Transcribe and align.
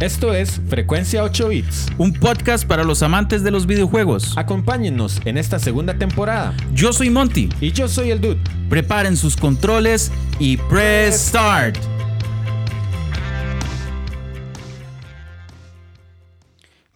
Esto 0.00 0.32
es 0.32 0.60
Frecuencia 0.68 1.24
8 1.24 1.48
Bits. 1.48 1.86
Un 1.98 2.12
podcast 2.12 2.64
para 2.64 2.84
los 2.84 3.02
amantes 3.02 3.42
de 3.42 3.50
los 3.50 3.66
videojuegos. 3.66 4.38
Acompáñennos 4.38 5.20
en 5.24 5.36
esta 5.36 5.58
segunda 5.58 5.98
temporada. 5.98 6.54
Yo 6.72 6.92
soy 6.92 7.10
Monty. 7.10 7.48
Y 7.60 7.72
yo 7.72 7.88
soy 7.88 8.12
el 8.12 8.20
Dude. 8.20 8.38
Preparen 8.68 9.16
sus 9.16 9.36
controles 9.36 10.12
y 10.38 10.56
press 10.56 11.16
start. 11.16 11.78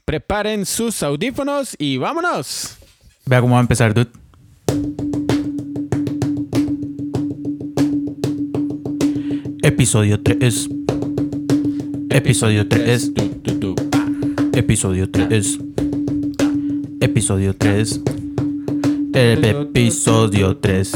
Preparen 0.04 0.64
sus 0.64 1.02
audífonos 1.02 1.74
y 1.80 1.96
vámonos. 1.96 2.76
Vea 3.26 3.40
cómo 3.40 3.54
va 3.54 3.58
a 3.58 3.62
empezar, 3.62 3.94
Dude. 3.94 4.10
Episodio 9.64 10.22
3. 10.22 10.81
Episodio 12.14 12.68
3. 12.68 13.14
Tu, 13.14 13.28
tu, 13.42 13.58
tu. 13.58 13.74
Episodio 14.52 15.08
3. 15.10 15.58
Episodio 17.00 17.56
3. 17.56 18.00
El 19.14 19.44
episodio 19.46 20.58
3. 20.58 20.92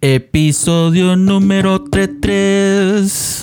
Episodio 0.00 1.14
número 1.14 1.82
33. 1.82 3.33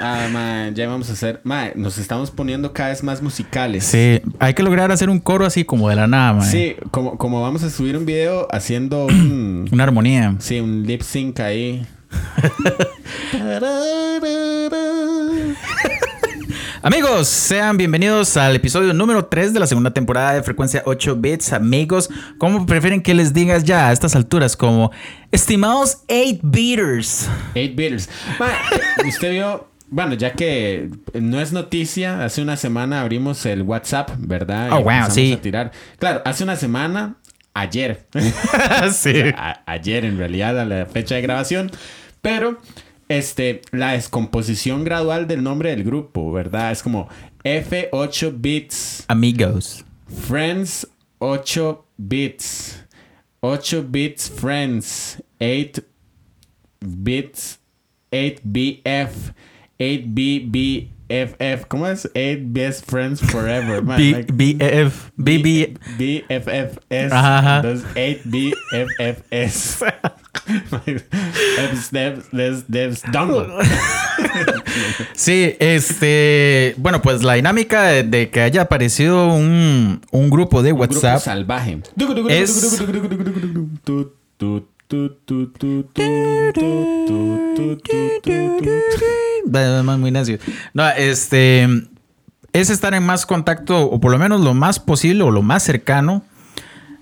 Ah, 0.00 0.28
man, 0.30 0.74
ya 0.74 0.86
vamos 0.88 1.08
a 1.08 1.14
hacer. 1.14 1.40
Man, 1.42 1.72
nos 1.76 1.96
estamos 1.98 2.30
poniendo 2.30 2.72
cada 2.72 2.90
vez 2.90 3.02
más 3.02 3.22
musicales. 3.22 3.84
Sí, 3.84 4.20
hay 4.38 4.54
que 4.54 4.62
lograr 4.62 4.92
hacer 4.92 5.08
un 5.08 5.18
coro 5.18 5.46
así 5.46 5.64
como 5.64 5.88
de 5.88 5.96
la 5.96 6.06
nada, 6.06 6.34
man. 6.34 6.46
Sí, 6.46 6.76
como, 6.90 7.16
como 7.16 7.40
vamos 7.40 7.62
a 7.62 7.70
subir 7.70 7.96
un 7.96 8.04
video 8.04 8.46
haciendo 8.50 9.06
un. 9.08 9.68
Una 9.72 9.84
armonía. 9.84 10.36
sí, 10.38 10.60
un 10.60 10.82
lip 10.86 11.02
sync 11.02 11.40
ahí. 11.40 11.86
Amigos, 16.88 17.28
sean 17.28 17.76
bienvenidos 17.76 18.34
al 18.38 18.56
episodio 18.56 18.94
número 18.94 19.26
3 19.26 19.52
de 19.52 19.60
la 19.60 19.66
segunda 19.66 19.90
temporada 19.92 20.32
de 20.32 20.42
Frecuencia 20.42 20.82
8 20.86 21.16
Bits. 21.16 21.52
Amigos, 21.52 22.08
¿cómo 22.38 22.64
prefieren 22.64 23.02
que 23.02 23.12
les 23.12 23.34
digas 23.34 23.64
ya 23.64 23.88
a 23.88 23.92
estas 23.92 24.16
alturas? 24.16 24.56
Como, 24.56 24.90
estimados 25.30 25.98
8 26.08 26.38
beaters. 26.44 27.28
8 27.54 27.72
Beaters. 27.74 28.08
Usted 29.06 29.32
vio, 29.32 29.68
bueno, 29.90 30.14
ya 30.14 30.32
que 30.32 30.88
no 31.12 31.38
es 31.42 31.52
noticia, 31.52 32.24
hace 32.24 32.40
una 32.40 32.56
semana 32.56 33.02
abrimos 33.02 33.44
el 33.44 33.60
WhatsApp, 33.64 34.12
¿verdad? 34.16 34.70
Y 34.70 34.72
Oh, 34.72 34.80
wow, 34.82 35.10
sí. 35.10 35.34
a 35.34 35.42
tirar. 35.42 35.72
Claro, 35.98 36.22
hace 36.24 36.42
una 36.42 36.56
semana, 36.56 37.16
ayer. 37.52 38.06
sí. 38.94 39.12
A- 39.36 39.60
ayer 39.66 40.06
en 40.06 40.16
realidad, 40.16 40.58
a 40.58 40.64
la 40.64 40.86
fecha 40.86 41.16
de 41.16 41.20
grabación. 41.20 41.70
Pero, 42.22 42.56
este, 43.08 43.62
la 43.72 43.92
descomposición 43.92 44.84
gradual 44.84 45.26
del 45.26 45.42
nombre 45.42 45.70
del 45.70 45.84
grupo, 45.84 46.30
¿verdad? 46.32 46.70
Es 46.72 46.82
como 46.82 47.08
F8 47.44 48.32
Bits. 48.36 49.04
Amigos. 49.08 49.84
Friends 50.26 50.86
8 51.18 51.84
bits. 51.96 52.84
8 53.40 53.84
bits 53.88 54.30
friends. 54.30 55.22
8 55.40 55.82
bits. 56.80 57.60
8BF. 58.10 59.08
8BBFF. 59.78 61.66
¿Cómo 61.68 61.86
es? 61.86 62.06
8 62.14 62.40
best 62.46 62.84
friends 62.90 63.20
forever. 63.20 63.82
man. 63.84 63.96
B- 63.98 64.12
Like, 64.12 64.32
BF. 64.32 65.10
BB. 65.16 65.78
BFFS. 65.98 67.12
Ajá, 67.12 67.38
ajá. 67.38 67.56
Entonces 67.56 67.86
8BFFS. 68.24 69.94
Devs, 70.46 71.90
devs, 71.90 72.30
devs, 72.32 72.64
devs. 72.68 73.02
Sí, 75.14 75.54
este. 75.58 76.74
Bueno, 76.78 77.02
pues 77.02 77.22
la 77.22 77.34
dinámica 77.34 77.82
de, 77.84 78.02
de 78.04 78.30
que 78.30 78.40
haya 78.42 78.62
aparecido 78.62 79.32
un, 79.32 80.00
un 80.10 80.30
grupo 80.30 80.62
de 80.62 80.70
Grupo 80.72 80.84
WhatsApp. 80.94 81.20
salvaje. 81.22 81.80
Es- 82.28 82.82
Muy 89.98 90.10
necio. 90.10 90.38
No, 90.74 90.88
este. 90.90 91.68
Es 92.52 92.70
estar 92.70 92.94
en 92.94 93.04
más 93.04 93.26
contacto, 93.26 93.84
o 93.84 94.00
por 94.00 94.10
lo 94.10 94.18
menos 94.18 94.40
lo 94.40 94.54
más 94.54 94.80
posible, 94.80 95.22
o 95.22 95.30
lo 95.30 95.42
más 95.42 95.62
cercano 95.62 96.22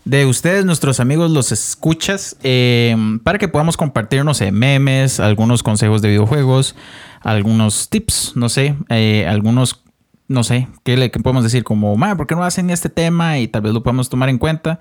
de 0.06 0.24
ustedes, 0.24 0.64
nuestros 0.64 1.00
amigos, 1.00 1.32
los 1.32 1.50
escuchas, 1.50 2.36
eh, 2.44 2.96
para 3.24 3.38
que 3.38 3.48
podamos 3.48 3.76
compartir, 3.76 4.24
no 4.24 4.34
sé, 4.34 4.52
memes, 4.52 5.18
algunos 5.18 5.64
consejos 5.64 6.00
de 6.00 6.10
videojuegos, 6.10 6.76
algunos 7.22 7.90
tips, 7.90 8.32
no 8.36 8.48
sé, 8.48 8.76
eh, 8.88 9.26
algunos, 9.28 9.82
no 10.28 10.44
sé, 10.44 10.68
¿qué, 10.84 10.96
le, 10.96 11.10
podemos 11.10 11.42
decir? 11.42 11.64
Como, 11.64 11.96
"Ma, 11.96 12.16
¿por 12.16 12.28
qué 12.28 12.36
no 12.36 12.44
hacen 12.44 12.70
este 12.70 12.88
tema? 12.88 13.40
Y 13.40 13.48
tal 13.48 13.62
vez 13.62 13.74
lo 13.74 13.82
podemos 13.82 14.08
tomar 14.08 14.28
en 14.28 14.38
cuenta, 14.38 14.78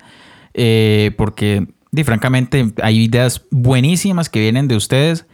eh, 0.54 1.10
porque, 1.18 1.66
di, 1.90 2.04
francamente, 2.04 2.72
hay 2.80 3.02
ideas 3.02 3.42
buenísimas 3.50 4.30
que 4.30 4.38
vienen 4.38 4.68
de 4.68 4.76
ustedes 4.76 5.26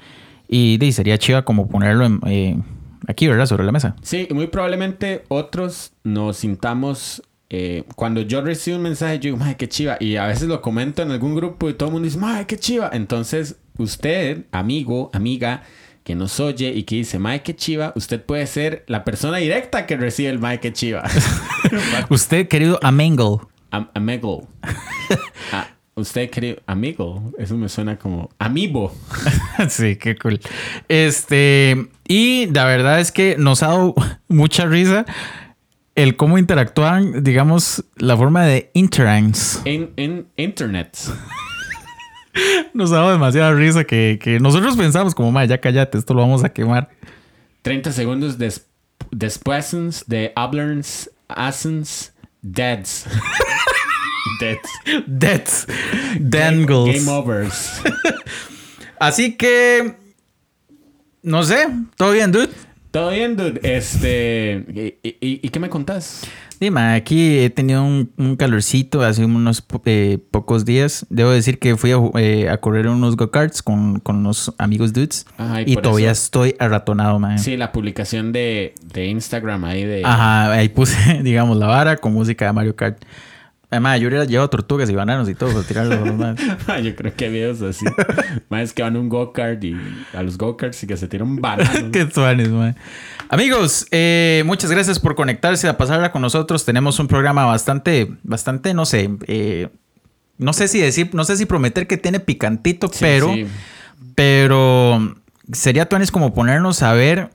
y 0.49 0.79
sería 0.93 1.19
chiva 1.19 1.45
como 1.45 1.69
ponerlo 1.69 2.09
eh, 2.27 2.59
aquí, 3.07 3.29
¿verdad? 3.29 3.45
Sobre 3.45 3.65
la 3.65 3.73
mesa. 3.73 3.95
Sí, 4.01 4.27
y 4.31 4.33
muy 4.33 4.47
probablemente 4.47 5.25
otros 5.29 5.93
nos 6.03 6.39
sintamos. 6.39 7.23
Eh, 7.55 7.85
cuando 7.97 8.23
yo 8.23 8.41
recibo 8.41 8.79
un 8.79 8.83
mensaje, 8.85 9.17
yo 9.17 9.23
digo, 9.25 9.37
madre, 9.37 9.57
qué 9.59 9.69
chiva. 9.69 9.99
Y 10.01 10.17
a 10.17 10.27
veces 10.27 10.49
lo 10.49 10.63
comento 10.63 11.03
en 11.03 11.11
algún 11.11 11.35
grupo 11.35 11.69
y 11.69 11.75
todo 11.75 11.91
el 11.91 11.93
mundo 11.93 12.07
dice, 12.07 12.17
madre, 12.19 12.47
qué 12.47 12.57
chiva. 12.57 12.89
Entonces, 12.95 13.57
usted, 13.77 14.47
amigo, 14.53 15.11
amiga, 15.13 15.63
que 16.03 16.15
nos 16.15 16.41
oye 16.41 16.71
y 16.75 16.85
que 16.85 16.95
dice, 16.97 17.19
madre, 17.19 17.43
qué 17.43 17.55
chiva, 17.55 17.93
usted 17.95 18.25
puede 18.25 18.47
ser 18.47 18.85
la 18.87 19.05
persona 19.05 19.37
directa 19.37 19.85
que 19.85 19.99
recibe 19.99 20.31
el 20.31 20.39
madre, 20.39 20.61
qué 20.61 20.73
chiva. 20.73 21.05
Usted, 22.09 22.49
querido 22.49 22.81
Amengle. 22.83 23.37
Am- 23.71 23.91
amigo. 23.95 24.49
Ah, 25.53 25.69
usted, 25.95 26.31
querido 26.31 26.57
amigo. 26.67 27.33
Eso 27.39 27.55
me 27.59 27.69
suena 27.69 27.99
como 27.99 28.31
amigo. 28.39 28.95
Sí, 29.69 29.97
qué 29.97 30.17
cool. 30.17 30.41
Este, 30.89 31.87
y 32.09 32.47
la 32.47 32.65
verdad 32.65 32.99
es 32.99 33.13
que 33.13 33.37
nos 33.39 33.63
ha 33.63 33.67
dado 33.69 33.95
mucha 34.29 34.65
risa 34.65 35.05
el 35.95 36.17
cómo 36.17 36.39
interactúan, 36.39 37.23
digamos, 37.23 37.85
la 37.97 38.17
forma 38.17 38.45
de 38.45 38.71
interacts. 38.75 39.61
En, 39.65 39.93
en 39.97 40.27
internet. 40.37 40.97
Nos 42.75 42.91
ha 42.93 42.97
dado 42.97 43.13
demasiada 43.13 43.53
risa 43.53 43.85
que, 43.85 44.19
que 44.21 44.41
nosotros 44.41 44.77
pensamos 44.77 45.15
como, 45.15 45.31
"Ma, 45.33 45.45
ya 45.45 45.61
cállate, 45.61 45.99
esto 45.99 46.15
lo 46.15 46.23
vamos 46.23 46.43
a 46.45 46.49
quemar. 46.49 46.89
30 47.63 47.93
segundos 47.93 48.39
des 48.39 48.67
después 49.11 50.05
de 50.07 50.33
Ablerns, 50.35 51.11
Assens, 51.29 52.13
Deads. 52.43 53.07
Deads. 55.07 55.67
Game, 56.19 56.67
Dangles. 56.67 57.05
game 57.05 57.11
overs. 57.19 57.83
Así 58.99 59.37
que, 59.37 59.95
no 61.23 61.43
sé, 61.43 61.69
todo 61.97 62.13
bien, 62.13 62.33
dude. 62.33 62.51
Todo 62.93 63.11
bien, 63.11 63.37
dude. 63.37 63.59
Este. 63.65 64.65
¿Y, 65.03 65.09
y- 65.09 65.41
y 65.43 65.49
qué 65.49 65.59
me 65.59 65.69
contás? 65.69 66.23
Dime, 66.61 66.81
aquí 66.95 67.39
he 67.41 67.51
tenido 67.51 67.83
un, 67.83 68.13
un 68.17 68.37
calorcito 68.37 69.03
hace 69.03 69.25
unos 69.25 69.61
po- 69.63 69.83
eh, 69.85 70.19
pocos 70.31 70.65
días. 70.65 71.05
Debo 71.11 71.31
decir 71.31 71.59
que 71.59 71.77
fui 71.77 71.91
a, 71.91 71.97
eh, 72.21 72.49
a 72.49 72.59
correr 72.59 72.87
unos 72.87 73.17
go-karts 73.17 73.63
con, 73.63 73.99
con 73.99 74.19
unos 74.19 74.55
amigos 74.59 74.93
dudes. 74.93 75.27
Ajá, 75.39 75.63
y 75.63 75.73
y 75.73 75.77
todavía 75.77 76.13
eso- 76.13 76.23
estoy 76.25 76.55
arratonado, 76.61 77.19
man. 77.19 77.39
Sí, 77.41 77.57
la 77.57 77.73
publicación 77.73 78.31
de, 78.31 78.75
de 78.95 79.07
Instagram 79.07 79.65
ahí 79.65 79.85
de. 79.85 80.03
Ajá, 80.05 80.53
ahí 80.53 80.69
puse, 80.69 81.21
digamos, 81.25 81.57
la 81.57 81.67
vara 81.67 81.97
con 81.97 82.13
música 82.13 82.45
de 82.47 82.53
Mario 82.53 82.77
Kart. 82.77 83.03
Además, 83.73 83.99
yo 84.01 84.09
hubiera 84.09 84.27
llevado 84.27 84.51
tortugas 84.51 84.91
y 84.91 84.95
bananos 84.95 85.31
y 85.31 85.35
todo 85.35 85.51
para 85.51 85.65
tirarlos 85.67 85.99
a 85.99 86.05
los 86.05 86.15
más. 86.67 86.85
Yo 86.85 86.95
creo 86.95 87.15
que 87.17 87.25
hay 87.25 87.33
videos 87.33 87.63
así. 87.63 87.87
Más 88.51 88.75
que 88.75 88.83
van 88.83 88.97
a 88.97 89.01
un 89.01 89.09
go-kart 89.09 89.65
y 89.65 89.75
a 90.13 90.23
los 90.23 90.37
go-karts 90.37 90.83
y 90.83 90.87
que 90.87 90.97
se 90.99 91.09
tiran 91.09 91.37
bananos. 91.37 91.85
Qué 91.93 92.07
suanes, 92.11 92.51
man. 92.51 92.77
Amigos, 93.31 93.87
eh, 93.91 94.43
muchas 94.45 94.71
gracias 94.71 95.01
por 95.01 95.15
conectarse 95.15 95.67
a 95.69 95.79
pasarla 95.79 96.13
con 96.13 96.21
nosotros. 96.21 96.67
Tenemos 96.67 96.99
un 97.01 97.09
programa 97.09 97.47
bastante, 97.47 98.13
bastante, 98.23 98.75
no 98.75 98.85
sé, 98.85 99.09
eh, 99.27 99.71
no 100.37 100.53
sé 100.53 100.69
si 100.69 100.79
decir, 100.79 101.09
no 101.15 101.25
sé 101.25 101.39
si 101.39 101.47
prometer 101.47 101.87
que 101.87 101.97
tiene 101.97 102.21
picantito, 102.21 102.89
Sí, 102.89 102.99
pero, 103.01 103.33
sí. 103.33 103.47
pero 104.15 105.17
sería 105.51 105.89
tuanes 105.89 106.11
como 106.11 106.35
ponernos 106.35 106.83
a 106.83 106.93
ver 106.93 107.31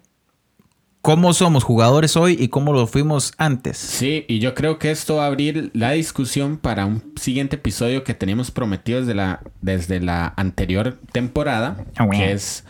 cómo 1.08 1.34
somos 1.34 1.64
jugadores 1.64 2.18
hoy 2.18 2.36
y 2.38 2.50
cómo 2.50 2.74
lo 2.74 2.86
fuimos 2.86 3.32
antes. 3.38 3.78
Sí, 3.78 4.26
y 4.28 4.40
yo 4.40 4.54
creo 4.54 4.78
que 4.78 4.92
esto 4.92 5.16
va 5.16 5.24
a 5.24 5.28
abrir 5.28 5.72
la 5.74 5.92
discusión 5.92 6.58
para 6.58 6.86
un 6.86 7.14
siguiente 7.16 7.56
episodio 7.56 8.04
que 8.04 8.14
teníamos 8.14 8.52
prometido 8.52 9.00
desde 9.00 9.14
la, 9.16 9.40
desde 9.62 10.02
la 10.02 10.34
anterior 10.36 11.00
temporada, 11.14 11.86
Ah, 11.96 12.10
que 12.12 12.34
es 12.34 12.66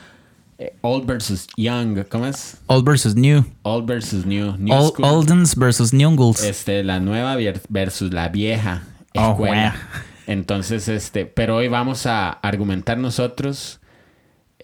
eh, 0.60 0.76
Old 0.82 1.08
versus 1.08 1.48
Young. 1.58 2.06
¿Cómo 2.10 2.28
es? 2.28 2.58
Old 2.68 2.86
versus 2.86 3.16
new. 3.16 3.44
Old 3.64 3.88
versus 3.88 4.24
New. 4.24 4.56
new 4.60 4.76
Old, 4.76 4.94
school. 4.94 5.06
Oldens 5.06 5.56
versus 5.56 5.92
Newgles. 5.92 6.44
Este, 6.44 6.84
la 6.84 7.00
nueva 7.00 7.36
versus 7.70 8.14
la 8.14 8.30
vieja 8.30 8.84
Oh, 9.16 9.32
escuela. 9.32 9.72
wow. 9.72 10.02
Entonces, 10.28 10.88
este, 10.90 11.26
pero 11.26 11.56
hoy 11.56 11.70
vamos 11.70 12.06
a 12.06 12.30
argumentar 12.30 13.00
nosotros 13.00 13.80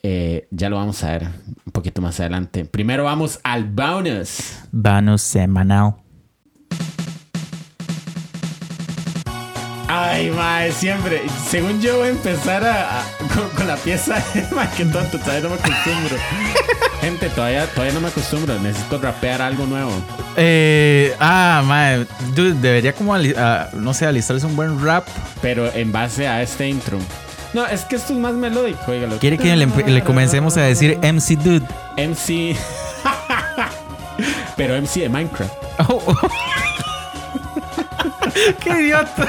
Eh, 0.05 0.47
ya 0.51 0.69
lo 0.69 0.75
vamos 0.75 1.01
a 1.03 1.11
ver 1.11 1.23
un 1.65 1.71
poquito 1.71 2.01
más 2.01 2.19
adelante. 2.19 2.65
Primero 2.65 3.05
vamos 3.05 3.39
al 3.43 3.63
bonus. 3.63 4.59
Bonus 4.71 5.21
semanal. 5.21 5.95
Ay, 9.87 10.29
mae, 10.31 10.71
siempre. 10.71 11.21
Según 11.47 11.79
yo 11.79 11.97
voy 11.99 12.07
a 12.07 12.11
empezar 12.11 12.63
a, 12.65 12.99
a- 12.99 13.03
con, 13.33 13.47
con 13.55 13.67
la 13.67 13.75
pieza, 13.77 14.15
mae, 14.55 14.67
qué 14.75 14.85
tonto, 14.85 15.19
todavía 15.19 15.41
no 15.47 15.49
me 15.49 15.55
acostumbro. 15.55 16.17
Gente, 16.99 17.29
todavía, 17.29 17.67
todavía 17.67 17.93
no 17.93 18.01
me 18.01 18.07
acostumbro. 18.09 18.59
Necesito 18.59 18.97
rapear 18.99 19.41
algo 19.41 19.65
nuevo. 19.65 19.91
Eh, 20.35 21.15
ah, 21.19 21.63
mae. 21.65 22.05
Dude, 22.35 22.53
debería 22.59 22.93
como, 22.93 23.13
ah, 23.15 23.69
no 23.73 23.93
sé, 23.93 24.05
alistarse 24.05 24.45
un 24.45 24.55
buen 24.57 24.83
rap. 24.83 25.07
Pero 25.41 25.71
en 25.73 25.91
base 25.93 26.27
a 26.27 26.41
este 26.41 26.67
intro. 26.67 26.97
No, 27.53 27.67
es 27.67 27.85
que 27.85 27.97
esto 27.97 28.13
es 28.13 28.19
más 28.19 28.33
melódico, 28.33 28.91
oígalo. 28.91 29.19
¿Quiere 29.19 29.37
que 29.37 29.55
le, 29.55 30.03
comencemos 30.03 30.57
a 30.57 30.61
decir 30.61 30.97
MC 30.97 31.37
Dude? 31.37 31.67
MC. 31.97 32.57
Pero 34.57 34.81
MC 34.81 35.01
de 35.01 35.09
Minecraft. 35.09 35.53
Oh, 35.89 36.01
oh. 36.07 36.15
¡Qué 38.59 38.69
idiota! 38.69 39.27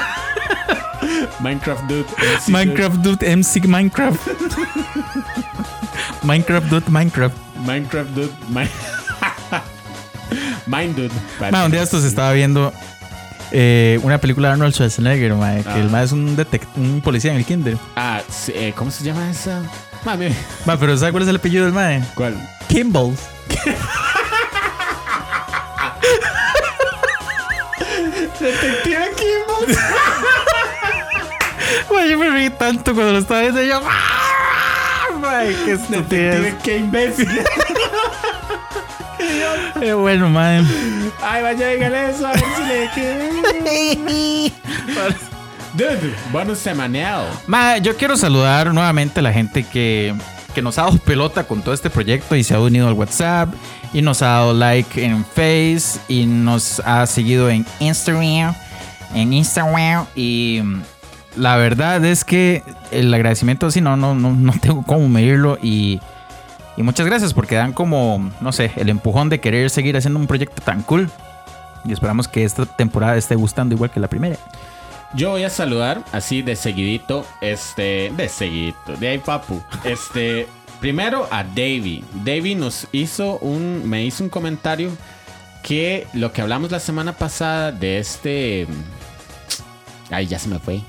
Minecraft 1.39 1.83
Dude. 1.83 2.05
MC 2.05 2.49
Minecraft 2.49 2.95
Dude, 2.97 3.37
MC 3.37 3.67
Minecraft. 3.67 4.19
Minecraft 6.23 6.67
Dude, 6.67 6.89
Minecraft. 6.89 7.35
Minecraft 7.65 8.09
Dude. 8.11 8.33
Mi- 8.49 8.69
Mind 10.65 10.95
Dude. 10.95 11.11
Un 11.63 11.71
día 11.71 11.83
esto 11.83 12.01
se 12.01 12.07
estaba 12.07 12.31
viendo 12.33 12.73
eh, 13.57 13.99
una 14.03 14.17
película 14.19 14.49
de 14.49 14.53
Arnold 14.55 14.73
Schwarzenegger, 14.73 15.33
ma, 15.33 15.55
que 15.55 15.69
Ah. 15.69 15.77
el 15.79 15.89
ma 15.89 16.03
es 16.03 16.11
un, 16.11 16.35
un 16.75 17.01
policía 17.01 17.31
en 17.31 17.37
el 17.37 17.45
kinder. 17.45 17.77
Ah, 17.95 18.21
sí, 18.29 18.51
eh, 18.53 18.73
¿cómo 18.75 18.91
se 18.91 19.03
llama 19.05 19.29
esa? 19.31 19.61
Mami. 20.03 20.27
Ma, 20.65 20.77
pero 20.77 20.97
¿sabe 20.97 21.11
cuál 21.13 21.23
es 21.23 21.29
el 21.29 21.37
apellido 21.37 21.63
del 21.63 21.73
mae? 21.73 22.03
¿Cuál? 22.15 22.35
Kimball. 22.67 23.15
Detective 28.39 29.11
Kimball. 29.15 29.77
Yo 32.09 32.19
me 32.19 32.29
reí 32.29 32.49
tanto 32.51 32.93
cuando 32.93 33.13
lo 33.13 33.19
estaba 33.19 33.41
yo. 33.43 33.81
¡ah! 33.83 35.07
Ma, 35.19 35.39
qué 35.65 35.71
estupidez. 35.73 36.07
Detective, 36.43 36.55
qué 36.63 36.77
imbécil. 36.77 37.27
Qué 39.79 39.93
bueno, 39.93 40.29
mae. 40.29 40.63
Ay, 41.21 41.43
vaya, 41.43 41.69
dígale 41.69 42.09
eso 42.09 42.27
a 42.27 42.31
ver 42.31 42.43
si 42.55 42.63
le 42.63 42.89
queda. 42.93 43.25
Dude, 45.73 46.15
bonus 46.31 46.59
semanal. 46.59 47.27
Ma, 47.47 47.77
yo 47.77 47.95
quiero 47.97 48.15
saludar 48.15 48.73
nuevamente 48.73 49.19
a 49.19 49.23
la 49.23 49.33
gente 49.33 49.63
que, 49.63 50.15
que 50.53 50.61
nos 50.61 50.77
ha 50.77 50.83
dado 50.83 50.97
pelota 50.99 51.43
con 51.43 51.61
todo 51.61 51.73
este 51.73 51.89
proyecto 51.89 52.35
y 52.35 52.43
se 52.43 52.53
ha 52.53 52.59
unido 52.59 52.87
al 52.87 52.93
WhatsApp 52.93 53.53
y 53.93 54.01
nos 54.01 54.21
ha 54.21 54.27
dado 54.27 54.53
like 54.53 55.03
en 55.03 55.25
Face 55.25 55.99
y 56.07 56.25
nos 56.25 56.79
ha 56.79 57.05
seguido 57.07 57.49
en 57.49 57.65
Instagram, 57.79 58.55
en 59.13 59.33
Instagram 59.33 60.05
y 60.15 60.61
mm, 60.63 60.81
la 61.35 61.57
verdad 61.57 62.03
es 62.05 62.23
que 62.23 62.63
el 62.91 63.13
agradecimiento 63.13 63.67
así 63.67 63.81
no, 63.81 63.97
no, 63.97 64.15
no, 64.15 64.31
no 64.31 64.53
tengo 64.61 64.83
cómo 64.83 65.09
medirlo 65.09 65.57
y, 65.61 65.99
y 66.77 66.83
muchas 66.83 67.05
gracias 67.05 67.33
porque 67.33 67.55
dan 67.55 67.73
como, 67.73 68.31
no 68.41 68.51
sé, 68.51 68.71
el 68.75 68.89
empujón 68.89 69.29
de 69.29 69.39
querer 69.39 69.69
seguir 69.69 69.95
haciendo 69.97 70.19
un 70.19 70.27
proyecto 70.27 70.61
tan 70.61 70.81
cool 70.83 71.09
y 71.85 71.93
esperamos 71.93 72.27
que 72.27 72.43
esta 72.43 72.65
temporada 72.65 73.15
esté 73.15 73.35
gustando 73.35 73.75
igual 73.75 73.91
que 73.91 73.99
la 73.99 74.07
primera. 74.09 74.37
Yo 75.13 75.29
voy 75.31 75.43
a 75.43 75.49
saludar 75.49 76.01
así 76.11 76.41
de 76.41 76.55
seguidito, 76.55 77.25
este, 77.41 78.11
de 78.17 78.27
seguidito, 78.27 78.97
de 78.99 79.07
ahí 79.07 79.17
papu. 79.19 79.61
Este, 79.85 80.47
primero 80.81 81.27
a 81.31 81.43
Davey. 81.43 82.03
Davey 82.25 82.55
nos 82.55 82.87
hizo 82.91 83.37
un, 83.37 83.87
me 83.87 84.03
hizo 84.03 84.23
un 84.23 84.29
comentario 84.29 84.91
que 85.63 86.05
lo 86.13 86.33
que 86.33 86.41
hablamos 86.41 86.71
la 86.71 86.79
semana 86.79 87.13
pasada 87.13 87.71
de 87.71 87.99
este, 87.99 88.67
ay 90.11 90.27
ya 90.27 90.37
se 90.39 90.49
me 90.49 90.59
fue. 90.59 90.81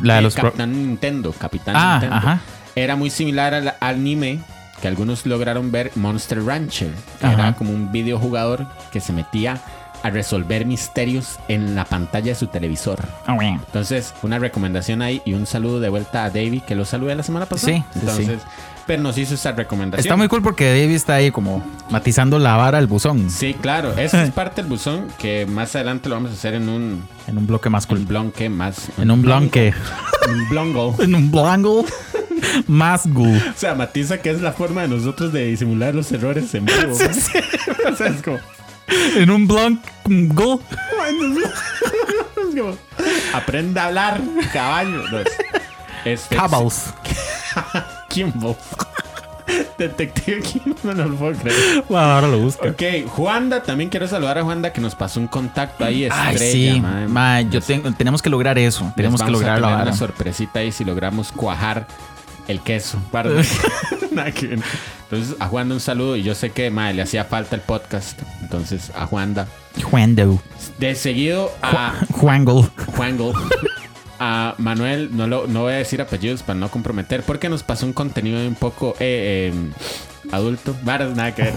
La 0.00 0.16
de 0.16 0.22
los 0.22 0.34
pro- 0.34 0.44
Capitán 0.50 0.72
Nintendo, 0.72 1.32
Capitán 1.32 1.74
Ah, 1.76 1.92
Nintendo. 1.92 2.16
ajá. 2.16 2.40
Era 2.74 2.96
muy 2.96 3.10
similar 3.10 3.54
al 3.54 3.74
anime 3.80 4.40
que 4.82 4.88
algunos 4.88 5.24
lograron 5.24 5.70
ver, 5.70 5.92
Monster 5.94 6.44
Rancher. 6.44 6.90
Ajá. 7.22 7.32
Era 7.32 7.52
como 7.54 7.70
un 7.72 7.92
videojugador 7.92 8.66
que 8.90 9.00
se 9.00 9.12
metía 9.12 9.62
a 10.02 10.10
resolver 10.10 10.66
misterios 10.66 11.38
en 11.46 11.76
la 11.76 11.84
pantalla 11.84 12.32
de 12.32 12.34
su 12.34 12.48
televisor. 12.48 12.98
Bueno. 13.28 13.60
Entonces, 13.64 14.12
una 14.22 14.40
recomendación 14.40 15.00
ahí 15.00 15.22
y 15.24 15.34
un 15.34 15.46
saludo 15.46 15.78
de 15.78 15.88
vuelta 15.88 16.24
a 16.24 16.30
Davey, 16.30 16.60
que 16.66 16.74
lo 16.74 16.84
saludé 16.84 17.14
la 17.14 17.22
semana 17.22 17.46
pasada. 17.46 17.74
Sí, 17.74 17.84
sí, 17.92 18.00
Entonces, 18.00 18.40
pero 18.84 19.00
nos 19.04 19.16
hizo 19.16 19.34
esa 19.34 19.52
recomendación. 19.52 20.04
Está 20.04 20.16
muy 20.16 20.26
cool 20.26 20.42
porque 20.42 20.66
David 20.68 20.96
está 20.96 21.14
ahí 21.14 21.30
como 21.30 21.64
matizando 21.88 22.40
la 22.40 22.56
vara 22.56 22.78
al 22.78 22.88
buzón 22.88 23.30
Sí, 23.30 23.54
claro. 23.54 23.96
Eso 23.96 24.18
es 24.20 24.32
parte 24.32 24.62
del 24.62 24.68
buzón 24.68 25.06
que 25.18 25.46
más 25.46 25.76
adelante 25.76 26.08
lo 26.08 26.16
vamos 26.16 26.32
a 26.32 26.34
hacer 26.34 26.54
en 26.54 26.68
un, 26.68 27.04
en 27.28 27.38
un 27.38 27.46
bloque 27.46 27.70
más 27.70 27.84
un 27.84 27.98
cool. 27.98 28.06
blonque 28.06 28.48
más. 28.48 28.88
En 28.98 29.12
un 29.12 29.22
blonque. 29.22 29.72
Un 30.28 30.48
blongo. 30.48 30.96
En 31.02 31.14
un 31.14 31.30
blanco 31.30 31.84
más. 32.66 33.06
O 33.06 33.36
sea, 33.56 33.74
matiza 33.74 34.18
que 34.18 34.30
es 34.30 34.40
la 34.40 34.52
forma 34.52 34.82
de 34.82 34.88
nosotros 34.88 35.32
de 35.32 35.46
disimular 35.46 35.94
los 35.94 36.10
errores 36.12 36.54
en 36.54 36.64
vivo. 36.66 36.78
o 37.90 37.96
sea, 37.96 38.06
es 38.08 38.22
como, 38.22 38.38
En 39.16 39.30
un 39.30 39.46
como, 40.34 40.60
aprenda 43.34 43.84
a 43.84 43.86
hablar, 43.86 44.20
caballo. 44.52 45.08
No, 45.10 45.18
es- 45.18 45.36
este, 46.04 46.36
Cabals. 46.36 46.92
Kimbo. 48.08 48.56
Detective 49.78 50.40
Kimbo, 50.40 50.76
no 50.94 51.04
lo 51.06 51.14
puedo 51.16 51.32
creer. 51.38 51.84
Bueno, 51.88 52.04
ahora 52.06 52.28
lo 52.28 52.38
busco. 52.38 52.66
Ok, 52.66 52.82
Juanda, 53.08 53.62
también 53.62 53.90
quiero 53.90 54.08
saludar 54.08 54.38
a 54.38 54.42
Juanda 54.42 54.72
que 54.72 54.80
nos 54.80 54.94
pasó 54.94 55.20
un 55.20 55.26
contacto 55.26 55.84
ahí 55.84 56.08
Ay, 56.10 56.34
estrella, 56.34 56.74
sí. 56.74 56.80
mae. 56.80 57.08
Ma, 57.08 57.40
yo 57.42 57.60
tengo, 57.60 57.92
tenemos 57.92 58.22
que 58.22 58.30
lograr 58.30 58.58
eso. 58.58 58.92
Tenemos 58.96 59.20
que 59.20 59.24
vamos 59.26 59.42
a 59.42 59.46
lograr 59.46 59.60
la 59.60 59.82
una 59.82 59.92
sorpresita 59.96 60.60
ahí 60.60 60.72
si 60.72 60.84
logramos 60.84 61.32
cuajar 61.32 61.86
el 62.48 62.60
queso. 62.60 62.98
Entonces, 64.12 65.36
a 65.40 65.48
Juanda 65.48 65.74
un 65.74 65.80
saludo 65.80 66.16
y 66.16 66.22
yo 66.22 66.34
sé 66.34 66.50
que 66.50 66.70
mae, 66.70 66.94
le 66.94 67.02
hacía 67.02 67.24
falta 67.24 67.56
el 67.56 67.62
podcast. 67.62 68.20
Entonces, 68.40 68.90
a 68.94 69.06
Juanda. 69.06 69.46
Juando. 69.82 70.42
De 70.78 70.94
seguido 70.94 71.50
a 71.62 71.94
Juango. 72.10 72.68
Juango. 72.96 73.32
A 74.18 74.54
Manuel, 74.58 75.10
no, 75.16 75.26
lo, 75.26 75.48
no 75.48 75.62
voy 75.62 75.72
a 75.72 75.76
decir 75.76 76.00
apellidos 76.00 76.44
para 76.44 76.58
no 76.58 76.70
comprometer, 76.70 77.24
porque 77.24 77.48
nos 77.48 77.64
pasó 77.64 77.86
un 77.86 77.92
contenido 77.92 78.38
un 78.46 78.54
poco 78.54 78.94
eh, 79.00 79.52
eh, 79.52 79.70
adulto. 80.30 80.76
Varas, 80.84 81.16
nada 81.16 81.34
que 81.34 81.42
ver. 81.42 81.54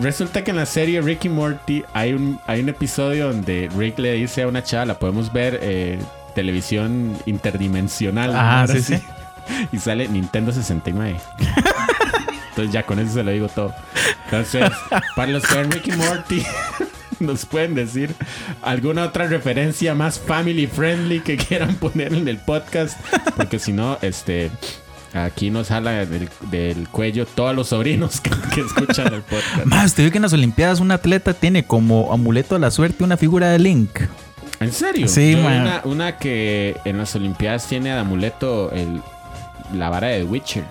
Resulta 0.00 0.42
que 0.42 0.52
en 0.52 0.56
la 0.56 0.66
serie 0.66 1.02
Ricky 1.02 1.28
Morty 1.28 1.84
hay 1.92 2.14
un, 2.14 2.40
hay 2.46 2.60
un 2.60 2.70
episodio 2.70 3.28
donde 3.28 3.68
Rick 3.76 3.98
le 3.98 4.14
dice 4.14 4.42
a 4.42 4.48
una 4.48 4.62
chava, 4.62 4.86
la 4.86 4.98
podemos 4.98 5.32
ver 5.32 5.58
eh, 5.62 5.98
televisión 6.34 7.16
interdimensional. 7.26 8.34
Ahora 8.34 8.68
sí, 8.68 8.80
sí. 8.80 9.02
Y 9.72 9.78
sale 9.78 10.08
Nintendo 10.08 10.52
69. 10.52 11.18
Entonces 12.50 12.72
ya 12.72 12.82
con 12.82 12.98
eso 12.98 13.14
se 13.14 13.22
lo 13.22 13.30
digo 13.30 13.48
todo. 13.48 13.74
Entonces, 14.24 14.70
para 15.14 15.30
los 15.30 15.46
que 15.46 15.54
ven 15.54 15.70
Ricky 15.70 15.92
Morty, 15.92 16.42
nos 17.20 17.46
pueden 17.46 17.74
decir 17.74 18.14
alguna 18.62 19.04
otra 19.04 19.26
referencia 19.26 19.94
más 19.94 20.18
family 20.18 20.66
friendly 20.66 21.20
que 21.20 21.36
quieran 21.36 21.76
poner 21.76 22.12
en 22.14 22.26
el 22.26 22.38
podcast. 22.38 22.98
Porque 23.36 23.58
si 23.58 23.72
no, 23.72 23.98
este 24.02 24.50
aquí 25.14 25.50
nos 25.50 25.68
jala 25.68 26.04
del, 26.04 26.28
del 26.50 26.88
cuello 26.88 27.26
todos 27.26 27.54
los 27.54 27.68
sobrinos 27.68 28.20
que, 28.20 28.30
que 28.54 28.60
escuchan 28.60 29.14
el 29.14 29.22
podcast. 29.22 29.64
Más, 29.64 29.86
usted 29.86 30.02
vio 30.02 30.12
que 30.12 30.18
en 30.18 30.22
las 30.22 30.32
Olimpiadas 30.32 30.80
un 30.80 30.90
atleta 30.90 31.34
tiene 31.34 31.64
como 31.64 32.12
amuleto 32.12 32.56
de 32.56 32.60
la 32.60 32.70
suerte 32.70 33.04
una 33.04 33.16
figura 33.16 33.50
de 33.50 33.58
Link. 33.58 34.00
¿En 34.60 34.72
serio? 34.72 35.06
Sí, 35.06 35.36
man. 35.36 35.62
una, 35.62 35.80
una 35.84 36.16
que 36.18 36.76
en 36.84 36.98
las 36.98 37.14
Olimpiadas 37.14 37.68
tiene 37.68 37.90
de 37.90 37.98
amuleto 37.98 38.72
el, 38.72 39.00
la 39.72 39.90
vara 39.90 40.08
de 40.08 40.24
Witcher. 40.24 40.64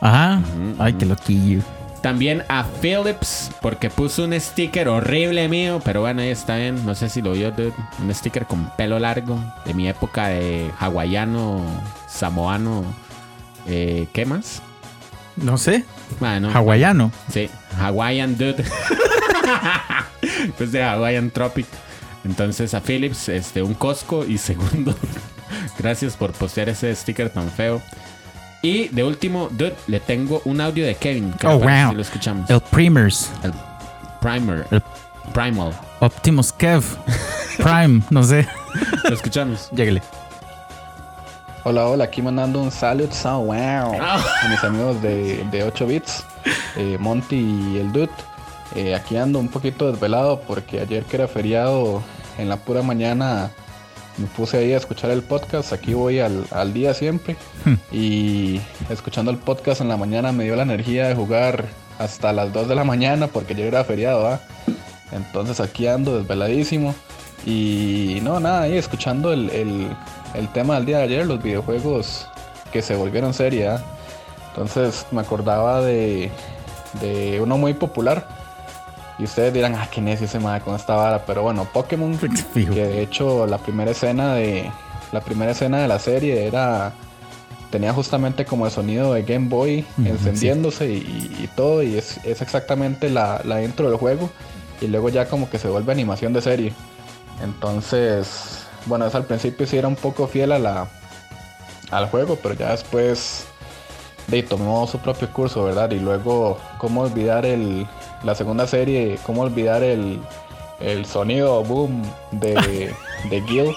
Ajá. 0.00 0.40
Ay, 0.78 0.92
qué 0.94 1.06
loquillo. 1.06 1.62
También 2.02 2.44
a 2.48 2.64
Philips, 2.80 3.50
porque 3.60 3.90
puso 3.90 4.24
un 4.24 4.38
sticker 4.40 4.88
horrible 4.88 5.48
mío, 5.48 5.80
pero 5.84 6.00
bueno, 6.02 6.22
ahí 6.22 6.28
está 6.28 6.56
bien. 6.56 6.86
No 6.86 6.94
sé 6.94 7.08
si 7.08 7.22
lo 7.22 7.32
vio, 7.32 7.50
dude. 7.50 7.72
Un 8.00 8.14
sticker 8.14 8.46
con 8.46 8.70
pelo 8.76 8.98
largo 8.98 9.42
de 9.64 9.74
mi 9.74 9.88
época 9.88 10.28
de 10.28 10.70
hawaiano, 10.78 11.60
samoano. 12.06 12.84
Eh, 13.66 14.06
¿Qué 14.12 14.24
más? 14.24 14.62
No 15.36 15.58
sé. 15.58 15.84
Bueno, 16.20 16.50
Hawaiano. 16.52 17.12
sí, 17.32 17.50
Hawaiian 17.78 18.36
dude. 18.36 18.64
pues 20.58 20.72
de 20.72 20.82
Hawaiian 20.82 21.30
Tropic. 21.30 21.66
Entonces 22.24 22.74
a 22.74 22.80
Philips, 22.80 23.28
este, 23.28 23.62
un 23.62 23.74
Costco 23.74 24.24
y 24.24 24.38
segundo, 24.38 24.94
gracias 25.78 26.16
por 26.16 26.32
postear 26.32 26.68
ese 26.68 26.94
sticker 26.94 27.30
tan 27.30 27.50
feo. 27.50 27.80
Y 28.62 28.88
de 28.88 29.04
último, 29.04 29.48
dude, 29.50 29.76
le 29.86 30.00
tengo 30.00 30.42
un 30.44 30.60
audio 30.60 30.84
de 30.84 30.94
Kevin. 30.96 31.32
¿Qué 31.38 31.46
le 31.46 31.52
Oh, 31.54 31.58
wow. 31.58 31.90
si 31.90 31.94
lo 31.94 32.02
escuchamos. 32.02 32.50
El 32.50 32.60
Primers. 32.60 33.30
El 33.42 33.52
primer. 34.20 34.66
El- 34.70 34.82
Primal. 35.32 35.72
Optimus 36.00 36.52
Kev. 36.52 36.82
Prime. 37.58 38.02
No 38.10 38.22
sé. 38.22 38.48
Lo 39.04 39.14
escuchamos. 39.14 39.68
Lléguele. 39.72 40.02
Hola, 41.64 41.86
hola, 41.86 42.04
aquí 42.04 42.22
mandando 42.22 42.62
un 42.62 42.70
saludo 42.70 43.12
so 43.12 43.40
wow 43.40 43.54
Ah. 44.00 44.24
a 44.42 44.48
mis 44.48 44.62
amigos 44.64 45.02
de, 45.02 45.44
de 45.50 45.64
8 45.64 45.86
bits, 45.86 46.24
eh, 46.76 46.96
Monty 46.98 47.36
y 47.36 47.78
el 47.78 47.92
Dude. 47.92 48.08
Eh, 48.74 48.94
aquí 48.94 49.16
ando 49.18 49.38
un 49.38 49.48
poquito 49.48 49.90
desvelado 49.92 50.40
porque 50.40 50.80
ayer 50.80 51.04
que 51.04 51.16
era 51.16 51.28
feriado 51.28 52.02
en 52.38 52.48
la 52.48 52.56
pura 52.56 52.80
mañana 52.82 53.50
me 54.18 54.26
puse 54.26 54.58
ahí 54.58 54.72
a 54.72 54.76
escuchar 54.76 55.10
el 55.10 55.22
podcast. 55.22 55.72
Aquí 55.72 55.94
voy 55.94 56.18
al, 56.20 56.44
al 56.50 56.72
día 56.72 56.92
siempre. 56.94 57.36
Y 57.92 58.60
escuchando 58.90 59.30
el 59.30 59.38
podcast 59.38 59.80
en 59.80 59.88
la 59.88 59.96
mañana 59.96 60.32
me 60.32 60.44
dio 60.44 60.56
la 60.56 60.62
energía 60.62 61.06
de 61.08 61.14
jugar 61.14 61.66
hasta 61.98 62.32
las 62.32 62.52
2 62.52 62.68
de 62.68 62.74
la 62.74 62.84
mañana 62.84 63.26
porque 63.28 63.54
ayer 63.54 63.66
era 63.68 63.84
feriado, 63.84 64.22
¿va? 64.24 64.40
Entonces 65.12 65.60
aquí 65.60 65.86
ando 65.86 66.18
desveladísimo. 66.18 66.94
Y 67.46 68.18
no, 68.22 68.40
nada, 68.40 68.62
ahí 68.62 68.76
escuchando 68.76 69.32
el, 69.32 69.50
el- 69.50 69.88
el 70.34 70.48
tema 70.52 70.74
del 70.74 70.84
día 70.84 70.98
de 70.98 71.04
ayer, 71.04 71.26
los 71.26 71.42
videojuegos 71.42 72.26
que 72.72 72.82
se 72.82 72.94
volvieron 72.96 73.32
serie. 73.32 73.68
¿ah? 73.68 73.82
Entonces 74.50 75.06
me 75.10 75.20
acordaba 75.22 75.80
de, 75.80 76.30
de 77.00 77.40
uno 77.40 77.56
muy 77.56 77.72
popular. 77.72 78.28
Y 79.18 79.24
ustedes 79.24 79.52
dirán, 79.52 79.74
ah, 79.74 79.88
qué 79.90 80.00
necio 80.00 80.26
ese 80.26 80.38
madre 80.38 80.62
con 80.62 80.76
esta 80.76 80.94
vara. 80.94 81.24
Pero 81.26 81.42
bueno, 81.42 81.64
Pokémon, 81.64 82.16
que 82.54 82.64
de 82.64 83.02
hecho 83.02 83.46
la 83.46 83.58
primera 83.58 83.90
escena 83.90 84.34
de 84.34 84.70
la 85.12 85.20
primera 85.20 85.52
escena 85.52 85.78
de 85.78 85.88
la 85.88 85.98
serie 85.98 86.46
era 86.46 86.92
tenía 87.70 87.92
justamente 87.92 88.44
como 88.44 88.66
el 88.66 88.72
sonido 88.72 89.12
de 89.12 89.22
Game 89.22 89.48
Boy 89.48 89.84
encendiéndose 90.04 90.90
y, 90.90 90.96
y 91.42 91.50
todo 91.54 91.82
y 91.82 91.96
es, 91.96 92.18
es 92.24 92.40
exactamente 92.40 93.10
la, 93.10 93.42
la 93.44 93.62
intro 93.62 93.88
del 93.90 93.98
juego 93.98 94.30
y 94.80 94.86
luego 94.86 95.08
ya 95.08 95.28
como 95.28 95.50
que 95.50 95.58
se 95.58 95.68
vuelve 95.68 95.92
animación 95.92 96.32
de 96.32 96.40
serie. 96.40 96.72
Entonces 97.42 98.66
bueno 98.86 99.06
eso 99.06 99.18
al 99.18 99.24
principio 99.24 99.66
sí 99.66 99.76
era 99.76 99.88
un 99.88 99.96
poco 99.96 100.26
fiel 100.26 100.52
a 100.52 100.58
la 100.58 100.88
al 101.90 102.06
juego 102.06 102.38
pero 102.42 102.54
ya 102.54 102.70
después 102.70 103.46
de 104.28 104.42
tomó 104.42 104.86
su 104.86 104.98
propio 104.98 105.30
curso 105.32 105.64
verdad 105.64 105.90
y 105.90 106.00
luego 106.00 106.58
cómo 106.78 107.02
olvidar 107.02 107.44
el 107.46 107.86
la 108.22 108.34
segunda 108.34 108.66
serie 108.66 109.18
cómo 109.24 109.42
olvidar 109.42 109.82
el 109.82 110.20
el 110.80 111.06
sonido 111.06 111.62
boom 111.64 112.02
de, 112.30 112.54
de 113.30 113.42
Gil 113.42 113.74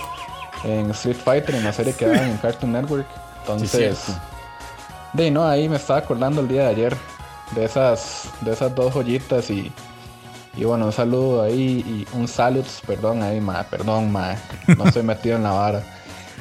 en 0.63 0.91
Street 0.91 1.17
Fighter 1.17 1.55
en 1.55 1.63
la 1.63 1.73
serie 1.73 1.93
que 1.93 2.07
daban 2.07 2.29
en 2.29 2.37
Cartoon 2.37 2.71
Network 2.71 3.07
entonces 3.41 4.11
de 5.13 5.29
no, 5.29 5.45
ahí 5.45 5.67
me 5.67 5.75
estaba 5.75 5.99
acordando 5.99 6.41
el 6.41 6.47
día 6.47 6.63
de 6.63 6.67
ayer 6.69 6.97
de 7.55 7.65
esas, 7.65 8.29
de 8.41 8.53
esas 8.53 8.73
dos 8.73 8.93
joyitas 8.93 9.49
y, 9.49 9.71
y 10.55 10.63
bueno, 10.63 10.85
un 10.85 10.93
saludo 10.93 11.43
ahí 11.43 11.83
y 11.85 12.17
un 12.17 12.27
saludo, 12.27 12.65
perdón 12.85 13.21
ahí, 13.21 13.39
ma, 13.39 13.63
perdón, 13.63 14.11
ma, 14.11 14.35
no 14.77 14.85
estoy 14.85 15.03
metido 15.03 15.35
en 15.35 15.43
la 15.43 15.51
vara. 15.51 15.83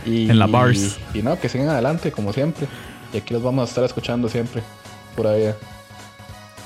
Y, 0.04 0.30
En 0.30 0.38
la 0.38 0.46
bars. 0.46 0.98
Y, 1.12 1.22
no, 1.22 1.38
que 1.38 1.48
sigan 1.48 1.68
adelante 1.68 2.10
como 2.10 2.32
siempre. 2.32 2.66
Y 3.12 3.18
aquí 3.18 3.34
los 3.34 3.42
vamos 3.42 3.66
a 3.66 3.68
estar 3.68 3.84
escuchando 3.84 4.28
siempre, 4.28 4.62
por 5.16 5.26
ahí. 5.26 5.52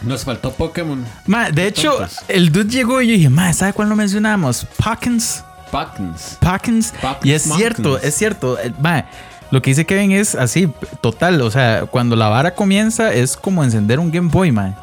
Nos 0.06 0.24
faltó 0.24 0.52
Pokémon. 0.52 1.04
Ma, 1.26 1.50
de 1.50 1.66
hecho, 1.66 1.92
Tontos. 1.92 2.18
el 2.28 2.52
dude 2.52 2.70
llegó 2.70 3.00
y 3.00 3.08
yo 3.08 3.14
dije, 3.14 3.30
ma, 3.30 3.52
¿sabe 3.52 3.72
cuál 3.72 3.88
no 3.88 3.96
mencionamos? 3.96 4.66
Pockens. 4.82 5.42
Pockens. 5.70 6.38
Pockens 6.40 6.92
Y 7.24 7.32
es 7.32 7.42
cierto, 7.42 7.98
es 7.98 8.14
cierto. 8.14 8.58
Eh, 8.60 8.72
Ma, 8.80 9.06
lo 9.50 9.60
que 9.62 9.70
dice 9.70 9.84
Kevin 9.84 10.12
es 10.12 10.34
así, 10.34 10.68
total. 11.00 11.40
O 11.42 11.50
sea, 11.50 11.86
cuando 11.86 12.14
la 12.16 12.28
vara 12.28 12.54
comienza 12.54 13.12
es 13.12 13.36
como 13.36 13.64
encender 13.64 13.98
un 13.98 14.10
Game 14.12 14.28
Boy, 14.30 14.52
ma. 14.52 14.74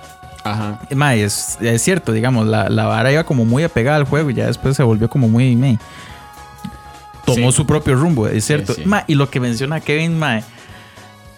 Ajá. 0.44 0.80
Ma, 0.96 1.14
es, 1.16 1.58
es 1.62 1.82
cierto, 1.82 2.12
digamos, 2.12 2.48
la, 2.48 2.68
la 2.70 2.86
vara 2.86 3.12
iba 3.12 3.24
como 3.24 3.46
muy 3.46 3.64
apegada 3.64 3.98
al 3.98 4.06
juego 4.06 4.32
y 4.32 4.34
ya 4.34 4.48
después 4.48 4.76
se 4.76 4.84
volvió 4.84 5.08
como 5.10 5.30
muy... 5.30 5.56
me, 5.56 5.78
tomó 7.26 7.52
Sí. 7.52 7.58
su 7.58 7.66
propio 7.68 7.96
rumbo, 7.96 8.28
es 8.28 8.46
cierto. 8.46 8.74
sí. 8.74 8.84
Ma, 8.86 9.04
y 9.08 9.16
lo 9.16 9.30
que 9.30 9.40
menciona 9.40 9.80
Kevin, 9.80 10.18
ma, 10.18 10.42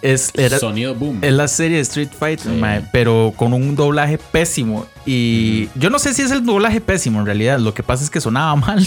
es, 0.02 0.30
era, 0.34 0.58
Sonido 0.58 0.94
boom. 0.94 1.18
es 1.22 1.32
la 1.32 1.48
serie 1.48 1.76
de 1.78 1.82
Street 1.82 2.10
Fighter, 2.18 2.52
Sí. 2.52 2.58
mae, 2.58 2.82
pero 2.92 3.32
con 3.36 3.52
un 3.52 3.74
doblaje 3.76 4.18
pésimo. 4.18 4.86
Y 5.06 5.68
yo 5.76 5.90
no 5.90 5.98
sé 5.98 6.12
si 6.14 6.22
es 6.22 6.30
el 6.30 6.44
doblaje 6.44 6.80
pésimo 6.80 7.20
en 7.20 7.26
realidad. 7.26 7.58
Lo 7.58 7.72
que 7.74 7.82
pasa 7.82 8.04
es 8.04 8.10
que 8.10 8.20
sonaba 8.20 8.54
mal. 8.56 8.86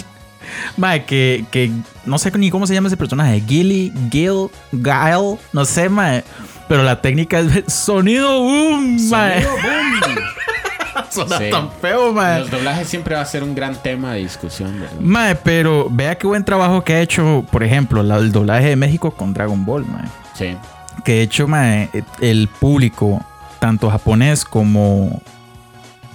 Mae, 0.77 1.03
que, 1.05 1.45
que 1.51 1.71
no 2.05 2.17
sé 2.19 2.31
ni 2.37 2.49
cómo 2.49 2.67
se 2.67 2.73
llama 2.73 2.87
ese 2.87 2.97
personaje. 2.97 3.41
Gilly, 3.47 3.91
Gil, 4.11 4.47
Guile, 4.71 5.37
no 5.53 5.65
sé, 5.65 5.89
mae. 5.89 6.23
Pero 6.67 6.83
la 6.83 7.01
técnica 7.01 7.39
es 7.39 7.63
sonido 7.73 8.41
boom, 8.43 9.09
mae. 9.09 9.41
Sonido 9.43 9.51
boom. 9.61 10.15
Suena 11.11 11.37
Sí. 11.37 11.49
tan 11.51 11.69
feo, 11.81 12.11
mae. 12.13 12.39
Los 12.41 12.51
doblajes 12.51 12.87
siempre 12.87 13.15
va 13.15 13.21
a 13.21 13.25
ser 13.25 13.43
un 13.43 13.53
gran 13.55 13.75
tema 13.81 14.13
de 14.13 14.19
discusión, 14.19 14.79
¿verdad? 14.79 14.95
Mae, 14.99 15.35
pero 15.35 15.87
vea 15.89 16.15
qué 16.17 16.27
buen 16.27 16.43
trabajo 16.43 16.83
que 16.83 16.93
ha 16.93 17.01
hecho, 17.01 17.45
por 17.51 17.63
ejemplo, 17.63 18.01
el 18.01 18.31
doblaje 18.31 18.69
de 18.69 18.75
México 18.75 19.11
con 19.11 19.33
Dragon 19.33 19.63
Ball, 19.65 19.85
mae. 19.85 20.05
Sí. 20.33 20.55
Que 21.03 21.13
de 21.13 21.21
hecho 21.21 21.47
mae, 21.47 21.89
el 22.21 22.47
público 22.47 23.25
tanto 23.59 23.89
japonés 23.89 24.45
como 24.45 25.21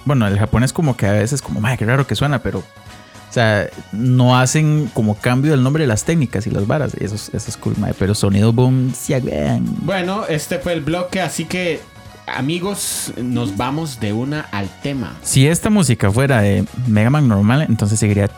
bueno 0.05 0.27
el 0.27 0.37
japonés 0.37 0.73
como 0.73 0.95
que 0.95 1.07
a 1.07 1.13
veces 1.13 1.41
como 1.41 1.59
mae, 1.59 1.77
qué 1.77 1.85
raro 1.85 2.07
que 2.07 2.15
suena 2.15 2.39
pero 2.39 2.59
o 2.59 3.33
sea 3.33 3.67
no 3.91 4.37
hacen 4.37 4.89
como 4.93 5.15
cambio 5.15 5.51
del 5.51 5.63
nombre 5.63 5.83
de 5.83 5.87
las 5.87 6.03
técnicas 6.03 6.47
y 6.47 6.51
las 6.51 6.67
varas 6.67 6.93
y 6.99 7.03
eso 7.03 7.15
es, 7.15 7.29
eso 7.33 7.49
es 7.49 7.57
cool 7.57 7.75
mae, 7.77 7.93
pero 7.97 8.15
sonido 8.15 8.53
boom 8.53 8.93
weón. 9.09 9.75
Bueno, 9.81 10.25
este 10.27 10.59
fue 10.59 10.73
el 10.73 10.81
bloque, 10.81 11.21
así 11.21 11.45
que 11.45 11.81
amigos, 12.27 13.11
nos 13.17 13.57
vamos 13.57 13.99
de 13.99 14.13
una 14.13 14.41
al 14.51 14.69
tema. 14.81 15.13
si 15.23 15.47
esta 15.47 15.69
música 15.69 16.11
fuera 16.11 16.41
de 16.41 16.65
Mega 16.87 17.09
Man 17.09 17.27
normal 17.27 17.65
entonces 17.67 17.99
seguiría 17.99 18.29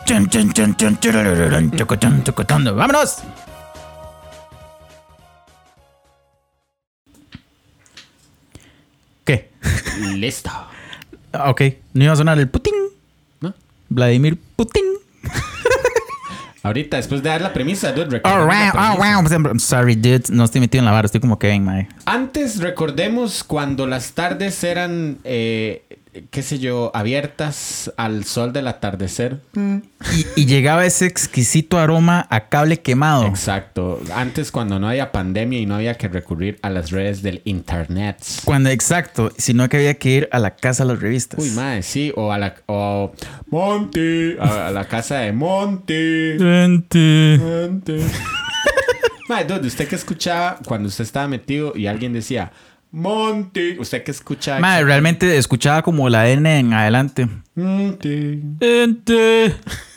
vámonos 2.74 3.18
Listo. 10.16 10.50
Ok, 11.32 11.62
no 11.94 12.04
iba 12.04 12.12
a 12.12 12.16
sonar 12.16 12.38
el 12.38 12.48
Putin. 12.48 12.74
¿No? 13.40 13.54
Vladimir 13.88 14.38
Putin. 14.56 14.84
Ahorita, 16.62 16.96
después 16.96 17.22
de 17.22 17.28
dar 17.28 17.40
la 17.40 17.52
premisa, 17.52 17.92
dude, 17.92 18.20
Oh, 18.24 18.44
wow, 18.44 18.72
oh, 18.74 18.96
wow. 18.96 19.46
I'm 19.46 19.60
sorry, 19.60 19.94
dude. 19.94 20.24
No 20.30 20.42
estoy 20.42 20.60
metido 20.60 20.80
en 20.80 20.86
la 20.86 20.90
vara. 20.90 21.06
Estoy 21.06 21.20
como 21.20 21.38
Kevin, 21.38 21.64
mae. 21.64 21.88
Antes 22.06 22.58
recordemos 22.58 23.44
cuando 23.44 23.86
las 23.86 24.12
tardes 24.14 24.64
eran, 24.64 25.18
eh, 25.22 25.84
qué 26.30 26.42
sé 26.42 26.58
yo, 26.58 26.90
abiertas 26.94 27.92
al 27.96 28.24
sol 28.24 28.52
del 28.52 28.68
atardecer. 28.68 29.40
Y, 29.54 30.26
y 30.42 30.46
llegaba 30.46 30.84
ese 30.84 31.06
exquisito 31.06 31.78
aroma 31.78 32.26
a 32.30 32.48
cable 32.48 32.80
quemado. 32.80 33.26
Exacto. 33.26 34.00
Antes 34.14 34.50
cuando 34.50 34.78
no 34.78 34.88
había 34.88 35.12
pandemia 35.12 35.58
y 35.58 35.66
no 35.66 35.74
había 35.74 35.94
que 35.94 36.08
recurrir 36.08 36.58
a 36.62 36.70
las 36.70 36.90
redes 36.90 37.22
del 37.22 37.42
internet. 37.44 38.18
Cuando, 38.44 38.70
exacto. 38.70 39.32
Sino 39.36 39.68
que 39.68 39.78
había 39.78 39.94
que 39.94 40.10
ir 40.10 40.28
a 40.32 40.38
la 40.38 40.56
casa 40.56 40.84
de 40.84 40.92
las 40.92 41.02
revistas. 41.02 41.40
Uy, 41.40 41.50
madre, 41.50 41.82
sí. 41.82 42.12
O 42.16 42.32
a 42.32 42.38
la... 42.38 42.54
O 42.66 43.12
Monty. 43.48 44.36
A, 44.40 44.68
a 44.68 44.70
la 44.70 44.86
casa 44.86 45.18
de 45.18 45.32
Monty. 45.32 46.38
Gente. 46.38 47.38
Monty. 47.40 47.98
Madre, 49.28 49.44
dude, 49.44 49.66
¿usted 49.66 49.88
qué 49.88 49.96
escuchaba 49.96 50.58
cuando 50.64 50.88
usted 50.88 51.02
estaba 51.02 51.26
metido 51.26 51.72
y 51.74 51.88
alguien 51.88 52.12
decía 52.12 52.52
Monty? 52.96 53.76
¿Usted 53.78 54.02
qué 54.04 54.10
escuchaba? 54.10 54.58
Mae, 54.58 54.82
realmente 54.82 55.36
escuchaba 55.36 55.82
como 55.82 56.08
la 56.08 56.30
N 56.30 56.58
en 56.58 56.72
adelante. 56.72 57.28
Monty. 57.54 58.42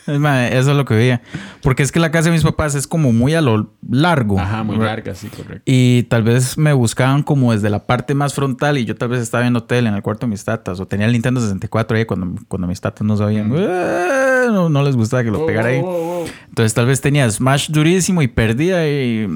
Mae, 0.07 0.57
eso 0.57 0.71
es 0.71 0.75
lo 0.77 0.83
que 0.83 0.95
veía. 0.95 1.21
Porque 1.61 1.81
es 1.83 1.93
que 1.93 1.99
la 2.01 2.11
casa 2.11 2.25
de 2.25 2.31
mis 2.33 2.43
papás 2.43 2.75
es 2.75 2.87
como 2.87 3.13
muy 3.13 3.35
a 3.35 3.41
lo 3.41 3.71
largo. 3.89 4.37
Ajá, 4.37 4.63
muy 4.63 4.75
¿verdad? 4.75 4.91
larga, 4.95 5.15
sí, 5.15 5.27
correcto. 5.29 5.61
Y 5.65 6.03
tal 6.09 6.23
vez 6.23 6.57
me 6.57 6.73
buscaban 6.73 7.23
como 7.23 7.53
desde 7.53 7.69
la 7.69 7.85
parte 7.85 8.15
más 8.15 8.33
frontal 8.33 8.77
y 8.77 8.83
yo 8.83 8.95
tal 8.97 9.07
vez 9.09 9.21
estaba 9.21 9.43
viendo 9.43 9.63
tele 9.63 9.87
en 9.87 9.95
el 9.95 10.01
cuarto 10.01 10.25
de 10.25 10.31
mis 10.31 10.43
tatas 10.43 10.79
o 10.81 10.85
tenía 10.87 11.05
el 11.05 11.13
Nintendo 11.13 11.39
64 11.39 11.95
ahí 11.97 12.03
cuando, 12.05 12.41
cuando 12.49 12.67
mis 12.67 12.81
tatas 12.81 13.07
no 13.07 13.15
sabían. 13.15 13.49
"Eh", 13.55 14.47
No, 14.47 14.67
no 14.67 14.83
les 14.83 14.97
gustaba 14.97 15.23
que 15.23 15.31
lo 15.31 15.45
pegara 15.45 15.69
ahí. 15.69 15.79
Oh, 15.81 15.87
oh, 15.87 16.23
oh. 16.23 16.25
Entonces 16.49 16.73
tal 16.73 16.87
vez 16.87 16.99
tenía 16.99 17.29
Smash 17.31 17.69
durísimo 17.69 18.21
y 18.23 18.27
perdía 18.27 18.85
y... 18.89 19.27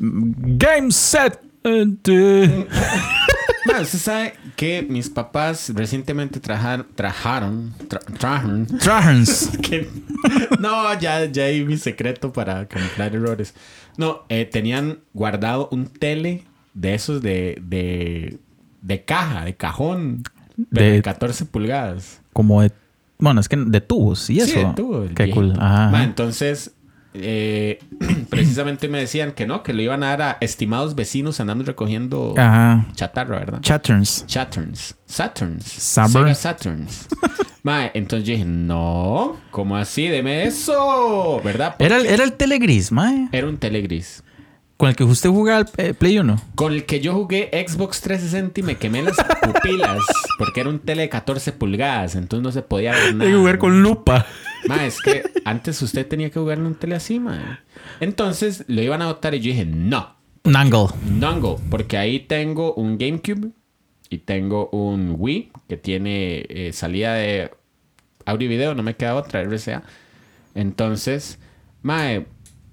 Game 0.00 0.90
set. 0.90 1.38
Ma, 3.66 3.80
usted 3.82 3.98
sabe 3.98 4.34
que 4.56 4.82
mis 4.88 5.10
papás 5.10 5.70
recientemente 5.74 6.40
trajar- 6.40 6.86
trajaron, 6.94 7.74
tra- 7.88 8.00
trajeron, 8.18 8.66
Trans. 8.78 9.50
que- 9.62 9.88
no, 10.58 10.98
ya, 10.98 11.26
ya 11.26 11.44
hay 11.44 11.64
mi 11.64 11.76
secreto 11.76 12.32
para 12.32 12.66
camuflar 12.66 13.14
errores. 13.14 13.54
No, 13.96 14.22
eh, 14.28 14.44
tenían 14.46 15.00
guardado 15.12 15.68
un 15.70 15.86
tele 15.86 16.44
de 16.74 16.94
esos 16.94 17.20
de, 17.20 17.60
de, 17.62 18.38
de 18.80 19.04
caja, 19.04 19.44
de 19.44 19.54
cajón, 19.56 20.22
De- 20.56 20.92
de 20.92 21.02
14 21.02 21.44
pulgadas. 21.44 22.20
Como 22.32 22.62
de... 22.62 22.72
Bueno, 23.18 23.40
es 23.40 23.48
que 23.48 23.56
de 23.56 23.80
tubos 23.80 24.30
y 24.30 24.38
eso. 24.38 24.46
Sí, 24.52 24.58
de 24.64 24.72
tubo, 24.74 25.02
el 25.02 25.12
Qué 25.14 25.24
viejito. 25.24 25.40
cool. 25.48 25.54
Ajá. 25.60 25.88
Ma, 25.90 26.04
entonces, 26.04 26.72
eh, 27.20 27.78
precisamente 28.30 28.88
me 28.88 28.98
decían 28.98 29.32
que 29.32 29.46
no, 29.46 29.62
que 29.62 29.72
lo 29.72 29.82
iban 29.82 30.02
a 30.02 30.08
dar 30.16 30.22
a 30.22 30.38
estimados 30.40 30.94
vecinos 30.94 31.40
andando 31.40 31.64
recogiendo 31.64 32.34
Ajá. 32.36 32.86
chatarra, 32.94 33.38
¿verdad? 33.38 33.60
Chatters. 33.60 34.24
Saturns. 34.26 34.94
Saturns. 35.06 35.64
Sega 35.64 36.34
Saturns. 36.34 37.06
Mae, 37.62 37.90
entonces 37.94 38.26
yo 38.26 38.32
dije, 38.32 38.44
no, 38.46 39.36
¿cómo 39.50 39.76
así? 39.76 40.06
Deme 40.08 40.44
eso, 40.44 41.40
¿verdad? 41.44 41.74
Era, 41.78 41.96
el- 41.96 42.06
era 42.06 42.24
el 42.24 42.32
tele 42.34 42.58
gris, 42.58 42.90
mae. 42.92 43.28
Era 43.32 43.46
un 43.48 43.58
tele 43.58 43.82
gris. 43.82 44.22
¿Con 44.78 44.88
el 44.88 44.94
que 44.94 45.02
usted 45.02 45.28
jugaba 45.28 45.58
al 45.58 45.68
eh, 45.76 45.92
Play 45.92 46.20
1? 46.20 46.40
Con 46.54 46.72
el 46.72 46.86
que 46.86 47.00
yo 47.00 47.12
jugué 47.12 47.50
Xbox 47.68 48.00
360 48.00 48.60
y 48.60 48.62
me 48.62 48.76
quemé 48.76 49.02
las 49.02 49.16
pupilas 49.42 49.98
porque 50.38 50.60
era 50.60 50.70
un 50.70 50.78
tele 50.78 51.02
de 51.02 51.08
14 51.08 51.50
pulgadas, 51.50 52.14
entonces 52.14 52.44
no 52.44 52.52
se 52.52 52.62
podía 52.62 52.92
ver 52.92 53.16
nada. 53.16 53.36
Jugar 53.36 53.58
con 53.58 53.82
lupa. 53.82 54.24
Ma, 54.68 54.86
es 54.86 55.00
que 55.00 55.24
antes 55.44 55.82
usted 55.82 56.06
tenía 56.06 56.30
que 56.30 56.38
jugar 56.38 56.58
en 56.58 56.66
un 56.66 56.76
tele 56.76 56.94
así, 56.94 57.18
ma. 57.18 57.64
Entonces 57.98 58.64
lo 58.68 58.80
iban 58.80 59.02
a 59.02 59.06
votar 59.06 59.34
y 59.34 59.40
yo 59.40 59.50
dije, 59.50 59.64
no, 59.66 60.16
Nangle. 60.44 60.86
Nongo, 61.10 61.60
porque 61.70 61.98
ahí 61.98 62.20
tengo 62.20 62.72
un 62.74 62.98
GameCube 62.98 63.50
y 64.10 64.18
tengo 64.18 64.68
un 64.70 65.16
Wii 65.18 65.50
que 65.68 65.76
tiene 65.76 66.46
eh, 66.48 66.72
salida 66.72 67.14
de 67.14 67.50
audio 68.26 68.46
y 68.46 68.48
video, 68.48 68.76
no 68.76 68.84
me 68.84 68.94
queda 68.94 69.16
otra, 69.16 69.42
RCA. 69.42 69.82
Entonces, 70.54 71.40
mae, 71.82 72.26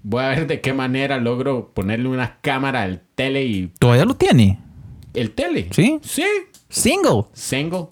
voy 0.07 0.23
a 0.23 0.29
ver 0.29 0.45
de 0.47 0.61
qué 0.61 0.71
manera 0.73 1.17
logro 1.17 1.71
ponerle 1.73 2.07
una 2.07 2.37
cámara 2.41 2.83
al 2.83 3.01
tele 3.15 3.43
y 3.45 3.67
¿Todavía 3.79 4.05
lo 4.05 4.15
tiene? 4.15 4.59
el 5.15 5.31
tele. 5.31 5.67
¿Sí? 5.71 5.97
Sí. 6.03 6.23
Single. 6.69 7.23
Single. 7.33 7.87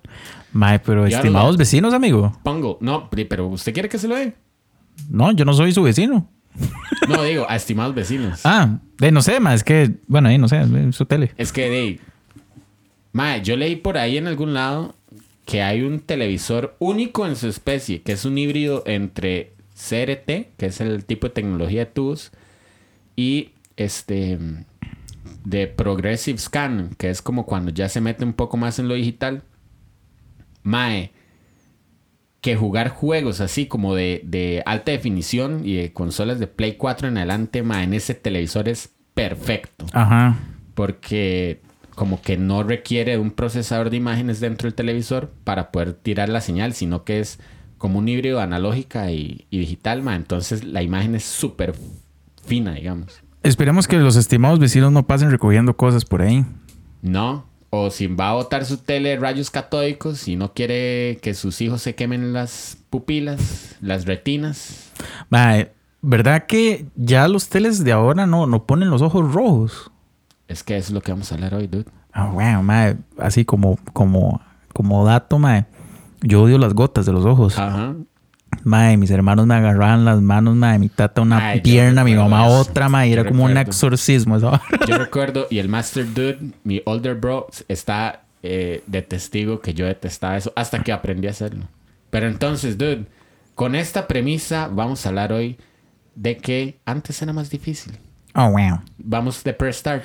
Mae, 0.51 0.77
pero 0.79 1.05
estimados 1.07 1.53
lo- 1.53 1.57
vecinos, 1.57 1.93
amigo. 1.93 2.37
Pongo. 2.43 2.77
No, 2.81 3.09
pero 3.09 3.47
¿usted 3.47 3.73
quiere 3.73 3.89
que 3.89 3.97
se 3.97 4.07
lo 4.07 4.15
dé? 4.15 4.33
No, 5.09 5.31
yo 5.31 5.45
no 5.45 5.53
soy 5.53 5.71
su 5.73 5.81
vecino. 5.83 6.29
No, 7.07 7.21
digo, 7.23 7.45
a 7.49 7.55
estimados 7.57 7.93
vecinos. 7.95 8.41
Ah, 8.45 8.77
de, 8.97 9.11
no 9.11 9.21
sé, 9.21 9.39
mae, 9.41 9.55
es 9.55 9.63
que, 9.63 9.91
bueno, 10.07 10.29
ahí 10.29 10.37
no 10.37 10.47
sé, 10.47 10.61
es 10.61 10.95
su 10.95 11.05
tele. 11.05 11.31
Es 11.37 11.51
que, 11.51 11.69
de, 11.69 11.99
mae, 13.11 13.41
yo 13.41 13.57
leí 13.57 13.75
por 13.75 13.97
ahí 13.97 14.17
en 14.17 14.27
algún 14.27 14.53
lado 14.53 14.95
que 15.45 15.61
hay 15.61 15.81
un 15.81 15.99
televisor 15.99 16.75
único 16.79 17.25
en 17.27 17.35
su 17.35 17.47
especie, 17.47 18.01
que 18.01 18.13
es 18.13 18.23
un 18.25 18.37
híbrido 18.37 18.83
entre 18.85 19.52
CRT, 19.75 20.55
que 20.57 20.65
es 20.65 20.81
el 20.81 21.05
tipo 21.05 21.27
de 21.27 21.33
tecnología 21.33 21.85
de 21.85 21.91
tubos, 21.91 22.31
y 23.15 23.51
este 23.77 24.39
de 25.45 25.67
Progressive 25.67 26.37
Scan, 26.37 26.95
que 26.97 27.09
es 27.09 27.21
como 27.21 27.45
cuando 27.45 27.71
ya 27.71 27.89
se 27.89 28.01
mete 28.01 28.23
un 28.23 28.33
poco 28.33 28.57
más 28.57 28.79
en 28.79 28.87
lo 28.87 28.93
digital. 28.93 29.43
Mae, 30.63 31.11
que 32.41 32.55
jugar 32.55 32.89
juegos 32.89 33.41
así 33.41 33.67
como 33.67 33.95
de, 33.95 34.21
de 34.25 34.63
alta 34.65 34.91
definición 34.91 35.61
y 35.65 35.75
de 35.75 35.93
consolas 35.93 36.39
de 36.39 36.47
Play 36.47 36.75
4 36.75 37.07
en 37.09 37.17
adelante, 37.17 37.63
mae, 37.63 37.83
en 37.83 37.93
ese 37.93 38.15
televisor 38.15 38.69
es 38.69 38.93
perfecto 39.13 39.85
Ajá. 39.93 40.37
porque 40.73 41.61
como 41.95 42.21
que 42.21 42.37
no 42.37 42.63
requiere 42.63 43.17
un 43.17 43.31
procesador 43.31 43.89
de 43.89 43.97
imágenes 43.97 44.39
dentro 44.39 44.67
del 44.67 44.73
televisor 44.73 45.31
para 45.43 45.71
poder 45.71 45.93
tirar 45.93 46.29
la 46.29 46.41
señal, 46.41 46.73
sino 46.73 47.03
que 47.03 47.19
es 47.19 47.39
como 47.83 47.99
un 47.99 48.07
híbrido 48.07 48.39
analógica 48.39 49.11
y, 49.11 49.45
y 49.49 49.59
digital, 49.59 50.03
ma. 50.03 50.15
Entonces 50.15 50.63
la 50.63 50.81
imagen 50.81 51.15
es 51.15 51.25
súper 51.25 51.75
fina, 52.45 52.75
digamos. 52.75 53.21
Esperemos 53.43 53.89
que 53.89 53.97
los 53.97 54.15
estimados 54.15 54.57
vecinos 54.57 54.93
no 54.93 55.05
pasen 55.05 55.29
recogiendo 55.29 55.75
cosas 55.75 56.05
por 56.05 56.21
ahí. 56.21 56.45
¿No? 57.01 57.43
O 57.71 57.89
si 57.89 58.07
va 58.07 58.29
a 58.29 58.33
botar 58.35 58.63
su 58.63 58.77
tele 58.77 59.09
de 59.09 59.17
rayos 59.17 59.51
catódicos 59.51 60.29
y 60.29 60.37
no 60.37 60.53
quiere 60.53 61.19
que 61.21 61.33
sus 61.33 61.59
hijos 61.59 61.81
se 61.81 61.93
quemen 61.93 62.31
las 62.31 62.77
pupilas, 62.89 63.75
las 63.81 64.05
retinas. 64.05 64.89
Mae, 65.29 65.73
¿verdad 66.01 66.45
que 66.45 66.85
ya 66.95 67.27
los 67.27 67.49
teles 67.49 67.83
de 67.83 67.91
ahora 67.91 68.25
no, 68.25 68.47
no 68.47 68.65
ponen 68.65 68.91
los 68.91 69.01
ojos 69.01 69.33
rojos? 69.33 69.91
Es 70.47 70.63
que 70.63 70.77
eso 70.77 70.87
es 70.87 70.93
lo 70.93 71.01
que 71.01 71.11
vamos 71.11 71.29
a 71.33 71.35
hablar 71.35 71.53
hoy, 71.53 71.67
dude. 71.67 71.91
Ah, 72.13 72.27
wow, 72.27 72.63
mae, 72.63 72.95
así 73.17 73.43
como, 73.43 73.77
como, 73.91 74.39
como 74.71 75.03
dato, 75.03 75.37
mae. 75.37 75.65
Yo 76.23 76.41
odio 76.41 76.57
las 76.57 76.73
gotas 76.73 77.05
de 77.05 77.13
los 77.13 77.25
ojos. 77.25 77.57
Ajá. 77.59 77.93
Mae, 78.63 78.97
mis 78.97 79.11
hermanos 79.11 79.45
me 79.45 79.55
agarraban 79.55 80.05
las 80.05 80.21
manos, 80.21 80.55
mae, 80.55 80.79
mi 80.79 80.87
tata 80.89 81.21
una 81.21 81.49
Ay, 81.49 81.61
pierna, 81.61 82.03
mi 82.03 82.15
mamá 82.15 82.45
eso. 82.47 82.59
otra, 82.61 82.87
Yo 82.87 83.13
era 83.13 83.25
como 83.25 83.43
un 83.45 83.57
exorcismo. 83.57 84.37
esa. 84.37 84.61
Yo 84.87 84.97
recuerdo, 84.99 85.47
y 85.49 85.59
el 85.59 85.69
Master 85.69 86.05
Dude, 86.13 86.53
mi 86.63 86.81
older 86.85 87.15
bro, 87.15 87.47
está 87.67 88.21
eh, 88.41 88.83
de 88.87 89.01
testigo 89.01 89.59
que 89.59 89.73
yo 89.73 89.85
detestaba 89.85 90.37
eso 90.37 90.53
hasta 90.55 90.81
que 90.83 90.91
aprendí 90.91 91.27
a 91.27 91.31
hacerlo. 91.31 91.67
Pero 92.09 92.27
entonces, 92.27 92.77
dude, 92.77 93.05
con 93.55 93.75
esta 93.75 94.07
premisa 94.07 94.69
vamos 94.71 95.05
a 95.05 95.09
hablar 95.09 95.33
hoy 95.33 95.57
de 96.15 96.37
que 96.37 96.77
antes 96.85 97.21
era 97.21 97.33
más 97.33 97.49
difícil. 97.49 97.97
Oh, 98.35 98.49
wow. 98.51 98.81
Vamos 98.97 99.43
de 99.43 99.53
press 99.53 99.77
start. 99.77 100.03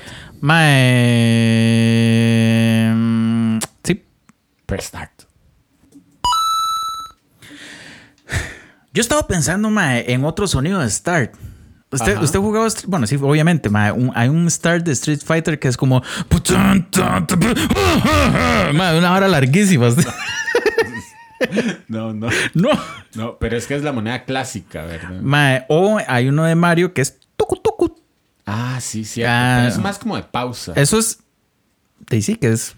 Mae. 1.58 2.92
mm, 2.94 3.58
Sí. 3.84 4.02
Press 4.66 4.92
Yo 8.98 9.02
estaba 9.02 9.28
pensando, 9.28 9.70
mae, 9.70 10.12
en 10.12 10.24
otro 10.24 10.48
sonido 10.48 10.80
de 10.80 10.90
Start. 10.90 11.32
Usted, 11.92 12.14
Ajá. 12.16 12.20
usted 12.24 12.40
jugaba, 12.40 12.66
bueno, 12.88 13.06
sí, 13.06 13.14
obviamente, 13.14 13.70
mae, 13.70 13.92
un- 13.92 14.10
hay 14.12 14.28
un 14.28 14.50
Start 14.50 14.84
de 14.84 14.90
Street 14.90 15.20
Fighter 15.24 15.56
que 15.60 15.68
es 15.68 15.76
como, 15.76 16.02
mae, 18.74 18.98
una 18.98 19.12
hora 19.14 19.28
larguísima. 19.28 19.86
No, 21.86 22.12
no. 22.12 22.28
no, 22.54 22.70
No, 23.14 23.38
pero 23.38 23.56
es 23.56 23.68
que 23.68 23.76
es 23.76 23.84
la 23.84 23.92
moneda 23.92 24.24
clásica, 24.24 24.82
¿verdad? 24.84 25.20
mae, 25.22 25.64
o 25.68 26.00
hay 26.08 26.28
uno 26.28 26.42
de 26.42 26.56
Mario 26.56 26.92
que 26.92 27.00
es 27.02 27.16
tucu 27.36 27.54
tucu. 27.62 27.94
Ah, 28.44 28.78
sí, 28.80 29.04
sí. 29.04 29.22
Ah. 29.22 29.66
Es 29.68 29.78
más 29.78 30.00
como 30.00 30.16
de 30.16 30.24
pausa. 30.24 30.72
Eso 30.74 30.98
es, 30.98 31.20
sí, 32.10 32.22
sí, 32.22 32.34
que 32.34 32.50
es, 32.50 32.74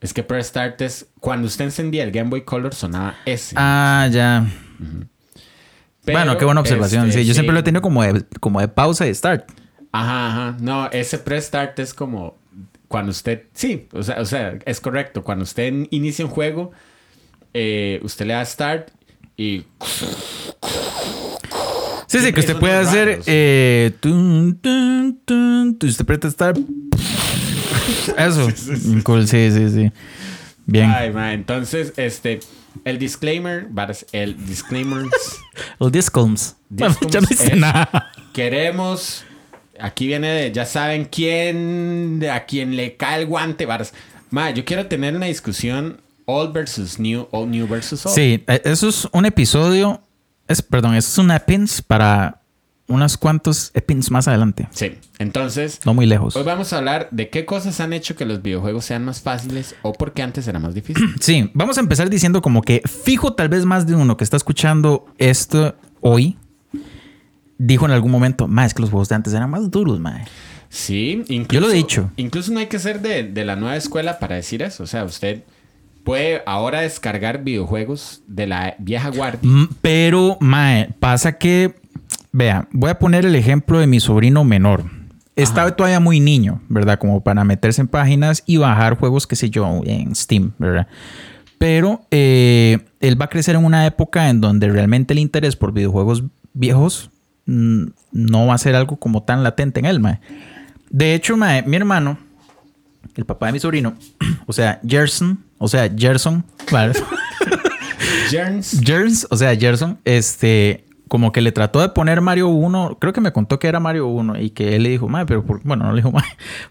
Es 0.00 0.14
que 0.14 0.22
press 0.22 0.46
start 0.46 0.80
es 0.82 1.06
cuando 1.18 1.48
usted 1.48 1.64
encendía 1.64 2.04
el 2.04 2.12
Game 2.12 2.30
Boy 2.30 2.42
Color 2.44 2.72
sonaba 2.76 3.16
ese. 3.24 3.56
ah, 3.58 4.06
ya. 4.12 4.46
Pero, 6.06 6.18
bueno, 6.20 6.38
qué 6.38 6.44
buena 6.44 6.60
observación. 6.60 7.08
este, 7.08 7.22
sí, 7.22 7.26
yo 7.26 7.34
siempre 7.34 7.52
lo 7.52 7.60
he 7.60 7.62
tenido 7.64 7.82
como 7.82 8.02
de, 8.02 8.24
como 8.40 8.60
de 8.60 8.68
pausa 8.68 9.06
y 9.08 9.14
Start. 9.14 9.50
Ajá, 9.92 10.28
ajá. 10.28 10.56
No, 10.60 10.88
ese 10.90 11.18
press 11.18 11.46
start 11.46 11.78
es 11.78 11.92
como 11.94 12.38
cuando 12.86 13.10
usted. 13.10 13.44
Sí, 13.54 13.88
o 13.92 14.02
sea, 14.02 14.20
o 14.20 14.24
sea 14.24 14.58
es 14.64 14.80
correcto. 14.80 15.24
Cuando 15.24 15.42
usted 15.42 15.72
inicia 15.90 16.24
un 16.24 16.30
juego, 16.30 16.70
eh, 17.52 17.98
usted 18.02 18.26
le 18.26 18.34
da 18.34 18.44
start 18.44 18.90
y. 19.36 19.64
Sí, 22.06 22.20
sí, 22.20 22.32
que 22.32 22.40
usted 22.40 22.56
puede 22.56 22.74
hacer. 22.74 23.08
raros. 23.08 23.24
Eh, 23.26 23.92
tun, 24.00 24.58
tun, 24.60 25.18
tun, 25.24 25.76
tun, 25.76 25.88
usted 25.88 26.02
aprieta 26.02 26.30
Start. 26.30 26.58
Eso. 28.16 28.48
Cool, 29.02 29.26
sí, 29.26 29.50
sí, 29.50 29.70
sí. 29.70 29.92
Bien. 30.66 30.90
Ay, 30.94 31.12
man. 31.12 31.30
Entonces, 31.30 31.92
este. 31.96 32.40
El 32.84 32.98
disclaimer, 32.98 33.68
el 34.12 34.46
disclaimer. 34.46 35.04
El 35.80 35.90
Discoms. 35.90 36.56
Bueno, 36.68 36.96
ya 37.08 37.20
no 37.20 37.28
hice 37.30 37.56
nada. 37.56 38.12
Queremos. 38.32 39.24
Aquí 39.80 40.06
viene 40.06 40.28
de. 40.28 40.52
Ya 40.52 40.66
saben 40.66 41.06
quién. 41.06 42.24
A 42.30 42.44
quien 42.44 42.76
le 42.76 42.96
cae 42.96 43.20
el 43.20 43.26
guante, 43.26 43.66
varas. 43.66 43.92
Ma, 44.30 44.50
yo 44.50 44.64
quiero 44.64 44.86
tener 44.86 45.14
una 45.14 45.26
discusión. 45.26 46.00
Old 46.26 46.52
versus 46.52 46.98
new, 46.98 47.28
old 47.30 47.50
new 47.50 47.68
versus 47.68 48.04
old. 48.04 48.14
Sí, 48.14 48.44
eh, 48.48 48.60
eso 48.64 48.88
es 48.88 49.08
un 49.12 49.26
episodio. 49.26 50.02
Es, 50.48 50.60
perdón, 50.60 50.94
eso 50.94 51.08
es 51.08 51.18
un 51.18 51.30
Epins 51.30 51.82
para 51.82 52.40
unos 52.88 53.16
cuantos 53.16 53.70
Epins 53.74 54.10
más 54.10 54.28
adelante. 54.28 54.68
Sí. 54.70 54.92
Entonces, 55.18 55.80
No 55.84 55.94
muy 55.94 56.06
lejos. 56.06 56.36
Hoy 56.36 56.44
vamos 56.44 56.72
a 56.72 56.78
hablar 56.78 57.08
de 57.10 57.28
qué 57.30 57.44
cosas 57.44 57.80
han 57.80 57.92
hecho 57.92 58.14
que 58.16 58.24
los 58.24 58.42
videojuegos 58.42 58.84
sean 58.84 59.04
más 59.04 59.20
fáciles 59.20 59.74
o 59.82 59.92
por 59.92 60.12
qué 60.12 60.22
antes 60.22 60.46
era 60.46 60.58
más 60.58 60.74
difícil. 60.74 61.04
Sí, 61.20 61.50
vamos 61.54 61.78
a 61.78 61.80
empezar 61.80 62.08
diciendo 62.10 62.40
como 62.42 62.62
que 62.62 62.82
fijo 62.84 63.34
tal 63.34 63.48
vez 63.48 63.64
más 63.64 63.86
de 63.86 63.94
uno 63.94 64.16
que 64.16 64.24
está 64.24 64.36
escuchando 64.36 65.06
esto 65.18 65.74
hoy 66.00 66.36
dijo 67.58 67.86
en 67.86 67.92
algún 67.92 68.10
momento, 68.10 68.48
más 68.48 68.68
es 68.68 68.74
que 68.74 68.82
los 68.82 68.90
juegos 68.90 69.08
de 69.08 69.14
antes 69.14 69.32
eran 69.32 69.50
más 69.50 69.70
duros, 69.70 69.98
mae. 70.00 70.24
Sí, 70.68 71.24
incluso, 71.28 71.52
Yo 71.52 71.60
lo 71.60 71.70
he 71.72 71.76
dicho. 71.76 72.10
Incluso 72.16 72.52
no 72.52 72.58
hay 72.60 72.66
que 72.66 72.78
ser 72.78 73.00
de, 73.00 73.22
de 73.24 73.44
la 73.44 73.56
nueva 73.56 73.76
escuela 73.76 74.18
para 74.18 74.36
decir 74.36 74.62
eso. 74.62 74.82
O 74.82 74.86
sea, 74.86 75.04
usted 75.04 75.42
puede 76.04 76.42
ahora 76.46 76.82
descargar 76.82 77.42
videojuegos 77.42 78.22
de 78.26 78.46
la 78.46 78.74
vieja 78.78 79.10
guardia. 79.10 79.40
Mm, 79.50 79.68
Pero, 79.80 80.36
mae, 80.40 80.90
pasa 81.00 81.38
que, 81.38 81.74
vea, 82.36 82.68
voy 82.70 82.90
a 82.90 82.98
poner 82.98 83.24
el 83.24 83.34
ejemplo 83.34 83.78
de 83.78 83.86
mi 83.86 83.98
sobrino 83.98 84.44
menor. 84.44 84.84
Estaba 85.36 85.74
todavía 85.74 86.00
muy 86.00 86.20
niño, 86.20 86.60
¿verdad? 86.68 86.98
Como 86.98 87.22
para 87.22 87.44
meterse 87.44 87.80
en 87.80 87.88
páginas 87.88 88.42
y 88.46 88.58
bajar 88.58 88.98
juegos, 88.98 89.26
qué 89.26 89.36
sé 89.36 89.48
yo, 89.48 89.80
en 89.84 90.14
Steam, 90.14 90.52
¿verdad? 90.58 90.86
Pero 91.58 92.06
eh, 92.10 92.78
él 93.00 93.20
va 93.20 93.26
a 93.26 93.30
crecer 93.30 93.56
en 93.56 93.64
una 93.64 93.86
época 93.86 94.28
en 94.28 94.42
donde 94.42 94.68
realmente 94.68 95.14
el 95.14 95.18
interés 95.18 95.56
por 95.56 95.72
videojuegos 95.72 96.24
viejos 96.52 97.10
mm, 97.46 97.84
no 98.12 98.46
va 98.46 98.54
a 98.54 98.58
ser 98.58 98.74
algo 98.74 98.96
como 98.96 99.22
tan 99.22 99.42
latente 99.42 99.80
en 99.80 99.86
él, 99.86 100.00
mae. 100.00 100.20
De 100.90 101.14
hecho, 101.14 101.38
mae, 101.38 101.62
mi 101.62 101.76
hermano, 101.76 102.18
el 103.14 103.24
papá 103.24 103.46
de 103.46 103.52
mi 103.52 103.60
sobrino, 103.60 103.94
o 104.46 104.52
sea, 104.52 104.80
Gerson, 104.86 105.42
o 105.56 105.68
sea, 105.68 105.90
Gerson, 105.94 106.44
¿vale? 106.70 106.92
Jerns. 108.30 108.80
Jerns, 108.82 109.26
o 109.30 109.36
sea, 109.36 109.56
Gerson, 109.56 109.98
este, 110.04 110.85
como 111.08 111.32
que 111.32 111.40
le 111.40 111.52
trató 111.52 111.80
de 111.80 111.88
poner 111.90 112.20
Mario 112.20 112.48
1, 112.48 112.98
creo 113.00 113.12
que 113.12 113.20
me 113.20 113.32
contó 113.32 113.58
que 113.58 113.68
era 113.68 113.80
Mario 113.80 114.08
1 114.08 114.40
y 114.40 114.50
que 114.50 114.76
él 114.76 114.82
le 114.82 114.88
dijo, 114.90 115.08
"Mae, 115.08 115.26
pero 115.26 115.44
por, 115.44 115.62
bueno, 115.62 115.84
no 115.84 115.92
le 115.92 115.98
dijo, 115.98 116.10
"Mae, 116.12 116.24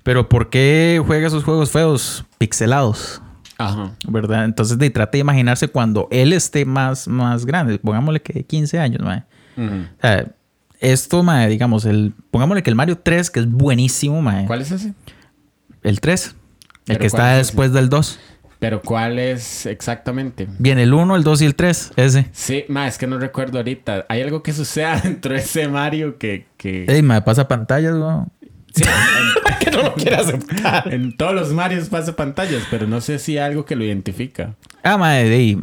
pero 0.04 0.28
¿por 0.30 0.50
qué 0.50 1.02
juega 1.06 1.28
esos 1.28 1.44
juegos 1.44 1.72
feos, 1.72 2.26
pixelados? 2.38 3.22
Ajá. 3.58 3.92
¿Verdad? 4.08 4.46
Entonces, 4.46 4.78
de, 4.78 4.90
trate 4.90 5.18
de 5.18 5.22
imaginarse 5.22 5.68
cuando 5.70 6.08
él 6.12 6.34
esté 6.34 6.66
más, 6.66 7.08
más 7.08 7.46
grande, 7.46 7.80
pongámosle 7.80 8.22
que 8.22 8.44
15 8.44 8.80
años. 8.80 9.02
Ujú. 9.02 9.66
O 9.66 10.02
sea, 10.02 10.28
esto, 10.80 11.24
mae, 11.24 11.48
digamos, 11.48 11.86
el, 11.86 12.14
pongámosle 12.32 12.64
que 12.64 12.70
el 12.70 12.76
Mario 12.76 12.98
3, 12.98 13.32
que 13.32 13.40
es 13.40 13.50
buenísimo, 13.50 14.22
mae. 14.22 14.46
¿Cuál 14.46 14.62
es 14.62 14.72
ese? 14.72 14.94
El 15.84 16.02
3. 16.02 16.28
El 16.28 16.36
¿Pero 16.86 17.00
que 17.00 17.08
está 17.08 17.40
es 17.40 17.48
después 17.48 17.72
del 17.74 17.90
2. 17.90 18.20
Pero 18.60 18.82
¿cuál 18.82 19.20
es 19.20 19.66
exactamente? 19.66 20.48
Viene 20.60 20.84
el 20.84 20.94
1, 20.94 21.16
el 21.16 21.24
2 21.24 21.42
y 21.42 21.46
el 21.46 21.56
3. 21.56 21.92
Ese. 21.98 22.30
Sí, 22.32 22.66
ma, 22.70 22.88
es 22.88 22.98
que 22.98 23.06
no 23.06 23.18
recuerdo 23.20 23.58
ahorita. 23.60 24.06
Hay 24.10 24.22
algo 24.22 24.42
que 24.44 24.54
suceda 24.54 25.00
dentro 25.04 25.34
de 25.34 25.40
ese 25.40 25.68
Mario 25.68 26.18
que... 26.18 26.48
que... 26.58 26.86
Ey, 26.88 27.02
mae, 27.02 27.22
pasa 27.22 27.48
pantallas, 27.48 27.94
weón. 27.94 28.32
Sí, 28.74 28.84
en, 28.84 29.58
que 29.60 29.72
no 29.72 29.84
lo 29.84 29.94
quiere 29.94 30.16
aceptar. 30.16 30.94
en 30.94 31.16
todos 31.16 31.34
los 31.34 31.52
Marios 31.54 31.90
pasa 31.90 32.16
pantallas, 32.16 32.64
pero 32.72 32.88
no 32.88 33.02
sé 33.02 33.20
si 33.20 33.38
hay 33.38 33.46
algo 33.46 33.66
que 33.66 33.76
lo 33.76 33.84
identifica. 33.84 34.56
Ah, 34.84 34.98
de 35.14 35.36
ahí. 35.36 35.60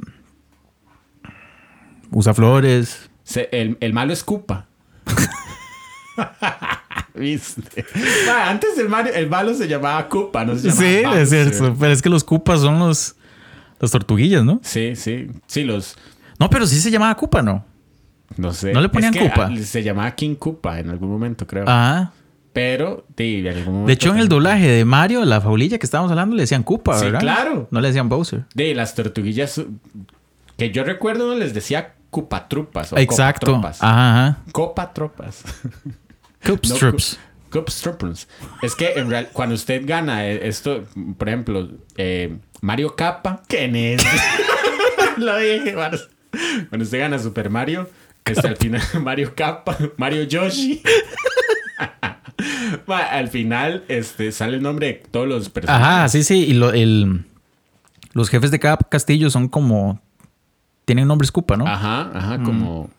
Usa 2.10 2.34
flores. 2.34 3.10
Se- 3.24 3.48
el, 3.52 3.76
el 3.80 3.92
malo 3.92 4.12
es 4.12 4.22
Koopa. 4.22 4.66
¿Viste? 7.14 7.84
Ma, 8.26 8.48
antes 8.50 8.78
el, 8.78 8.88
Mario, 8.88 9.12
el 9.14 9.28
malo 9.28 9.54
se 9.54 9.68
llamaba 9.68 10.08
Koopa, 10.08 10.44
no 10.44 10.56
se 10.56 10.68
llamaba 10.70 10.82
Sí, 10.86 11.02
Bowser. 11.04 11.22
es 11.22 11.28
cierto. 11.58 11.76
Pero 11.78 11.92
es 11.92 12.02
que 12.02 12.08
los 12.08 12.24
cupas 12.24 12.60
son 12.60 12.78
los. 12.78 13.16
Las 13.80 13.90
tortuguillas, 13.90 14.44
¿no? 14.44 14.60
Sí, 14.62 14.94
sí. 14.94 15.26
Sí, 15.46 15.64
los... 15.64 15.96
No, 16.38 16.48
pero 16.48 16.66
sí 16.68 16.78
se 16.80 16.88
llamaba 16.90 17.16
Cupa, 17.16 17.42
¿no? 17.42 17.64
No 18.36 18.52
sé. 18.52 18.72
¿No 18.72 18.80
le 18.80 18.88
ponían 18.88 19.12
Es 19.12 19.20
que, 19.20 19.28
Koopa? 19.28 19.50
ah, 19.52 19.56
Se 19.56 19.82
llamaba 19.82 20.10
King 20.12 20.36
Koopa 20.36 20.78
en 20.78 20.88
algún 20.90 21.10
momento, 21.10 21.46
creo. 21.48 21.64
Ah. 21.66 22.12
Pero, 22.52 23.04
sí, 23.16 23.38
en 23.40 23.48
algún 23.48 23.64
momento... 23.72 23.86
De 23.88 23.92
hecho, 23.94 24.10
en 24.10 24.18
el 24.18 24.28
doblaje 24.28 24.68
de 24.68 24.84
Mario, 24.84 25.24
la 25.24 25.40
faulilla 25.40 25.78
que 25.78 25.86
estábamos 25.86 26.12
hablando, 26.12 26.36
le 26.36 26.42
decían 26.42 26.62
Cupa, 26.62 26.96
Sí, 26.98 27.06
¿verdad? 27.06 27.20
claro. 27.20 27.66
No 27.72 27.80
le 27.80 27.88
decían 27.88 28.08
Bowser. 28.08 28.44
De 28.54 28.72
las 28.74 28.94
tortuguillas 28.94 29.60
que 30.56 30.70
yo 30.70 30.84
recuerdo 30.84 31.26
no 31.26 31.34
les 31.34 31.52
decía 31.52 31.94
cupatrupas 32.10 32.92
o 32.92 32.98
Exacto. 32.98 33.46
copatropas. 33.46 33.82
Ajá, 33.82 34.26
ajá. 34.28 34.38
Copatropas. 34.52 35.42
Cupstrips. 36.44 37.18
No, 37.18 37.50
cu- 37.50 37.58
Cupstrips. 37.60 38.28
Es 38.62 38.74
que 38.74 38.92
en 38.94 39.10
real, 39.10 39.28
cuando 39.32 39.54
usted 39.54 39.82
gana 39.84 40.26
eh, 40.26 40.48
esto, 40.48 40.84
por 41.18 41.28
ejemplo, 41.28 41.68
eh, 41.96 42.36
Mario 42.60 42.94
Kappa, 42.96 43.42
¿quién 43.48 43.76
es? 43.76 44.02
Lo 45.18 45.36
dije, 45.38 45.74
Cuando 45.74 46.84
usted 46.84 46.98
gana 47.00 47.18
Super 47.18 47.50
Mario, 47.50 47.88
este, 48.24 48.48
al 48.48 48.56
final 48.56 48.80
Mario 49.02 49.34
Kappa, 49.34 49.76
Mario 49.96 50.22
Yoshi. 50.24 50.82
Al 52.86 53.28
final 53.28 53.84
este, 53.88 54.32
sale 54.32 54.56
el 54.56 54.62
nombre 54.62 54.86
de 54.88 54.92
todos 55.10 55.28
los 55.28 55.48
personajes. 55.48 55.86
Ajá, 55.86 56.08
sí, 56.08 56.22
sí. 56.24 56.44
Y 56.46 56.54
lo- 56.54 56.72
el, 56.72 57.24
los 58.12 58.28
jefes 58.28 58.50
de 58.50 58.58
cada 58.58 58.76
castillo 58.78 59.30
son 59.30 59.48
como. 59.48 60.00
Tienen 60.84 61.06
nombres 61.06 61.30
Cupa, 61.30 61.56
¿no? 61.56 61.66
Ajá, 61.66 62.10
ajá, 62.12 62.42
como 62.42 62.90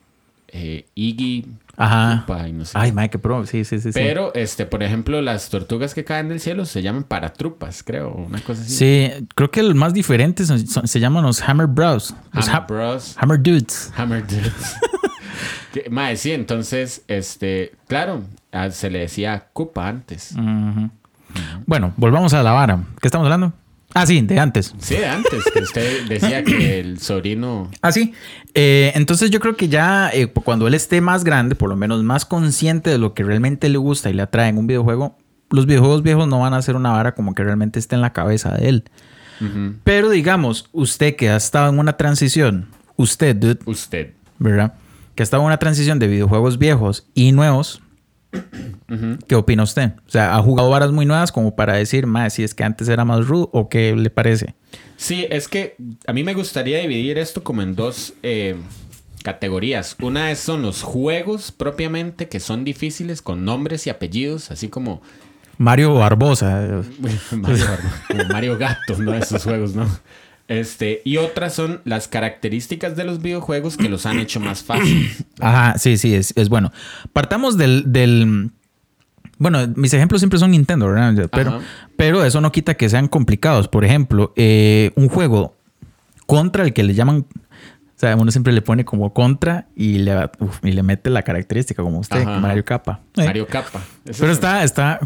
eh, 0.47 0.85
Iggy, 0.95 1.45
Ajá. 1.75 2.23
Koopa 2.27 2.47
y 2.47 2.53
no 2.53 2.65
sé. 2.65 2.71
Ay, 2.77 2.89
qué. 2.91 2.95
madre, 2.95 3.09
qué 3.09 3.19
pro. 3.19 3.45
Sí, 3.45 3.65
sí, 3.65 3.79
sí. 3.79 3.91
sí. 3.91 3.99
Pero, 3.99 4.33
este, 4.35 4.65
por 4.65 4.83
ejemplo, 4.83 5.21
las 5.21 5.49
tortugas 5.49 5.93
que 5.95 6.03
caen 6.03 6.29
del 6.29 6.39
cielo 6.39 6.65
se 6.65 6.81
llaman 6.81 7.03
paratrupas, 7.03 7.81
creo, 7.83 8.11
una 8.13 8.39
cosa 8.41 8.61
así. 8.61 8.75
Sí, 8.75 9.27
creo 9.35 9.49
que 9.49 9.59
el 9.61 9.73
más 9.73 9.93
diferente 9.93 10.45
son- 10.45 10.65
son- 10.67 10.87
se 10.87 10.99
llaman 10.99 11.23
los 11.23 11.41
Hammer 11.41 11.67
Bros. 11.67 12.13
Los 12.31 12.47
Hammer 12.47 12.61
ha- 12.61 12.65
Bros. 12.67 13.15
Hammer 13.17 13.41
Dudes. 13.41 13.91
Hammer 13.97 14.25
Dudes. 14.27 14.53
Mae, 15.89 16.15
sí, 16.17 16.31
entonces, 16.31 17.01
este, 17.07 17.73
claro, 17.87 18.21
se 18.69 18.91
le 18.91 18.99
decía 18.99 19.47
Koopa 19.53 19.87
antes. 19.87 20.35
Bueno, 21.65 21.93
volvamos 21.97 22.33
a 22.35 22.43
la 22.43 22.51
vara. 22.51 22.83
¿Qué 23.01 23.07
estamos 23.07 23.25
hablando? 23.25 23.53
Ah, 23.93 24.05
sí, 24.05 24.21
de 24.21 24.39
antes. 24.39 24.73
Sí, 24.79 24.95
de 24.95 25.05
antes, 25.05 25.43
que 25.53 25.59
usted 25.59 26.07
decía 26.07 26.43
que 26.43 26.79
el 26.79 26.99
sobrino... 26.99 27.69
Ah, 27.81 27.91
sí. 27.91 28.13
Eh, 28.55 28.91
entonces 28.95 29.29
yo 29.29 29.39
creo 29.39 29.55
que 29.55 29.69
ya 29.69 30.09
eh, 30.11 30.27
cuando 30.27 30.67
él 30.67 30.73
esté 30.73 30.99
más 30.99 31.23
grande, 31.23 31.55
por 31.55 31.69
lo 31.69 31.75
menos 31.75 32.03
más 32.03 32.25
consciente 32.25 32.89
de 32.89 32.97
lo 32.97 33.13
que 33.13 33.23
realmente 33.23 33.69
le 33.69 33.77
gusta 33.77 34.09
y 34.09 34.13
le 34.13 34.23
atrae 34.23 34.49
en 34.49 34.57
un 34.57 34.65
videojuego, 34.67 35.17
los 35.51 35.67
videojuegos 35.67 36.01
viejos 36.01 36.27
no 36.27 36.39
van 36.39 36.55
a 36.55 36.61
ser 36.63 36.75
una 36.75 36.91
vara 36.91 37.13
como 37.13 37.35
que 37.35 37.43
realmente 37.43 37.77
esté 37.77 37.93
en 37.93 38.01
la 38.01 38.13
cabeza 38.13 38.51
de 38.55 38.69
él. 38.69 38.83
Pero 39.83 40.09
digamos, 40.09 40.69
usted 40.71 41.15
que 41.15 41.29
ha 41.29 41.35
estado 41.35 41.69
en 41.69 41.77
una 41.77 41.97
transición, 41.97 42.69
usted, 42.95 43.35
dude, 43.35 43.59
Usted. 43.65 44.13
¿verdad? 44.39 44.73
Que 45.15 45.21
ha 45.21 45.25
estado 45.25 45.43
en 45.43 45.47
una 45.47 45.57
transición 45.59 45.99
de 45.99 46.07
videojuegos 46.07 46.57
viejos 46.57 47.05
y 47.13 47.33
nuevos. 47.33 47.82
¿Qué 49.27 49.35
opina 49.35 49.63
usted? 49.63 49.91
O 50.05 50.09
sea, 50.09 50.35
¿ha 50.35 50.41
jugado 50.41 50.69
varas 50.69 50.91
muy 50.91 51.05
nuevas 51.05 51.31
como 51.31 51.55
para 51.55 51.73
decir, 51.73 52.05
más 52.05 52.33
si 52.33 52.43
es 52.43 52.53
que 52.53 52.63
antes 52.63 52.87
era 52.89 53.05
más 53.05 53.27
rudo 53.27 53.49
o 53.53 53.69
qué 53.69 53.95
le 53.95 54.09
parece? 54.09 54.55
Sí, 54.97 55.25
es 55.29 55.47
que 55.47 55.75
a 56.05 56.13
mí 56.13 56.23
me 56.23 56.33
gustaría 56.33 56.79
dividir 56.79 57.17
esto 57.17 57.43
como 57.43 57.61
en 57.61 57.75
dos 57.75 58.13
eh, 58.23 58.55
categorías. 59.23 59.95
Una 60.01 60.31
es, 60.31 60.39
son 60.39 60.61
los 60.61 60.83
juegos 60.83 61.51
propiamente, 61.51 62.29
que 62.29 62.39
son 62.39 62.63
difíciles, 62.63 63.21
con 63.21 63.45
nombres 63.45 63.87
y 63.87 63.89
apellidos, 63.89 64.51
así 64.51 64.69
como 64.69 65.01
Mario 65.57 65.95
Barbosa. 65.95 66.83
Mario, 67.31 67.65
como 68.07 68.25
Mario 68.25 68.57
Gato, 68.57 68.97
¿no? 68.97 69.13
Esos 69.13 69.43
juegos, 69.43 69.75
¿no? 69.75 69.87
Este, 70.47 71.01
y 71.05 71.17
otras 71.17 71.53
son 71.53 71.81
las 71.85 72.07
características 72.07 72.95
de 72.97 73.05
los 73.05 73.21
videojuegos 73.21 73.77
que 73.77 73.87
los 73.89 74.05
han 74.05 74.19
hecho 74.19 74.39
más 74.39 74.61
fáciles. 74.63 75.23
Ajá, 75.39 75.77
sí, 75.77 75.97
sí, 75.97 76.13
es, 76.13 76.33
es 76.35 76.49
bueno. 76.49 76.71
Partamos 77.13 77.57
del, 77.57 77.83
del- 77.93 78.51
Bueno, 79.37 79.59
mis 79.75 79.93
ejemplos 79.93 80.19
siempre 80.21 80.39
son 80.39 80.51
Nintendo, 80.51 80.87
¿verdad? 80.87 81.29
Pero, 81.31 81.49
Ajá. 81.51 81.59
pero 81.97 82.25
eso 82.25 82.41
no 82.41 82.51
quita 82.51 82.75
que 82.75 82.89
sean 82.89 83.07
complicados. 83.07 83.67
Por 83.67 83.85
ejemplo, 83.85 84.33
eh, 84.35 84.91
un 84.95 85.07
juego 85.09 85.55
contra 86.25 86.63
el 86.63 86.73
que 86.73 86.83
le 86.83 86.93
llaman... 86.93 87.25
O 87.95 87.99
sea, 88.05 88.17
uno 88.17 88.31
siempre 88.31 88.51
le 88.51 88.61
pone 88.61 88.83
como 88.83 89.13
contra 89.13 89.67
y 89.77 89.99
le, 89.99 90.29
uf, 90.39 90.59
y 90.63 90.73
le 90.73 90.83
mete 90.83 91.09
la 91.09 91.21
característica 91.21 91.81
como 91.83 91.99
usted, 91.99 92.21
Ajá. 92.23 92.39
Mario 92.41 92.65
Capa. 92.65 92.99
Eh, 93.15 93.23
Mario 93.23 93.47
Capa. 93.47 93.81
Pero 94.03 94.27
es 94.27 94.33
está, 94.33 94.61
está, 94.65 94.99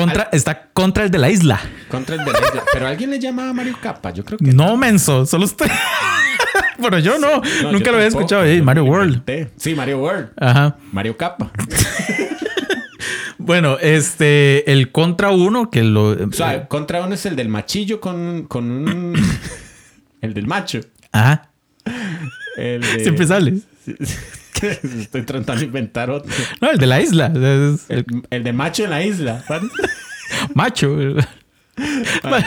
contra, 0.00 0.28
está 0.32 0.68
contra 0.72 1.04
el 1.04 1.10
de 1.10 1.18
la 1.18 1.30
isla. 1.30 1.60
Contra 1.88 2.16
el 2.16 2.24
de 2.24 2.32
la 2.32 2.38
isla. 2.38 2.62
Pero 2.72 2.86
alguien 2.86 3.10
le 3.10 3.18
llamaba 3.18 3.52
Mario 3.52 3.76
Capa. 3.80 4.10
Yo 4.10 4.24
creo 4.24 4.38
que. 4.38 4.52
No, 4.52 4.76
menso, 4.76 5.26
solo 5.26 5.44
usted. 5.44 5.70
Pero 6.80 6.98
yo 6.98 7.18
no, 7.18 7.42
No, 7.62 7.72
nunca 7.72 7.86
yo 7.86 7.90
lo 7.92 7.96
había 7.98 8.08
escuchado. 8.08 8.44
Ey, 8.44 8.58
Yo 8.58 8.64
Mario 8.64 8.84
World. 8.84 9.22
Sí, 9.56 9.74
Mario 9.74 9.98
World. 9.98 10.30
Ajá. 10.38 10.76
Mario 10.92 11.16
Capa. 11.16 11.50
Bueno, 13.42 13.78
este, 13.80 14.70
el 14.70 14.92
contra 14.92 15.30
uno 15.30 15.70
que 15.70 15.82
lo. 15.82 16.10
O 16.10 16.32
sea, 16.32 16.68
contra 16.68 17.02
uno 17.02 17.14
es 17.14 17.24
el 17.24 17.36
del 17.36 17.48
machillo 17.48 17.98
con, 18.00 18.44
con 18.46 18.70
un. 18.70 19.14
el 20.20 20.34
del 20.34 20.46
macho. 20.46 20.80
Ajá. 21.10 21.50
El 22.56 22.82
de... 22.82 23.02
Siempre 23.02 23.26
sale. 23.26 23.54
Estoy 25.00 25.22
tratando 25.22 25.60
de 25.60 25.66
inventar 25.66 26.10
otro. 26.10 26.30
No, 26.60 26.70
el 26.70 26.78
de 26.78 26.86
la 26.86 27.00
isla. 27.00 27.32
El 28.30 28.44
de 28.44 28.52
macho 28.52 28.84
en 28.84 28.90
la 28.90 29.04
isla. 29.04 29.44
macho. 30.54 30.96
Ma, 32.22 32.44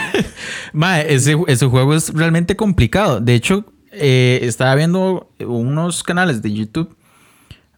ma, 0.72 1.00
ese, 1.00 1.36
ese 1.48 1.66
juego 1.66 1.94
es 1.94 2.12
realmente 2.12 2.56
complicado. 2.56 3.20
De 3.20 3.34
hecho, 3.34 3.64
eh, 3.92 4.40
estaba 4.42 4.74
viendo 4.74 5.30
unos 5.40 6.02
canales 6.02 6.42
de 6.42 6.52
YouTube 6.52 6.96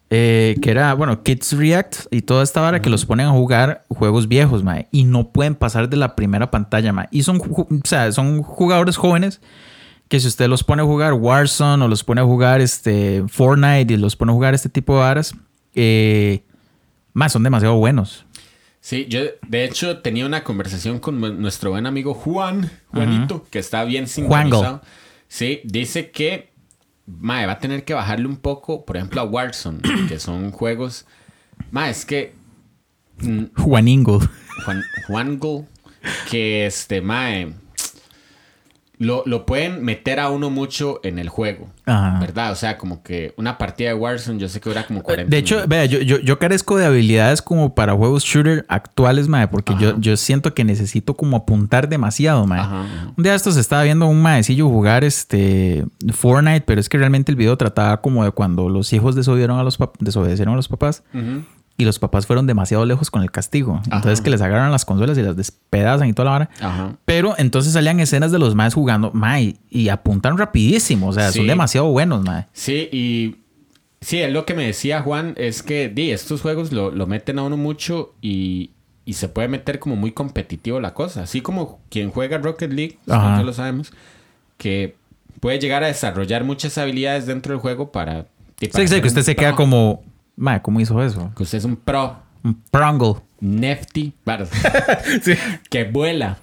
eh, 0.08 0.56
que 0.62 0.70
era, 0.70 0.94
bueno, 0.94 1.24
Kids 1.24 1.52
React 1.52 1.96
y 2.12 2.22
toda 2.22 2.44
esta 2.44 2.60
vara 2.60 2.80
que 2.80 2.90
los 2.90 3.04
ponen 3.04 3.26
a 3.26 3.30
jugar 3.30 3.84
juegos 3.88 4.28
viejos, 4.28 4.62
ma, 4.62 4.86
y 4.92 5.04
no 5.04 5.32
pueden 5.32 5.56
pasar 5.56 5.88
de 5.88 5.96
la 5.96 6.14
primera 6.14 6.50
pantalla, 6.52 6.92
ma. 6.92 7.08
Y 7.10 7.24
son, 7.24 7.38
o 7.38 7.66
sea, 7.82 8.12
son 8.12 8.42
jugadores 8.42 8.96
jóvenes 8.96 9.40
que 10.08 10.20
si 10.20 10.28
usted 10.28 10.48
los 10.48 10.62
pone 10.64 10.82
a 10.82 10.84
jugar 10.84 11.12
Warzone 11.14 11.84
o 11.84 11.88
los 11.88 12.04
pone 12.04 12.20
a 12.20 12.24
jugar 12.24 12.60
este, 12.60 13.24
Fortnite 13.28 13.94
y 13.94 13.96
los 13.96 14.16
pone 14.16 14.32
a 14.32 14.34
jugar 14.34 14.54
este 14.54 14.68
tipo 14.68 14.94
de 14.94 15.00
varas, 15.00 15.34
eh, 15.74 16.44
más 17.12 17.32
son 17.32 17.42
demasiado 17.42 17.76
buenos. 17.76 18.24
Sí, 18.80 19.06
yo 19.08 19.20
de 19.48 19.64
hecho 19.64 19.98
tenía 19.98 20.26
una 20.26 20.44
conversación 20.44 21.00
con 21.00 21.20
nu- 21.20 21.32
nuestro 21.34 21.70
buen 21.70 21.86
amigo 21.86 22.14
Juan, 22.14 22.70
Juanito, 22.92 23.44
que 23.50 23.58
está 23.58 23.82
bien 23.84 24.06
sincronizado. 24.06 24.80
Sí, 25.26 25.60
dice 25.64 26.10
que 26.12 26.50
mae, 27.06 27.46
va 27.46 27.52
a 27.54 27.58
tener 27.58 27.84
que 27.84 27.94
bajarle 27.94 28.26
un 28.26 28.36
poco, 28.36 28.84
por 28.84 28.96
ejemplo, 28.96 29.20
a 29.20 29.24
Warzone, 29.24 29.80
que 30.08 30.20
son 30.20 30.52
juegos. 30.52 31.04
Mae, 31.72 31.90
es 31.90 32.04
que 32.04 32.34
mm, 33.18 33.44
Juaningo. 33.56 34.20
Juan, 34.64 34.82
Juango, 35.08 35.66
que 36.30 36.66
este 36.66 37.00
mae 37.00 37.54
lo, 38.98 39.22
lo 39.26 39.44
pueden 39.44 39.84
meter 39.84 40.20
a 40.20 40.30
uno 40.30 40.48
mucho 40.48 41.00
en 41.02 41.18
el 41.18 41.28
juego. 41.28 41.68
Ajá. 41.84 42.18
¿Verdad? 42.18 42.52
O 42.52 42.54
sea, 42.56 42.78
como 42.78 43.02
que 43.02 43.34
una 43.36 43.58
partida 43.58 43.90
de 43.90 43.94
Warzone, 43.94 44.38
yo 44.38 44.48
sé 44.48 44.60
que 44.60 44.70
dura 44.70 44.86
como 44.86 45.02
40 45.02 45.30
De 45.30 45.36
hecho, 45.38 45.56
minutos. 45.56 45.68
vea, 45.68 45.84
yo, 45.84 46.00
yo, 46.00 46.18
yo 46.18 46.38
carezco 46.38 46.76
de 46.78 46.86
habilidades 46.86 47.42
como 47.42 47.74
para 47.74 47.92
juegos 47.94 48.24
shooter 48.24 48.64
actuales, 48.68 49.28
mae, 49.28 49.48
porque 49.48 49.74
yo, 49.78 49.90
Ajá. 49.90 49.98
yo 50.00 50.16
siento 50.16 50.54
que 50.54 50.64
necesito 50.64 51.14
como 51.14 51.36
apuntar 51.36 51.88
demasiado, 51.88 52.46
mae. 52.46 52.60
Ajá, 52.60 52.84
ajá. 52.84 53.12
Un 53.16 53.22
día 53.22 53.32
de 53.32 53.36
estos 53.36 53.56
estaba 53.56 53.82
viendo 53.82 54.06
a 54.06 54.08
un 54.08 54.20
maecillo 54.22 54.66
jugar 54.68 55.04
este 55.04 55.84
Fortnite, 56.12 56.62
pero 56.62 56.80
es 56.80 56.88
que 56.88 56.98
realmente 56.98 57.30
el 57.30 57.36
video 57.36 57.56
trataba 57.56 58.00
como 58.00 58.24
de 58.24 58.30
cuando 58.30 58.68
los 58.68 58.92
hijos 58.92 59.14
desobedecieron 59.14 59.58
a 59.58 59.62
los, 59.62 59.78
desobedecieron 60.00 60.54
a 60.54 60.56
los 60.56 60.68
papás 60.68 61.02
Ujú. 61.14 61.44
Y 61.76 61.84
los 61.84 61.98
papás 61.98 62.26
fueron 62.26 62.46
demasiado 62.46 62.86
lejos 62.86 63.10
con 63.10 63.22
el 63.22 63.30
castigo. 63.30 63.80
Entonces 63.84 64.18
Ajá. 64.20 64.24
que 64.24 64.30
les 64.30 64.40
agarran 64.40 64.72
las 64.72 64.84
consolas 64.84 65.18
y 65.18 65.22
las 65.22 65.36
despedazan 65.36 66.08
y 66.08 66.12
toda 66.12 66.24
la 66.26 66.30
vara. 66.30 66.50
Ajá. 66.60 66.96
Pero 67.04 67.34
entonces 67.38 67.72
salían 67.72 68.00
escenas 68.00 68.32
de 68.32 68.38
los 68.38 68.54
maes 68.54 68.74
jugando, 68.74 69.10
mae, 69.12 69.56
y 69.70 69.88
apuntan 69.88 70.38
rapidísimo, 70.38 71.08
o 71.08 71.12
sea, 71.12 71.32
son 71.32 71.46
demasiado 71.46 71.88
buenos, 71.88 72.22
mae. 72.24 72.46
Sí, 72.52 72.88
y 72.92 73.36
Sí, 74.00 74.18
es 74.20 74.32
lo 74.32 74.44
que 74.46 74.54
me 74.54 74.66
decía 74.66 75.00
Juan, 75.02 75.34
es 75.36 75.62
que 75.62 75.88
di, 75.88 76.10
estos 76.10 76.42
juegos 76.42 76.70
lo, 76.70 76.90
lo 76.90 77.06
meten 77.06 77.38
a 77.38 77.42
uno 77.42 77.56
mucho 77.56 78.14
y, 78.20 78.70
y 79.04 79.14
se 79.14 79.28
puede 79.28 79.48
meter 79.48 79.78
como 79.78 79.96
muy 79.96 80.12
competitivo 80.12 80.80
la 80.80 80.94
cosa. 80.94 81.22
Así 81.22 81.40
como 81.40 81.80
quien 81.88 82.10
juega 82.10 82.38
Rocket 82.38 82.72
League, 82.72 82.98
Ajá. 83.08 83.22
nosotros 83.22 83.46
lo 83.46 83.52
sabemos, 83.54 83.92
que 84.58 84.94
puede 85.40 85.58
llegar 85.58 85.82
a 85.82 85.88
desarrollar 85.88 86.44
muchas 86.44 86.78
habilidades 86.78 87.26
dentro 87.26 87.52
del 87.52 87.60
juego 87.60 87.90
para... 87.90 88.26
para 88.70 88.86
Sí, 88.86 88.86
sí, 88.86 89.00
que 89.00 89.08
usted 89.08 89.22
se 89.22 89.34
queda 89.34 89.54
como. 89.54 90.02
Mae, 90.36 90.60
¿cómo 90.62 90.80
hizo 90.80 91.02
eso? 91.02 91.32
Que 91.36 91.42
usted 91.42 91.58
es 91.58 91.64
un 91.64 91.76
pro, 91.76 92.18
Un 92.44 92.62
prangle. 92.70 93.14
nefty. 93.40 94.12
Sí. 95.22 95.34
que 95.70 95.84
vuela, 95.84 96.38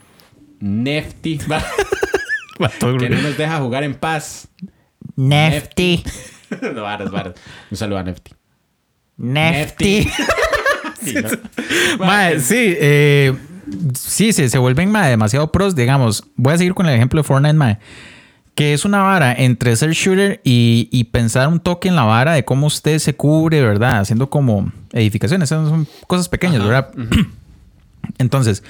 nefty, 0.59 1.37
que 2.99 3.09
no 3.09 3.21
nos 3.21 3.37
deja 3.37 3.59
jugar 3.59 3.83
en 3.83 3.93
paz. 3.95 4.47
Nefty. 5.15 6.03
no, 6.73 6.81
varas, 6.83 7.11
varas. 7.11 7.35
Un 7.69 7.77
saludo 7.77 7.99
a 7.99 8.03
Nefty. 8.03 8.31
Nefty. 9.17 10.09
Sí, 11.01 11.15
¿no? 11.15 12.05
Mae, 12.05 12.39
sí, 12.39 12.75
eh, 12.79 13.35
sí, 13.93 14.33
se, 14.33 14.49
se 14.49 14.57
vuelven 14.57 14.91
mae, 14.91 15.09
demasiado 15.09 15.51
pros. 15.51 15.75
Digamos, 15.75 16.23
voy 16.35 16.53
a 16.53 16.57
seguir 16.57 16.73
con 16.73 16.87
el 16.87 16.95
ejemplo 16.95 17.19
de 17.21 17.23
Fortnite, 17.27 17.53
mae, 17.53 17.77
que 18.55 18.73
es 18.73 18.85
una 18.85 19.01
vara 19.01 19.33
entre 19.33 19.75
ser 19.75 19.91
shooter 19.93 20.39
y, 20.43 20.87
y 20.91 21.05
pensar 21.05 21.47
un 21.47 21.59
toque 21.59 21.87
en 21.89 21.95
la 21.95 22.03
vara 22.03 22.33
de 22.33 22.45
cómo 22.45 22.67
usted 22.67 22.99
se 22.99 23.15
cubre, 23.15 23.61
¿verdad? 23.61 23.99
Haciendo 23.99 24.29
como 24.29 24.71
edificaciones, 24.91 25.49
son 25.49 25.87
cosas 26.07 26.29
pequeñas, 26.29 26.61
Ajá, 26.61 26.67
¿verdad? 26.67 26.91
Entonces, 28.17 28.63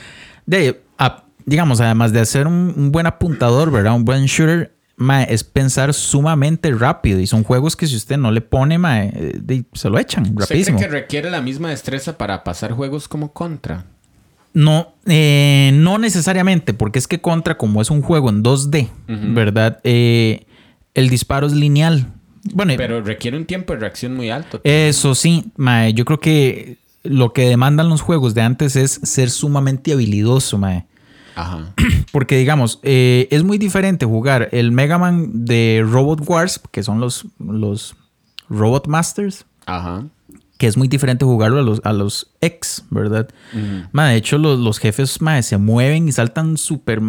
de, 0.45 0.81
a- 0.97 1.23
digamos, 1.45 1.81
además 1.81 2.13
de 2.13 2.25
ser 2.25 2.47
un, 2.47 2.73
un 2.75 2.91
buen 2.91 3.07
apuntador, 3.07 3.71
¿verdad? 3.71 3.93
Un 3.95 4.05
buen 4.05 4.25
shooter, 4.25 4.73
es 5.27 5.43
pensar 5.43 5.93
sumamente 5.93 6.71
rápido. 6.71 7.19
Y 7.19 7.27
son 7.27 7.43
juegos 7.43 7.75
que 7.75 7.87
si 7.87 7.95
usted 7.95 8.17
no 8.17 8.31
le 8.31 8.41
pone, 8.41 8.77
mae, 8.77 9.11
eh, 9.13 9.39
de- 9.41 9.65
se 9.73 9.89
lo 9.89 9.99
echan 9.99 10.23
¿Usted 10.23 10.39
rapidísimo. 10.41 10.77
cree 10.77 10.89
que 10.89 10.95
requiere 10.95 11.29
la 11.31 11.41
misma 11.41 11.69
destreza 11.71 12.17
para 12.17 12.43
pasar 12.43 12.71
juegos 12.71 13.07
como 13.09 13.33
Contra? 13.33 13.85
No, 14.53 14.93
eh, 15.07 15.71
no 15.73 15.97
necesariamente, 15.97 16.73
porque 16.73 16.99
es 16.99 17.07
que 17.07 17.19
Contra, 17.21 17.57
como 17.57 17.81
es 17.81 17.89
un 17.89 18.01
juego 18.01 18.29
en 18.29 18.43
2D, 18.43 18.87
Ujú. 19.09 19.33
¿verdad? 19.33 19.79
Eh, 19.83 20.45
el 20.93 21.09
disparo 21.09 21.47
es 21.47 21.53
lineal. 21.53 22.07
Bueno, 22.53 22.73
Pero 22.77 23.01
requiere 23.01 23.37
un 23.37 23.45
tiempo 23.45 23.73
de 23.73 23.79
reacción 23.79 24.15
muy 24.15 24.29
alto. 24.29 24.59
eso 24.63 25.15
sí, 25.15 25.45
mae, 25.55 25.93
yo 25.93 26.05
creo 26.05 26.19
que 26.19 26.77
lo 27.03 27.33
que 27.33 27.47
demandan 27.49 27.89
los 27.89 28.01
juegos 28.01 28.33
de 28.33 28.41
antes 28.41 28.75
es 28.75 28.99
ser 29.03 29.29
sumamente 29.29 29.93
habilidoso, 29.93 30.57
mae. 30.57 30.85
Ajá. 31.35 31.73
Porque, 32.11 32.37
digamos, 32.37 32.79
eh, 32.83 33.27
es 33.31 33.43
muy 33.43 33.57
diferente 33.57 34.05
jugar 34.05 34.49
el 34.51 34.71
Mega 34.71 34.97
Man 34.99 35.45
de 35.45 35.83
Robot 35.83 36.21
Wars, 36.29 36.61
que 36.71 36.83
son 36.83 36.99
los, 36.99 37.25
los 37.39 37.95
Robot 38.49 38.87
Masters, 38.87 39.45
Ajá. 39.65 40.03
Que 40.63 40.67
es 40.67 40.77
muy 40.77 40.87
diferente 40.87 41.25
jugarlo 41.25 41.59
a 41.59 41.61
los, 41.61 41.81
a 41.83 41.91
los 41.91 42.31
X, 42.39 42.85
¿verdad? 42.89 43.27
Ma, 43.91 44.07
de 44.07 44.15
hecho, 44.15 44.37
los, 44.37 44.57
los 44.57 44.79
jefes 44.79 45.21
ma, 45.21 45.41
se 45.41 45.57
mueven 45.57 46.07
y 46.07 46.13
saltan 46.13 46.55
súper. 46.55 47.01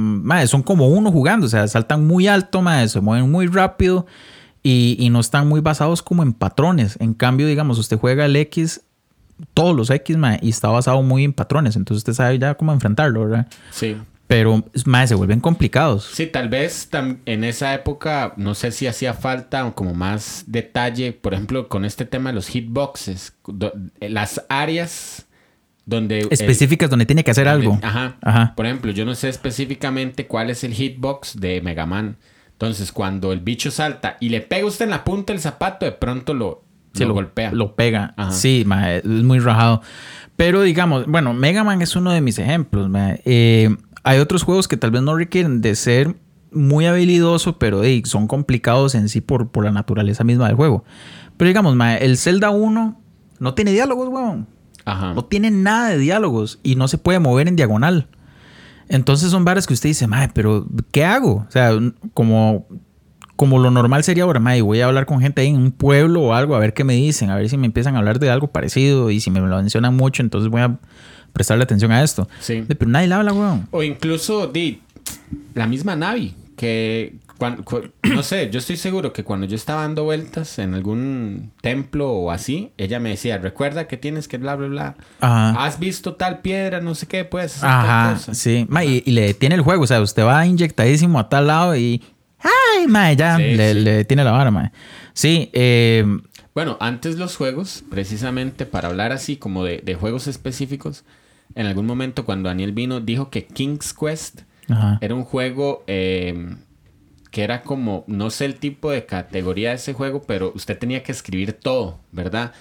Son 0.47 0.64
como 0.64 0.88
uno 0.88 1.12
jugando, 1.12 1.47
o 1.47 1.49
sea, 1.49 1.69
saltan 1.69 2.05
muy 2.05 2.27
alto, 2.27 2.62
ma, 2.62 2.88
se 2.88 3.01
mueven 3.01 3.31
muy 3.31 3.47
rápido 3.47 4.07
y, 4.61 4.97
y 4.99 5.09
no 5.11 5.21
están 5.21 5.47
muy 5.47 5.61
basados 5.61 6.03
como 6.03 6.25
en 6.25 6.33
patrones. 6.33 6.97
En 6.99 7.14
cambio, 7.14 7.47
digamos, 7.47 7.79
usted 7.79 7.97
juega 7.97 8.25
el 8.25 8.35
X, 8.35 8.81
todos 9.55 9.77
los 9.77 9.88
X, 9.88 10.17
ma, 10.17 10.37
y 10.43 10.49
está 10.49 10.67
basado 10.67 11.01
muy 11.05 11.23
en 11.23 11.33
patrones, 11.33 11.77
entonces 11.77 11.99
usted 11.99 12.14
sabe 12.14 12.40
ya 12.40 12.57
cómo 12.57 12.73
enfrentarlo, 12.73 13.21
¿verdad? 13.21 13.47
Sí. 13.71 13.97
Pero 14.27 14.65
ma, 14.87 15.07
se 15.07 15.15
vuelven 15.15 15.41
complicados. 15.41 16.11
Sí, 16.15 16.27
tal 16.27 16.49
vez 16.49 16.89
en 17.27 17.45
esa 17.45 17.75
época, 17.75 18.33
no 18.39 18.55
sé 18.55 18.71
si 18.73 18.87
hacía 18.87 19.13
falta 19.13 19.71
como 19.75 19.93
más 19.95 20.45
detalle, 20.47 21.13
por 21.13 21.35
ejemplo, 21.35 21.69
con 21.69 21.85
este 21.85 22.07
tema 22.07 22.31
de 22.31 22.35
los 22.37 22.49
hitboxes, 22.49 23.35
eh, 24.01 24.09
las 24.09 24.43
áreas 24.49 25.27
donde... 25.85 26.21
el- 26.21 26.29
Específicas 26.31 26.89
donde 26.89 27.05
tiene 27.05 27.23
que 27.23 27.33
hacer 27.33 27.47
donde- 27.47 27.67
algo. 27.67 27.79
Ajá. 27.83 28.17
Ajá. 28.23 28.55
Por 28.57 28.65
ejemplo, 28.65 28.91
yo 28.93 29.05
no 29.05 29.15
sé 29.15 29.29
específicamente 29.29 30.27
cuál 30.27 30.49
es 30.49 30.65
el 30.65 30.73
hitbox 30.73 31.39
de 31.39 31.61
Mega 31.61 31.85
Man. 31.85 32.17
Entonces, 32.53 32.93
cuando 32.93 33.33
el 33.33 33.41
bicho 33.41 33.71
salta 33.71 34.17
y 34.21 34.31
le 34.31 34.41
pega 34.41 34.65
usted 34.67 34.87
en 34.87 34.93
la 34.93 35.05
punta 35.05 35.33
del 35.35 35.41
zapato, 35.43 35.85
de 35.85 35.93
pronto 35.93 36.33
lo, 36.33 36.63
Sí, 36.95 37.05
lo 37.05 37.13
golpea. 37.13 37.51
Lo 37.53 37.75
pega. 37.75 38.15
Ajá. 38.17 38.31
Sí, 38.31 38.63
ma, 38.65 38.95
es 38.95 39.05
muy 39.05 39.41
rajado. 39.41 39.83
Pero 40.37 40.63
digamos, 40.63 41.07
bueno, 41.07 41.35
Mega 41.35 41.63
Man 41.65 41.83
es 41.83 41.95
uno 41.97 42.13
de 42.13 42.21
mis 42.21 42.39
ejemplos. 42.39 42.89
Eh, 43.25 43.77
hay 44.05 44.19
otros 44.19 44.43
juegos 44.43 44.69
que 44.69 44.77
tal 44.77 44.90
vez 44.90 45.03
no 45.03 45.17
requieren 45.17 45.61
de 45.61 45.75
ser 45.75 46.14
muy 46.53 46.87
habilidoso, 46.87 47.59
pero 47.59 47.83
ey, 47.83 48.03
son 48.05 48.29
complicados 48.29 48.95
en 48.95 49.09
sí 49.09 49.21
por, 49.21 49.51
por 49.51 49.64
la 49.64 49.73
naturaleza 49.73 50.23
misma 50.25 50.47
del 50.47 50.57
juego. 50.57 50.85
Pero 51.37 51.49
digamos, 51.49 51.75
ma, 51.75 51.97
el 51.97 52.17
Zelda 52.17 52.51
1 52.51 53.01
no 53.40 53.55
tiene 53.55 53.73
diálogos, 53.73 54.09
weón. 54.09 54.47
Ajá. 54.85 55.14
No 55.14 55.25
tiene 55.25 55.51
nada 55.51 55.88
de 55.88 55.99
diálogos 55.99 56.61
y 56.62 56.77
no 56.77 56.87
se 56.87 56.99
puede 56.99 57.19
mover 57.19 57.49
en 57.49 57.57
diagonal. 57.57 58.09
Entonces 58.88 59.31
son 59.31 59.45
varas 59.45 59.67
que 59.67 59.73
usted 59.73 59.88
dice, 59.88 60.07
madre, 60.07 60.31
pero 60.35 60.67
¿qué 60.93 61.05
hago? 61.05 61.47
O 61.49 61.51
sea, 61.51 61.73
como, 62.12 62.67
como 63.37 63.59
lo 63.59 63.71
normal 63.71 64.05
sería 64.05 64.25
ahora, 64.25 64.38
madre, 64.38 64.61
voy 64.61 64.81
a 64.81 64.87
hablar 64.87 65.07
con 65.07 65.21
gente 65.21 65.40
ahí 65.40 65.49
en 65.49 65.57
un 65.57 65.73
pueblo 65.73 66.21
o 66.21 66.35
algo, 66.35 66.55
a 66.55 66.59
ver 66.59 66.75
qué 66.75 66.85
me 66.85 66.95
dicen, 66.95 67.31
a 67.31 67.37
ver 67.37 67.49
si 67.49 67.57
me 67.57 67.67
empiezan 67.67 67.97
a 67.97 68.01
hablar 68.01 68.19
de 68.19 68.31
algo 68.31 68.49
parecido 68.49 69.11
y 69.11 69.21
si 69.21 69.31
me 69.31 69.40
lo 69.40 69.57
mencionan 69.57 69.97
mucho, 69.97 70.23
entonces 70.23 70.51
voy 70.51 70.61
a 70.61 70.79
prestarle 71.35 71.64
atención 71.64 71.92
a 71.92 72.03
esto. 72.03 72.27
Sí. 72.40 72.64
Pero 72.66 72.87
nadie 72.90 73.09
le 73.09 73.14
habla, 73.14 73.35
weón. 73.35 73.68
O 73.70 73.83
incluso, 73.83 74.47
di, 74.47 74.81
la 75.53 75.66
misma 75.66 75.94
Navi, 75.97 76.35
que 76.57 77.16
cuan- 77.38 77.62
cu- 77.64 77.90
no 78.05 78.23
sé, 78.23 78.49
yo 78.51 78.59
estoy 78.61 78.77
seguro 78.77 79.12
que 79.12 79.25
cuando 79.25 79.47
yo 79.47 79.57
estaba 79.57 79.83
dando 79.83 80.05
vueltas 80.05 80.59
en 80.59 80.73
algún 80.75 81.51
templo 81.61 82.11
o 82.11 82.31
así, 82.31 82.70
ella 82.79 83.01
me 83.01 83.11
decía, 83.11 83.37
recuerda 83.38 83.87
que 83.88 83.97
tienes 83.97 84.29
que 84.29 84.38
bla, 84.38 84.55
bla, 84.57 84.68
bla. 84.68 84.94
Ajá. 85.20 85.64
Has 85.66 85.79
visto 85.79 86.14
tal 86.14 86.40
piedra, 86.40 86.81
no 86.81 86.94
sé 86.94 87.07
qué, 87.07 87.25
puedes 87.25 87.57
hacer 87.57 87.68
tal 87.68 87.81
Ajá, 87.81 88.12
cosa. 88.14 88.35
sí. 88.35 88.64
Ma, 88.70 88.85
y, 88.85 89.03
y 89.05 89.11
le 89.11 89.23
detiene 89.23 89.57
el 89.57 89.61
juego, 89.61 89.83
o 89.83 89.87
sea, 89.87 90.01
usted 90.01 90.25
va 90.25 90.47
inyectadísimo 90.47 91.18
a 91.18 91.29
tal 91.29 91.49
lado 91.49 91.77
y... 91.77 92.03
¡Ay, 92.40 92.87
ma! 92.88 93.12
Ya 93.14 93.37
Sí, 93.37 93.42
le, 93.55 93.73
sí. 93.73 93.81
le 93.81 93.92
detiene 93.94 94.23
la 94.23 94.31
vara, 94.33 94.51
ma. 94.51 94.70
Sí, 95.14 95.49
eh, 95.55 96.05
Bueno, 96.55 96.77
antes 96.81 97.16
los 97.16 97.37
juegos, 97.37 97.83
precisamente 97.90 98.66
para 98.66 98.88
hablar 98.88 99.12
así 99.12 99.37
como 99.37 99.64
de, 99.64 99.79
de 99.83 99.94
juegos 99.94 100.27
específicos, 100.29 101.05
en 101.55 101.67
algún 101.67 101.87
momento 101.87 102.25
cuando 102.25 102.49
Daniel 102.49 102.73
vino, 102.73 103.01
dijo 103.01 103.31
que 103.31 103.47
King's 103.47 103.93
Quest 103.93 104.43
ajá. 104.69 104.99
era 105.01 105.15
un 105.15 105.25
juego 105.25 105.85
eh, 105.87 106.57
que 107.35 107.43
era 107.43 107.63
como, 107.63 108.05
no 108.07 108.31
sé 108.31 108.45
el 108.45 108.55
tipo 108.55 108.93
de 108.93 109.07
categoría 109.07 109.71
de 109.71 109.75
ese 109.75 109.93
juego, 109.93 110.23
pero 110.23 110.53
usted 110.55 110.79
tenía 110.79 111.03
que 111.03 111.11
escribir 111.11 111.53
todo, 111.53 111.99
¿verdad? 112.13 112.53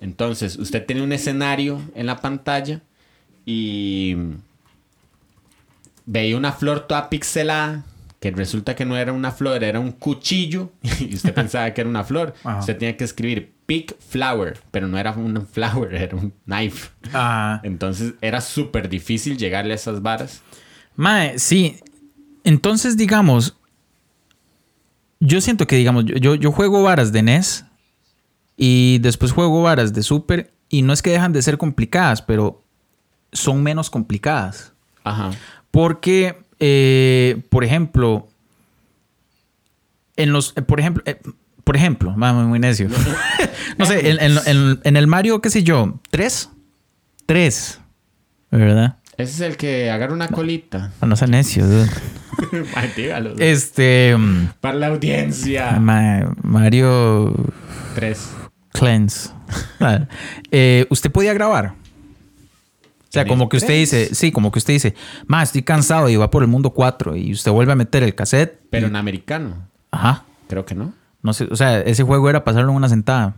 Entonces, 0.00 0.56
usted 0.56 0.86
tenía 0.86 1.02
un 1.02 1.12
escenario 1.12 1.82
en 1.96 2.06
la 2.06 2.20
pantalla 2.20 2.82
y 3.44 4.16
veía 6.06 6.36
una 6.36 6.52
flor 6.52 6.86
toda 6.86 7.10
pixelada, 7.10 7.84
que 8.20 8.30
resulta 8.30 8.76
que 8.76 8.84
no 8.84 8.96
era 8.96 9.12
una 9.12 9.32
flor, 9.32 9.64
era 9.64 9.80
un 9.80 9.90
cuchillo, 9.90 10.70
y 11.00 11.14
usted 11.14 11.34
pensaba 11.34 11.74
que 11.74 11.80
era 11.80 11.90
una 11.90 12.04
flor. 12.04 12.34
Ajá. 12.44 12.60
Usted 12.60 12.78
tenía 12.78 12.96
que 12.96 13.02
escribir 13.02 13.51
pick 13.66 13.96
flower, 13.98 14.60
pero 14.70 14.88
no 14.88 14.98
era 14.98 15.12
un 15.12 15.46
flower, 15.52 15.94
era 15.94 16.16
un 16.16 16.32
knife. 16.44 16.90
Ajá. 17.12 17.60
Entonces, 17.62 18.14
era 18.20 18.40
súper 18.40 18.88
difícil 18.88 19.36
llegarle 19.36 19.72
a 19.72 19.76
esas 19.76 20.02
varas. 20.02 20.42
Mae, 20.96 21.38
sí. 21.38 21.76
Entonces, 22.44 22.96
digamos, 22.96 23.56
yo 25.20 25.40
siento 25.40 25.66
que, 25.66 25.76
digamos, 25.76 26.04
yo, 26.04 26.16
yo, 26.16 26.34
yo 26.34 26.52
juego 26.52 26.82
varas 26.82 27.12
de 27.12 27.22
NES 27.22 27.64
y 28.56 28.98
después 28.98 29.32
juego 29.32 29.62
varas 29.62 29.92
de 29.92 30.02
Super 30.02 30.52
y 30.68 30.82
no 30.82 30.92
es 30.92 31.02
que 31.02 31.10
dejan 31.10 31.32
de 31.32 31.42
ser 31.42 31.58
complicadas, 31.58 32.22
pero 32.22 32.62
son 33.32 33.62
menos 33.62 33.90
complicadas. 33.90 34.72
Ajá. 35.04 35.30
Porque, 35.70 36.42
eh, 36.58 37.42
por 37.48 37.64
ejemplo, 37.64 38.28
en 40.16 40.32
los, 40.32 40.52
eh, 40.56 40.62
por 40.62 40.80
ejemplo, 40.80 41.02
eh, 41.06 41.20
por 41.64 41.76
ejemplo, 41.76 42.12
vamos, 42.16 42.46
muy 42.46 42.58
necio. 42.58 42.88
no 43.78 43.86
sé, 43.86 44.10
en, 44.10 44.18
en- 44.20 44.38
en- 44.46 44.80
en 44.82 44.96
el 44.96 45.06
Mario, 45.06 45.40
qué 45.40 45.50
sé 45.50 45.62
yo, 45.62 46.00
tres, 46.10 46.50
tres, 47.26 47.80
¿verdad? 48.50 48.96
Ese 49.16 49.32
es 49.32 49.40
el 49.40 49.56
que 49.56 49.90
agarra 49.90 50.12
una 50.14 50.28
colita. 50.28 50.90
No, 51.00 51.08
no 51.08 51.16
sea 51.16 51.28
necio, 51.28 51.64
dígalo. 52.96 53.34
Este. 53.38 54.14
mm, 54.16 54.46
Para 54.60 54.74
la 54.78 54.86
audiencia. 54.88 55.72
Ma- 55.80 56.34
Mario 56.42 57.34
Tres. 57.94 58.30
Cleanse. 58.72 59.30
Ah, 59.80 60.06
eh, 60.50 60.86
¿Usted 60.88 61.10
podía 61.12 61.34
grabar? 61.34 61.74
O 61.74 61.74
sea, 63.10 63.24
¿Tenés 63.24 63.28
como 63.28 63.48
que 63.50 63.58
usted 63.58 63.66
tres? 63.68 63.90
dice, 63.90 64.14
sí, 64.14 64.32
como 64.32 64.50
que 64.50 64.58
usted 64.60 64.72
dice, 64.72 64.94
ma, 65.26 65.42
estoy 65.42 65.62
cansado 65.62 66.08
y 66.08 66.16
va 66.16 66.30
por 66.30 66.42
el 66.42 66.48
mundo 66.48 66.70
4 66.70 67.16
y 67.16 67.32
usted 67.32 67.50
vuelve 67.50 67.72
a 67.72 67.76
meter 67.76 68.02
el 68.02 68.14
cassette. 68.14 68.58
Pero 68.70 68.86
y- 68.86 68.90
en 68.90 68.96
americano. 68.96 69.68
Ajá. 69.90 70.24
Creo 70.48 70.64
que 70.64 70.74
no. 70.74 70.94
No 71.22 71.32
sé, 71.32 71.48
o 71.50 71.56
sea, 71.56 71.80
ese 71.80 72.02
juego 72.02 72.28
era 72.28 72.44
pasarlo 72.44 72.70
en 72.70 72.76
una 72.76 72.88
sentada. 72.88 73.36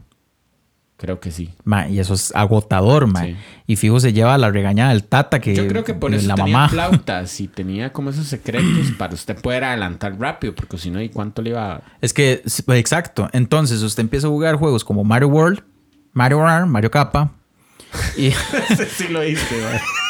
Creo 0.97 1.19
que 1.19 1.33
sí. 1.33 1.51
Ma, 1.65 1.89
y 1.89 1.99
eso 1.99 2.15
es 2.15 2.35
agotador, 2.37 3.07
ma. 3.09 3.25
Sí. 3.25 3.37
Y 3.67 3.77
fijo 3.77 3.99
se 3.99 4.13
lleva 4.13 4.39
la 4.39 4.51
regañada 4.51 4.91
del 4.91 5.03
tata 5.03 5.41
que 5.41 5.55
Yo 5.55 5.67
creo 5.67 5.83
que 5.83 5.93
por 5.93 6.15
eso 6.15 6.29
la 6.29 6.37
tenía 6.37 6.53
mamá. 6.53 6.69
flautas 6.69 7.41
y 7.41 7.49
tenía 7.49 7.93
como 7.93 8.11
esos 8.11 8.27
secretos 8.27 8.93
para 8.97 9.13
usted 9.13 9.37
poder 9.41 9.65
adelantar 9.65 10.19
rápido, 10.19 10.55
porque 10.55 10.79
si 10.79 10.91
no, 10.91 11.03
¿y 11.03 11.09
cuánto 11.09 11.43
le 11.43 11.51
iba 11.51 11.75
a...? 11.75 11.83
Es 12.01 12.15
que, 12.15 12.43
exacto. 12.69 13.29
Entonces 13.33 13.83
usted 13.83 14.03
empieza 14.03 14.29
a 14.29 14.31
jugar 14.31 14.55
juegos 14.57 14.85
como 14.85 15.03
Mario 15.03 15.29
World, 15.29 15.65
Mario 16.13 16.39
World, 16.39 16.67
Mario 16.69 16.91
Kappa. 16.91 17.33
Y, 18.17 18.33
sí 18.33 19.07
lo 19.09 19.25
hice, 19.25 19.55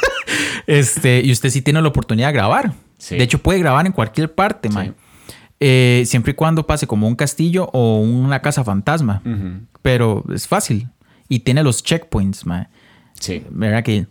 este, 0.66 1.20
y 1.22 1.30
usted 1.32 1.50
sí 1.50 1.60
tiene 1.60 1.82
la 1.82 1.88
oportunidad 1.88 2.28
de 2.28 2.32
grabar. 2.32 2.72
Sí. 2.96 3.16
De 3.16 3.24
hecho, 3.24 3.38
puede 3.38 3.58
grabar 3.58 3.84
en 3.84 3.92
cualquier 3.92 4.32
parte, 4.32 4.70
ma. 4.70 4.94
Eh, 5.66 6.02
siempre 6.04 6.32
y 6.32 6.34
cuando 6.34 6.66
pase 6.66 6.86
como 6.86 7.08
un 7.08 7.16
castillo 7.16 7.70
o 7.72 7.98
una 8.00 8.40
casa 8.42 8.64
fantasma. 8.64 9.22
Pero 9.80 10.22
es 10.30 10.46
fácil. 10.46 10.88
Y 11.26 11.38
tiene 11.38 11.62
los 11.62 11.82
checkpoints. 11.82 12.44
Sí. 13.18 13.42
¿Verdad 13.48 13.82
que? 13.82 14.06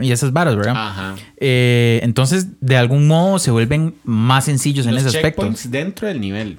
Y 0.00 0.12
esas 0.12 0.32
varas, 0.32 0.54
¿verdad? 0.54 0.74
Ajá. 0.76 1.16
Eh, 1.38 1.98
entonces, 2.04 2.60
de 2.60 2.76
algún 2.76 3.08
modo 3.08 3.40
se 3.40 3.50
vuelven 3.50 3.96
más 4.04 4.44
sencillos 4.44 4.86
en 4.86 4.96
ese 4.96 5.08
aspecto. 5.08 5.42
checkpoints 5.42 5.72
dentro 5.72 6.06
del 6.06 6.20
nivel. 6.20 6.58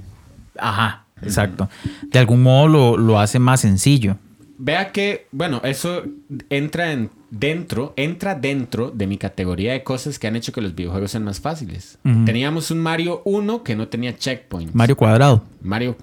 Ajá, 0.57 1.05
exacto. 1.21 1.69
De 2.11 2.19
algún 2.19 2.43
modo 2.43 2.67
lo, 2.67 2.97
lo 2.97 3.17
hace 3.17 3.39
más 3.39 3.61
sencillo. 3.61 4.17
Vea 4.61 4.91
que, 4.91 5.27
bueno, 5.31 5.61
eso 5.63 6.03
entra 6.49 6.91
en 6.91 7.09
dentro, 7.31 7.93
entra 7.95 8.35
dentro 8.35 8.91
de 8.91 9.07
mi 9.07 9.17
categoría 9.17 9.71
de 9.71 9.83
cosas 9.83 10.19
que 10.19 10.27
han 10.27 10.35
hecho 10.35 10.51
que 10.51 10.59
los 10.59 10.75
videojuegos 10.75 11.11
sean 11.11 11.23
más 11.23 11.39
fáciles. 11.39 11.97
Teníamos 12.25 12.69
un 12.69 12.79
Mario 12.81 13.21
1 13.23 13.63
que 13.63 13.75
no 13.77 13.87
tenía 13.87 14.17
checkpoints. 14.17 14.75
Mario 14.75 14.97
Cuadrado. 14.97 15.43
Mario. 15.61 15.95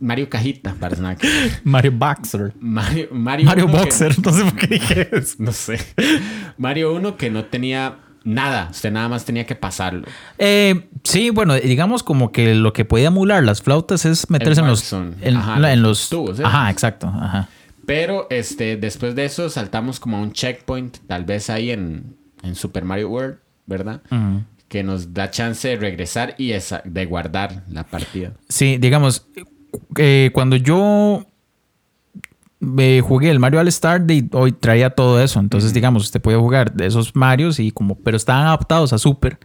Mario 0.00 0.28
Cajita, 0.28 0.74
para 0.80 0.96
nada. 0.96 1.16
Mario 1.62 1.92
Boxer. 1.92 2.52
Mario, 2.58 3.06
Mario, 3.12 3.46
Mario 3.46 3.64
1 3.66 3.72
que- 3.72 3.78
Boxer. 3.78 4.18
No 4.24 4.32
sé 4.32 4.42
por 4.44 4.56
qué 4.56 4.66
dije 4.66 5.08
eso. 5.12 5.36
no 5.38 5.52
sé. 5.52 5.78
Mario 6.58 6.92
1 6.94 7.16
que 7.16 7.30
no 7.30 7.44
tenía 7.44 7.98
nada. 8.26 8.68
Usted 8.70 8.92
nada 8.92 9.08
más 9.08 9.24
tenía 9.24 9.46
que 9.46 9.54
pasarlo. 9.54 10.06
Eh, 10.36 10.88
sí, 11.04 11.30
bueno, 11.30 11.54
digamos 11.54 12.02
como 12.02 12.32
que 12.32 12.54
lo 12.54 12.72
que 12.74 12.84
puede 12.84 13.06
emular 13.06 13.42
las 13.42 13.62
flautas 13.62 14.04
es 14.04 14.28
meterse 14.28 14.60
en 14.60 14.66
los, 14.66 14.92
en, 14.92 15.36
Ajá, 15.36 15.72
en 15.72 15.80
los 15.82 16.08
tubos, 16.10 16.38
¿eh? 16.40 16.42
Ajá, 16.44 16.70
exacto. 16.70 17.06
Ajá. 17.06 17.48
Pero 17.86 18.26
este, 18.30 18.76
después 18.76 19.14
de 19.14 19.24
eso 19.24 19.48
saltamos 19.48 20.00
como 20.00 20.16
a 20.16 20.20
un 20.20 20.32
checkpoint, 20.32 20.98
tal 21.06 21.24
vez 21.24 21.48
ahí 21.48 21.70
en, 21.70 22.16
en 22.42 22.54
Super 22.56 22.84
Mario 22.84 23.08
World, 23.10 23.36
¿verdad? 23.66 24.02
Que 24.68 24.82
nos 24.82 25.14
da 25.14 25.30
chance 25.30 25.68
de 25.68 25.76
regresar 25.76 26.34
y 26.36 26.50
esa- 26.50 26.82
de 26.84 27.06
guardar 27.06 27.62
la 27.70 27.84
partida. 27.84 28.32
Sí, 28.48 28.76
digamos, 28.78 29.28
eh, 29.96 30.30
cuando 30.34 30.56
yo 30.56 31.24
eh, 32.78 33.00
jugué 33.04 33.30
el 33.30 33.38
Mario 33.38 33.60
All 33.60 33.68
Star, 33.68 34.02
de- 34.06 34.28
hoy 34.32 34.52
traía 34.52 34.90
todo 34.90 35.20
eso. 35.22 35.40
Entonces, 35.40 35.72
digamos, 35.72 36.04
usted 36.04 36.20
puede 36.20 36.38
jugar 36.38 36.72
de 36.72 36.86
esos 36.86 37.14
Marios 37.14 37.58
y 37.60 37.70
como, 37.70 37.96
pero 37.96 38.16
estaban 38.16 38.46
adaptados 38.46 38.92
a 38.92 38.98
Super. 38.98 39.38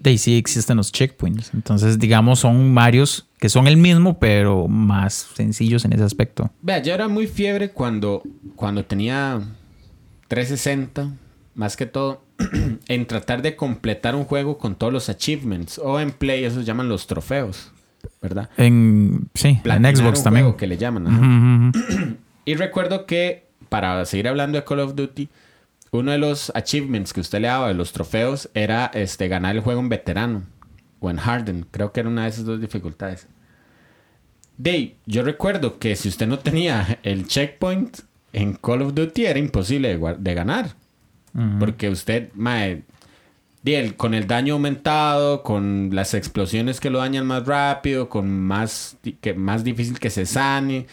De 0.00 0.10
ahí 0.10 0.18
sí 0.18 0.36
existen 0.38 0.78
los 0.78 0.92
checkpoints. 0.92 1.52
Entonces, 1.52 1.98
digamos, 1.98 2.38
son 2.40 2.72
Marios 2.72 3.26
que 3.38 3.48
son 3.50 3.66
el 3.66 3.76
mismo, 3.76 4.18
pero 4.18 4.66
más 4.68 5.28
sencillos 5.34 5.84
en 5.84 5.92
ese 5.92 6.02
aspecto. 6.04 6.50
Vea, 6.62 6.82
yo 6.82 6.92
era 6.94 7.08
muy 7.08 7.26
fiebre 7.26 7.70
cuando, 7.70 8.22
cuando 8.56 8.84
tenía 8.84 9.40
360, 10.28 11.10
más 11.54 11.76
que 11.76 11.86
todo, 11.86 12.22
en 12.88 13.06
tratar 13.06 13.42
de 13.42 13.56
completar 13.56 14.14
un 14.14 14.24
juego 14.24 14.56
con 14.58 14.74
todos 14.74 14.92
los 14.92 15.08
achievements. 15.08 15.78
O 15.78 16.00
en 16.00 16.12
Play, 16.12 16.44
esos 16.44 16.64
llaman 16.64 16.88
los 16.88 17.06
trofeos, 17.06 17.72
¿verdad? 18.22 18.48
En, 18.56 19.28
sí, 19.34 19.58
Platinar 19.62 19.90
en 19.92 19.96
Xbox 19.98 20.18
un 20.18 20.24
también. 20.24 20.44
juego 20.46 20.56
que 20.56 20.66
le 20.66 20.76
llaman. 20.78 21.72
ujú. 21.74 22.16
Y 22.44 22.54
recuerdo 22.54 23.06
que, 23.06 23.46
para 23.68 24.04
seguir 24.04 24.28
hablando 24.28 24.58
de 24.58 24.64
Call 24.64 24.80
of 24.80 24.94
Duty, 24.94 25.28
uno 25.92 26.12
de 26.12 26.18
los 26.18 26.52
achievements 26.54 27.12
que 27.12 27.20
usted 27.20 27.40
le 27.40 27.48
daba 27.48 27.68
de 27.68 27.74
los 27.74 27.92
trofeos 27.92 28.48
era 28.54 28.90
este, 28.94 29.28
ganar 29.28 29.56
el 29.56 29.62
juego 29.62 29.80
en 29.80 29.88
veterano 29.88 30.42
o 31.00 31.10
en 31.10 31.16
harden. 31.16 31.66
Creo 31.70 31.92
que 31.92 32.00
era 32.00 32.08
una 32.08 32.24
de 32.24 32.28
esas 32.28 32.44
dos 32.44 32.60
dificultades. 32.60 33.26
Dave, 34.56 34.96
yo 35.06 35.22
recuerdo 35.22 35.78
que 35.78 35.96
si 35.96 36.08
usted 36.08 36.26
no 36.26 36.38
tenía 36.38 36.98
el 37.02 37.26
checkpoint 37.26 38.00
en 38.32 38.54
Call 38.54 38.82
of 38.82 38.94
Duty 38.94 39.24
era 39.24 39.38
imposible 39.38 39.98
de, 39.98 40.34
ganar. 40.34 40.74
Porque 41.58 41.88
usted, 41.88 42.30
mae, 42.34 42.82
con 43.96 44.14
el 44.14 44.26
daño 44.26 44.54
aumentado, 44.54 45.42
con 45.42 45.90
las 45.92 46.14
explosiones 46.14 46.80
que 46.80 46.90
lo 46.90 46.98
dañan 46.98 47.26
más 47.26 47.46
rápido, 47.46 48.08
con 48.08 48.28
más, 48.40 48.96
que, 49.20 49.34
más 49.34 49.62
difícil 49.62 49.98
que 49.98 50.10
se 50.10 50.26
sane, 50.26 50.86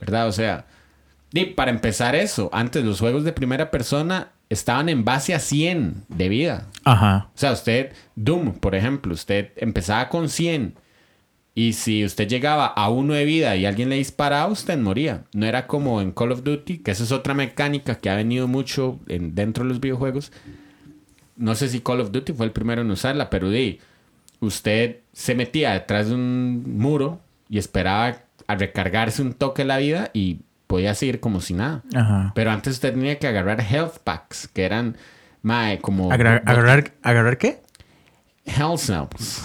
¿verdad? 0.00 0.28
O 0.28 0.32
sea, 0.32 0.66
di, 1.32 1.46
para 1.46 1.70
empezar 1.70 2.14
eso, 2.14 2.50
antes 2.52 2.84
los 2.84 3.00
juegos 3.00 3.24
de 3.24 3.32
primera 3.32 3.70
persona 3.70 4.28
estaban 4.48 4.88
en 4.88 5.04
base 5.04 5.34
a 5.34 5.38
100 5.38 6.04
de 6.08 6.28
vida. 6.28 6.66
Ajá. 6.84 7.28
O 7.34 7.38
sea, 7.38 7.52
usted, 7.52 7.92
Doom, 8.16 8.54
por 8.54 8.74
ejemplo, 8.74 9.12
usted 9.14 9.50
empezaba 9.56 10.08
con 10.08 10.28
100 10.28 10.74
y 11.54 11.72
si 11.74 12.04
usted 12.04 12.26
llegaba 12.28 12.66
a 12.66 12.88
uno 12.90 13.14
de 13.14 13.24
vida 13.24 13.54
y 13.56 13.66
alguien 13.66 13.88
le 13.90 13.96
disparaba, 13.96 14.46
usted 14.50 14.78
moría. 14.78 15.24
No 15.32 15.46
era 15.46 15.66
como 15.66 16.00
en 16.00 16.10
Call 16.12 16.32
of 16.32 16.42
Duty, 16.42 16.78
que 16.78 16.90
esa 16.92 17.04
es 17.04 17.12
otra 17.12 17.34
mecánica 17.34 17.96
que 17.96 18.08
ha 18.10 18.16
venido 18.16 18.48
mucho 18.48 18.98
en- 19.08 19.34
dentro 19.34 19.64
de 19.64 19.70
los 19.70 19.80
videojuegos. 19.80 20.32
No 21.36 21.54
sé 21.54 21.68
si 21.68 21.80
Call 21.80 22.00
of 22.00 22.10
Duty 22.12 22.32
fue 22.32 22.46
el 22.46 22.52
primero 22.52 22.82
en 22.82 22.90
usarla, 22.90 23.30
pero 23.30 23.50
di, 23.50 23.78
usted 24.40 24.98
se 25.12 25.34
metía 25.34 25.72
detrás 25.72 26.08
de 26.08 26.14
un 26.14 26.78
muro 26.78 27.20
y 27.48 27.58
esperaba 27.58 28.18
a 28.46 28.54
recargarse 28.56 29.22
un 29.22 29.32
toque 29.34 29.64
la 29.64 29.78
vida 29.78 30.10
y 30.12 30.40
podía 30.70 30.94
seguir 30.94 31.18
como 31.18 31.40
si 31.40 31.52
nada. 31.54 31.82
Ajá. 31.92 32.30
Pero 32.36 32.52
antes 32.52 32.74
usted 32.74 32.94
tenía 32.94 33.18
que 33.18 33.26
agarrar 33.26 33.60
health 33.60 33.98
packs, 34.04 34.46
que 34.46 34.62
eran 34.62 34.96
mae, 35.42 35.80
como 35.80 36.12
Agarrar, 36.12 36.44
agarrar, 36.46 36.92
¿Agarrar 37.02 37.38
qué? 37.38 37.60
Hell 38.46 38.78
Cells. 38.78 39.42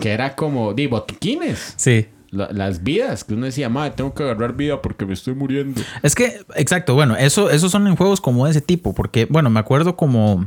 que 0.00 0.10
era 0.12 0.34
como, 0.34 0.72
di, 0.72 0.86
botiquines. 0.86 1.74
Sí. 1.76 2.08
La- 2.30 2.48
las 2.52 2.82
vidas. 2.82 3.22
Que 3.24 3.34
uno 3.34 3.44
decía, 3.44 3.68
madre, 3.68 3.92
tengo 3.96 4.14
que 4.14 4.22
agarrar 4.22 4.54
vida 4.56 4.80
porque 4.80 5.04
me 5.04 5.12
estoy 5.12 5.34
muriendo. 5.34 5.82
Es 6.02 6.14
que, 6.14 6.40
exacto, 6.56 6.94
bueno, 6.94 7.16
eso, 7.16 7.50
esos 7.50 7.70
son 7.70 7.86
en 7.86 7.96
juegos 7.96 8.20
como 8.22 8.46
de 8.46 8.52
ese 8.52 8.62
tipo, 8.62 8.94
porque, 8.94 9.26
bueno, 9.26 9.50
me 9.50 9.60
acuerdo 9.60 9.94
como 9.96 10.46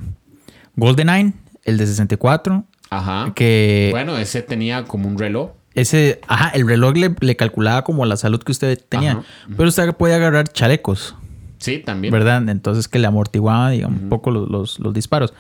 GoldenEye, 0.76 1.34
el 1.66 1.78
de 1.78 1.86
64, 1.86 2.64
Ajá. 2.90 3.32
que 3.36 3.90
Bueno, 3.92 4.18
ese 4.18 4.42
tenía 4.42 4.86
como 4.86 5.08
un 5.08 5.20
reloj. 5.20 5.52
Ese, 5.76 6.22
ajá, 6.28 6.50
el 6.50 6.68
reloj 6.68 6.96
le, 6.96 7.16
le 7.20 7.36
calculaba 7.36 7.84
como 7.84 8.06
la 8.06 8.18
salud 8.18 8.42
que 8.44 8.52
usted 8.52 8.80
tenía, 8.90 9.14
Ajá. 9.14 9.24
pero 9.58 9.70
usted 9.70 9.92
podía 9.94 10.16
agarrar 10.16 10.48
chalecos, 10.48 11.16
Sí, 11.58 11.80
también. 11.80 12.12
¿verdad? 12.12 12.48
Entonces 12.50 12.88
que 12.88 13.00
le 13.00 13.08
amortiguaba, 13.08 13.70
digamos, 13.72 14.02
un 14.02 14.10
poco 14.10 14.32
los, 14.32 14.50
los- 14.50 14.80
los 14.80 14.94
disparos. 14.94 15.34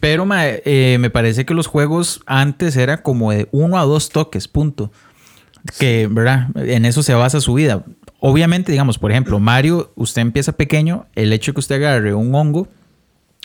Pero 0.00 0.26
eh, 0.34 0.98
me 1.00 1.08
parece 1.10 1.46
que 1.46 1.54
los 1.54 1.66
juegos 1.66 2.20
antes 2.26 2.76
era 2.76 3.02
como 3.02 3.30
de 3.32 3.48
uno 3.52 3.78
a 3.78 3.82
dos 3.84 4.10
toques, 4.10 4.46
punto. 4.48 4.92
Que, 5.78 6.06
¿verdad? 6.10 6.48
En 6.56 6.84
eso 6.84 7.02
se 7.02 7.14
basa 7.14 7.40
su 7.40 7.54
vida. 7.54 7.82
Obviamente, 8.20 8.70
digamos, 8.72 8.98
por 8.98 9.10
ejemplo, 9.10 9.38
Mario, 9.40 9.92
usted 9.96 10.22
empieza 10.22 10.52
pequeño, 10.52 11.06
el 11.14 11.32
hecho 11.32 11.52
de 11.52 11.54
que 11.54 11.60
usted 11.60 11.76
agarre 11.76 12.14
un 12.14 12.34
hongo 12.34 12.68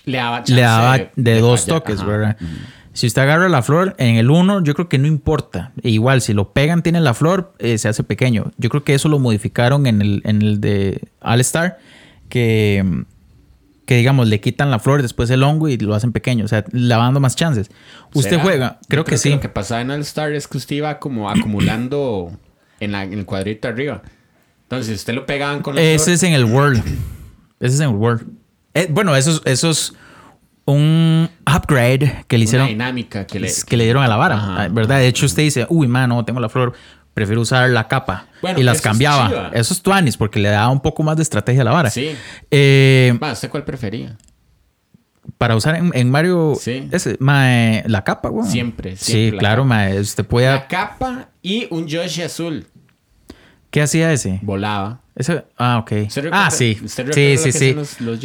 Le 0.06 0.18
daba 0.18 0.38
chance 0.40 0.54
le 0.54 0.62
daba 0.62 0.98
de, 1.16 1.40
dos 1.40 1.66
toques, 1.66 2.00
Ajá. 2.00 2.08
¿verdad? 2.08 2.38
Si 2.94 3.08
usted 3.08 3.22
agarra 3.22 3.48
la 3.48 3.62
flor 3.62 3.96
en 4.00 4.16
el 4.18 4.30
uno, 4.30 4.62
yo 4.64 4.74
creo 4.74 4.90
que 4.90 4.98
no 4.98 5.08
importa. 5.08 5.72
E 5.82 5.90
igual, 5.90 6.22
si 6.22 6.34
lo 6.34 6.52
pegan, 6.52 6.84
tiene 6.84 7.00
la 7.00 7.14
flor, 7.14 7.54
eh, 7.60 7.78
se 7.78 7.88
hace 7.88 8.04
pequeño. 8.04 8.52
Yo 8.58 8.70
creo 8.70 8.84
que 8.84 8.94
eso 8.94 9.08
lo 9.08 9.18
modificaron 9.20 9.88
en 9.88 10.02
el, 10.02 10.22
en 10.26 10.42
el 10.42 10.60
de 10.60 11.08
All 11.22 11.40
Star, 11.40 11.78
que, 12.28 13.04
que 13.86 13.96
digamos, 13.96 14.28
le 14.28 14.42
quitan 14.42 14.72
la 14.72 14.80
flor, 14.80 15.02
después 15.02 15.30
el 15.30 15.42
hongo 15.44 15.70
y 15.70 15.78
lo 15.78 15.96
hacen 15.96 16.12
pequeño. 16.12 16.44
O 16.44 16.48
sea, 16.50 16.66
le 16.72 16.94
va 16.96 17.04
dando 17.04 17.20
más 17.22 17.36
chances. 17.38 17.70
Usted 18.14 18.32
¿Será? 18.32 18.44
juega, 18.44 18.80
creo, 18.90 19.06
que 19.06 19.18
sí. 19.18 19.30
Lo 19.30 19.40
que 19.40 19.50
pasaba 19.50 19.82
en 19.82 19.92
All 19.92 20.02
Star 20.02 20.34
es 20.34 20.48
que 20.50 20.58
usted 20.58 20.76
iba 20.76 21.00
como 21.00 21.30
acumulando 21.30 22.32
en, 22.82 22.92
la- 22.92 23.04
en 23.04 23.14
el 23.14 23.26
cuadrito 23.26 23.68
arriba. 23.70 24.02
Entonces, 24.64 24.96
usted 25.00 25.14
lo 25.14 25.26
pegaban 25.26 25.62
con 25.62 25.76
la 25.76 25.82
Ese 25.82 26.04
flor, 26.06 26.14
es 26.16 26.24
en 26.24 26.34
el 26.34 26.46
World. 26.46 26.84
Ese 27.62 27.76
es 27.76 27.80
en 27.80 27.90
el 27.90 27.96
World. 27.96 28.28
Eh, 28.74 28.88
bueno, 28.90 29.16
eso 29.16 29.32
es, 29.32 29.42
eso 29.46 29.70
es 29.70 29.94
un 30.66 31.30
upgrade 31.48 32.24
que 32.28 32.38
le 32.38 32.44
una 32.44 32.44
hicieron. 32.46 32.68
dinámica 32.68 33.26
que 33.26 33.40
le... 33.40 33.52
que 33.68 33.78
le 33.78 33.84
dieron 33.86 34.04
a 34.04 34.08
la 34.08 34.16
vara, 34.16 34.36
Ajá. 34.36 34.68
¿verdad? 34.70 35.00
De 35.00 35.08
hecho, 35.08 35.26
usted 35.26 35.44
dice, 35.44 35.66
uy, 35.70 35.88
man, 35.88 36.10
no 36.10 36.24
tengo 36.24 36.40
la 36.40 36.50
flor, 36.50 36.74
prefiero 37.14 37.42
usar 37.42 37.70
la 37.72 37.88
capa. 37.88 38.28
Bueno, 38.42 38.60
y 38.60 38.64
las 38.64 38.78
es 38.78 38.82
cambiaba. 38.82 39.52
es 39.54 39.82
tuanis, 39.82 40.18
porque 40.18 40.40
le 40.40 40.50
daba 40.50 40.70
un 40.70 40.80
poco 40.82 41.04
más 41.04 41.18
de 41.18 41.24
estrategia 41.24 41.62
a 41.62 41.66
la 41.66 41.72
vara. 41.72 41.90
Sí. 41.90 42.16
Eh, 42.52 43.18
Ma, 43.20 43.34
¿Usted 43.34 43.50
cuál 43.50 43.64
prefería? 43.66 44.18
para 45.38 45.56
usar 45.56 45.76
en, 45.76 45.92
en 45.94 46.10
Mario, 46.12 46.54
Sí. 46.60 46.88
ese, 46.92 47.18
mae, 47.20 47.84
la 47.88 48.04
capa, 48.04 48.30
güey. 48.30 48.50
Siempre, 48.50 48.96
Sí, 48.96 49.12
siempre 49.14 49.40
claro, 49.40 49.64
capa. 49.64 49.76
mae, 49.76 50.00
usted 50.00 50.26
puede... 50.26 50.48
La 50.48 50.68
capa 50.68 51.30
y 51.42 51.68
un 51.72 51.88
Yoshi 51.88 52.22
azul. 52.22 52.68
¿Qué 53.72 53.82
hacía 53.82 54.12
ese? 54.14 54.40
Volaba. 54.44 55.01
Ese, 55.22 55.46
ah, 55.58 55.78
ok. 55.78 55.92
¿Usted 56.08 56.24
recuerda- 56.24 56.46
Ah, 56.48 56.50
sí. 56.52 56.80
¿Usted 56.84 57.06
recuerda 57.08 57.38
Sí, 57.44 57.52
sí, 57.52 57.60
sí. 57.60 57.74
Los, 58.00 58.20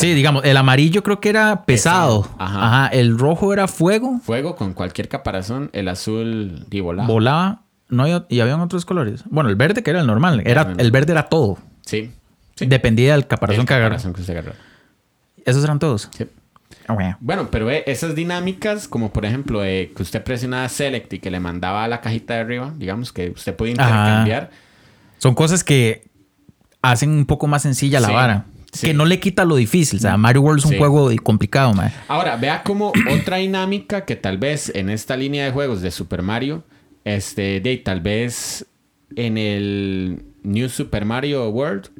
Sí, 0.00 0.14
digamos, 0.14 0.44
el 0.44 0.56
amarillo 0.56 1.04
creo 1.04 1.20
que 1.20 1.28
era 1.28 1.64
pesado. 1.64 2.22
Pesado, 2.22 2.36
ajá. 2.38 2.66
Ajá. 2.66 2.86
El 2.88 3.16
rojo 3.16 3.52
era 3.52 3.68
fuego. 3.68 4.18
Fuego 4.24 4.56
con 4.56 4.72
cualquier 4.74 5.08
caparazón. 5.08 5.70
El 5.72 5.86
azul 5.86 6.66
y 6.68 6.80
volaba. 6.80 7.06
Volaba. 7.06 7.62
No 7.88 8.06
y 8.28 8.40
habían 8.40 8.60
otros 8.60 8.84
colores. 8.84 9.22
Bueno, 9.26 9.48
el 9.48 9.54
verde 9.54 9.84
que 9.84 9.90
era 9.90 10.00
el 10.00 10.06
normal. 10.08 10.42
Era, 10.44 10.74
el 10.76 10.90
verde 10.90 11.12
era 11.12 11.28
todo. 11.28 11.58
Sí. 11.86 12.10
sí. 12.56 12.66
Dependía 12.66 13.12
del 13.12 13.28
caparazón 13.28 13.60
El 13.60 13.66
que 13.66 13.74
caparazón 13.74 14.12
que 14.12 14.30
agarró. 14.32 14.52
Esos 15.44 15.62
eran 15.62 15.78
todos. 15.78 16.08
Sí. 16.16 16.26
Ah, 16.88 17.16
bueno. 17.20 17.48
Pero 17.52 17.66
ve, 17.66 17.84
esas 17.86 18.16
dinámicas, 18.16 18.88
como 18.88 19.12
por 19.12 19.24
ejemplo, 19.24 19.64
eh, 19.64 19.92
que 19.96 20.02
usted 20.02 20.22
presionaba 20.24 20.68
Select 20.68 21.12
y 21.12 21.18
que 21.20 21.30
le 21.30 21.38
mandaba 21.38 21.84
a 21.84 21.88
la 21.88 22.00
cajita 22.00 22.34
de 22.34 22.40
arriba, 22.40 22.74
digamos 22.76 23.12
que 23.12 23.30
usted 23.30 23.54
puede 23.54 23.72
Ajá. 23.78 23.82
intercambiar. 23.88 24.50
Son 25.18 25.34
cosas 25.34 25.62
que 25.62 26.09
hacen 26.82 27.10
un 27.10 27.26
poco 27.26 27.46
más 27.46 27.62
sencilla 27.62 28.00
la 28.00 28.08
Sí, 28.08 28.14
vara. 28.14 28.44
sí. 28.72 28.86
Que 28.86 28.94
no 28.94 29.04
le 29.04 29.20
quita 29.20 29.44
lo 29.44 29.56
difícil. 29.56 29.98
O 29.98 30.02
sea, 30.02 30.16
Mario 30.16 30.42
World 30.42 30.60
es 30.60 30.64
un 30.66 30.72
Sí. 30.72 30.78
juego 30.78 31.10
complicado, 31.22 31.72
man. 31.74 31.92
Ahora, 32.08 32.36
vea 32.36 32.62
como 32.62 32.92
otra 33.20 33.38
dinámica 33.38 34.04
que 34.04 34.16
tal 34.16 34.38
vez 34.38 34.72
en 34.74 34.90
esta 34.90 35.16
línea 35.16 35.44
de 35.44 35.50
juegos 35.52 35.82
de 35.82 35.90
Super 35.90 36.22
Mario, 36.22 36.64
este, 37.04 37.60
de 37.60 37.76
tal 37.78 38.00
vez 38.00 38.66
en 39.16 39.36
el 39.38 40.22
New 40.42 40.68
Super 40.68 41.04
Mario 41.04 41.48
World. 41.50 41.90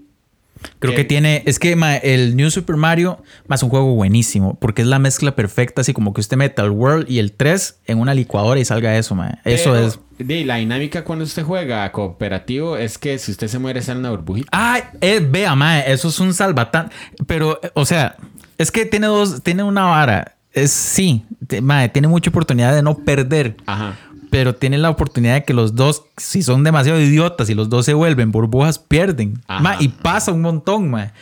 Creo 0.78 0.92
Que- 0.92 0.96
que 0.98 1.04
tiene. 1.04 1.42
Es 1.46 1.58
que 1.58 1.74
ma, 1.76 1.96
el 1.96 2.36
New 2.36 2.50
Super 2.50 2.76
Mario 2.76 3.22
más 3.48 3.62
un 3.62 3.70
juego 3.70 3.94
buenísimo. 3.94 4.54
Porque 4.60 4.82
es 4.82 4.88
la 4.88 4.98
mezcla 4.98 5.34
perfecta. 5.36 5.80
Así 5.80 5.92
como 5.92 6.12
que 6.14 6.20
usted 6.20 6.36
meta 6.36 6.62
el 6.62 6.70
World 6.70 7.10
y 7.10 7.18
el 7.18 7.32
3 7.32 7.80
en 7.86 7.98
una 7.98 8.14
licuadora 8.14 8.60
y 8.60 8.64
salga 8.64 8.96
eso, 8.96 9.14
man. 9.14 9.38
Eso 9.44 9.72
Pero, 9.72 9.86
es. 9.86 9.98
De, 10.18 10.44
la 10.44 10.56
dinámica 10.56 11.02
cuando 11.04 11.24
usted 11.24 11.42
juega 11.44 11.90
cooperativo 11.92 12.76
es 12.76 12.98
que 12.98 13.18
si 13.18 13.30
usted 13.32 13.48
se 13.48 13.58
muere 13.58 13.80
sale 13.82 14.00
una 14.00 14.10
burbujita. 14.10 14.48
Ay, 14.52 14.82
eh, 15.00 15.26
vea, 15.26 15.54
mae, 15.54 15.90
eso 15.90 16.08
es 16.08 16.20
un 16.20 16.34
salvatán. 16.34 16.90
Pero, 17.26 17.58
o 17.74 17.84
sea, 17.86 18.16
es 18.58 18.70
que 18.70 18.84
tiene 18.84 19.06
dos, 19.06 19.42
tiene 19.42 19.62
una 19.62 19.84
vara. 19.84 20.36
Es 20.52 20.72
sí, 20.72 21.24
te- 21.46 21.62
tiene 21.92 22.08
mucha 22.08 22.28
oportunidad 22.30 22.74
de 22.74 22.82
no 22.82 22.96
perder. 22.98 23.56
Ajá. 23.66 23.96
Pero 24.30 24.54
tiene 24.54 24.78
la 24.78 24.90
oportunidad 24.90 25.34
de 25.34 25.44
que 25.44 25.52
los 25.52 25.74
dos, 25.74 26.04
si 26.16 26.42
son 26.42 26.62
demasiado 26.64 27.00
idiotas 27.00 27.50
y 27.50 27.54
los 27.54 27.68
dos 27.68 27.84
se 27.84 27.94
vuelven 27.94 28.30
burbujas, 28.30 28.78
pierden. 28.78 29.40
Mae, 29.48 29.76
y 29.80 29.88
pasa 29.88 30.32
un 30.32 30.40
montón, 30.42 30.90
mae. 30.90 31.12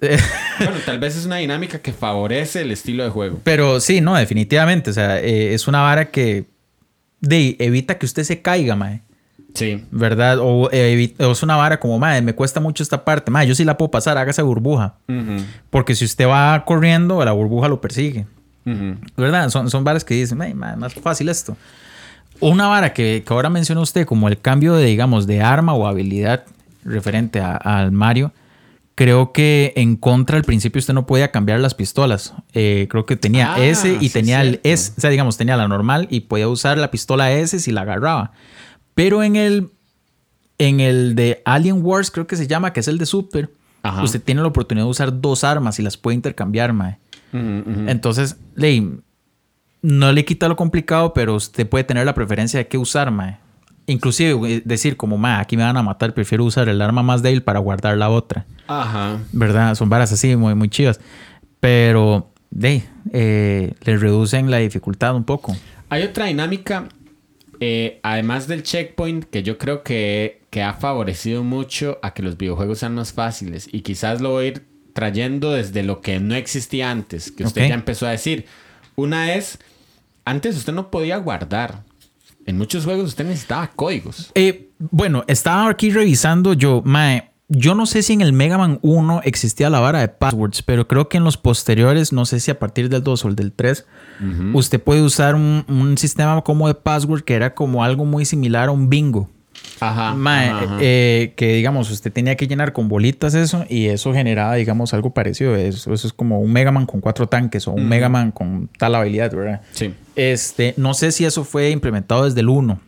Eh, 0.00 0.18
Bueno, 0.58 0.76
tal 0.86 0.98
vez 0.98 1.16
es 1.16 1.26
una 1.26 1.36
dinámica 1.36 1.78
que 1.80 1.92
favorece 1.92 2.62
el 2.62 2.70
estilo 2.70 3.04
de 3.04 3.10
juego. 3.10 3.40
Pero 3.44 3.78
sí, 3.80 4.00
no, 4.00 4.14
definitivamente. 4.16 4.90
O 4.90 4.92
sea, 4.92 5.20
eh, 5.20 5.52
es 5.54 5.68
una 5.68 5.82
vara 5.82 6.10
que 6.10 6.46
de, 7.20 7.56
evita 7.58 7.98
que 7.98 8.06
usted 8.06 8.24
se 8.24 8.40
caiga, 8.42 8.74
mae. 8.76 9.02
Sí. 9.54 9.84
¿Verdad? 9.90 10.38
O, 10.40 10.68
eh, 10.72 11.14
o 11.18 11.32
es 11.32 11.42
una 11.42 11.56
vara 11.56 11.80
como, 11.80 11.98
mae, 11.98 12.20
me 12.22 12.34
cuesta 12.34 12.60
mucho 12.60 12.82
esta 12.82 13.04
parte. 13.04 13.30
Mae, 13.30 13.46
yo 13.46 13.54
sí 13.54 13.64
la 13.64 13.76
puedo 13.76 13.90
pasar, 13.90 14.16
hágase 14.18 14.42
burbuja. 14.42 14.96
Ujú, 15.08 15.42
Porque 15.70 15.94
si 15.94 16.04
usted 16.04 16.26
va 16.26 16.62
corriendo, 16.66 17.22
la 17.24 17.32
burbuja 17.32 17.68
lo 17.68 17.80
persigue. 17.80 18.26
¿Verdad? 19.16 19.48
Son, 19.50 19.70
son 19.70 19.84
varas 19.84 20.04
que 20.04 20.14
dicen, 20.14 20.42
"Ay, 20.42 20.52
ma, 20.52 20.74
más 20.74 20.92
fácil 20.94 21.28
esto. 21.28 21.56
Una 22.40 22.68
vara 22.68 22.92
que, 22.92 23.22
que 23.26 23.32
ahora 23.34 23.48
menciona 23.50 23.80
usted 23.80 24.06
como 24.06 24.28
el 24.28 24.38
cambio 24.40 24.74
de, 24.74 24.86
digamos, 24.86 25.26
de 25.26 25.42
arma 25.42 25.74
o 25.74 25.86
habilidad 25.86 26.44
referente 26.84 27.40
al 27.40 27.92
Mario. 27.92 28.32
Creo 28.94 29.32
que 29.32 29.74
en 29.76 29.96
contra 29.96 30.38
al 30.38 30.44
principio 30.44 30.78
usted 30.78 30.94
no 30.94 31.06
podía 31.06 31.30
cambiar 31.30 31.60
las 31.60 31.74
pistolas. 31.74 32.32
Eh, 32.54 32.86
creo 32.90 33.04
que 33.04 33.16
tenía 33.16 33.54
Ah, 33.54 33.62
S 33.64 33.86
y 34.00 34.08
sí, 34.08 34.10
tenía 34.10 34.40
el. 34.40 34.60
S. 34.64 34.92
O 34.96 35.00
sea, 35.00 35.10
digamos, 35.10 35.36
tenía 35.36 35.56
la 35.58 35.68
normal 35.68 36.06
y 36.10 36.20
podía 36.20 36.48
usar 36.48 36.78
la 36.78 36.90
pistola 36.90 37.30
S 37.32 37.58
si 37.58 37.72
la 37.72 37.82
agarraba. 37.82 38.32
Pero 38.94 39.22
en 39.22 39.36
el, 39.36 39.70
en 40.56 40.80
el 40.80 41.14
de 41.14 41.42
Alien 41.44 41.80
Wars, 41.84 42.10
creo 42.10 42.26
que 42.26 42.36
se 42.36 42.46
llama, 42.46 42.72
que 42.72 42.80
es 42.80 42.88
el 42.88 42.96
de 42.96 43.04
Super, 43.04 43.50
Ajá. 43.82 44.02
usted 44.02 44.22
tiene 44.22 44.40
la 44.40 44.48
oportunidad 44.48 44.86
de 44.86 44.90
usar 44.90 45.20
dos 45.20 45.44
armas 45.44 45.78
y 45.78 45.82
las 45.82 45.98
puede 45.98 46.14
intercambiar, 46.14 46.72
mae. 46.72 46.96
Entonces, 47.34 48.36
ley, 48.54 48.98
no 49.86 50.10
le 50.10 50.24
quita 50.24 50.48
lo 50.48 50.56
complicado, 50.56 51.14
pero 51.14 51.36
usted 51.36 51.64
puede 51.68 51.84
tener 51.84 52.04
la 52.04 52.12
preferencia 52.12 52.58
de 52.58 52.66
qué 52.66 52.76
usar, 52.76 53.12
mae. 53.12 53.38
Inclusive 53.86 54.62
decir 54.64 54.96
como, 54.96 55.16
mae, 55.16 55.40
aquí 55.40 55.56
me 55.56 55.62
van 55.62 55.76
a 55.76 55.82
matar, 55.82 56.12
prefiero 56.12 56.44
usar 56.44 56.68
el 56.68 56.82
arma 56.82 57.04
más 57.04 57.22
débil 57.22 57.44
para 57.44 57.60
guardar 57.60 57.96
la 57.96 58.10
otra. 58.10 58.46
Ajá. 58.66 59.20
¿Verdad? 59.30 59.76
Son 59.76 59.88
varas 59.88 60.10
así, 60.10 60.34
muy, 60.34 60.56
muy 60.56 60.68
chivas. 60.68 60.98
Pero, 61.60 62.32
de, 62.50 62.82
eh, 63.12 63.74
le 63.84 63.96
reducen 63.96 64.50
la 64.50 64.56
dificultad 64.56 65.14
un 65.14 65.22
poco. 65.22 65.56
Hay 65.88 66.02
otra 66.02 66.26
dinámica, 66.26 66.88
eh, 67.60 68.00
además 68.02 68.48
del 68.48 68.64
checkpoint, 68.64 69.26
que 69.26 69.44
yo 69.44 69.56
creo 69.56 69.84
que, 69.84 70.42
que 70.50 70.64
ha 70.64 70.74
favorecido 70.74 71.44
mucho 71.44 72.00
a 72.02 72.12
que 72.12 72.24
los 72.24 72.36
videojuegos 72.36 72.80
sean 72.80 72.96
más 72.96 73.12
fáciles. 73.12 73.68
Y 73.70 73.82
quizás 73.82 74.20
lo 74.20 74.30
voy 74.32 74.46
a 74.46 74.48
ir 74.48 74.66
trayendo 74.94 75.52
desde 75.52 75.84
lo 75.84 76.00
que 76.00 76.18
no 76.18 76.34
existía 76.34 76.90
antes, 76.90 77.30
que 77.30 77.44
usted 77.44 77.68
ya 77.68 77.74
empezó 77.74 78.08
a 78.08 78.10
decir. 78.10 78.46
Una 78.96 79.34
es, 79.34 79.60
antes 80.26 80.56
usted 80.56 80.74
no 80.74 80.90
podía 80.90 81.16
guardar. 81.16 81.84
En 82.44 82.58
muchos 82.58 82.84
juegos 82.84 83.08
usted 83.08 83.24
necesitaba 83.24 83.70
códigos. 83.74 84.30
Eh, 84.34 84.70
bueno, 84.78 85.24
estaba 85.26 85.70
aquí 85.70 85.90
revisando 85.90 86.52
yo, 86.52 86.82
mae. 86.84 87.32
Yo 87.48 87.76
no 87.76 87.86
sé 87.86 88.02
si 88.02 88.12
en 88.12 88.22
el 88.22 88.32
Mega 88.32 88.58
Man 88.58 88.80
1 88.82 89.20
existía 89.22 89.70
la 89.70 89.78
vara 89.78 90.00
de 90.00 90.08
passwords, 90.08 90.62
pero 90.62 90.88
creo 90.88 91.08
que 91.08 91.16
en 91.16 91.22
los 91.22 91.36
posteriores, 91.36 92.12
no 92.12 92.26
sé 92.26 92.40
si 92.40 92.50
a 92.50 92.58
partir 92.58 92.88
del 92.88 93.04
2 93.04 93.24
o 93.24 93.28
el 93.28 93.36
del 93.36 93.52
3, 93.52 93.86
usted 94.52 94.82
puede 94.82 95.02
usar 95.02 95.36
un, 95.36 95.64
un 95.68 95.96
sistema 95.96 96.42
como 96.42 96.66
de 96.66 96.74
password 96.74 97.22
que 97.22 97.34
era 97.34 97.54
como 97.54 97.84
algo 97.84 98.04
muy 98.04 98.24
similar 98.24 98.68
a 98.68 98.72
un 98.72 98.90
bingo. 98.90 99.30
Ajá. 99.78 100.14
Mae, 100.14 100.48
ajá, 100.48 100.64
ajá. 100.64 100.78
eh, 100.80 101.34
que 101.36 101.54
digamos, 101.54 101.90
usted 101.90 102.10
tenía 102.10 102.34
que 102.36 102.46
llenar 102.46 102.72
con 102.72 102.88
bolitas 102.88 103.34
eso 103.34 103.66
y 103.68 103.86
eso 103.86 104.12
generaba, 104.14 104.54
digamos, 104.54 104.94
algo 104.94 105.10
parecido. 105.10 105.54
Eso, 105.54 105.92
eso 105.92 106.06
es 106.06 106.12
como 106.14 106.40
un 106.40 106.50
Mega 106.52 106.72
Man 106.72 106.86
con 106.86 107.00
cuatro 107.02 107.26
tanques 107.28 107.68
o 107.68 107.72
un 107.72 107.86
Mega 107.86 108.08
Man 108.08 108.30
con 108.32 108.68
tal 108.78 108.94
habilidad, 108.94 109.32
¿verdad? 109.34 109.60
sí. 109.72 109.94
Este, 110.14 110.72
no 110.78 110.94
sé 110.94 111.12
si 111.12 111.26
eso 111.26 111.44
fue 111.44 111.68
implementado 111.70 112.24
desde 112.24 112.40
el 112.40 112.48
1. 112.48 112.80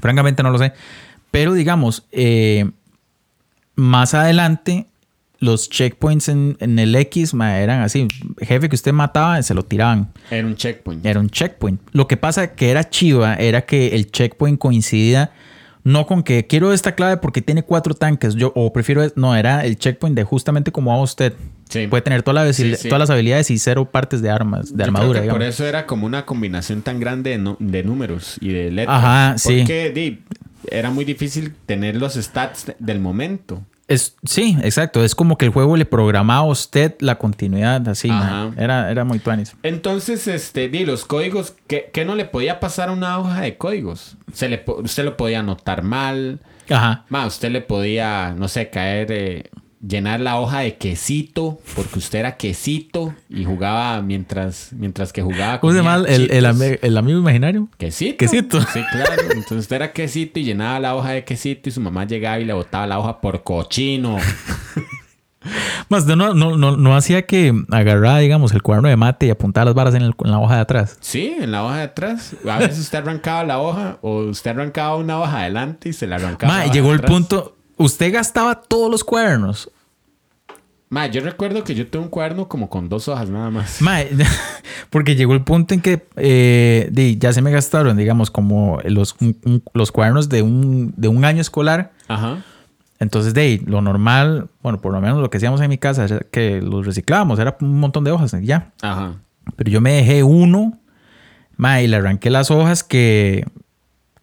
Francamente 0.00 0.42
no 0.42 0.50
lo 0.50 0.56
sé. 0.56 0.72
Pero 1.30 1.52
digamos, 1.52 2.06
eh, 2.12 2.70
más 3.74 4.14
adelante, 4.14 4.86
los 5.38 5.68
checkpoints 5.68 6.30
en, 6.30 6.56
en 6.60 6.78
el 6.78 6.94
X 6.96 7.34
ma, 7.34 7.58
eran 7.58 7.82
así. 7.82 8.08
Jefe 8.40 8.70
que 8.70 8.74
usted 8.74 8.92
mataba, 8.94 9.42
se 9.42 9.52
lo 9.52 9.64
tiraban. 9.64 10.12
Era 10.30 10.46
un 10.46 10.56
checkpoint. 10.56 11.04
Era 11.04 11.20
un 11.20 11.28
checkpoint. 11.28 11.80
Lo 11.92 12.08
que 12.08 12.16
pasa 12.16 12.54
que 12.54 12.70
era 12.70 12.88
chiva 12.88 13.34
era 13.34 13.66
que 13.66 13.88
el 13.94 14.10
checkpoint 14.10 14.58
coincidía 14.58 15.32
no 15.84 16.06
con 16.06 16.22
que 16.22 16.46
quiero 16.46 16.72
esta 16.72 16.94
clave 16.94 17.16
porque 17.16 17.42
tiene 17.42 17.62
cuatro 17.62 17.94
tanques. 17.94 18.34
Yo, 18.34 18.52
o 18.54 18.72
prefiero. 18.72 19.02
No, 19.16 19.34
era 19.34 19.64
el 19.64 19.76
checkpoint 19.78 20.16
de 20.16 20.24
justamente 20.24 20.72
como 20.72 20.92
a 20.92 21.00
usted. 21.02 21.32
Sí. 21.68 21.86
Puede 21.86 22.02
tener 22.02 22.22
toda 22.22 22.44
la 22.44 22.52
Sí, 22.52 22.74
sí. 22.76 22.88
todas 22.88 23.00
las 23.00 23.10
habilidades 23.10 23.50
y 23.50 23.58
cero 23.58 23.88
partes 23.90 24.22
de 24.22 24.30
armas, 24.30 24.66
de 24.66 24.70
Yo 24.70 24.76
creo 24.76 24.84
armadura. 24.86 25.22
que 25.22 25.28
por 25.30 25.42
eso 25.42 25.64
era 25.66 25.86
como 25.86 26.04
una 26.06 26.26
combinación 26.26 26.82
tan 26.82 26.98
grande 27.00 27.38
de, 27.58 27.82
números 27.84 28.36
y 28.40 28.48
de 28.52 28.70
letras. 28.70 28.98
Ajá, 28.98 29.38
sí. 29.38 29.58
Porque 29.60 30.18
era 30.70 30.90
muy 30.90 31.04
difícil 31.04 31.54
tener 31.66 31.96
los 31.96 32.14
stats 32.14 32.66
de- 32.66 32.76
del 32.78 32.98
momento. 33.00 33.62
Es, 33.90 34.14
sí, 34.22 34.56
exacto. 34.62 35.02
Es 35.02 35.16
como 35.16 35.36
que 35.36 35.46
el 35.46 35.50
juego 35.50 35.76
le 35.76 35.84
programaba 35.84 36.46
a 36.46 36.50
usted 36.52 36.94
la 37.00 37.18
continuidad 37.18 37.88
así. 37.88 38.06
Man. 38.06 38.54
Era, 38.56 38.88
era 38.88 39.02
muy 39.02 39.18
tuanis. 39.18 39.56
Entonces, 39.64 40.28
este, 40.28 40.68
di, 40.68 40.84
los 40.84 41.04
códigos, 41.04 41.54
¿qué, 41.66 41.90
qué 41.92 42.04
no 42.04 42.14
le 42.14 42.24
podía 42.24 42.60
pasar 42.60 42.90
a 42.90 42.92
una 42.92 43.18
hoja 43.18 43.40
de 43.40 43.56
códigos? 43.56 44.16
Se 44.32 44.48
le, 44.48 44.64
usted 44.64 45.04
lo 45.04 45.16
podía 45.16 45.40
anotar 45.40 45.82
mal. 45.82 46.38
Ajá. 46.70 47.04
Ma, 47.08 47.26
usted 47.26 47.50
le 47.50 47.62
podía, 47.62 48.32
no 48.38 48.46
sé, 48.46 48.70
caer, 48.70 49.10
eh, 49.10 49.50
llenar 49.86 50.20
la 50.20 50.38
hoja 50.38 50.60
de 50.60 50.76
quesito, 50.76 51.58
porque 51.74 51.98
usted 51.98 52.18
era 52.18 52.36
quesito 52.36 53.14
y 53.28 53.44
jugaba 53.44 54.00
mientras, 54.02 54.68
mientras 54.72 55.12
que 55.12 55.22
jugaba. 55.22 55.58
¿Cómo 55.60 55.72
se 55.72 55.78
llama 55.78 55.96
el, 55.96 56.06
el, 56.06 56.28
Cheetos. 56.28 56.50
ame- 56.60 56.78
el 56.82 56.96
amigo 56.98 57.18
imaginario? 57.18 57.68
Quesito. 57.78 58.16
Quesito. 58.18 58.60
Sí, 58.60 58.80
claro. 58.92 59.22
Entonces 59.30 59.58
usted 59.58 59.76
era 59.76 59.92
quesito 59.92 60.38
y 60.38 60.44
llenaba 60.44 60.78
la 60.80 60.94
hoja 60.94 61.10
de 61.12 61.24
quesito 61.24 61.68
y 61.68 61.72
su 61.72 61.80
mamá 61.80 62.04
llegaba 62.04 62.38
y 62.40 62.44
le 62.44 62.52
botaba 62.52 62.86
la 62.86 62.98
hoja 62.98 63.20
por 63.20 63.42
cochino. 63.42 64.18
Más 65.88 66.04
no, 66.06 66.14
no, 66.34 66.56
no, 66.58 66.76
no, 66.76 66.94
hacía 66.96 67.22
que 67.26 67.52
agarrara, 67.70 68.18
digamos, 68.18 68.52
el 68.52 68.62
cuaderno 68.62 68.90
de 68.90 68.96
mate 68.96 69.26
y 69.26 69.30
apuntara 69.30 69.64
las 69.64 69.74
varas 69.74 69.94
en, 69.94 70.02
el- 70.02 70.14
en 70.22 70.30
la 70.30 70.38
hoja 70.38 70.56
de 70.56 70.60
atrás. 70.60 70.98
Sí, 71.00 71.34
en 71.40 71.50
la 71.50 71.64
hoja 71.64 71.76
de 71.78 71.82
atrás. 71.84 72.36
A 72.48 72.58
veces 72.58 72.78
usted 72.80 72.98
arrancaba 72.98 73.42
la 73.44 73.58
hoja 73.58 73.98
o 74.02 74.18
usted 74.26 74.50
arrancaba 74.50 74.96
una 74.96 75.18
hoja 75.18 75.40
adelante 75.40 75.88
y 75.88 75.92
se 75.94 76.06
la 76.06 76.16
arrancaba. 76.16 76.52
Ma, 76.52 76.58
la 76.60 76.64
hoja 76.66 76.72
llegó 76.74 76.88
de 76.88 76.92
el 76.94 76.98
atrás. 76.98 77.10
punto. 77.12 77.56
Usted 77.80 78.12
gastaba 78.12 78.60
todos 78.60 78.90
los 78.90 79.02
cuadernos. 79.04 79.70
Ma, 80.90 81.06
yo 81.06 81.20
recuerdo 81.22 81.62
que 81.64 81.74
yo 81.74 81.86
tuve 81.86 82.02
un 82.02 82.08
cuaderno 82.08 82.48
como 82.48 82.68
con 82.68 82.88
dos 82.88 83.06
hojas 83.08 83.30
nada 83.30 83.48
más. 83.50 83.80
Ma, 83.80 83.98
porque 84.90 85.14
llegó 85.14 85.34
el 85.34 85.42
punto 85.44 85.72
en 85.72 85.80
que 85.80 86.04
eh, 86.16 87.16
ya 87.18 87.32
se 87.32 87.42
me 87.42 87.50
gastaron, 87.52 87.96
digamos, 87.96 88.30
como 88.30 88.80
los, 88.84 89.14
un- 89.20 89.36
un- 89.44 89.62
los 89.72 89.92
cuadernos 89.92 90.28
de 90.28 90.42
un, 90.42 90.92
de 90.96 91.08
un 91.08 91.24
año 91.24 91.40
escolar. 91.40 91.92
Ajá. 92.08 92.42
Entonces, 92.98 93.32
de 93.34 93.40
ahí, 93.40 93.58
lo 93.64 93.80
normal, 93.80 94.48
bueno, 94.62 94.80
por 94.80 94.92
lo 94.92 95.00
menos 95.00 95.20
lo 95.20 95.30
que 95.30 95.38
hacíamos 95.38 95.60
en 95.62 95.70
mi 95.70 95.78
casa 95.78 96.04
era 96.04 96.20
que 96.30 96.60
los 96.60 96.84
reciclábamos, 96.84 97.38
era 97.38 97.56
un 97.60 97.78
montón 97.80 98.04
de 98.04 98.10
hojas, 98.10 98.34
ya. 98.42 98.72
Ajá. 98.82 99.14
Pero 99.56 99.70
yo 99.70 99.80
me 99.80 99.92
dejé 99.92 100.22
uno, 100.22 100.76
ma, 101.56 101.80
y 101.80 101.86
le 101.86 101.96
arranqué 101.96 102.28
las 102.30 102.50
hojas 102.50 102.84
que, 102.84 103.46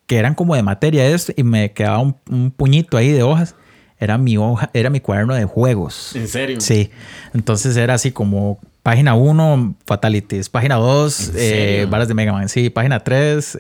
que 0.08 0.18
eran 0.18 0.34
como 0.36 0.56
de 0.56 0.64
materia 0.64 1.06
esto, 1.08 1.34
y 1.36 1.44
me 1.44 1.72
quedaba 1.74 2.00
un, 2.00 2.16
un 2.30 2.50
puñito 2.52 2.98
ahí 2.98 3.12
de 3.12 3.22
hojas. 3.24 3.56
Era 4.00 4.18
mi 4.18 4.38
hoja, 4.38 4.70
era 4.74 4.90
mi 4.90 5.00
cuaderno 5.00 5.34
de 5.36 5.46
juegos. 5.46 6.16
¿En 6.16 6.28
serio? 6.28 6.60
Sí. 6.62 6.90
Entonces 7.34 7.76
era 7.78 7.94
así 7.96 8.12
como 8.12 8.60
página 8.84 9.16
1, 9.16 9.76
Fatalities, 9.86 10.50
página 10.50 10.76
2, 10.76 11.20
¿En 11.30 11.34
serio? 11.36 11.88
varas 11.90 12.08
de 12.08 12.14
Mega 12.14 12.32
Man, 12.32 12.48
sí, 12.48 12.70
página 12.70 13.00
3, 13.00 13.58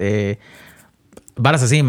varas 1.35 1.63
así. 1.63 1.81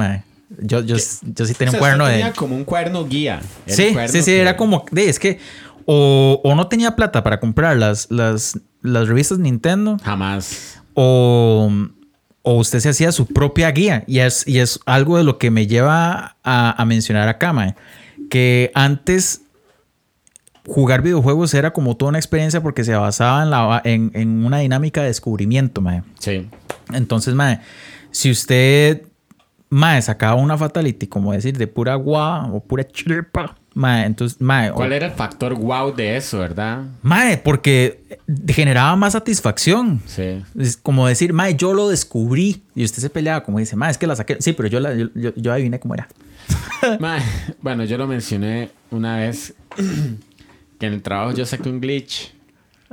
Yo, 0.60 0.80
yo, 0.80 0.96
yo 0.96 1.44
sí 1.44 1.54
tenía 1.54 1.68
O 1.68 1.72
sea, 1.72 1.72
un 1.72 1.78
cuaderno 1.78 2.04
usted 2.04 2.16
de. 2.16 2.20
tenía 2.22 2.32
como 2.32 2.56
un 2.56 2.64
cuaderno 2.64 3.04
guía. 3.06 3.40
Era 3.66 3.76
Sí, 3.76 3.92
cuaderno 3.92 4.12
sí, 4.12 4.18
sí, 4.22 4.30
que- 4.32 4.40
era 4.40 4.56
como. 4.56 4.84
de, 4.90 5.08
es 5.08 5.18
que. 5.18 5.38
O, 5.84 6.40
o 6.44 6.54
no 6.54 6.68
tenía 6.68 6.96
plata 6.96 7.22
para 7.22 7.40
comprar 7.40 7.76
las, 7.76 8.10
las, 8.10 8.58
las 8.82 9.08
revistas 9.08 9.38
Nintendo. 9.38 9.98
Jamás. 10.02 10.80
o, 10.94 11.70
o 12.42 12.54
usted 12.54 12.80
se 12.80 12.88
hacía 12.88 13.12
su 13.12 13.26
propia 13.26 13.70
guía. 13.70 14.04
Y 14.06 14.20
es, 14.20 14.46
y 14.46 14.58
es 14.58 14.80
algo 14.86 15.16
de 15.16 15.24
lo 15.24 15.38
que 15.38 15.50
me 15.50 15.66
lleva 15.66 16.36
a, 16.42 16.82
a 16.82 16.84
mencionar 16.84 17.28
acá, 17.28 17.52
mae, 17.52 17.74
que 18.30 18.70
antes 18.74 19.42
jugar 20.66 21.00
videojuegos 21.02 21.54
era 21.54 21.72
como 21.72 21.96
toda 21.96 22.10
una 22.10 22.18
experiencia 22.18 22.62
porque 22.62 22.84
se 22.84 22.94
basaba 22.94 23.42
en, 23.42 23.50
la, 23.50 23.80
en, 23.84 24.10
en 24.14 24.44
una 24.44 24.58
dinámica 24.58 25.00
de 25.00 25.08
descubrimiento, 25.08 25.80
mae. 25.80 26.02
Sí. 26.18 26.48
Entonces, 26.92 27.34
mae, 27.34 27.60
si 28.10 28.30
usted, 28.30 29.02
mae, 29.70 30.00
sacaba 30.02 30.34
una 30.34 30.56
fatality, 30.58 31.06
como 31.06 31.32
decir, 31.32 31.56
de 31.56 31.66
pura 31.66 31.94
guava 31.94 32.50
o 32.52 32.60
pura 32.60 32.86
chiripa, 32.86 33.56
mae, 33.78 34.06
entonces, 34.06 34.40
mae, 34.40 34.72
¿Cuál 34.72 34.92
era 34.92 35.06
el 35.06 35.12
factor 35.12 35.54
wow 35.54 35.94
de 35.94 36.16
eso, 36.16 36.40
verdad? 36.40 36.84
mae, 37.02 37.38
porque 37.38 38.18
generaba 38.48 38.96
más 38.96 39.12
satisfacción. 39.12 40.02
Sí. 40.04 40.42
Es 40.58 40.76
como 40.76 41.06
decir, 41.06 41.32
mae, 41.32 41.54
yo 41.54 41.72
lo 41.72 41.88
descubrí. 41.88 42.62
Y 42.74 42.84
usted 42.84 43.00
se 43.00 43.08
peleaba, 43.08 43.44
como 43.44 43.60
dice, 43.60 43.76
mae, 43.76 43.90
es 43.90 43.96
que 43.98 44.08
la 44.08 44.16
saqué. 44.16 44.36
Sí, 44.40 44.52
pero 44.52 44.68
yo, 44.68 44.80
la, 44.80 44.94
yo, 44.94 45.06
yo, 45.14 45.32
yo 45.36 45.52
adiviné 45.52 45.78
cómo 45.78 45.94
era. 45.94 46.08
Mae, 47.00 47.22
bueno, 47.60 47.84
yo 47.84 47.98
lo 47.98 48.06
mencioné 48.06 48.70
una 48.90 49.16
vez 49.18 49.54
que 50.78 50.86
en 50.86 50.92
el 50.94 51.02
trabajo 51.02 51.32
yo 51.32 51.44
saqué 51.44 51.68
un 51.68 51.80
glitch. 51.80 52.32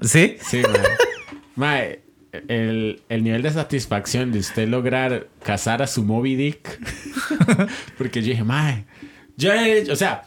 ¿Sí? 0.01 0.37
Sí, 0.41 0.61
mae. 0.61 0.81
Mae, 1.55 1.99
el, 2.47 3.01
el 3.07 3.23
nivel 3.23 3.41
de 3.41 3.51
satisfacción 3.51 4.31
de 4.31 4.39
usted 4.39 4.67
lograr 4.67 5.27
cazar 5.41 5.81
a 5.81 5.87
su 5.87 6.03
Moby 6.03 6.35
Dick. 6.35 6.79
Porque 7.97 8.21
yo 8.21 8.29
dije, 8.29 8.43
mae, 8.43 8.85
yo 9.37 9.51
o 9.91 9.95
sea, 9.95 10.25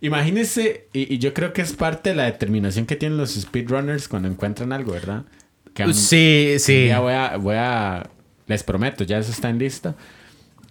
imagínese, 0.00 0.88
y, 0.92 1.12
y 1.14 1.18
yo 1.18 1.34
creo 1.34 1.52
que 1.52 1.62
es 1.62 1.72
parte 1.72 2.10
de 2.10 2.16
la 2.16 2.24
determinación 2.24 2.86
que 2.86 2.96
tienen 2.96 3.18
los 3.18 3.34
speedrunners 3.34 4.08
cuando 4.08 4.28
encuentran 4.28 4.72
algo, 4.72 4.92
¿verdad? 4.92 5.24
Que 5.74 5.92
Sí, 5.92 6.56
sí. 6.58 6.84
día 6.84 7.00
voy 7.00 7.12
a, 7.14 7.36
voy 7.36 7.56
a, 7.56 8.08
les 8.46 8.62
prometo, 8.62 9.04
ya 9.04 9.18
eso 9.18 9.30
está 9.30 9.48
en 9.50 9.58
lista. 9.58 9.94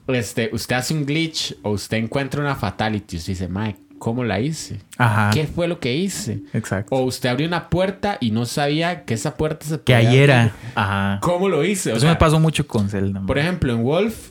Este, 0.08 0.50
usted 0.54 0.76
hace 0.76 0.94
un 0.94 1.06
glitch 1.06 1.56
o 1.64 1.72
usted 1.72 1.98
encuentra 1.98 2.40
una 2.42 2.56
fatality 2.56 3.18
usted 3.18 3.34
dice, 3.34 3.48
mae, 3.50 3.76
¿cómo 4.00 4.24
la 4.24 4.40
hice? 4.40 4.80
Ajá. 4.98 5.32
¿Qué 5.34 5.46
fue 5.48 5.68
lo 5.68 5.80
que 5.82 5.96
hice? 5.96 6.40
Exacto. 6.54 6.96
O 6.96 7.02
usted 7.04 7.28
abrió 7.30 7.46
una 7.48 7.70
puerta 7.70 8.18
y 8.22 8.32
no 8.32 8.46
sabía 8.46 9.04
que 9.04 9.14
esa 9.16 9.36
puerta 9.36 9.66
se 9.66 9.82
que 9.82 9.94
podía 9.94 10.12
era. 10.14 10.40
abrir. 10.44 10.54
Ajá. 10.76 11.20
¿Cómo 11.22 11.50
lo 11.50 11.64
hice? 11.66 11.90
O 11.92 11.98
Eso 11.98 12.02
sea, 12.02 12.12
me 12.12 12.16
pasó 12.16 12.40
mucho 12.40 12.66
con 12.68 12.90
Zelda. 12.90 13.22
Por 13.26 13.38
ejemplo, 13.38 13.74
en 13.74 13.84
Wolf, 13.84 14.30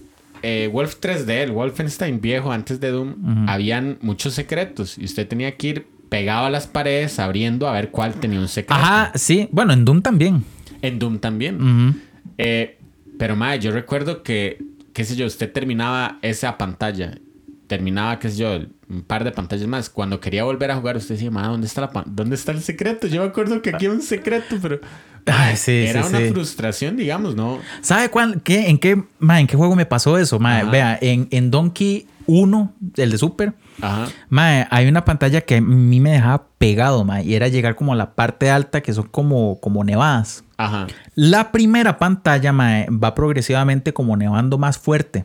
eh, 0.48 0.68
Wolf 0.68 1.00
3D, 1.00 1.28
el 1.28 1.50
Wolfenstein 1.50 2.20
viejo 2.20 2.52
antes 2.52 2.78
de 2.78 2.92
Doom, 2.92 3.48
habían 3.48 3.98
muchos 4.00 4.32
secretos 4.34 4.96
y 4.96 5.04
usted 5.04 5.26
tenía 5.26 5.56
que 5.56 5.66
ir 5.66 5.86
pegado 6.08 6.46
a 6.46 6.50
las 6.50 6.68
paredes 6.68 7.18
abriendo 7.18 7.66
a 7.66 7.72
ver 7.72 7.90
cuál 7.90 8.14
tenía 8.14 8.38
un 8.38 8.46
secreto. 8.46 8.80
Ajá, 8.80 9.10
sí. 9.16 9.48
Bueno, 9.50 9.72
en 9.72 9.84
Doom 9.84 10.02
también. 10.02 10.44
En 10.82 11.00
Doom 11.00 11.18
también. 11.18 12.00
Eh, 12.38 12.78
pero, 13.18 13.34
madre, 13.34 13.58
yo 13.58 13.72
recuerdo 13.72 14.22
que, 14.22 14.62
qué 14.92 15.04
sé 15.04 15.16
yo, 15.16 15.26
usted 15.26 15.50
terminaba 15.50 16.20
esa 16.22 16.56
pantalla. 16.56 17.18
Terminaba, 17.66 18.20
qué 18.20 18.30
sé 18.30 18.36
yo, 18.36 18.60
un 18.88 19.02
par 19.02 19.24
de 19.24 19.32
pantallas 19.32 19.66
más. 19.66 19.90
Cuando 19.90 20.20
quería 20.20 20.44
volver 20.44 20.70
a 20.70 20.76
jugar, 20.76 20.96
usted 20.96 21.16
decía, 21.16 21.32
madre, 21.32 21.48
¿dónde 21.48 21.66
está, 21.66 21.80
la 21.80 22.04
¿dónde 22.06 22.36
está 22.36 22.52
el 22.52 22.62
secreto? 22.62 23.08
Yo 23.08 23.22
me 23.22 23.26
acuerdo 23.26 23.60
que 23.62 23.70
aquí 23.70 23.86
hay 23.86 23.90
un 23.90 24.00
secreto, 24.02 24.58
pero... 24.62 24.78
Ay, 25.26 25.56
sí, 25.56 25.86
era 25.86 26.02
sí, 26.04 26.08
una 26.10 26.18
sí. 26.18 26.30
frustración, 26.30 26.96
digamos, 26.96 27.34
¿no? 27.34 27.58
¿Sabe 27.80 28.08
cuál, 28.10 28.42
qué, 28.42 28.68
en, 28.68 28.78
qué, 28.78 29.02
ma, 29.18 29.40
en 29.40 29.46
qué 29.46 29.56
juego 29.56 29.74
me 29.74 29.86
pasó 29.86 30.18
eso? 30.18 30.38
Ma, 30.38 30.62
vea, 30.64 30.96
en, 31.00 31.26
en 31.30 31.50
Donkey 31.50 32.06
1, 32.26 32.72
el 32.96 33.10
de 33.10 33.18
Super, 33.18 33.54
Ajá. 33.80 34.06
ma, 34.28 34.68
hay 34.70 34.86
una 34.86 35.04
pantalla 35.04 35.40
que 35.40 35.56
a 35.56 35.60
mí 35.60 36.00
me 36.00 36.12
dejaba 36.12 36.46
pegado, 36.58 37.04
ma, 37.04 37.22
y 37.22 37.34
era 37.34 37.48
llegar 37.48 37.74
como 37.74 37.92
a 37.92 37.96
la 37.96 38.14
parte 38.14 38.50
alta 38.50 38.80
que 38.82 38.92
son 38.92 39.08
como, 39.08 39.60
como 39.60 39.82
nevadas. 39.82 40.44
Ajá. 40.56 40.86
La 41.14 41.50
primera 41.50 41.98
pantalla 41.98 42.52
ma, 42.52 42.84
va 42.90 43.14
progresivamente 43.14 43.92
como 43.92 44.16
nevando 44.16 44.58
más 44.58 44.78
fuerte. 44.78 45.24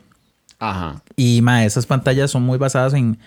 Ajá. 0.59 1.01
Y 1.15 1.41
ma, 1.41 1.63
esas 1.63 1.85
pantallas 1.85 2.31
son 2.31 2.43
muy 2.43 2.57
basadas 2.57 2.93
en, 2.93 3.19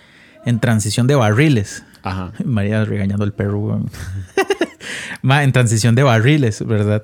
en 0.45 0.59
transición 0.59 1.07
de 1.07 1.15
barriles. 1.15 1.83
Ajá. 2.03 2.31
María 2.45 2.83
regañando 2.85 3.23
al 3.23 3.33
perro. 3.33 3.81
Ma, 5.21 5.43
en 5.43 5.51
transición 5.51 5.95
de 5.95 6.03
barriles, 6.03 6.65
¿verdad? 6.65 7.03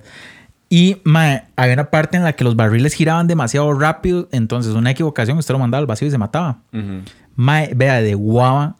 Y 0.69 0.97
ma, 1.03 1.43
había 1.55 1.73
una 1.73 1.89
parte 1.89 2.17
en 2.17 2.23
la 2.23 2.33
que 2.33 2.43
los 2.43 2.55
barriles 2.55 2.93
giraban 2.93 3.27
demasiado 3.27 3.73
rápido, 3.73 4.29
entonces 4.31 4.73
una 4.73 4.91
equivocación, 4.91 5.37
usted 5.37 5.53
lo 5.53 5.59
mandaba 5.59 5.79
al 5.79 5.87
vacío 5.87 6.07
y 6.07 6.11
se 6.11 6.17
mataba. 6.17 6.59
Ma, 7.35 7.63
vea, 7.75 8.01
de 8.01 8.15
guava 8.15 8.77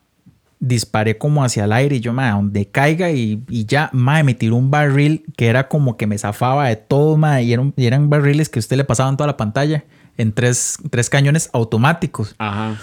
disparé 0.61 1.17
como 1.17 1.43
hacia 1.43 1.65
el 1.65 1.73
aire 1.73 1.97
y 1.97 1.99
yo, 1.99 2.13
ma, 2.13 2.31
donde 2.31 2.67
caiga 2.67 3.11
y, 3.11 3.43
y 3.49 3.65
ya, 3.65 3.89
ma, 3.93 4.21
me 4.23 4.35
tiró 4.35 4.55
un 4.55 4.69
barril 4.69 5.25
que 5.35 5.47
era 5.47 5.67
como 5.67 5.97
que 5.97 6.07
me 6.07 6.17
zafaba 6.17 6.67
de 6.67 6.75
todo, 6.75 7.17
ma, 7.17 7.41
y 7.41 7.51
eran, 7.51 7.73
y 7.75 7.87
eran 7.87 8.09
barriles 8.09 8.47
que 8.47 8.59
usted 8.59 8.77
le 8.77 8.83
pasaban 8.83 9.17
toda 9.17 9.27
la 9.27 9.37
pantalla 9.37 9.83
en 10.17 10.31
tres, 10.31 10.77
tres 10.91 11.09
cañones 11.09 11.49
automáticos. 11.51 12.35
Ajá. 12.37 12.77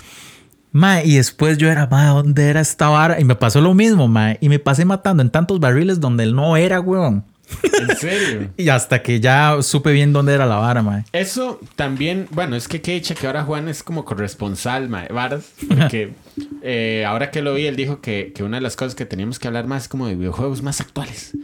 Ma, 0.73 1.03
y 1.03 1.17
después 1.17 1.59
yo 1.59 1.71
era, 1.71 1.87
ma, 1.87 2.09
¿dónde 2.09 2.49
era 2.49 2.61
esta 2.61 2.89
vara? 2.89 3.21
Y 3.21 3.25
me 3.25 3.35
pasó 3.35 3.61
lo 3.61 3.75
mismo, 3.75 4.09
ma. 4.09 4.37
Y 4.41 4.49
me 4.49 4.59
pasé 4.59 4.85
matando 4.85 5.23
en 5.23 5.31
tantos 5.31 5.61
barriles 5.61 6.01
donde 6.01 6.25
él 6.25 6.35
no 6.35 6.57
era, 6.57 6.81
weón. 6.81 7.25
¿En 7.63 7.97
serio? 7.97 8.51
Y 8.57 8.69
hasta 8.69 9.03
que 9.03 9.21
ya 9.21 9.57
supe 9.63 9.93
bien 9.93 10.13
dónde 10.13 10.35
era 10.35 10.47
la 10.47 10.57
vara, 10.57 10.83
ma. 10.83 11.05
Eso 11.13 11.61
también, 11.77 12.29
bueno, 12.31 12.57
es 12.57 12.69
que 12.69 12.83
qué 12.83 12.93
dicha 12.93 13.15
que 13.15 13.27
ahora 13.27 13.45
Juan 13.45 13.69
es 13.69 13.83
como 13.83 14.05
corresponsal, 14.05 14.89
mae, 14.89 15.09
varas, 15.09 15.53
porque 15.67 16.13
eh, 16.63 17.05
ahora 17.07 17.31
que 17.31 17.43
lo 17.43 17.55
vi, 17.55 17.67
él 17.67 17.77
dijo 17.77 18.01
que, 18.01 18.33
que 18.35 18.43
una 18.43 18.59
de 18.59 18.61
las 18.61 18.77
cosas 18.77 18.95
que 18.95 19.07
teníamos 19.07 19.39
que 19.39 19.49
hablar 19.49 19.67
más 19.67 19.85
es 19.85 19.89
como 19.89 20.07
de 20.07 20.17
videojuegos 20.17 20.63
más 20.63 20.81
actuales. 20.81 21.37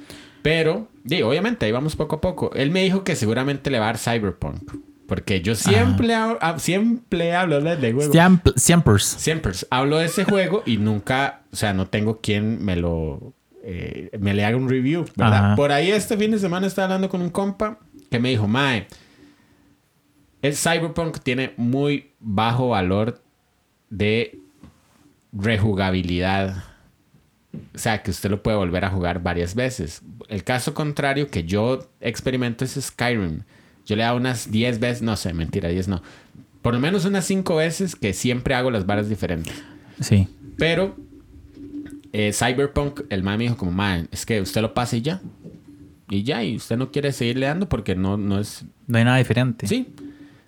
Pero, 0.42 0.88
digo, 1.04 1.30
obviamente, 1.30 1.64
ahí 1.64 1.72
vamos 1.72 1.96
poco 1.96 2.16
a 2.16 2.20
poco. 2.20 2.50
Él 2.54 2.70
me 2.70 2.82
dijo 2.82 3.02
que 3.02 3.16
seguramente 3.16 3.70
le 3.70 3.78
va 3.78 3.86
a 3.86 3.94
dar 3.94 3.98
Cyberpunk, 3.98 4.74
porque 5.06 5.40
yo 5.42 5.54
siempre, 5.54 6.14
hablo, 6.14 6.38
ah, 6.40 6.58
siempre 6.58 7.34
hablo 7.34 7.60
de 7.60 7.92
juego. 7.92 8.12
Siempre. 8.12 8.52
Siempre 9.04 9.52
hablo 9.70 9.98
de 9.98 10.06
ese 10.06 10.24
juego 10.24 10.62
y 10.64 10.78
nunca, 10.78 11.42
o 11.52 11.56
sea, 11.56 11.74
no 11.74 11.86
tengo 11.88 12.20
quien 12.20 12.64
me 12.64 12.76
lo, 12.76 13.34
eh, 13.62 14.10
me 14.18 14.34
le 14.34 14.44
haga 14.44 14.56
un 14.56 14.68
review, 14.68 15.04
¿verdad? 15.16 15.46
Ajá. 15.46 15.56
Por 15.56 15.72
ahí 15.72 15.90
este 15.90 16.16
fin 16.16 16.30
de 16.30 16.38
semana 16.38 16.66
estaba 16.66 16.86
hablando 16.86 17.08
con 17.08 17.20
un 17.20 17.30
compa 17.30 17.78
que 18.10 18.18
me 18.18 18.30
dijo, 18.30 18.48
Mae, 18.48 18.86
el 20.42 20.54
Cyberpunk 20.54 21.18
tiene 21.20 21.54
muy 21.56 22.12
bajo 22.20 22.68
valor 22.68 23.22
de 23.90 24.38
rejugabilidad. 25.32 26.64
O 27.74 27.78
sea, 27.78 28.02
que 28.02 28.10
usted 28.10 28.30
lo 28.30 28.42
puede 28.42 28.56
volver 28.56 28.84
a 28.84 28.90
jugar 28.90 29.22
varias 29.22 29.54
veces. 29.54 30.02
El 30.28 30.44
caso 30.44 30.74
contrario 30.74 31.28
que 31.28 31.44
yo 31.44 31.88
experimento 32.00 32.64
es 32.64 32.72
Skyrim. 32.72 33.42
Yo 33.86 33.96
le 33.96 34.04
hago 34.04 34.16
unas 34.16 34.50
10 34.50 34.80
veces, 34.80 35.02
no 35.02 35.16
sé, 35.16 35.32
mentira, 35.34 35.68
10 35.68 35.88
no. 35.88 36.02
Por 36.62 36.74
lo 36.74 36.80
menos 36.80 37.04
unas 37.04 37.24
5 37.26 37.56
veces 37.56 37.96
que 37.96 38.12
siempre 38.12 38.54
hago 38.54 38.70
las 38.70 38.86
varas 38.86 39.08
diferentes. 39.08 39.54
Sí. 40.00 40.28
Pero 40.56 40.96
eh, 42.12 42.32
Cyberpunk, 42.32 43.02
el 43.10 43.22
man 43.22 43.38
me 43.38 43.44
dijo 43.44 43.56
como, 43.56 43.72
man, 43.72 44.08
es 44.12 44.24
que 44.24 44.40
usted 44.40 44.62
lo 44.62 44.72
pasa 44.72 44.96
y 44.96 45.02
ya. 45.02 45.20
Y 46.08 46.22
ya, 46.22 46.42
y 46.44 46.56
usted 46.56 46.76
no 46.76 46.90
quiere 46.90 47.12
seguir 47.12 47.38
leando 47.38 47.68
porque 47.68 47.94
no, 47.94 48.16
no 48.16 48.38
es... 48.38 48.64
No 48.86 48.98
hay 48.98 49.04
nada 49.04 49.18
diferente. 49.18 49.66
Sí. 49.66 49.88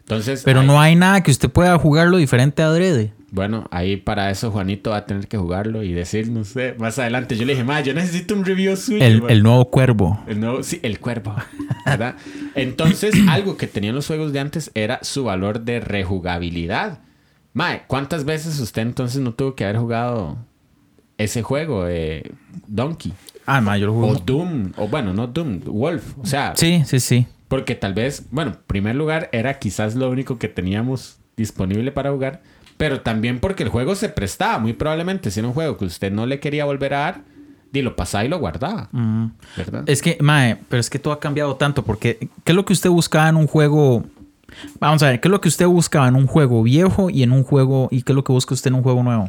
Entonces... 0.01 0.43
Pero 0.45 0.62
no 0.62 0.80
hay 0.80 0.95
nada 0.95 1.22
que 1.22 1.30
usted 1.30 1.51
pueda 1.51 1.76
jugarlo 1.78 2.18
diferente 2.18 2.62
a 2.62 2.66
adrede. 2.66 3.12
Bueno, 3.37 3.68
ahí 3.70 3.99
para 3.99 4.30
eso 4.30 4.51
Juanito 4.51 4.93
va 4.93 4.97
a 4.97 5.05
tener 5.05 5.28
que 5.28 5.37
jugarlo 5.37 5.82
y 5.82 5.93
decir, 5.93 6.30
no 6.30 6.43
sé, 6.45 6.74
más 6.78 6.99
adelante. 6.99 7.37
Yo 7.37 7.45
le 7.45 7.53
dije, 7.53 7.64
ma, 7.64 7.82
yo 7.82 7.93
necesito 7.93 8.34
un 8.34 8.47
review 8.47 8.74
suyo. 8.76 9.05
El, 9.05 9.20
ma". 9.20 9.28
el 9.28 9.43
nuevo 9.43 9.70
cuervo. 9.70 10.18
El 10.26 10.41
nuevo- 10.41 10.62
sí, 10.62 10.80
el 10.82 10.99
cuervo, 11.01 11.37
¿verdad? 11.84 12.14
Entonces, 12.55 13.14
algo 13.28 13.59
que 13.59 13.66
tenían 13.66 13.95
los 13.95 14.07
juegos 14.07 14.32
de 14.32 14.41
antes 14.41 14.70
era 14.74 15.01
su 15.03 15.24
valor 15.24 15.61
de 15.61 15.80
rejugabilidad. 15.80 17.01
Mae, 17.53 17.82
¿cuántas 17.87 18.24
veces 18.24 18.59
usted 18.59 18.80
entonces 18.80 19.20
no 19.20 19.34
tuvo 19.34 19.55
que 19.55 19.64
haber 19.64 19.76
jugado 19.76 20.39
ese 21.18 21.43
juego, 21.43 21.87
eh, 21.89 22.22
Donkey? 22.66 23.12
Ah, 23.45 23.61
ma, 23.61 23.76
yo 23.76 23.87
lo 23.89 23.93
O 23.99 24.09
jugué. 24.09 24.22
Doom, 24.24 24.72
o 24.78 24.89
bueno, 24.89 25.12
no 25.12 25.26
Doom, 25.26 25.61
Wolf. 25.66 26.14
O 26.22 26.24
sea, 26.26 26.55
Sí, 26.57 26.82
sí, 26.87 27.01
sí. 27.01 27.26
porque 27.49 27.74
tal 27.74 27.93
vez, 27.93 28.24
bueno, 28.30 28.53
en 28.53 28.59
primer 28.66 28.97
lugar, 28.97 29.28
era 29.32 29.59
quizás 29.59 29.95
lo 29.95 30.09
único 30.11 30.39
que 30.39 30.49
teníamos 30.49 31.18
disponible 31.37 31.93
para 31.93 32.11
jugar, 32.12 32.41
pero 32.77 33.01
también 33.01 33.39
porque 33.41 33.62
el 33.62 33.68
juego 33.68 33.95
se 33.95 34.09
prestaba, 34.09 34.59
muy 34.59 34.72
probablemente, 34.72 35.31
si 35.31 35.41
era 35.41 35.49
un 35.49 35.55
juego 35.55 35.77
que 35.77 35.85
usted 35.87 36.12
no 36.12 36.27
le 36.27 36.41
quería 36.41 36.64
volver 36.64 36.95
a 36.95 36.99
dar, 36.99 37.20
y 37.72 37.83
lo 37.83 37.95
pasaba 37.95 38.24
y 38.24 38.29
lo 38.29 38.39
guardaba, 38.39 38.89
Mm. 38.93 39.27
¿verdad? 39.57 39.85
Es 39.87 40.01
que, 40.01 40.16
mae, 40.20 40.57
pero 40.70 40.81
es 40.81 40.89
que 40.89 40.99
todo 40.99 41.12
ha 41.12 41.20
cambiado 41.20 41.57
tanto 41.57 41.83
porque 41.85 42.16
¿qué 42.45 42.53
es 42.53 42.57
lo 42.57 42.64
que 42.64 42.72
usted 42.72 42.89
buscaba 42.89 43.29
en 43.29 43.37
un 43.37 43.47
juego? 43.47 44.05
Vamos 44.81 45.03
a 45.03 45.11
ver, 45.11 45.20
¿qué 45.20 45.29
es 45.29 45.33
lo 45.33 45.41
que 45.43 45.49
usted 45.49 45.66
buscaba 45.66 46.09
en 46.09 46.14
un 46.14 46.27
juego 46.27 46.62
viejo 46.62 47.11
y 47.11 47.22
en 47.22 47.33
un 47.33 47.43
juego 47.43 47.89
y 47.91 48.01
qué 48.03 48.12
es 48.12 48.16
lo 48.16 48.24
que 48.24 48.33
busca 48.33 48.55
usted 48.55 48.68
en 48.68 48.77
un 48.77 48.83
juego 48.83 49.03
nuevo? 49.03 49.29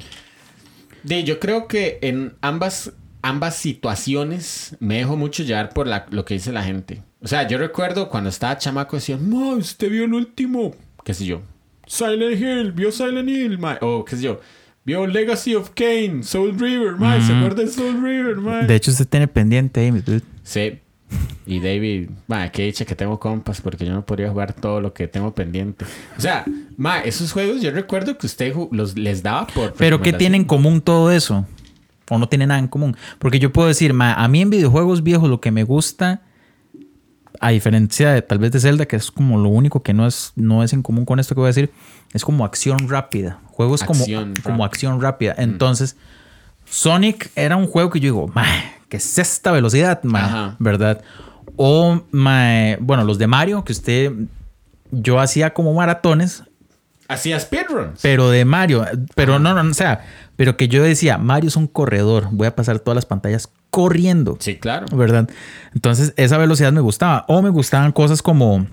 De, 1.04 1.24
yo 1.26 1.40
creo 1.42 1.68
que 1.68 2.00
en 2.02 2.36
ambas, 2.42 2.94
ambas 3.22 3.56
situaciones 3.58 4.76
me 4.80 4.96
dejo 5.00 5.18
mucho 5.18 5.44
llevar 5.44 5.70
por 5.70 5.88
la- 5.88 6.06
lo 6.12 6.24
que 6.24 6.36
dice 6.36 6.52
la 6.54 6.64
gente. 6.64 7.02
O 7.22 7.28
sea, 7.28 7.48
yo 7.48 7.58
recuerdo 7.58 8.10
cuando 8.10 8.30
estaba 8.30 8.58
chamaco 8.58 8.96
decían, 8.96 9.30
no, 9.30 9.50
usted 9.52 9.90
vio 9.90 10.06
el 10.06 10.14
último, 10.14 10.74
qué 11.04 11.14
sé 11.14 11.26
yo, 11.26 11.42
Silent 11.88 12.40
Hill, 12.40 12.72
vio 12.74 12.92
Silent 12.92 13.30
Hill, 13.30 13.58
mae. 13.58 13.78
O 13.82 14.06
qué 14.06 14.16
sé 14.16 14.24
yo, 14.24 14.40
vio 14.86 15.08
Legacy 15.08 15.56
of 15.56 15.72
Kane, 15.72 16.24
Soul 16.24 16.60
River, 16.60 16.96
mae. 16.98 17.22
¿Se 17.22 17.34
acuerda 17.34 17.64
de 17.64 17.70
Soul 17.70 18.02
River, 18.04 18.36
mae? 18.38 18.68
De 18.68 18.76
hecho, 18.76 18.92
usted 18.92 19.08
tiene 19.08 19.28
pendiente 19.28 19.80
ahí, 19.80 19.92
mi 19.92 20.02
dude. 20.02 20.22
Sí. 20.44 20.80
Y 21.46 21.62
David, 21.62 22.10
mae, 22.28 22.52
qué 22.52 22.64
dicha 22.64 22.84
que 22.84 22.94
tengo 22.94 23.18
compas 23.20 23.62
porque 23.62 23.86
yo 23.86 23.94
no 23.94 24.06
podría 24.06 24.30
jugar 24.30 24.52
todo 24.52 24.82
lo 24.82 24.94
que 24.94 25.08
tengo 25.08 25.34
pendiente. 25.34 25.86
O 26.18 26.22
sea, 26.22 26.44
mae, 26.76 27.08
esos 27.08 27.32
juegos 27.32 27.62
yo 27.62 27.72
recuerdo 27.72 28.18
que 28.18 28.28
usted 28.28 28.54
los, 28.72 28.98
les 28.98 29.24
daba 29.24 29.48
por. 29.48 29.74
Pero 29.74 30.02
¿qué 30.02 30.12
tiene 30.12 30.36
en 30.36 30.44
común 30.44 30.82
todo 30.82 31.12
eso? 31.12 31.46
¿O 32.10 32.18
no 32.18 32.28
tiene 32.28 32.48
nada 32.48 32.60
en 32.60 32.68
común? 32.68 32.98
Porque 33.20 33.40
yo 33.40 33.52
puedo 33.54 33.70
decir, 33.70 33.94
ma, 33.94 34.14
a 34.14 34.28
mí 34.28 34.42
en 34.42 34.50
videojuegos 34.50 35.04
viejos 35.04 35.30
lo 35.30 35.40
que 35.40 35.52
me 35.52 35.64
gusta, 35.64 36.22
a 37.40 37.50
diferencia 37.50 38.12
de 38.12 38.22
tal 38.22 38.40
vez 38.40 38.52
de 38.52 38.60
Zelda, 38.60 38.86
que 38.86 38.96
es 38.96 39.12
como 39.12 39.38
lo 39.38 39.50
único 39.50 39.82
que 39.84 39.94
no 39.94 40.08
es, 40.08 40.34
no 40.36 40.64
es 40.64 40.74
en 40.74 40.82
común 40.82 41.06
con 41.06 41.20
esto 41.20 41.36
que 41.36 41.40
voy 41.42 41.48
a 41.48 41.50
decir, 41.50 41.72
es 42.14 42.24
como 42.24 42.46
acción 42.46 42.90
rápida. 42.90 43.40
Juegos 43.48 43.84
como, 43.84 44.02
Acción 44.02 44.34
como 44.44 44.58
rápida. 44.58 44.66
acción 44.66 45.02
rápida. 45.02 45.36
Entonces, 45.38 45.96
Sonic 46.66 47.32
era 47.36 47.56
un 47.56 47.68
juego 47.68 47.90
que 47.90 48.00
yo 48.00 48.06
digo, 48.06 48.32
¿qué 48.90 48.98
es 48.98 49.18
esta 49.18 49.52
velocidad, 49.52 50.04
ma? 50.04 50.56
¿Verdad? 50.60 51.02
O, 51.56 52.02
bueno, 52.12 53.04
los 53.04 53.18
de 53.18 53.28
Mario, 53.28 53.64
que 53.64 53.72
usted, 53.72 54.12
yo 54.92 55.20
hacía 55.20 55.54
como 55.54 55.74
maratones 55.74 56.44
Hacía 57.10 57.40
speedruns. 57.40 58.00
pero 58.02 58.30
de 58.30 58.44
Mario, 58.44 58.86
pero 59.16 59.40
no, 59.40 59.54
no, 59.54 59.70
o 59.70 59.74
sea, 59.74 60.06
pero 60.36 60.58
que 60.58 60.68
yo 60.68 60.84
decía, 60.84 61.18
Mario 61.18 61.48
es 61.48 61.56
un 61.56 61.68
corredor, 61.68 62.28
voy 62.32 62.48
a 62.48 62.56
pasar 62.56 62.80
todas 62.80 62.96
las 62.96 63.06
pantallas 63.06 63.50
corriendo, 63.78 64.38
Sí, 64.40 64.56
claro. 64.56 64.88
¿verdad? 64.98 65.30
Entonces, 65.76 66.12
esa 66.18 66.40
velocidad 66.40 66.72
me 66.72 66.82
gustaba. 66.82 67.26
O 67.28 67.44
me 67.44 67.50
gustaban 67.52 67.92
cosas 67.92 68.24
como 68.24 68.66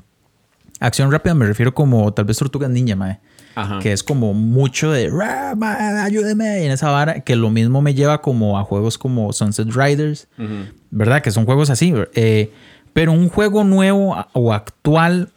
acción 0.80 1.12
rápida, 1.12 1.34
me 1.34 1.44
refiero 1.44 1.74
como 1.74 2.11
tal 2.14 2.24
vez 2.24 2.38
Tortugas 2.38 2.70
Ninja, 2.70 2.96
mae, 2.96 3.20
Ajá. 3.55 3.80
que 3.80 3.92
es 3.92 4.02
como 4.02 4.32
mucho 4.32 4.90
de, 4.92 5.11
"Ra, 5.11 5.55
mae, 5.55 6.00
ayúdeme, 6.00 6.62
y 6.62 6.64
en 6.64 6.72
esa 6.72 6.90
vara, 6.90 7.20
que 7.20 7.36
lo 7.36 7.50
mismo 7.50 7.82
me 7.82 7.92
lleva 7.92 8.22
como 8.22 8.59
a 8.59 8.64
juegos 8.64 8.96
como 8.96 9.30
Sunset 9.34 9.68
Riders, 9.74 10.26
Ujú. 10.38 10.72
¿verdad? 10.90 11.20
Que 11.20 11.30
son 11.30 11.44
juegos 11.44 11.68
así. 11.68 11.92
eh, 12.14 12.50
pero 12.94 13.12
un 13.12 13.28
juego 13.28 13.62
nuevo 13.62 14.16
o 14.32 14.52
actual, 14.55 15.28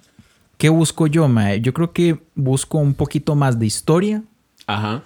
¿qué 0.58 0.70
busco 0.70 1.08
yo, 1.08 1.28
mae? 1.28 1.60
Yo 1.60 1.74
creo 1.74 1.92
que 1.92 2.20
busco 2.36 2.78
un 2.78 2.94
poquito 2.94 3.36
más 3.36 3.60
de 3.60 3.66
historia. 3.66 4.24
Ajá. 4.66 5.02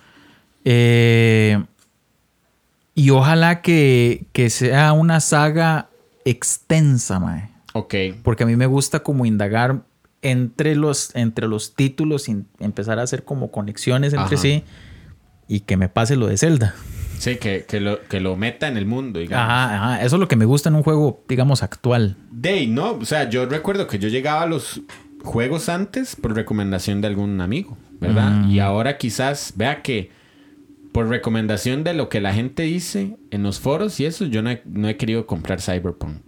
eh, 0.63 1.57
y 2.95 3.09
ojalá 3.11 3.61
que, 3.61 4.25
que 4.33 4.49
sea 4.49 4.93
una 4.93 5.19
saga 5.19 5.89
extensa, 6.25 7.19
mae. 7.19 7.49
Ok. 7.73 7.95
Porque 8.23 8.43
a 8.43 8.45
mí 8.45 8.55
me 8.55 8.65
gusta 8.65 9.01
como 9.01 9.25
indagar 9.25 9.83
entre 10.21 10.75
los, 10.75 11.15
entre 11.15 11.47
los 11.47 11.75
títulos 11.75 12.29
y 12.29 12.43
empezar 12.59 12.99
a 12.99 13.03
hacer 13.03 13.23
como 13.23 13.51
conexiones 13.51 14.13
entre 14.13 14.35
Ajá. 14.35 14.37
sí 14.37 14.63
y 15.47 15.61
que 15.61 15.77
me 15.77 15.89
pase 15.89 16.15
lo 16.15 16.27
de 16.27 16.37
Zelda. 16.37 16.75
Sí, 17.17 17.35
que, 17.35 17.65
que, 17.67 17.79
lo, 17.79 18.01
que 18.07 18.19
lo 18.19 18.35
meta 18.35 18.67
en 18.67 18.77
el 18.77 18.85
mundo, 18.85 19.19
digamos. 19.19 19.45
Ajá, 19.45 19.75
ajá. 19.75 20.03
Eso 20.03 20.15
es 20.15 20.19
lo 20.19 20.27
que 20.27 20.35
me 20.35 20.45
gusta 20.45 20.69
en 20.69 20.75
un 20.75 20.83
juego, 20.83 21.23
digamos, 21.27 21.61
actual. 21.61 22.15
Day, 22.31 22.67
no, 22.67 22.93
o 22.93 23.05
sea, 23.05 23.29
yo 23.29 23.45
recuerdo 23.45 23.85
que 23.85 23.99
yo 23.99 24.07
llegaba 24.07 24.43
a 24.43 24.45
los 24.45 24.81
juegos 25.23 25.69
antes 25.69 26.15
por 26.15 26.33
recomendación 26.33 27.01
de 27.01 27.07
algún 27.07 27.41
amigo, 27.41 27.77
¿verdad? 27.99 28.31
Mm. 28.31 28.49
Y 28.49 28.59
ahora 28.59 28.97
quizás 28.97 29.53
vea 29.55 29.81
que 29.81 30.09
por 30.91 31.07
recomendación 31.07 31.83
de 31.83 31.93
lo 31.93 32.09
que 32.09 32.19
la 32.21 32.33
gente 32.33 32.63
dice 32.63 33.17
en 33.31 33.43
los 33.43 33.59
foros 33.59 33.99
y 33.99 34.05
eso, 34.05 34.25
yo 34.25 34.41
no 34.41 34.49
he, 34.51 34.61
no 34.65 34.87
he 34.89 34.97
querido 34.97 35.25
comprar 35.25 35.61
Cyberpunk. 35.61 36.21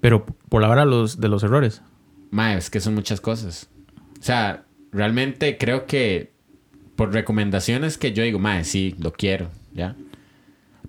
Pero 0.00 0.24
por 0.48 0.62
la 0.62 0.68
hora 0.68 0.84
los, 0.84 1.20
de 1.20 1.28
los 1.28 1.42
errores. 1.42 1.82
Ma, 2.30 2.54
es 2.54 2.70
que 2.70 2.80
son 2.80 2.94
muchas 2.94 3.20
cosas. 3.20 3.68
O 4.18 4.22
sea, 4.22 4.64
realmente 4.92 5.58
creo 5.58 5.86
que 5.86 6.32
por 6.96 7.12
recomendaciones 7.12 7.98
que 7.98 8.12
yo 8.12 8.22
digo, 8.22 8.38
ma, 8.38 8.62
sí, 8.64 8.94
lo 8.98 9.12
quiero, 9.12 9.50
¿ya? 9.74 9.96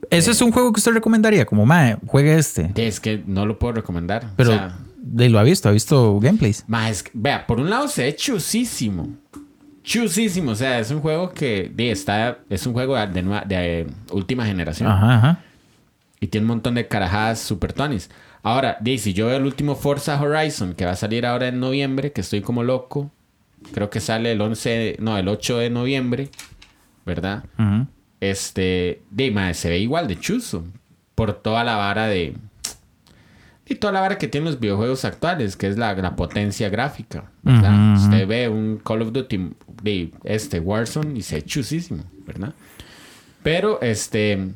Ese 0.10 0.32
es 0.32 0.42
un 0.42 0.52
juego 0.52 0.74
que 0.74 0.80
usted 0.80 0.94
recomendaría, 0.94 1.46
como, 1.46 1.66
mae, 1.66 1.98
juegue 2.08 2.36
este. 2.38 2.72
Es 2.76 3.00
que 3.00 3.24
no 3.26 3.46
lo 3.46 3.60
puedo 3.60 3.74
recomendar. 3.74 4.34
Pero 4.36 4.50
o 4.52 4.54
sea, 4.54 4.78
de- 4.98 5.30
lo 5.30 5.40
ha 5.40 5.44
visto, 5.44 5.70
ha 5.70 5.72
visto 5.72 6.20
gameplays. 6.20 6.66
Ma, 6.68 6.90
es 6.90 7.04
que- 7.04 7.12
vea, 7.14 7.46
por 7.48 7.60
un 7.60 7.70
lado 7.70 7.88
se 7.88 8.04
ve 8.04 8.16
chusísimo. 8.16 9.10
Chusísimo. 9.84 10.52
O 10.52 10.56
sea, 10.56 10.80
es 10.80 10.92
un 10.92 11.02
juego 11.02 11.32
que 11.32 11.72
está, 11.78 12.40
es 12.50 12.66
un 12.68 12.74
juego 12.74 12.96
de, 12.96 13.24
de, 13.48 13.88
última 14.12 14.46
generación. 14.46 14.90
Ajá, 14.90 15.16
ajá. 15.16 15.40
Y 16.20 16.28
tiene 16.28 16.46
un 16.46 16.50
montón 16.50 16.76
de 16.76 16.88
carajadas 16.88 17.40
super 17.40 17.74
tonis. 17.74 18.10
Ahora, 18.44 18.78
si 18.98 19.14
yo 19.14 19.28
veo 19.28 19.38
el 19.38 19.46
último 19.46 19.76
Forza 19.76 20.20
Horizon, 20.20 20.74
que 20.74 20.86
va 20.86 20.92
a 20.92 20.96
salir 20.96 21.26
ahora 21.26 21.48
en 21.48 21.60
noviembre, 21.60 22.12
que 22.12 22.22
estoy 22.22 22.42
como 22.42 22.64
loco. 22.64 23.12
Creo 23.74 23.92
que 23.92 24.00
sale 24.00 24.32
el 24.32 24.42
11, 24.42 24.70
de- 24.70 24.98
no, 25.00 25.18
el 25.18 25.28
8 25.28 25.60
de 25.60 25.70
noviembre, 25.70 26.30
¿verdad? 27.06 27.44
Ujú. 27.60 27.88
Este, 28.20 29.02
de 29.12 29.54
se 29.54 29.70
ve 29.70 29.80
igual 29.80 30.08
de 30.08 30.20
chuzo. 30.20 30.64
Por 31.14 31.34
toda 31.34 31.64
la 31.64 31.76
vara 31.76 32.08
de. 32.08 32.36
Y 33.68 33.76
toda 33.76 33.94
la 33.94 34.02
vara 34.02 34.18
que 34.18 34.28
tienen 34.28 34.50
los 34.50 34.60
videojuegos 34.60 35.06
actuales, 35.06 35.56
que 35.56 35.68
es 35.68 35.78
la, 35.78 35.94
la 35.94 36.16
potencia 36.16 36.70
gráfica, 36.70 37.32
¿verdad? 37.44 37.96
Usted 37.96 38.28
ve 38.28 38.50
un 38.50 38.82
Call 38.84 39.04
of 39.04 39.12
Duty 39.14 39.52
de 39.82 40.12
este 40.24 40.60
Warzone 40.60 41.18
y 41.18 41.22
se 41.22 41.36
ve 41.36 41.44
chusísimo, 41.44 42.04
¿verdad? 42.26 42.54
Pero, 43.44 43.82
este, 43.82 44.50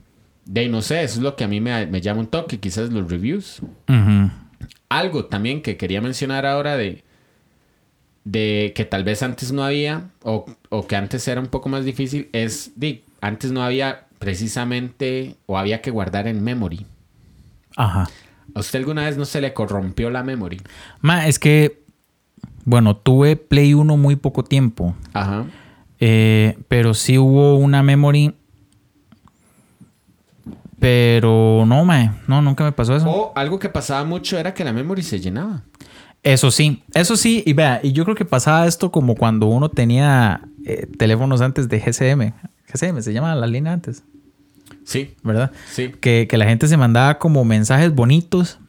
de 0.45 0.69
no 0.69 0.81
sé, 0.81 1.03
eso 1.03 1.15
es 1.15 1.23
lo 1.23 1.35
que 1.35 1.43
a 1.43 1.47
mí 1.47 1.59
me, 1.59 1.87
me 1.87 2.01
llama 2.01 2.21
un 2.21 2.27
toque, 2.27 2.59
quizás 2.59 2.91
los 2.91 3.09
reviews. 3.09 3.61
Ujú. 3.87 4.31
Algo 4.89 5.25
también 5.25 5.61
que 5.61 5.77
quería 5.77 6.01
mencionar 6.01 6.45
ahora 6.45 6.77
de, 6.77 7.03
de 8.23 8.73
que 8.75 8.85
tal 8.85 9.03
vez 9.03 9.23
antes 9.23 9.51
no 9.51 9.63
había, 9.63 10.09
o, 10.23 10.45
o 10.69 10.87
que 10.87 10.95
antes 10.95 11.27
era 11.27 11.41
un 11.41 11.47
poco 11.47 11.69
más 11.69 11.83
difícil, 11.85 12.29
es 12.31 12.71
de 12.75 13.03
antes 13.21 13.51
no 13.51 13.63
había 13.63 14.05
precisamente, 14.19 15.35
o 15.45 15.57
había 15.57 15.81
que 15.81 15.91
guardar 15.91 16.27
en 16.27 16.43
memory. 16.43 16.85
Ajá. 17.75 18.09
¿A 18.53 18.59
usted 18.59 18.79
alguna 18.79 19.05
vez 19.05 19.17
no 19.17 19.25
se 19.25 19.41
le 19.41 19.53
corrompió 19.53 20.09
la 20.09 20.23
memory? 20.23 20.61
Ma, 21.01 21.27
es 21.27 21.39
que, 21.39 21.81
bueno, 22.65 22.97
tuve 22.97 23.35
Play 23.37 23.73
1 23.73 23.95
muy 23.97 24.15
poco 24.17 24.43
tiempo. 24.43 24.95
Ajá. 25.13 25.45
Eh, 25.99 26.57
pero 26.67 26.93
sí 26.93 27.17
hubo 27.17 27.55
una 27.55 27.81
memory. 27.83 28.33
Pero 30.79 31.63
no, 31.65 31.85
mae. 31.85 32.11
No, 32.27 32.41
nunca 32.41 32.63
me 32.63 32.71
pasó 32.71 32.95
eso. 32.95 33.09
O 33.09 33.33
algo 33.35 33.59
que 33.59 33.69
pasaba 33.69 34.03
mucho 34.03 34.37
era 34.37 34.53
que 34.53 34.63
la 34.63 34.73
memory 34.73 35.03
se 35.03 35.19
llenaba. 35.19 35.63
Eso 36.21 36.51
sí, 36.51 36.83
eso 36.93 37.15
sí. 37.15 37.43
Y 37.45 37.53
vea, 37.53 37.79
y 37.83 37.91
yo 37.91 38.03
creo 38.03 38.15
que 38.15 38.25
pasaba 38.25 38.67
esto 38.67 38.91
como 38.91 39.15
cuando 39.15 39.45
uno 39.47 39.69
tenía 39.69 40.41
eh, 40.65 40.87
teléfonos 40.97 41.41
antes 41.41 41.69
de 41.69 41.79
GCM. 41.79 42.33
GCM 42.71 43.01
se 43.01 43.13
llama 43.13 43.33
la 43.35 43.47
línea 43.47 43.73
antes, 43.73 44.03
Sí, 44.83 45.15
¿verdad? 45.23 45.51
sí, 45.71 45.89
Que, 45.99 46.27
que 46.29 46.37
la 46.37 46.45
gente 46.45 46.67
se 46.67 46.77
mandaba 46.77 47.19
como 47.19 47.45
mensajes 47.45 47.93
bonitos 47.93 48.59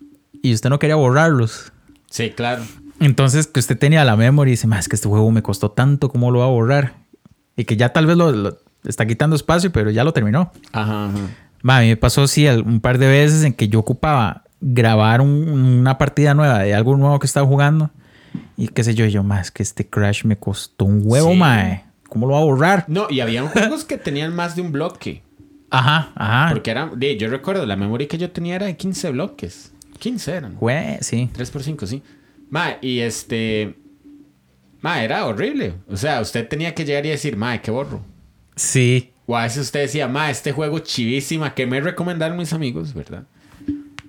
y 0.42 0.52
usted 0.52 0.68
no 0.70 0.78
quería 0.78 0.96
borrarlos. 0.96 1.72
sí, 2.10 2.30
claro. 2.30 2.62
Entonces, 3.00 3.46
que 3.46 3.60
usted 3.60 3.78
tenía 3.78 4.04
la 4.04 4.16
memory 4.16 4.50
y 4.50 4.52
dice, 4.52 4.66
más 4.66 4.88
que 4.88 4.96
este 4.96 5.08
juego 5.08 5.30
me 5.30 5.42
costó 5.42 5.70
tanto, 5.70 6.08
¿cómo 6.08 6.30
lo 6.30 6.40
va 6.40 6.46
a 6.46 6.48
borrar? 6.48 6.94
Y 7.56 7.64
que 7.64 7.76
ya 7.76 7.90
tal 7.92 8.06
vez 8.06 8.16
lo, 8.16 8.32
lo- 8.32 8.58
está 8.84 9.06
quitando 9.06 9.36
espacio, 9.36 9.70
pero 9.72 9.90
ya 9.90 10.04
lo 10.04 10.12
terminó. 10.12 10.50
Ajá, 10.72 11.06
ajá. 11.06 11.18
Ma, 11.62 11.78
a 11.78 11.80
mí 11.80 11.88
me 11.88 11.96
pasó 11.96 12.26
sí 12.26 12.46
un 12.48 12.80
par 12.80 12.98
de 12.98 13.06
veces 13.08 13.42
en 13.44 13.52
que 13.52 13.68
yo 13.68 13.80
ocupaba 13.80 14.44
grabar 14.60 15.20
un- 15.20 15.48
una 15.48 15.98
partida 15.98 16.34
nueva 16.34 16.60
de 16.60 16.74
algo 16.74 16.96
nuevo 16.96 17.18
que 17.18 17.26
estaba 17.26 17.46
jugando. 17.46 17.90
Y 18.56 18.68
qué 18.68 18.84
sé 18.84 18.94
yo, 18.94 19.04
yo, 19.06 19.22
más 19.22 19.50
que 19.50 19.62
este 19.62 19.86
crash 19.86 20.24
me 20.24 20.36
costó 20.36 20.84
un 20.84 21.02
huevo, 21.04 21.32
Sí. 21.32 21.36
mae. 21.38 21.84
¿Cómo 22.08 22.26
lo 22.26 22.34
va 22.34 22.40
a 22.40 22.44
borrar? 22.44 22.84
No, 22.88 23.06
y 23.10 23.20
habían 23.20 23.48
juegos 23.48 23.84
que 23.84 23.98
tenían 23.98 24.34
más 24.34 24.56
de 24.56 24.62
un 24.62 24.72
bloque. 24.72 25.22
Ajá, 25.70 26.10
ajá. 26.14 26.52
Porque 26.52 26.70
era, 26.70 26.90
yo 27.18 27.28
recuerdo, 27.28 27.66
la 27.66 27.76
memoria 27.76 28.06
que 28.08 28.16
yo 28.18 28.30
tenía 28.30 28.54
era 28.54 28.66
de 28.66 28.76
15 28.76 29.10
bloques. 29.10 29.72
15 29.98 30.32
eran. 30.32 30.56
Jue- 30.58 30.98
sí. 31.00 31.28
3 31.32 31.50
por 31.50 31.62
5, 31.62 31.86
sí. 31.86 32.02
Ma, 32.50 32.78
y 32.80 33.00
este. 33.00 33.74
Ma, 34.80 35.02
era 35.02 35.26
horrible. 35.26 35.74
O 35.88 35.96
sea, 35.96 36.20
usted 36.20 36.46
tenía 36.48 36.74
que 36.74 36.84
llegar 36.84 37.04
y 37.06 37.10
decir, 37.10 37.36
ma, 37.36 37.60
¿qué 37.60 37.70
borro? 37.70 38.02
Sí. 38.54 39.10
O 39.26 39.36
a 39.36 39.42
veces 39.42 39.62
usted 39.62 39.80
decía, 39.80 40.06
ma, 40.06 40.30
este 40.30 40.52
juego 40.52 40.78
chivísima 40.78 41.54
que 41.54 41.66
me 41.66 41.80
recomendaron 41.80 42.36
mis 42.36 42.52
amigos, 42.52 42.94
¿verdad? 42.94 43.24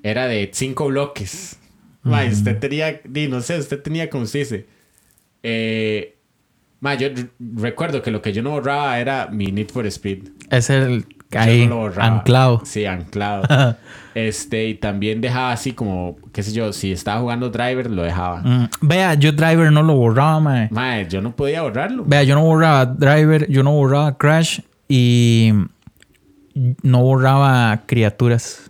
Era 0.04 0.28
de 0.28 0.50
5 0.54 0.88
bloques. 0.88 1.58
Ma, 2.04 2.24
usted 2.24 2.58
tenía, 2.60 3.02
no 3.30 3.42
sé, 3.42 3.58
usted 3.58 3.82
tenía, 3.82 4.10
como 4.10 4.24
usted 4.24 4.40
dice. 4.40 4.66
Eh, 5.44 6.16
ma, 6.80 6.96
yo 6.96 7.10
recuerdo 7.40 8.02
que 8.02 8.12
lo 8.12 8.22
que 8.22 8.32
yo 8.32 8.44
no 8.44 8.52
borraba 8.52 9.00
era 9.00 9.28
mi 9.28 9.48
Need 9.48 9.70
for 9.70 9.86
Speed. 9.88 10.30
Es 10.50 10.70
el 10.70 11.06
ahí, 11.36 11.64
no 11.68 11.76
lo 11.76 11.82
borraba. 11.82 12.06
anclado. 12.18 12.62
Sí, 12.66 12.86
anclado. 12.86 13.44
este, 14.16 14.68
y 14.68 14.76
también 14.76 15.22
dejaba 15.22 15.52
así 15.52 15.74
como, 15.74 16.18
qué 16.32 16.44
sé 16.44 16.52
yo, 16.54 16.72
si 16.74 16.92
estaba 16.92 17.20
jugando 17.22 17.50
Driver, 17.50 17.90
lo 17.90 18.04
dejaba. 18.04 18.42
Mm, 18.42 18.70
Vea, 18.82 19.14
yo 19.16 19.32
Driver 19.32 19.72
no 19.72 19.84
lo 19.84 19.96
borraba, 19.96 20.40
mae. 20.40 20.68
Mae, 20.72 21.08
yo 21.08 21.22
no 21.22 21.36
podía 21.36 21.62
borrarlo. 21.64 22.04
Vea, 22.06 22.24
yo 22.24 22.36
no 22.36 22.44
borraba 22.44 22.86
Driver, 22.86 23.48
yo 23.50 23.64
no 23.64 23.72
borraba 23.72 24.18
Crash 24.18 24.62
y 24.88 25.52
no 26.82 27.02
borraba 27.02 27.82
criaturas. 27.86 28.64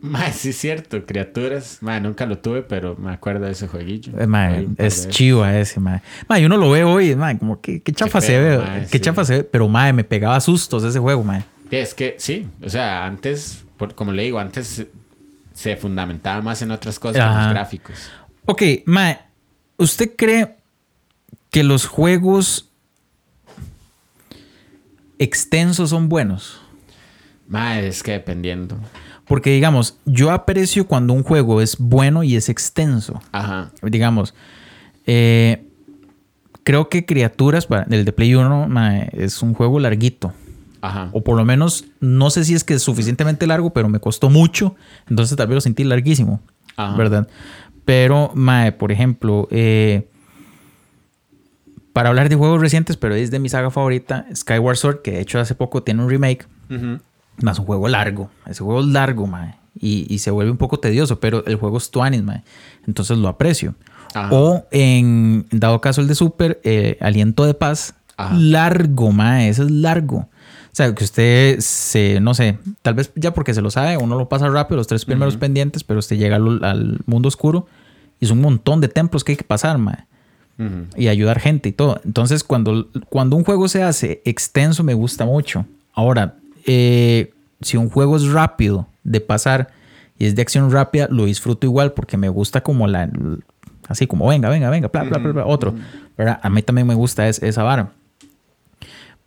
Mae, 0.00 0.32
sí 0.32 0.50
es 0.50 0.56
cierto, 0.58 1.04
criaturas. 1.04 1.78
Mae, 1.80 2.00
nunca 2.00 2.24
lo 2.24 2.38
tuve, 2.38 2.62
pero 2.62 2.94
me 2.96 3.10
acuerdo 3.12 3.46
de 3.46 3.52
ese 3.52 3.66
jueguillo. 3.66 4.12
Eh, 4.18 4.26
mae, 4.26 4.68
es 4.76 5.08
chiva 5.08 5.56
ese, 5.58 5.80
mae. 5.80 6.02
Mae, 6.28 6.46
uno 6.46 6.56
lo 6.56 6.70
ve 6.70 6.84
hoy, 6.84 7.16
mae, 7.16 7.36
como 7.36 7.60
que 7.60 7.80
qué 7.80 7.92
chafa 7.92 8.20
Qué 8.20 8.26
se 8.26 8.32
feo, 8.32 8.58
ve, 8.60 8.64
mae, 8.64 8.80
qué 8.82 8.98
sí. 8.98 9.00
chafa 9.00 9.24
se 9.24 9.38
ve, 9.38 9.44
pero 9.44 9.68
mae, 9.68 9.92
me 9.92 10.04
pegaba 10.04 10.38
sustos 10.40 10.84
ese 10.84 10.98
juego, 11.00 11.24
mae. 11.24 11.42
Es 11.70 11.94
que 11.94 12.16
sí, 12.18 12.46
o 12.64 12.68
sea, 12.68 13.04
antes, 13.06 13.64
por- 13.76 13.94
como 13.94 14.12
le 14.12 14.22
digo, 14.24 14.38
antes 14.38 14.86
se- 15.54 15.76
fundamentaba 15.76 16.40
más 16.42 16.62
en 16.62 16.70
otras 16.70 16.98
cosas 16.98 17.16
que 17.22 17.28
en 17.30 17.44
los 17.44 17.48
gráficos. 17.50 18.10
Ok, 18.46 18.62
mae, 18.86 19.18
¿usted 19.76 20.14
cree 20.16 20.56
que 21.50 21.62
los 21.64 21.86
juegos 21.86 22.70
extensos 25.18 25.90
son 25.90 26.08
buenos? 26.08 26.60
Mae, 27.48 27.86
es 27.88 28.02
que 28.02 28.12
dependiendo. 28.12 28.76
Porque 29.26 29.50
digamos, 29.50 29.98
yo 30.04 30.30
aprecio 30.30 30.86
cuando 30.86 31.12
un 31.12 31.22
juego 31.22 31.60
es 31.60 31.76
bueno 31.78 32.22
y 32.22 32.36
es 32.36 32.48
extenso. 32.48 33.20
Ajá. 33.32 33.70
digamos, 33.82 34.34
eh, 35.06 35.66
creo 36.62 36.88
que 36.88 37.04
Criaturas, 37.04 37.66
el 37.90 38.04
de 38.04 38.12
Play 38.12 38.34
1, 38.34 38.68
mae, 38.68 39.10
es 39.12 39.42
un 39.42 39.54
juego 39.54 39.80
larguito. 39.80 40.32
Ajá. 40.80 41.10
O 41.12 41.22
por 41.22 41.36
lo 41.36 41.44
menos, 41.44 41.84
no 42.00 42.30
sé 42.30 42.44
si 42.44 42.54
es 42.54 42.64
que 42.64 42.74
es 42.74 42.82
suficientemente 42.82 43.46
largo, 43.46 43.72
pero 43.72 43.88
me 43.88 44.00
costó 44.00 44.30
mucho. 44.30 44.76
Entonces 45.08 45.36
tal 45.36 45.48
vez 45.48 45.56
lo 45.56 45.60
sentí 45.60 45.84
larguísimo. 45.84 46.40
Ajá. 46.76 46.96
¿Verdad? 46.96 47.28
Pero, 47.84 48.30
mae, 48.34 48.72
por 48.72 48.92
ejemplo, 48.92 49.48
eh, 49.50 50.08
para 51.92 52.10
hablar 52.10 52.28
de 52.28 52.36
juegos 52.36 52.60
recientes, 52.60 52.96
pero 52.96 53.14
es 53.14 53.30
de 53.30 53.38
mi 53.38 53.48
saga 53.48 53.70
favorita, 53.70 54.26
Skyward 54.32 54.76
Sword, 54.76 55.02
que 55.02 55.12
de 55.12 55.20
hecho 55.20 55.40
hace 55.40 55.54
poco 55.54 55.82
tiene 55.82 56.02
un 56.02 56.10
remake. 56.10 56.46
Ujú. 56.70 57.00
Más 57.42 57.58
un 57.58 57.64
juego 57.64 57.88
largo. 57.88 58.30
Ese 58.46 58.62
juego 58.62 58.80
es 58.80 58.86
largo, 58.86 59.26
mae. 59.26 59.56
Y, 59.80 60.06
y 60.12 60.18
se 60.18 60.30
vuelve 60.30 60.50
un 60.50 60.58
poco 60.58 60.78
tedioso, 60.78 61.18
pero 61.18 61.44
el 61.46 61.56
juego 61.56 61.78
es 61.78 61.90
Tuanis, 61.90 62.22
mae. 62.22 62.42
Entonces 62.86 63.18
lo 63.18 63.28
aprecio. 63.28 63.74
Ajá. 64.14 64.28
O 64.32 64.66
en 64.70 65.46
dado 65.50 65.80
caso 65.80 66.00
el 66.00 66.08
de 66.08 66.14
Super, 66.14 66.60
eh, 66.64 66.98
Aliento 67.00 67.46
de 67.46 67.54
Paz. 67.54 67.94
Ajá. 68.16 68.34
Largo, 68.36 69.10
mae. 69.10 69.48
Ese 69.48 69.62
es 69.62 69.70
largo. 69.70 70.28
O 70.70 70.74
sea, 70.78 70.94
que 70.94 71.04
usted 71.04 71.58
se, 71.60 72.20
no 72.20 72.34
sé, 72.34 72.58
tal 72.82 72.94
vez 72.94 73.10
ya 73.16 73.34
porque 73.34 73.52
se 73.54 73.62
lo 73.62 73.70
sabe, 73.70 73.96
uno 73.96 74.16
lo 74.16 74.28
pasa 74.28 74.48
rápido, 74.48 74.76
los 74.76 74.86
tres 74.86 75.04
primeros 75.04 75.34
pendientes, 75.40 75.82
pero 75.84 75.98
usted 75.98 76.16
llega 76.16 76.36
al, 76.36 76.62
al 76.64 76.98
mundo 77.06 77.28
oscuro 77.28 77.66
y 78.20 78.24
es 78.26 78.30
un 78.30 78.40
montón 78.40 78.80
de 78.80 78.88
templos 78.88 79.24
que 79.24 79.32
hay 79.32 79.36
que 79.36 79.44
pasar, 79.44 79.78
mae 79.78 80.04
y 80.96 81.06
ayudar 81.06 81.38
gente 81.38 81.68
y 81.68 81.72
todo. 81.72 82.00
Entonces, 82.04 82.42
cuando, 82.42 82.88
cuando 83.08 83.36
un 83.36 83.44
juego 83.44 83.68
se 83.68 83.84
hace 83.84 84.22
extenso, 84.24 84.82
me 84.82 84.92
gusta 84.94 85.24
mucho. 85.24 85.66
Ahora, 85.94 86.34
eh, 86.66 87.32
si 87.60 87.76
un 87.76 87.88
juego 87.90 88.16
es 88.16 88.26
rápido 88.26 88.88
de 89.04 89.20
pasar 89.20 89.68
y 90.18 90.26
es 90.26 90.34
de 90.34 90.42
acción 90.42 90.72
rápida, 90.72 91.06
lo 91.12 91.26
disfruto 91.26 91.64
igual 91.66 91.92
porque 91.92 92.16
me 92.16 92.28
gusta 92.28 92.60
como 92.62 92.88
la. 92.88 93.08
Así 93.86 94.08
como, 94.08 94.26
venga, 94.26 94.48
venga, 94.48 94.68
venga, 94.68 94.88
bla, 94.88 95.04
bla, 95.04 95.18
bla, 95.18 95.32
bla, 95.32 95.46
otro. 95.46 95.74
¿verdad? 96.16 96.40
A 96.42 96.50
mí 96.50 96.60
también 96.62 96.88
me 96.88 96.94
gusta 96.94 97.28
es- 97.28 97.40
esa 97.42 97.62
vara. 97.62 97.92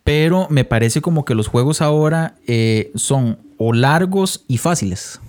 Pero 0.04 0.48
me 0.50 0.64
parece 0.66 1.02
como 1.02 1.26
que 1.26 1.36
los 1.36 1.48
juegos 1.48 1.82
ahora 1.82 2.36
eh, 2.48 2.92
son 2.96 3.40
o 3.58 3.74
largos 3.74 4.44
y 4.48 4.58
fáciles. 4.58 5.20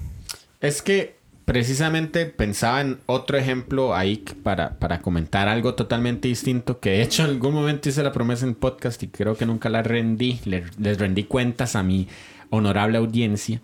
Es 0.61 0.81
que 0.81 1.17
precisamente 1.45 2.25
pensaba 2.27 2.81
en 2.81 2.99
otro 3.07 3.37
ejemplo 3.37 3.95
ahí 3.95 4.25
para, 4.43 4.79
para 4.79 5.01
comentar 5.03 5.49
algo 5.49 5.75
totalmente 5.75 6.29
distinto, 6.29 6.81
que 6.81 6.91
de 6.91 7.03
hecho 7.03 7.25
en 7.25 7.31
algún 7.31 7.53
momento 7.53 7.89
hice 7.89 8.03
la 8.03 8.13
promesa 8.13 8.47
en 8.47 8.55
podcast 8.55 9.03
y 9.03 9.09
creo 9.09 9.37
que 9.37 9.45
nunca 9.45 9.69
la 9.69 9.83
rendí, 9.83 10.41
Le- 10.45 10.65
les 10.79 10.99
rendí 10.99 11.25
cuentas 11.25 11.77
a 11.77 11.83
mi 11.83 12.09
honorable 12.51 12.97
audiencia. 12.99 13.61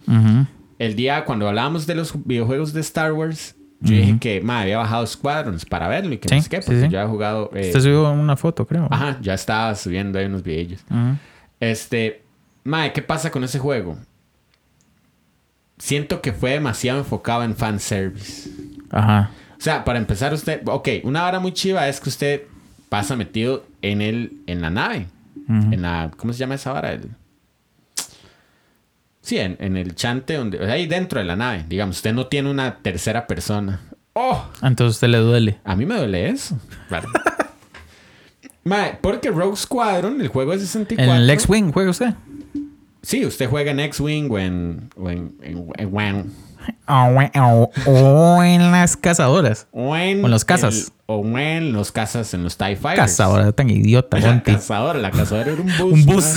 El 0.79 0.97
día 0.97 1.25
cuando 1.25 1.49
hablábamos 1.49 1.87
de 1.87 1.95
los 1.95 2.13
videojuegos 2.27 2.73
de 2.73 2.81
Star 2.81 3.13
Wars, 3.13 3.55
yo 3.81 3.95
dije 3.95 4.19
que 4.19 4.41
ma, 4.41 4.63
había 4.63 4.79
bajado 4.79 5.07
Squadrons 5.07 5.65
para 5.65 5.87
verlo 5.89 6.13
y 6.15 6.19
que 6.19 6.29
Sí, 6.29 6.35
no 6.37 6.43
sé 6.43 6.49
qué, 6.49 6.63
sí, 6.63 6.67
porque 6.67 6.81
sí. 6.83 6.89
yo 6.89 6.99
había 7.01 7.11
jugado... 7.11 7.51
eh, 7.55 7.67
Usted 7.69 7.81
subió 7.81 8.11
una 8.11 8.37
foto, 8.37 8.67
creo. 8.67 8.89
Ajá, 8.91 9.19
ya 9.21 9.35
estaba 9.35 9.75
subiendo 9.75 10.19
ahí 10.19 10.27
unos 10.27 10.43
videos. 10.43 10.85
Ujú. 10.91 11.17
Este, 11.61 12.23
mae, 12.65 12.93
¿qué 12.93 13.03
pasa 13.03 13.31
con 13.31 13.45
ese 13.45 13.59
juego? 13.59 13.97
Siento 15.79 16.21
que 16.21 16.33
fue 16.33 16.51
demasiado 16.53 16.99
enfocado 16.99 17.45
en 17.45 17.55
fanservice. 17.55 18.51
Ajá. 18.91 19.31
O 19.57 19.61
sea, 19.61 19.85
para 19.85 19.99
empezar 19.99 20.33
usted, 20.35 20.63
ok, 20.67 20.89
una 21.05 21.25
hora 21.27 21.39
muy 21.41 21.53
chiva 21.53 21.87
es 21.89 22.01
que 22.01 22.09
usted 22.09 22.43
pasa 22.89 23.15
metido 23.17 23.65
en 23.83 24.03
el, 24.03 24.33
en 24.47 24.61
la 24.61 24.71
nave. 24.71 25.07
Ujú. 25.49 25.73
En 25.73 25.83
la, 25.83 26.11
¿cómo 26.17 26.33
se 26.33 26.41
llama 26.41 26.57
esa 26.57 26.73
vara? 26.73 26.93
El- 26.93 27.11
sí, 29.29 29.39
en, 29.39 29.57
en 29.61 29.77
el 29.77 29.95
chante 29.95 30.35
donde, 30.35 30.71
ahí 30.73 30.87
dentro 30.87 31.19
de 31.21 31.27
la 31.27 31.37
nave, 31.37 31.65
digamos, 31.69 31.97
usted 31.97 32.13
no 32.15 32.27
tiene 32.29 32.51
una 32.51 32.79
tercera 32.79 33.27
persona. 33.27 33.81
Oh, 34.15 34.45
Entonces 34.63 34.97
a 34.97 34.97
usted 34.97 35.09
le 35.09 35.19
duele. 35.19 35.59
a 35.65 35.77
mí 35.77 35.87
me 35.87 35.97
duele 35.97 36.29
eso. 36.31 36.59
Mae, 38.65 38.99
porque 39.01 39.31
Rogue 39.31 39.57
Squadron, 39.57 40.21
el 40.21 40.29
juego 40.29 40.53
de 40.53 40.59
64. 40.59 41.13
En 41.15 41.21
el 41.23 41.31
X-Wing 41.31 41.73
juega 41.73 41.91
usted. 41.91 42.15
Sí, 43.03 43.25
usted 43.25 43.49
juega 43.49 43.71
en 43.71 43.81
X-Wing 43.81 44.31
o 44.31 44.39
en, 44.39 44.91
o 44.97 45.09
en, 45.11 45.33
en- 45.43 45.71
en- 45.79 45.91
o 45.95 46.01
en- 46.01 46.33
O, 46.87 47.71
o 47.87 48.43
en 48.43 48.71
las 48.73 48.97
cazadoras. 48.97 49.69
o 49.71 49.97
en 49.97 50.23
O 50.23 50.27
en 50.27 50.31
los 50.31 50.45
cazas. 50.45 50.93
o 51.07 51.39
en 51.39 51.73
los 51.73 51.93
cazas, 51.93 52.35
en 52.35 52.43
los 52.45 52.59
TIE 52.59 52.77
Fighters. 52.77 53.11
Cazadora, 53.13 53.53
tan 53.53 53.71
idiota, 53.71 54.19
La 54.19 54.43
cazadora, 54.43 54.99
la 54.99 55.11
cazadora 55.11 55.53
era 55.53 55.63
un 55.63 55.69
bus. 55.79 55.93
Un 55.93 56.05
bus. 56.05 56.35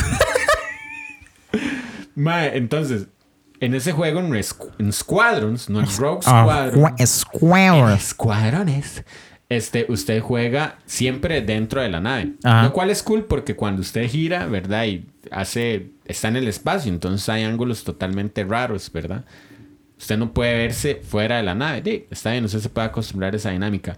Mae. 2.15 2.57
Entonces, 2.57 3.07
en 3.59 3.75
ese 3.75 3.91
juego, 3.91 4.19
en, 4.19 4.33
en 4.79 4.93
Squadrons, 4.93 5.69
no 5.69 5.79
en 5.81 5.87
Rogue 5.97 6.21
Ah, 6.25 6.43
Squadron. 6.71 7.07
Square. 7.07 7.93
Escuadrones. 7.95 9.03
Este, 9.49 9.85
usted 9.89 10.21
juega 10.21 10.77
siempre 10.85 11.41
dentro 11.41 11.81
de 11.81 11.89
la 11.89 11.99
nave. 11.99 12.33
Ajá. 12.43 12.63
Lo 12.63 12.73
cual 12.73 12.89
es 12.89 13.03
cool 13.03 13.25
porque 13.25 13.55
cuando 13.55 13.81
usted 13.81 14.07
gira, 14.09 14.45
¿verdad? 14.47 14.85
Y 14.85 15.05
hace. 15.29 15.91
Está 16.05 16.29
en 16.29 16.37
el 16.37 16.47
espacio, 16.47 16.91
entonces 16.91 17.27
hay 17.29 17.43
ángulos 17.43 17.83
totalmente 17.83 18.43
raros, 18.43 18.91
¿verdad? 18.91 19.25
Usted 19.97 20.17
no 20.17 20.33
puede 20.33 20.55
verse 20.55 21.01
fuera 21.07 21.37
de 21.37 21.43
la 21.43 21.53
nave. 21.53 21.81
Sí, 21.85 22.05
está 22.09 22.31
bien, 22.31 22.45
usted 22.45 22.59
se 22.59 22.69
puede 22.69 22.87
acostumbrar 22.87 23.33
a 23.33 23.37
esa 23.37 23.51
dinámica. 23.51 23.95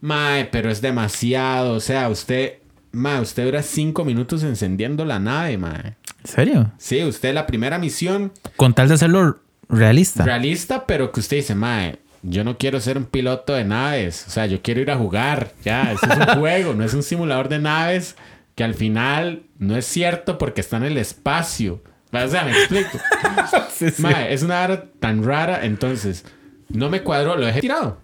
Mae, 0.00 0.46
pero 0.46 0.70
es 0.70 0.80
demasiado. 0.80 1.74
O 1.74 1.80
sea, 1.80 2.08
usted. 2.08 2.54
Mae, 2.92 3.20
usted 3.20 3.44
dura 3.44 3.62
cinco 3.62 4.04
minutos 4.04 4.42
encendiendo 4.42 5.04
la 5.04 5.18
nave, 5.18 5.56
mae. 5.58 5.96
¿En 6.26 6.32
serio? 6.32 6.72
Sí, 6.78 7.02
usted 7.04 7.32
la 7.34 7.46
primera 7.46 7.78
misión 7.78 8.32
Con 8.56 8.74
tal 8.74 8.88
de 8.88 8.94
hacerlo 8.94 9.38
realista. 9.68 10.24
realista, 10.24 10.86
pero 10.86 11.12
que 11.12 11.20
usted 11.20 11.36
dice, 11.36 11.54
mae, 11.54 11.98
yo 12.22 12.42
no 12.42 12.58
quiero 12.58 12.80
ser 12.80 12.98
un 12.98 13.04
piloto 13.04 13.52
de 13.54 13.64
naves. 13.64 14.24
O 14.26 14.30
sea, 14.30 14.46
yo 14.46 14.60
quiero 14.60 14.80
ir 14.80 14.90
a 14.90 14.96
jugar. 14.96 15.52
Ya, 15.64 15.92
eso 15.92 16.06
es 16.06 16.16
un 16.16 16.34
juego, 16.40 16.74
no 16.74 16.84
es 16.84 16.94
un 16.94 17.02
simulador 17.02 17.48
de 17.48 17.58
naves 17.60 18.16
que 18.56 18.64
al 18.64 18.74
final 18.74 19.42
no 19.58 19.76
es 19.76 19.86
cierto 19.86 20.38
porque 20.38 20.60
está 20.62 20.78
en 20.78 20.84
el 20.84 20.96
espacio. 20.98 21.82
O 22.12 22.28
sea, 22.28 22.44
me 22.44 22.52
explico. 22.52 22.98
Mae, 23.98 24.32
es 24.32 24.42
una 24.42 24.62
hora 24.64 24.84
tan 24.98 25.22
rara, 25.22 25.64
entonces 25.64 26.24
no 26.68 26.88
me 26.88 27.02
cuadró, 27.02 27.36
lo 27.36 27.46
dejé 27.46 27.60
tirado. 27.60 28.00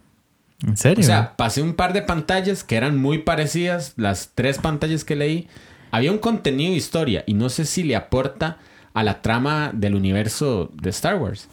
¿En 0.64 0.76
serio? 0.76 1.02
O 1.02 1.06
sea, 1.06 1.34
pasé 1.36 1.62
un 1.62 1.74
par 1.74 1.92
de 1.92 2.02
pantallas 2.02 2.62
que 2.62 2.76
eran 2.76 2.96
muy 2.98 3.18
parecidas, 3.18 3.94
las 3.96 4.30
tres 4.34 4.58
pantallas 4.58 5.04
que 5.04 5.16
leí. 5.16 5.48
Había 5.92 6.10
un 6.10 6.18
contenido 6.18 6.72
de 6.72 6.78
historia 6.78 7.22
y 7.26 7.34
no 7.34 7.48
sé 7.48 7.64
si 7.66 7.84
le 7.84 7.94
aporta 7.94 8.58
a 8.94 9.04
la 9.04 9.22
trama 9.22 9.70
del 9.72 9.94
universo 9.94 10.68
de 10.74 10.90
Star 10.90 11.16
Wars, 11.16 11.48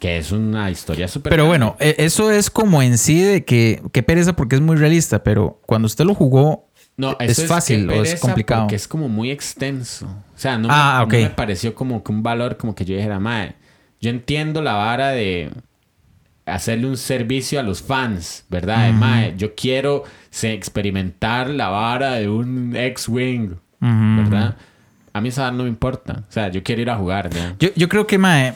que 0.00 0.18
es 0.18 0.32
una 0.32 0.68
historia 0.70 1.06
súper... 1.06 1.30
pero 1.30 1.44
grande. 1.48 1.66
bueno, 1.66 1.76
e- 1.78 1.94
eso 2.04 2.30
es 2.32 2.50
como 2.50 2.82
en 2.82 2.98
sí 2.98 3.20
de 3.20 3.44
que, 3.44 3.80
qué 3.92 4.02
pereza 4.02 4.34
porque 4.34 4.56
es 4.56 4.60
muy 4.62 4.76
realista, 4.76 5.22
pero 5.22 5.60
cuando 5.66 5.86
usted 5.86 6.04
lo 6.04 6.14
jugó, 6.14 6.66
No, 6.96 7.16
¿Es 7.20 7.46
fácil 7.46 7.88
o 7.88 8.02
es 8.02 8.20
complicado? 8.20 8.62
Porque 8.62 8.76
es 8.76 8.86
como 8.88 9.08
muy 9.08 9.30
extenso. 9.30 10.06
O 10.06 10.38
sea, 10.38 10.58
no, 10.58 10.68
Ah, 10.70 11.06
me, 11.08 11.18
no 11.22 11.28
me 11.28 11.34
pareció 11.34 11.74
como 11.74 12.02
que 12.02 12.12
un 12.12 12.22
valor 12.22 12.56
como 12.56 12.74
que 12.74 12.84
yo 12.84 12.94
dijera, 12.96 13.18
madre, 13.20 13.54
yo 14.00 14.10
entiendo 14.10 14.60
la 14.62 14.74
vara 14.74 15.10
de 15.10 15.50
hacerle 16.44 16.86
un 16.88 16.96
servicio 16.96 17.60
a 17.60 17.62
los 17.62 17.80
fans, 17.82 18.44
¿verdad? 18.50 18.86
De, 18.86 18.92
"Mae, 18.92 19.34
yo 19.36 19.54
quiero 19.54 20.04
se, 20.30 20.52
experimentar 20.52 21.48
la 21.48 21.68
vara 21.68 22.14
de 22.14 22.28
un 22.28 22.74
X-Wing, 22.76 23.54
¿verdad? 23.82 24.56
A 25.12 25.20
mí 25.20 25.28
esa 25.28 25.50
no 25.50 25.64
me 25.64 25.68
importa. 25.68 26.24
O 26.28 26.32
sea, 26.32 26.48
yo 26.48 26.62
quiero 26.62 26.82
ir 26.82 26.90
a 26.90 26.96
jugar, 26.96 27.28
¿ya? 27.30 27.54
yo, 27.58 27.68
yo 27.74 27.88
creo 27.88 28.06
que, 28.06 28.16
mae, 28.16 28.54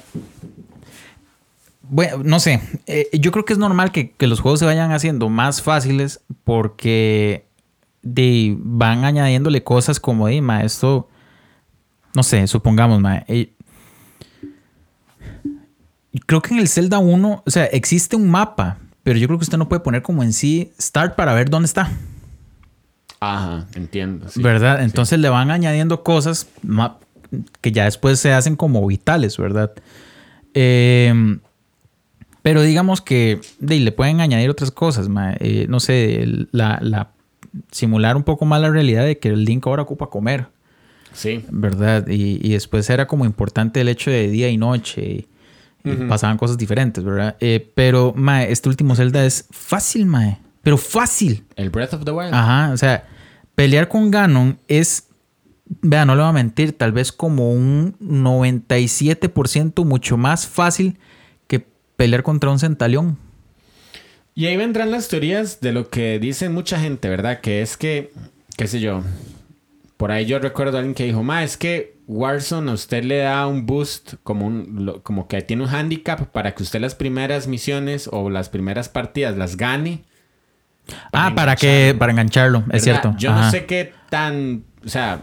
bueno, 1.83 2.23
no 2.25 2.41
sé, 2.41 2.61
eh, 2.87 3.09
yo 3.13 3.31
creo 3.31 3.45
que 3.45 3.53
es 3.53 3.59
normal 3.59 3.93
que, 3.93 4.11
que 4.13 4.27
los 4.27 4.41
juegos 4.41 4.61
se 4.61 4.67
vayan 4.67 4.93
haciendo 4.93 5.29
más 5.29 5.63
fáciles 5.63 6.21
porque 6.45 7.47
de, 8.03 8.57
van 8.59 9.05
añadiéndole 9.05 9.63
cosas 9.63 10.01
como, 10.01 10.29
de, 10.29 10.41
mae, 10.41 10.65
esto, 10.65 11.09
no 12.15 12.23
sé, 12.23 12.47
supongamos, 12.47 13.01
mae, 13.01 13.25
eh, 13.29 13.53
creo 16.27 16.41
que 16.43 16.55
en 16.55 16.61
el 16.61 16.69
Zelda 16.69 16.99
1, 16.99 17.43
o 17.45 17.51
sea, 17.51 17.65
existe 17.67 18.17
un 18.17 18.29
mapa, 18.29 18.79
pero 19.03 19.19
yo 19.19 19.29
creo 19.29 19.39
que 19.39 19.45
usted 19.45 19.59
no 19.59 19.69
puede 19.69 19.81
poner 19.81 20.03
como 20.03 20.23
en 20.23 20.33
sí 20.33 20.73
start 20.81 21.15
para 21.15 21.35
ver 21.35 21.51
dónde 21.51 21.67
está. 21.67 21.91
Ajá, 23.21 23.67
entiendo. 23.75 24.29
sí. 24.29 24.43
¿verdad? 24.43 24.83
Entonces 24.83 25.19
le 25.19 25.29
van 25.29 25.51
añadiendo 25.51 26.03
cosas 26.03 26.49
ma- 26.63 26.99
que 27.61 27.73
ya 27.73 27.85
después 27.85 28.19
se 28.21 28.33
hacen 28.33 28.57
como 28.57 28.87
vitales, 28.87 29.37
¿verdad? 29.39 29.73
Eh, 30.55 31.39
Pero 32.43 32.63
digamos 32.63 33.01
que 33.01 33.41
de, 33.59 33.81
le 33.81 33.91
pueden 33.93 34.21
añadir 34.21 34.49
otras 34.51 34.71
cosas, 34.71 35.09
mae. 35.09 35.37
Eh, 35.41 35.67
no 35.69 35.81
sé, 35.81 36.25
la, 36.53 36.79
la- 36.81 37.11
simular 37.73 38.17
un 38.17 38.23
poco 38.23 38.45
más 38.45 38.61
la 38.61 38.71
realidad 38.71 39.05
de 39.05 39.19
que 39.19 39.29
el 39.31 39.45
Link 39.45 39.67
ahora 39.67 39.83
ocupa 39.83 40.09
comer, 40.11 40.47
Sí. 41.13 41.43
¿verdad? 41.51 42.07
Y, 42.09 42.39
y 42.47 42.53
después 42.53 42.89
era 42.91 43.07
como 43.07 43.25
importante 43.25 43.81
el 43.81 43.89
hecho 43.89 44.11
de 44.11 44.29
día 44.29 44.49
y 44.51 44.59
noche. 44.59 45.03
Y, 45.03 45.27
pasaban 46.09 46.37
cosas 46.37 46.59
diferentes, 46.59 47.03
¿verdad? 47.05 47.37
Eh, 47.41 47.71
pero, 47.75 48.13
mae, 48.17 48.51
este 48.51 48.69
último 48.69 48.95
Zelda 48.97 49.25
es 49.25 49.47
fácil, 49.53 50.05
mae. 50.07 50.39
Pero 50.67 50.79
fácil. 50.79 51.45
El 51.55 51.71
Breath 51.71 51.95
of 51.95 52.05
the 52.05 52.11
Wild. 52.11 52.35
Ajá, 52.35 52.73
o 52.73 52.77
sea, 52.77 53.07
pelear 53.55 53.87
con 53.87 54.11
Ganon 54.11 54.59
es, 54.67 55.07
vea, 55.65 56.05
no 56.05 56.17
le 56.17 56.23
voy 56.23 56.31
a 56.31 56.33
mentir, 56.33 56.77
tal 56.77 56.91
vez 56.91 57.13
como 57.13 57.53
un 57.53 57.97
97% 58.01 59.85
mucho 59.85 60.17
más 60.17 60.49
fácil 60.49 60.99
que 61.47 61.65
pelear 61.95 62.25
contra 62.25 62.51
un 62.51 62.59
centaleón. 62.59 63.17
Y 64.35 64.47
ahí 64.47 64.57
vendrán 64.57 64.91
las 64.91 65.07
teorías 65.07 65.61
de 65.61 65.71
lo 65.71 65.89
que 65.89 66.19
dicen 66.19 66.53
mucha 66.53 66.81
gente, 66.81 67.09
¿verdad? 67.09 67.41
Que 67.41 67.63
es 67.63 67.77
que, 67.77 68.11
qué 68.57 68.67
sé 68.67 68.81
yo, 68.81 69.05
por 69.97 70.11
ahí 70.11 70.27
yo 70.27 70.41
recuerdo 70.41 70.79
a 70.79 70.81
alguien 70.81 70.97
que 70.97 71.05
dijo, 71.05 71.23
ma, 71.23 71.45
es 71.45 71.57
que 71.57 71.95
Warzone 72.09 72.73
a 72.73 72.75
usted 72.75 73.05
le 73.05 73.19
da 73.19 73.47
un 73.47 73.67
boost, 73.67 74.15
como, 74.25 74.49
un, 74.49 75.01
como 75.05 75.29
que 75.29 75.43
tiene 75.43 75.63
un 75.63 75.69
handicap 75.69 76.33
para 76.33 76.57
que 76.57 76.65
usted 76.65 76.81
las 76.81 76.97
primeras 76.97 77.47
misiones 77.47 78.11
o 78.13 78.31
las 78.31 78.49
primeras 78.49 78.89
partidas 78.89 79.37
las 79.37 79.57
gane. 79.57 80.03
Ah, 81.13 81.33
para 81.35 81.57
que 81.57 81.95
para 81.99 82.13
engancharlo, 82.13 82.65
es 82.71 82.85
cierto. 82.85 83.15
Yo 83.19 83.33
no 83.35 83.51
sé 83.51 83.67
qué 83.67 83.93
tan, 84.11 84.65
o 84.85 84.89
sea, 84.89 85.23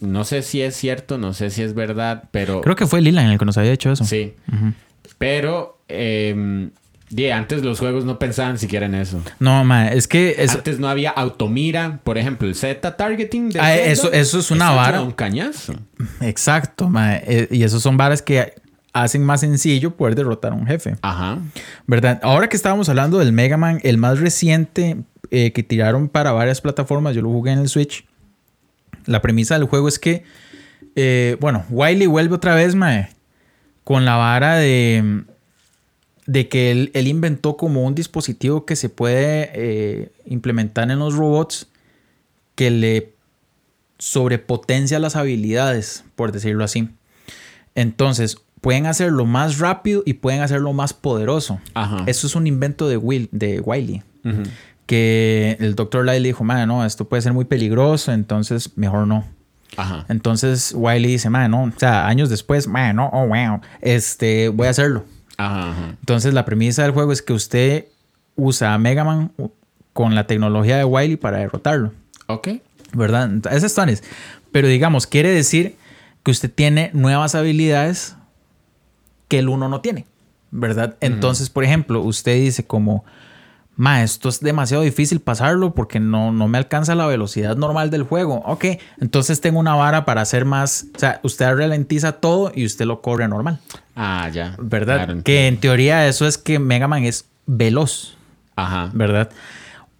no 0.00 0.24
sé 0.24 0.42
si 0.42 0.62
es 0.62 0.76
cierto, 0.76 1.18
no 1.18 1.32
sé 1.34 1.50
si 1.50 1.62
es 1.62 1.74
verdad, 1.74 2.24
pero... 2.30 2.60
Creo 2.60 2.76
que 2.76 2.86
fue 2.86 3.00
Lila 3.00 3.22
en 3.22 3.30
el 3.30 3.38
que 3.38 3.44
nos 3.44 3.58
había 3.58 3.70
dicho 3.72 3.90
eso. 3.90 4.04
Sí. 4.04 4.34
Pero, 5.18 5.78
eh, 5.88 6.70
antes 7.34 7.62
los 7.62 7.78
juegos 7.78 8.04
no 8.04 8.18
pensaban 8.18 8.58
siquiera 8.58 8.86
en 8.86 8.94
eso. 8.94 9.20
No, 9.40 9.64
ma, 9.64 9.88
es 9.88 10.06
que 10.06 10.36
es, 10.38 10.54
Antes 10.54 10.78
no 10.78 10.88
había 10.88 11.10
automira, 11.10 12.00
por 12.04 12.18
ejemplo, 12.18 12.46
el 12.46 12.54
Z 12.54 12.96
targeting. 12.96 13.48
del 13.50 13.60
Ah, 13.62 13.68
Zelda, 13.70 13.90
eso- 13.90 14.12
eso 14.12 14.38
es 14.38 14.50
una 14.50 14.66
eso 14.66 14.76
vara. 14.76 15.02
un 15.02 15.12
cañazo. 15.12 15.74
exacto, 16.20 16.88
ma, 16.88 17.16
eh, 17.16 17.48
y 17.50 17.62
esos 17.62 17.82
son 17.82 17.96
varas 17.96 18.22
que 18.22 18.52
hacen 18.92 19.24
más 19.24 19.40
sencillo 19.40 19.96
poder 19.96 20.14
derrotar 20.14 20.52
a 20.52 20.54
un 20.54 20.66
jefe. 20.66 20.96
Ajá. 21.02 21.38
¿Verdad? 21.86 22.20
Ahora 22.22 22.48
que 22.48 22.56
estábamos 22.56 22.88
hablando 22.88 23.18
del 23.18 23.32
Mega 23.32 23.56
Man, 23.56 23.80
el 23.82 23.98
más 23.98 24.18
reciente 24.18 24.96
eh, 25.30 25.52
que 25.52 25.62
tiraron 25.62 26.08
para 26.08 26.32
varias 26.32 26.60
plataformas, 26.60 27.14
yo 27.14 27.22
lo 27.22 27.28
jugué 27.28 27.52
en 27.52 27.60
el 27.60 27.68
Switch. 27.68 28.06
La 29.06 29.22
premisa 29.22 29.58
del 29.58 29.66
juego 29.66 29.88
es 29.88 29.98
que, 29.98 30.24
eh, 30.96 31.36
bueno, 31.40 31.64
Wily 31.70 32.06
vuelve 32.06 32.34
otra 32.34 32.54
vez, 32.54 32.74
mae, 32.74 33.08
con 33.84 34.04
la 34.04 34.16
vara 34.16 34.56
de, 34.56 35.24
de 36.26 36.48
que 36.48 36.70
él, 36.70 36.90
él 36.94 37.08
inventó 37.08 37.56
como 37.56 37.84
un 37.84 37.94
dispositivo 37.94 38.66
que 38.66 38.76
se 38.76 38.88
puede 38.88 39.50
eh, 39.54 40.12
implementar 40.26 40.90
en 40.90 40.98
los 40.98 41.14
robots 41.14 41.68
que 42.54 42.70
le 42.70 43.14
sobrepotencia 43.98 44.98
las 44.98 45.16
habilidades, 45.16 46.04
por 46.16 46.32
decirlo 46.32 46.64
así. 46.64 46.88
Entonces, 47.74 48.38
pueden 48.60 48.86
hacerlo 48.86 49.24
más 49.24 49.58
rápido 49.58 50.02
y 50.04 50.14
pueden 50.14 50.40
hacerlo 50.40 50.72
más 50.72 50.92
poderoso. 50.92 51.60
Ajá. 51.74 52.04
Eso 52.06 52.26
es 52.26 52.34
un 52.34 52.46
invento 52.46 52.88
de, 52.88 52.96
Will, 52.96 53.28
de 53.32 53.60
Wiley. 53.60 54.02
Que 54.86 55.56
el 55.60 55.74
doctor 55.74 56.04
le 56.04 56.18
dijo, 56.20 56.44
man, 56.44 56.68
no, 56.68 56.84
esto 56.84 57.08
puede 57.08 57.22
ser 57.22 57.32
muy 57.32 57.44
peligroso, 57.44 58.12
entonces 58.12 58.76
mejor 58.76 59.06
no. 59.06 59.24
Ajá. 59.76 60.04
Entonces 60.08 60.72
Wiley 60.74 61.12
dice, 61.12 61.30
man, 61.30 61.50
no, 61.50 61.64
o 61.64 61.72
sea, 61.76 62.06
años 62.06 62.30
después, 62.30 62.66
man, 62.66 62.96
no, 62.96 63.10
oh, 63.12 63.26
wow, 63.26 63.60
este, 63.80 64.48
voy 64.48 64.66
a 64.66 64.70
hacerlo. 64.70 65.04
Ajá. 65.36 65.70
ajá. 65.70 65.88
Entonces 66.00 66.34
la 66.34 66.44
premisa 66.44 66.82
del 66.82 66.92
juego 66.92 67.12
es 67.12 67.22
que 67.22 67.32
usted 67.32 67.86
usa 68.36 68.74
a 68.74 68.78
Mega 68.78 69.04
Man 69.04 69.32
con 69.92 70.14
la 70.14 70.26
tecnología 70.26 70.76
de 70.76 70.84
Wiley 70.84 71.16
para 71.16 71.38
derrotarlo. 71.38 71.92
Ok. 72.26 72.48
¿verdad? 72.92 73.30
Esas 73.52 73.74
tones. 73.74 74.02
Pero 74.52 74.68
digamos, 74.68 75.06
quiere 75.06 75.30
decir 75.30 75.76
que 76.22 76.30
usted 76.30 76.50
tiene 76.50 76.90
nuevas 76.92 77.34
habilidades 77.34 78.16
que 79.28 79.38
el 79.38 79.48
uno 79.48 79.68
no 79.68 79.80
tiene, 79.80 80.06
¿verdad? 80.50 80.96
Entonces, 81.00 81.50
por 81.50 81.64
ejemplo, 81.64 82.00
usted 82.00 82.34
dice 82.36 82.66
como, 82.66 83.04
ma, 83.76 84.02
esto 84.02 84.28
es 84.28 84.40
demasiado 84.40 84.82
difícil 84.82 85.20
pasarlo 85.20 85.74
porque 85.74 86.00
no, 86.00 86.32
no 86.32 86.48
me 86.48 86.58
alcanza 86.58 86.94
la 86.94 87.06
velocidad 87.06 87.56
normal 87.56 87.90
del 87.90 88.02
juego. 88.02 88.42
Ok, 88.46 88.64
entonces 89.00 89.40
tengo 89.40 89.60
una 89.60 89.74
vara 89.74 90.04
para 90.04 90.22
hacer 90.22 90.44
más, 90.44 90.86
o 90.96 90.98
sea, 90.98 91.20
usted 91.22 91.54
ralentiza 91.54 92.12
todo 92.12 92.50
y 92.54 92.64
usted 92.64 92.86
lo 92.86 93.00
corre 93.02 93.28
normal, 93.28 93.60
Ah, 93.94 94.28
ya. 94.32 94.54
¿verdad? 94.58 95.04
Claro, 95.06 95.22
que 95.24 95.46
en 95.48 95.58
teoría 95.58 96.06
eso 96.06 96.26
es 96.26 96.38
que 96.38 96.58
Mega 96.58 96.88
Man 96.88 97.04
es 97.04 97.26
veloz. 97.46 98.16
Ajá. 98.56 98.90
¿verdad? 98.92 99.30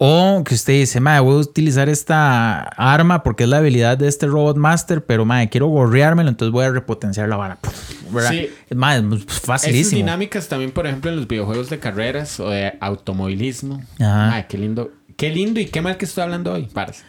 O 0.00 0.44
que 0.44 0.54
usted 0.54 0.74
dice, 0.74 1.00
madre, 1.00 1.20
voy 1.20 1.34
a 1.34 1.38
utilizar 1.38 1.88
esta 1.88 2.60
arma 2.60 3.24
porque 3.24 3.42
es 3.42 3.50
la 3.50 3.56
habilidad 3.58 3.98
de 3.98 4.06
este 4.06 4.26
Robot 4.26 4.56
Master, 4.56 5.04
pero 5.04 5.24
madre, 5.24 5.48
quiero 5.48 5.66
gorreármelo, 5.66 6.28
entonces 6.28 6.52
voy 6.52 6.64
a 6.66 6.70
repotenciar 6.70 7.28
la 7.28 7.36
vara. 7.36 7.58
¿verdad? 8.12 8.30
Sí. 8.30 8.48
Más, 8.76 8.96
es 9.02 9.22
Esas 9.22 9.40
facilísimo. 9.40 9.96
dinámicas 9.96 10.48
también, 10.48 10.70
por 10.70 10.86
ejemplo, 10.86 11.10
en 11.10 11.16
los 11.16 11.26
videojuegos 11.26 11.68
de 11.68 11.80
carreras 11.80 12.38
o 12.38 12.48
de 12.48 12.74
automovilismo. 12.80 13.82
Ajá. 13.98 14.46
Qué 14.46 14.56
lindo. 14.56 14.92
Qué 15.16 15.30
lindo 15.30 15.58
y 15.58 15.66
qué 15.66 15.82
mal 15.82 15.96
que 15.96 16.04
estoy 16.04 16.22
hablando 16.22 16.52
hoy, 16.52 16.66
Paras. 16.72 17.02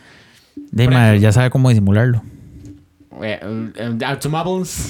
De 0.55 0.85
por 0.85 0.93
madre, 0.93 1.09
ejemplo. 1.09 1.21
ya 1.21 1.31
sabe 1.31 1.49
cómo 1.51 1.69
disimularlo. 1.69 2.23
Eh, 3.21 3.39
eh, 3.75 3.97
automobiles. 4.03 4.89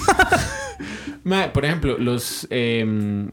Ma, 1.26 1.52
por 1.52 1.66
ejemplo, 1.66 1.98
los 1.98 2.48
em, 2.50 3.30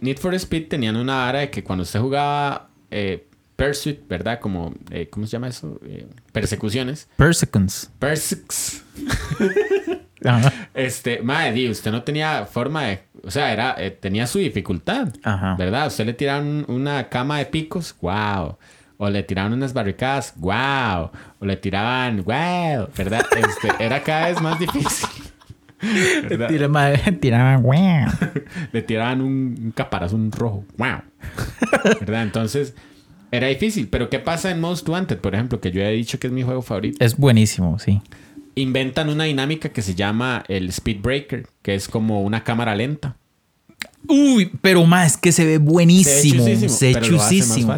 Need 0.00 0.18
for 0.18 0.34
Speed 0.34 0.66
tenían 0.68 0.96
una 0.96 1.18
vara 1.18 1.38
de 1.40 1.50
que 1.50 1.62
cuando 1.62 1.84
usted 1.84 2.00
jugaba 2.00 2.68
eh, 2.90 3.28
Pursuit, 3.56 4.06
¿verdad? 4.08 4.40
Como, 4.40 4.74
eh, 4.90 5.08
¿cómo 5.10 5.26
se 5.26 5.32
llama 5.32 5.48
eso? 5.48 5.78
Eh, 5.84 6.06
persecuciones. 6.32 7.08
Per 7.16 7.34
seconds. 7.34 7.90
Persec's. 7.98 8.84
Ajá. 10.24 10.52
Este, 10.74 11.20
madre, 11.20 11.52
di, 11.52 11.68
usted 11.68 11.90
no 11.90 12.02
tenía 12.02 12.46
forma 12.46 12.84
de. 12.84 13.02
O 13.24 13.30
sea, 13.30 13.52
era, 13.52 13.74
eh, 13.78 13.90
tenía 13.90 14.26
su 14.26 14.38
dificultad. 14.38 15.08
Ajá. 15.22 15.56
¿Verdad? 15.56 15.88
Usted 15.88 16.06
le 16.06 16.14
tiraban 16.14 16.64
una 16.68 17.08
cama 17.08 17.38
de 17.38 17.46
picos, 17.46 17.96
wow. 18.00 18.56
O 18.98 19.10
le 19.10 19.22
tiraban 19.24 19.52
unas 19.52 19.72
barricadas, 19.72 20.32
wow. 20.36 21.10
O 21.40 21.44
le 21.44 21.56
tiraban, 21.56 22.22
wow. 22.24 22.88
¿Verdad? 22.96 23.24
Este, 23.36 23.72
era 23.84 24.02
cada 24.02 24.28
vez 24.28 24.40
más 24.40 24.58
difícil. 24.58 25.08
Madre, 26.68 27.12
tiraban, 27.12 27.60
"Guau". 27.62 28.06
Le 28.72 28.82
tiraban 28.82 29.20
un, 29.20 29.56
un 29.60 29.72
caparazón 29.72 30.30
rojo, 30.30 30.64
wow. 30.78 31.00
¿Verdad? 32.00 32.22
Entonces, 32.22 32.74
era 33.32 33.48
difícil. 33.48 33.88
Pero 33.88 34.08
¿qué 34.08 34.20
pasa 34.20 34.50
en 34.52 34.60
Most 34.60 34.88
Wanted, 34.88 35.18
por 35.18 35.34
ejemplo? 35.34 35.60
Que 35.60 35.72
yo 35.72 35.82
he 35.82 35.90
dicho 35.92 36.20
que 36.20 36.28
es 36.28 36.32
mi 36.32 36.42
juego 36.44 36.62
favorito. 36.62 37.04
Es 37.04 37.16
buenísimo, 37.16 37.78
sí. 37.80 38.00
Inventan 38.54 39.08
una 39.08 39.24
dinámica 39.24 39.70
que 39.70 39.82
se 39.82 39.94
llama 39.96 40.44
el 40.46 40.68
Speed 40.68 41.00
Breaker, 41.02 41.46
que 41.62 41.74
es 41.74 41.88
como 41.88 42.22
una 42.22 42.44
cámara 42.44 42.76
lenta. 42.76 43.16
Uy, 44.08 44.50
pero 44.60 44.84
más 44.84 45.16
que 45.16 45.32
se 45.32 45.44
ve 45.46 45.58
buenísimo. 45.58 46.44
Se 46.68 46.92
ve 46.94 47.00
chusísimo. 47.00 47.74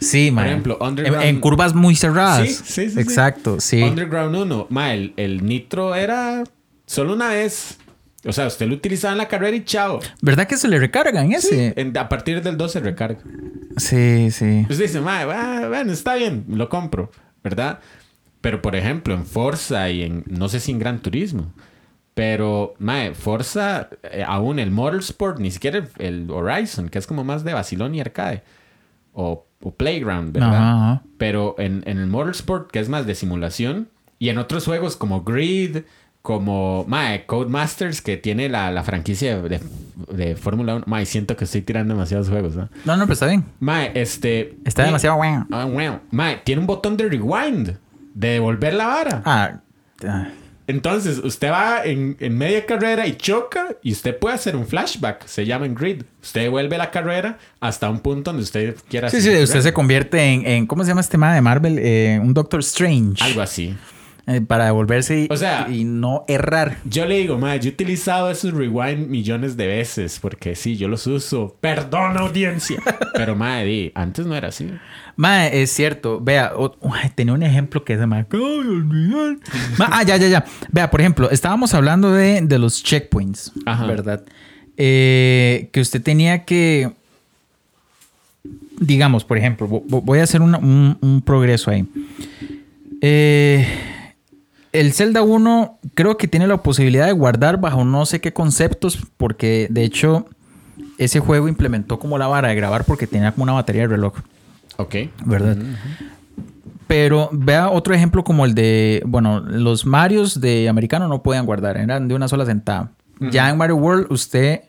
Sí, 0.00 0.30
man. 0.30 0.46
ejemplo, 0.46 0.76
en, 0.80 0.86
Underground- 0.96 1.24
en 1.24 1.40
curvas 1.40 1.74
muy 1.74 1.94
cerradas. 1.94 2.48
Sí, 2.48 2.54
sí, 2.54 2.62
sí, 2.64 2.90
sí. 2.90 3.00
Exacto, 3.00 3.60
sí. 3.60 3.82
Underground 3.82 4.34
1, 4.36 4.66
ma, 4.70 4.92
el, 4.94 5.14
el 5.16 5.44
nitro 5.46 5.94
era 5.94 6.44
solo 6.86 7.14
una 7.14 7.28
vez. 7.28 7.78
O 8.24 8.32
sea, 8.32 8.46
usted 8.46 8.68
lo 8.68 8.74
utilizaba 8.74 9.12
en 9.12 9.18
la 9.18 9.28
carrera 9.28 9.56
y 9.56 9.64
chao. 9.64 9.98
¿Verdad 10.20 10.46
que 10.46 10.56
se 10.56 10.68
le 10.68 10.78
recargan 10.78 11.32
ese? 11.32 11.72
En- 11.76 11.96
a 11.98 12.08
partir 12.08 12.40
del 12.42 12.56
2 12.56 12.70
se 12.72 12.80
recarga. 12.80 13.18
Sí, 13.76 14.30
sí. 14.30 14.60
Usted 14.70 14.84
dice, 14.84 15.00
ma, 15.00 15.24
va- 15.24 15.68
bueno, 15.68 15.92
está 15.92 16.14
bien, 16.14 16.44
lo 16.48 16.68
compro, 16.68 17.10
¿verdad? 17.42 17.80
Pero 18.40 18.62
por 18.62 18.76
ejemplo, 18.76 19.14
en 19.14 19.24
Forza 19.26 19.88
y 19.90 20.02
en, 20.02 20.24
no 20.28 20.48
sé 20.48 20.60
si 20.60 20.70
en 20.72 20.78
Gran 20.78 21.00
Turismo, 21.00 21.52
pero, 22.14 22.74
mae, 22.78 23.14
Forza, 23.14 23.88
eh, 24.02 24.22
aún 24.26 24.58
el 24.58 24.70
Motorsport, 24.70 25.38
ni 25.38 25.50
siquiera 25.50 25.78
el, 25.78 25.88
el 25.98 26.30
Horizon, 26.30 26.88
que 26.90 26.98
es 26.98 27.06
como 27.06 27.24
más 27.24 27.42
de 27.42 27.54
vacilón 27.54 27.94
y 27.94 28.00
arcade, 28.00 28.42
o, 29.14 29.46
o 29.62 29.74
Playground, 29.74 30.32
¿verdad? 30.32 30.54
Ajá, 30.54 30.72
ajá. 30.92 31.02
Pero 31.18 31.54
en, 31.58 31.82
en 31.86 31.98
el 31.98 32.06
Motorsport, 32.08 32.70
que 32.70 32.80
es 32.80 32.88
más 32.88 33.06
de 33.06 33.14
simulación, 33.14 33.88
y 34.18 34.28
en 34.28 34.38
otros 34.38 34.66
juegos 34.66 34.96
como 34.96 35.22
Grid, 35.22 35.78
como, 36.22 36.84
mae, 36.88 37.26
Codemasters, 37.26 38.00
que 38.00 38.16
tiene 38.16 38.48
la, 38.48 38.70
la 38.70 38.84
franquicia 38.84 39.40
de, 39.42 39.60
de 40.12 40.36
Fórmula 40.36 40.76
1, 40.76 40.84
mae, 40.86 41.04
siento 41.04 41.36
que 41.36 41.44
estoy 41.44 41.62
tirando 41.62 41.94
demasiados 41.94 42.28
juegos, 42.28 42.54
¿no? 42.54 42.68
No, 42.84 42.96
no, 42.96 43.04
pero 43.04 43.14
está 43.14 43.26
bien. 43.26 43.44
Mae, 43.60 43.90
este... 43.94 44.56
Está 44.64 44.82
mae, 44.82 44.86
demasiado 44.90 45.16
bueno. 45.16 45.46
Ah, 45.50 45.64
bueno. 45.64 46.00
Mae, 46.12 46.36
tiene 46.44 46.60
un 46.60 46.66
botón 46.66 46.96
de 46.96 47.08
rewind. 47.08 47.76
De 48.14 48.28
devolver 48.28 48.74
la 48.74 48.86
vara. 48.86 49.22
Ah, 49.24 49.60
ah, 50.06 50.28
Entonces, 50.66 51.18
usted 51.18 51.50
va 51.50 51.82
en, 51.84 52.16
en 52.20 52.36
media 52.38 52.66
carrera 52.66 53.06
y 53.06 53.16
choca 53.16 53.68
y 53.82 53.90
usted 53.92 54.16
puede 54.18 54.34
hacer 54.36 54.54
un 54.54 54.66
flashback. 54.66 55.26
Se 55.26 55.44
llama 55.46 55.66
en 55.66 55.74
grid. 55.74 56.02
Usted 56.22 56.42
devuelve 56.42 56.76
la 56.78 56.90
carrera 56.90 57.38
hasta 57.58 57.88
un 57.90 58.00
punto 58.00 58.30
donde 58.30 58.44
usted 58.44 58.76
quiera 58.88 59.08
Sí, 59.10 59.16
hacer 59.16 59.36
sí, 59.38 59.42
usted 59.42 59.60
se 59.62 59.72
convierte 59.72 60.22
en, 60.22 60.46
en- 60.46 60.66
¿cómo 60.66 60.84
se 60.84 60.88
llama 60.90 61.00
este 61.00 61.12
tema 61.12 61.34
de 61.34 61.40
Marvel? 61.40 61.78
Eh, 61.80 62.20
un 62.22 62.32
Doctor 62.34 62.60
Strange. 62.60 63.24
Algo 63.24 63.40
así. 63.40 63.74
Eh, 64.26 64.40
para 64.40 64.66
devolverse 64.66 65.22
y, 65.22 65.26
O 65.30 65.36
sea- 65.36 65.66
y 65.70 65.84
no 65.84 66.24
errar. 66.28 66.78
Yo 66.84 67.06
le 67.06 67.18
digo, 67.18 67.38
madre, 67.38 67.60
yo 67.60 67.70
he 67.70 67.72
utilizado 67.72 68.30
esos 68.30 68.52
rewind 68.52 69.08
millones 69.08 69.56
de 69.56 69.66
veces 69.66 70.18
porque 70.20 70.54
sí, 70.54 70.76
yo 70.76 70.88
los 70.88 71.06
uso. 71.06 71.56
Perdón, 71.60 72.16
audiencia. 72.18 72.78
Pero, 73.14 73.34
madre, 73.34 73.90
antes 73.94 74.24
no 74.26 74.34
era 74.36 74.48
así. 74.48 74.68
Mae, 75.16 75.62
es 75.62 75.70
cierto. 75.72 76.20
Vea, 76.20 76.52
tenía 77.14 77.34
un 77.34 77.42
ejemplo 77.42 77.84
que 77.84 77.98
se 77.98 78.06
me 78.06 78.22
de 78.24 78.38
olvidar. 78.38 79.36
Ma, 79.78 79.88
ah, 79.92 80.02
ya, 80.04 80.16
ya, 80.16 80.28
ya. 80.28 80.44
Vea, 80.70 80.90
por 80.90 81.00
ejemplo, 81.00 81.30
estábamos 81.30 81.74
hablando 81.74 82.12
de, 82.12 82.40
de 82.42 82.58
los 82.58 82.82
checkpoints, 82.82 83.52
Ajá. 83.66 83.86
¿verdad? 83.86 84.24
Eh, 84.76 85.68
que 85.72 85.80
usted 85.80 86.02
tenía 86.02 86.44
que, 86.44 86.92
digamos, 88.78 89.24
por 89.24 89.36
ejemplo, 89.36 89.68
vo- 89.68 89.84
vo- 89.86 90.02
voy 90.02 90.18
a 90.20 90.22
hacer 90.22 90.40
una- 90.40 90.58
un, 90.58 90.96
un 91.00 91.20
progreso 91.22 91.70
ahí. 91.70 91.86
Eh, 93.00 93.66
el 94.72 94.92
Zelda 94.92 95.22
1 95.22 95.78
creo 95.94 96.16
que 96.16 96.28
tiene 96.28 96.46
la 96.46 96.62
posibilidad 96.62 97.06
de 97.06 97.12
guardar 97.12 97.60
bajo 97.60 97.84
no 97.84 98.06
sé 98.06 98.20
qué 98.20 98.32
conceptos, 98.32 98.98
porque 99.16 99.66
de 99.70 99.84
hecho 99.84 100.26
ese 100.98 101.20
juego 101.20 101.48
implementó 101.48 101.98
como 101.98 102.18
la 102.18 102.26
vara 102.26 102.48
de 102.48 102.54
grabar 102.54 102.84
porque 102.84 103.06
tenía 103.06 103.32
como 103.32 103.44
una 103.44 103.52
batería 103.52 103.82
de 103.82 103.88
reloj. 103.88 104.14
Ok. 104.76 104.94
¿verdad? 105.24 105.56
Pero 106.86 107.28
vea 107.32 107.70
otro 107.70 107.94
ejemplo 107.94 108.22
como 108.24 108.44
el 108.44 108.54
de, 108.54 109.02
bueno, 109.06 109.40
los 109.40 109.86
Marios 109.86 110.40
de 110.40 110.68
americano 110.68 111.08
no 111.08 111.22
podían 111.22 111.46
guardar, 111.46 111.76
eran 111.76 112.08
de 112.08 112.14
una 112.14 112.28
sola 112.28 112.44
sentada. 112.44 112.92
Ya 113.30 113.48
en 113.48 113.56
Mario 113.56 113.76
World 113.76 114.06
usted 114.10 114.62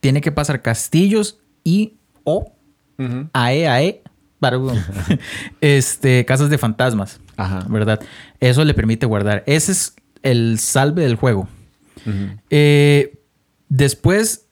tiene 0.00 0.20
que 0.20 0.32
pasar 0.32 0.60
castillos 0.62 1.38
y 1.62 1.94
o 2.24 2.52
Ujú. 2.98 3.28
AE 3.32 3.68
AE 3.68 4.02
para 4.40 4.58
este 5.60 6.24
casas 6.24 6.50
de 6.50 6.58
fantasmas, 6.58 7.20
Ajá. 7.36 7.66
¿verdad? 7.68 8.00
Eso 8.40 8.64
le 8.64 8.74
permite 8.74 9.06
guardar. 9.06 9.42
Ese 9.46 9.72
es 9.72 9.94
el 10.22 10.58
salve 10.58 11.02
del 11.02 11.16
juego. 11.16 11.48
Eh, 12.50 13.18
después 13.68 14.46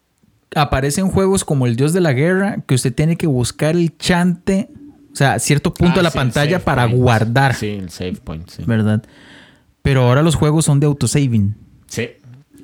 aparecen 0.54 1.08
juegos 1.08 1.44
como 1.44 1.66
el 1.66 1.76
Dios 1.76 1.92
de 1.92 2.00
la 2.00 2.12
Guerra, 2.12 2.58
que 2.66 2.74
usted 2.74 2.94
tiene 2.94 3.16
que 3.16 3.26
buscar 3.26 3.74
el 3.74 3.96
chante, 3.96 4.68
o 5.12 5.16
sea, 5.16 5.38
cierto 5.38 5.72
punto 5.74 5.94
Ah, 5.94 5.96
de 5.98 6.02
la 6.04 6.10
sí, 6.10 6.18
pantalla 6.18 6.58
para 6.58 6.84
point. 6.84 6.98
guardar, 7.02 7.54
Sí, 7.54 7.68
el 7.68 7.90
save 7.90 8.14
point, 8.24 8.48
sí. 8.48 8.62
¿verdad? 8.66 9.02
Pero 9.82 10.02
ahora 10.02 10.22
los 10.22 10.34
juegos 10.34 10.64
son 10.64 10.80
de 10.80 10.86
autosaving. 10.86 11.54
Sí. 11.86 12.08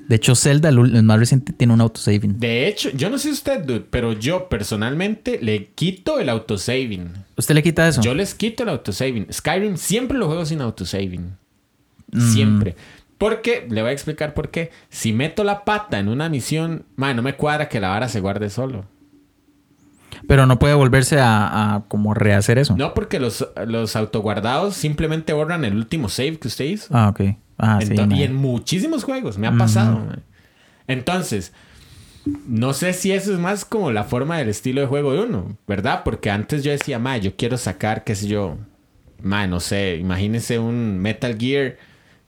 De 0.08 0.16
hecho, 0.16 0.34
Zelda, 0.34 0.70
el, 0.70 1.02
más 1.02 1.18
reciente, 1.18 1.52
tiene 1.52 1.74
un 1.74 1.82
autosaving. 1.82 2.40
De 2.40 2.66
hecho, 2.66 2.88
yo 2.90 3.10
no 3.10 3.18
sé 3.18 3.30
usted, 3.30 3.62
dude, 3.62 3.84
pero 3.90 4.14
yo 4.14 4.48
personalmente 4.48 5.38
le 5.42 5.66
quito 5.66 6.18
el 6.18 6.30
autosaving. 6.30 7.12
¿Usted 7.36 7.54
le 7.54 7.62
quita 7.62 7.86
eso? 7.86 8.00
Yo 8.00 8.14
les 8.14 8.34
quito 8.34 8.62
el 8.62 8.70
autosaving. 8.70 9.26
Skyrim 9.30 9.76
siempre 9.76 10.16
lo 10.16 10.26
juego 10.26 10.46
sin 10.46 10.62
autosaving. 10.62 11.36
Mm. 12.10 12.32
Siempre. 12.32 12.74
Porque, 13.18 13.66
le 13.68 13.82
voy 13.82 13.90
a 13.90 13.92
explicar 13.92 14.32
por 14.32 14.50
qué. 14.50 14.70
Si 14.88 15.12
meto 15.12 15.44
la 15.44 15.66
pata 15.66 15.98
en 15.98 16.08
una 16.08 16.30
misión, 16.30 16.86
man, 16.96 17.14
no 17.14 17.22
me 17.22 17.34
cuadra 17.34 17.68
que 17.68 17.78
la 17.78 17.90
vara 17.90 18.08
se 18.08 18.20
guarde 18.20 18.48
solo. 18.48 18.86
Pero 20.26 20.46
no 20.46 20.58
puede 20.58 20.72
volverse 20.72 21.20
a, 21.20 21.74
a 21.74 21.84
como 21.86 22.14
rehacer 22.14 22.56
eso. 22.56 22.74
No, 22.78 22.94
porque 22.94 23.20
los, 23.20 23.46
los 23.66 23.94
autoguardados 23.94 24.74
simplemente 24.74 25.34
borran 25.34 25.66
el 25.66 25.76
último 25.76 26.08
save 26.08 26.38
que 26.38 26.48
usted 26.48 26.64
hizo. 26.64 26.96
Ah, 26.96 27.10
ok. 27.10 27.36
Ah, 27.58 27.78
sí. 27.82 27.92
Ento- 27.94 28.16
y 28.16 28.22
en 28.22 28.34
muchísimos 28.34 29.04
juegos 29.04 29.36
me 29.38 29.46
ha 29.46 29.52
pasado. 29.56 30.06
Entonces, 30.86 31.52
no 32.46 32.72
sé 32.72 32.92
si 32.92 33.12
eso 33.12 33.32
es 33.32 33.38
más 33.38 33.64
como 33.64 33.90
la 33.92 34.04
forma 34.04 34.38
del 34.38 34.48
estilo 34.48 34.80
de 34.80 34.86
juego 34.86 35.12
de 35.12 35.20
uno, 35.20 35.56
¿verdad? 35.66 36.02
Porque 36.04 36.30
antes 36.30 36.62
yo 36.64 36.70
decía, 36.70 36.98
ma, 36.98 37.16
yo 37.16 37.36
quiero 37.36 37.56
sacar, 37.58 38.04
qué 38.04 38.14
sé 38.14 38.28
yo, 38.28 38.56
ma, 39.22 39.46
no 39.46 39.60
sé, 39.60 39.96
imagínese 39.96 40.58
un 40.58 40.98
Metal 40.98 41.36
Gear 41.38 41.76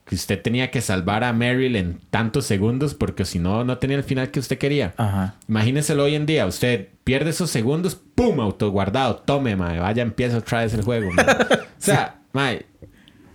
que 0.05 0.15
usted 0.17 0.41
tenía 0.43 0.71
que 0.73 0.81
salvar 0.81 1.23
a 1.23 1.33
Meryl 1.33 1.77
en 1.77 2.01
tantos 2.11 2.45
segundos 2.45 2.95
porque 2.95 3.25
si 3.25 3.39
no, 3.39 3.63
no 3.65 3.79
tenía 3.79 3.97
el 3.97 4.03
final 4.03 4.31
que 4.33 4.41
usted 4.41 4.59
quería. 4.59 4.93
Ajá. 4.97 5.37
Imagínenselo 5.49 6.03
hoy 6.05 6.17
en 6.17 6.27
día, 6.27 6.47
usted 6.47 6.89
pierde 7.05 7.31
esos 7.31 7.51
segundos, 7.51 7.95
¡pum! 7.95 8.41
Autoguardado, 8.41 9.17
tome, 9.17 9.55
mae, 9.55 9.79
vaya, 9.79 10.03
empieza 10.03 10.39
otra 10.39 10.61
vez 10.63 10.75
el 10.75 10.83
juego. 10.83 11.11
O 11.81 11.83
sea, 11.83 12.21
mae, 12.35 12.67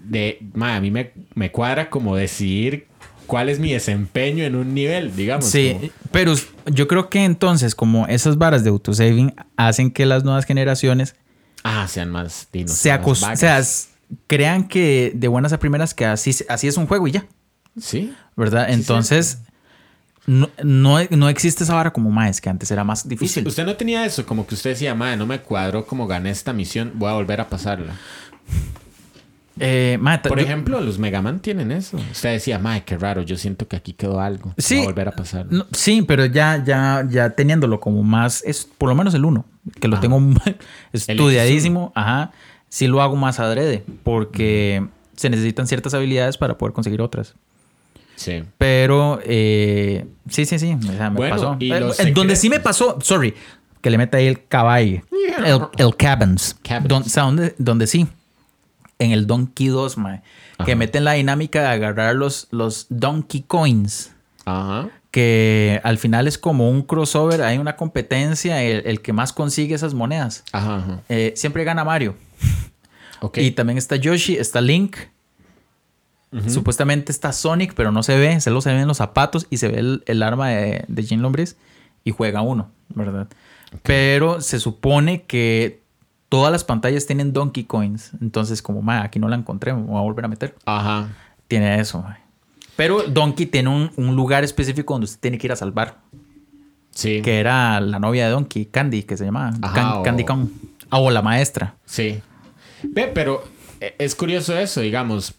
de, 0.10 0.40
mae, 0.54 0.76
a 0.76 0.82
mí 0.82 0.92
me, 0.92 1.12
me 1.34 1.52
cuadra 1.52 1.90
como 1.90 2.16
decidir 2.16 2.88
cuál 3.28 3.50
es 3.50 3.60
mi 3.60 3.72
desempeño 3.74 4.44
en 4.44 4.56
un 4.56 4.74
nivel, 4.74 5.16
digamos. 5.16 5.46
Sí, 5.46 5.74
como- 5.74 5.90
pero 6.12 6.34
yo 6.68 6.88
creo 6.88 7.10
que 7.10 7.24
entonces, 7.26 7.76
como 7.76 8.08
esas 8.08 8.38
varas 8.38 8.64
de 8.64 8.70
autosaving 8.70 9.34
hacen 9.58 9.92
que 9.92 10.06
las 10.06 10.24
nuevas 10.24 10.46
generaciones 10.46 11.16
ah, 11.64 11.88
sean 11.88 12.12
más 12.12 12.48
dinos. 12.52 12.72
se 12.72 12.96
más 12.98 13.08
o 13.08 13.36
sea, 13.36 13.62
crean 14.28 14.68
que 14.68 15.12
de 15.16 15.28
buenas 15.28 15.52
a 15.54 15.60
primeras 15.60 15.94
que 15.94 16.06
así, 16.06 16.36
así 16.50 16.68
es 16.68 16.78
un 16.78 16.86
juego 16.88 17.08
y 17.08 17.12
ya, 17.14 17.26
Sí. 17.80 18.14
¿verdad? 18.38 18.70
Entonces, 18.70 19.40
no, 20.28 20.50
no, 20.64 20.98
no 21.10 21.30
existe 21.30 21.64
esa 21.64 21.74
vara 21.76 21.92
como 21.92 22.10
más, 22.12 22.40
que 22.42 22.50
antes 22.50 22.70
era 22.72 22.84
más 22.84 23.08
difícil. 23.08 23.46
Usted, 23.48 23.66
no 23.66 23.76
tenía 23.76 24.06
eso, 24.06 24.26
como 24.26 24.46
que 24.48 24.56
usted 24.56 24.72
decía, 24.72 24.94
mae, 24.96 25.18
no 25.18 25.26
me 25.26 25.40
cuadró 25.42 25.86
como 25.86 26.08
gané 26.08 26.30
esta 26.30 26.54
misión, 26.54 26.92
voy 26.96 27.10
a 27.10 27.14
volver 27.14 27.42
a 27.42 27.50
pasarla. 27.50 27.96
Eh, 29.60 29.98
Por 30.28 30.38
yo- 30.40 30.44
ejemplo, 30.46 30.82
los 30.82 31.00
Mega 31.00 31.22
Man 31.22 31.40
tienen 31.40 31.72
eso. 31.72 31.98
Usted 32.12 32.34
decía, 32.34 32.60
mae, 32.60 32.84
qué 32.84 32.98
raro, 32.98 33.22
yo 33.22 33.38
siento 33.38 33.68
que 33.68 33.76
aquí 33.78 33.94
quedó 33.94 34.20
algo. 34.20 34.54
Sí. 34.58 34.80
A 34.82 34.86
volver 34.86 35.08
a 35.08 35.12
pasarlo. 35.12 35.50
no, 35.60 35.66
sí, 35.72 36.02
pero 36.02 36.26
ya, 36.26 36.62
ya, 36.64 37.06
ya 37.10 37.30
teniéndolo 37.30 37.80
como 37.80 38.04
más, 38.04 38.44
es 38.46 38.66
por 38.78 38.90
lo 38.90 38.96
menos 38.96 39.14
el 39.14 39.24
uno, 39.24 39.46
que 39.80 39.88
lo 39.88 39.96
Ajá. 39.96 40.02
tengo 40.02 40.20
estudiadísimo, 40.94 41.92
ajá, 41.96 42.32
sí 42.70 42.88
lo 42.88 43.02
hago 43.02 43.16
más 43.16 43.40
adrede, 43.40 43.84
porque 44.04 44.86
se 45.16 45.30
necesitan 45.30 45.68
ciertas 45.68 45.94
habilidades 45.94 46.38
para 46.38 46.58
poder 46.58 46.74
conseguir 46.74 47.02
otras. 47.02 47.34
Sí. 48.16 48.44
Pero 48.58 49.20
eh, 49.26 50.06
sí, 50.30 50.46
sí, 50.46 50.58
sí. 50.60 50.76
O 50.88 50.92
sea, 50.94 51.10
me 51.10 51.18
Bueno, 51.18 51.36
pasó. 51.36 51.58
y 51.60 51.72
Eh, 51.72 51.80
los 51.82 51.98
donde 52.14 52.36
sí 52.38 52.50
me 52.50 52.60
pasó, 52.60 52.98
sorry, 53.02 53.34
que 53.82 53.90
le 53.90 53.98
meta 53.98 54.18
ahí 54.18 54.28
el 54.28 54.46
caballo. 54.48 55.02
El, 55.46 55.62
el 55.78 55.96
Cabins. 55.98 56.56
Cabins. 56.64 56.88
Don- 56.88 57.04
o 57.04 57.10
sea, 57.10 57.24
donde, 57.24 57.56
donde 57.58 57.88
sí. 57.88 58.08
En 58.98 59.12
el 59.12 59.28
Donkey 59.28 59.68
2, 59.68 59.98
mae, 59.98 60.22
que 60.66 60.76
meten 60.76 61.04
la 61.04 61.14
dinámica 61.14 61.62
de 61.62 61.68
agarrar 61.68 62.16
los, 62.16 62.48
los 62.52 62.88
Donkey 62.90 63.42
Coins. 63.42 64.14
Ajá. 64.46 64.90
Que 65.12 65.82
al 65.84 65.98
final 65.98 66.28
es 66.28 66.38
como 66.38 66.70
un 66.70 66.82
crossover, 66.82 67.42
hay 67.42 67.58
una 67.58 67.76
competencia, 67.76 68.64
el, 68.64 68.86
el 68.86 69.02
que 69.02 69.12
más 69.12 69.34
consigue 69.34 69.76
esas 69.76 69.94
monedas. 69.94 70.44
Ajá, 70.52 70.78
ajá. 70.78 71.02
Eh, 71.10 71.34
siempre 71.36 71.64
gana 71.64 71.84
Mario. 71.84 72.16
Ok. 73.22 73.38
Y 73.40 73.52
también 73.52 73.78
está 73.78 73.96
Yoshi, 73.96 74.38
está 74.38 74.62
Link. 74.62 74.98
Supuestamente 76.48 77.14
está 77.14 77.32
Sonic, 77.32 77.74
pero 77.76 77.94
no 77.94 78.04
se 78.04 78.18
ve. 78.18 78.42
Solo 78.42 78.60
se 78.60 78.74
ven 78.74 78.88
los 78.88 78.98
zapatos 78.98 79.48
y 79.50 79.58
se 79.58 79.70
ve 79.70 79.80
el, 79.80 80.04
el 80.06 80.22
arma 80.22 80.50
de, 80.50 80.84
de 80.88 81.04
Jean 81.04 81.22
Lombris 81.22 81.56
y 82.04 82.12
juega 82.12 82.42
uno, 82.42 82.72
¿verdad? 82.90 83.28
Pero 83.84 84.42
se 84.42 84.60
supone 84.60 85.24
que 85.24 85.82
todas 86.36 86.52
las 86.52 86.64
pantallas 86.64 87.06
tienen 87.06 87.32
Donkey 87.34 87.64
Coins. 87.64 88.12
Entonces, 88.22 88.62
como, 88.62 88.82
ma, 88.82 89.04
aquí 89.04 89.20
no 89.20 89.28
la 89.30 89.36
encontré, 89.38 89.74
me 89.74 89.82
voy 89.84 89.98
a 89.98 90.02
volver 90.02 90.26
a 90.26 90.28
meter. 90.28 90.56
Ajá. 90.66 91.10
Tiene 91.48 91.80
eso, 91.80 92.02
ma. 92.02 92.20
Pero 92.76 93.04
Donkey 93.04 93.46
tiene 93.46 93.70
un, 93.70 93.90
un 93.96 94.16
lugar 94.16 94.44
específico 94.44 94.94
donde 94.94 95.06
usted 95.06 95.20
tiene 95.22 95.38
que 95.38 95.48
ir 95.48 95.52
a 95.54 95.56
salvar. 95.56 95.98
Sí. 96.92 97.22
Que 97.22 97.40
era 97.40 97.80
la 97.80 98.00
novia 98.00 98.26
de 98.26 98.32
Donkey, 98.32 98.66
Candy, 98.66 99.04
que 99.04 99.16
se 99.18 99.26
llamaba. 99.26 99.54
Ajá, 99.62 99.74
Can- 99.74 99.92
o- 100.00 100.04
Candy 100.04 100.24
Kong. 100.26 100.48
Ah, 100.90 101.00
o 101.00 101.10
la 101.12 101.22
maestra. 101.22 101.76
Sí. 101.86 102.20
Ve, 102.84 103.08
pero 103.14 103.44
eh, 103.80 103.96
es 103.98 104.14
curioso 104.16 104.58
eso, 104.58 104.82
digamos. 104.82 105.34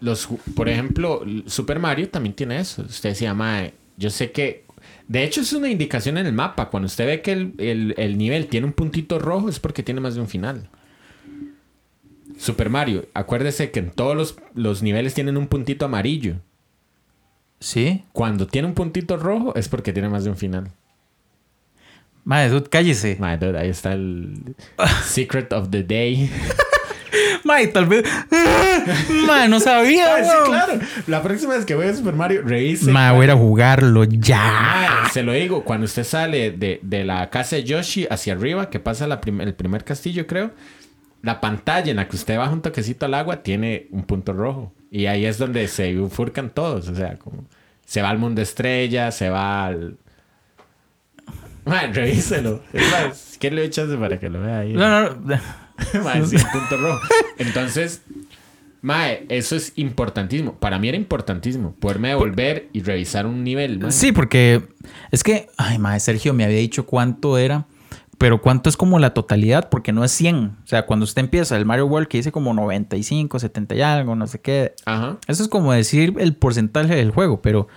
Los, 0.00 0.28
por 0.56 0.68
ejemplo, 0.68 1.22
Super 1.46 1.78
Mario 1.78 2.08
también 2.08 2.34
tiene 2.34 2.58
eso. 2.58 2.82
Usted 2.82 3.10
decía, 3.10 3.34
mae, 3.34 3.74
yo 3.96 4.10
sé 4.10 4.32
que. 4.32 4.64
De 5.10 5.24
hecho, 5.24 5.40
es 5.40 5.52
una 5.52 5.68
indicación 5.68 6.18
en 6.18 6.26
el 6.26 6.32
mapa. 6.32 6.70
Cuando 6.70 6.86
usted 6.86 7.04
ve 7.04 7.20
que 7.20 7.32
el, 7.32 7.54
el- 7.58 7.94
el 7.98 8.16
nivel 8.16 8.46
tiene 8.46 8.68
un 8.68 8.72
puntito 8.72 9.18
rojo, 9.18 9.48
es 9.48 9.58
porque 9.58 9.82
tiene 9.82 10.00
más 10.00 10.14
de 10.14 10.20
un 10.20 10.28
final. 10.28 10.68
Super 12.38 12.70
Mario, 12.70 13.06
acuérdese 13.12 13.72
que 13.72 13.80
en 13.80 13.90
todos 13.90 14.16
los, 14.16 14.36
los 14.54 14.84
niveles 14.84 15.12
tienen 15.12 15.36
un 15.36 15.48
puntito 15.48 15.84
amarillo. 15.84 16.36
Sí. 17.58 18.04
Cuando 18.12 18.46
tiene 18.46 18.68
un 18.68 18.74
puntito 18.74 19.16
rojo, 19.16 19.52
es 19.56 19.68
porque 19.68 19.92
tiene 19.92 20.08
más 20.08 20.22
de 20.22 20.30
un 20.30 20.36
final. 20.36 20.70
Madre, 22.22 22.50
dude, 22.50 22.68
cállese. 22.70 23.16
Dude, 23.16 23.58
ahí 23.58 23.68
está 23.68 23.92
el 23.94 24.54
Secret 25.04 25.52
of 25.52 25.70
the 25.70 25.82
Day. 25.82 26.30
Mae, 27.50 27.66
tal 27.68 27.86
vez. 27.86 28.04
Mae, 29.26 29.48
no 29.48 29.60
sabía. 29.60 30.24
Sí, 30.24 30.30
claro. 30.46 30.72
La 31.06 31.22
próxima 31.22 31.54
vez 31.54 31.64
que 31.64 31.74
voy 31.74 31.86
a 31.86 31.94
Super 31.94 32.14
Mario, 32.14 32.42
revise. 32.44 32.90
Mae, 32.90 33.12
voy 33.12 33.28
a 33.28 33.34
jugarlo 33.36 34.04
ya. 34.04 34.38
Mae, 34.42 35.10
se 35.12 35.22
lo 35.22 35.32
digo, 35.32 35.64
cuando 35.64 35.84
usted 35.86 36.04
sale 36.04 36.52
de, 36.52 36.80
de 36.82 37.04
la 37.04 37.28
casa 37.30 37.56
de 37.56 37.64
Yoshi 37.64 38.06
hacia 38.10 38.32
arriba, 38.34 38.70
que 38.70 38.80
pasa 38.80 39.06
la 39.06 39.20
prim- 39.20 39.40
el 39.40 39.54
primer 39.54 39.84
castillo, 39.84 40.26
creo, 40.26 40.52
la 41.22 41.40
pantalla 41.40 41.90
en 41.90 41.96
la 41.96 42.08
que 42.08 42.16
usted 42.16 42.38
baja 42.38 42.52
un 42.52 42.62
toquecito 42.62 43.06
al 43.06 43.14
agua 43.14 43.42
tiene 43.42 43.86
un 43.90 44.04
punto 44.04 44.32
rojo. 44.32 44.72
Y 44.90 45.06
ahí 45.06 45.24
es 45.26 45.38
donde 45.38 45.66
se 45.68 45.92
bifurcan 45.92 46.50
todos. 46.50 46.88
O 46.88 46.94
sea, 46.94 47.16
como 47.16 47.44
se 47.84 48.02
va 48.02 48.10
al 48.10 48.18
mundo 48.18 48.40
estrella, 48.42 49.10
se 49.12 49.28
va 49.30 49.66
al. 49.66 49.96
Mae, 51.64 51.92
revíselo. 51.92 52.62
Es 52.72 52.90
más, 52.90 53.36
¿qué 53.38 53.50
le 53.50 53.64
echas 53.64 53.88
para 53.96 54.18
que 54.18 54.28
lo 54.30 54.40
vea 54.40 54.60
ahí? 54.60 54.72
No, 54.72 54.88
no, 54.88 55.14
no. 55.16 55.40
Mae, 56.04 56.26
sí, 56.26 56.36
el 56.36 56.46
punto 56.46 56.76
rojo. 56.76 57.00
Entonces, 57.38 58.02
Mae, 58.82 59.26
eso 59.28 59.56
es 59.56 59.72
importantísimo. 59.76 60.54
Para 60.54 60.78
mí 60.78 60.88
era 60.88 60.96
importantísimo. 60.96 61.74
Poderme 61.78 62.08
devolver 62.08 62.68
y 62.72 62.80
revisar 62.80 63.26
un 63.26 63.44
nivel, 63.44 63.78
mae. 63.78 63.92
Sí, 63.92 64.12
porque 64.12 64.62
es 65.10 65.22
que, 65.22 65.48
ay, 65.58 65.78
mae, 65.78 66.00
Sergio 66.00 66.32
me 66.32 66.44
había 66.44 66.58
dicho 66.58 66.86
cuánto 66.86 67.36
era, 67.36 67.66
pero 68.16 68.40
cuánto 68.40 68.70
es 68.70 68.76
como 68.76 68.98
la 68.98 69.12
totalidad, 69.12 69.68
porque 69.68 69.92
no 69.92 70.02
es 70.02 70.12
100. 70.12 70.56
O 70.64 70.66
sea, 70.66 70.86
cuando 70.86 71.04
usted 71.04 71.20
empieza 71.20 71.56
el 71.56 71.66
Mario 71.66 71.86
World 71.86 72.08
que 72.08 72.18
dice 72.18 72.32
como 72.32 72.54
95, 72.54 73.38
70 73.38 73.74
y 73.74 73.82
algo, 73.82 74.16
no 74.16 74.26
sé 74.26 74.40
qué. 74.40 74.74
Ajá. 74.86 75.18
Eso 75.26 75.42
es 75.42 75.48
como 75.50 75.72
decir 75.72 76.14
el 76.18 76.34
porcentaje 76.34 76.94
del 76.94 77.10
juego, 77.10 77.42
pero 77.42 77.68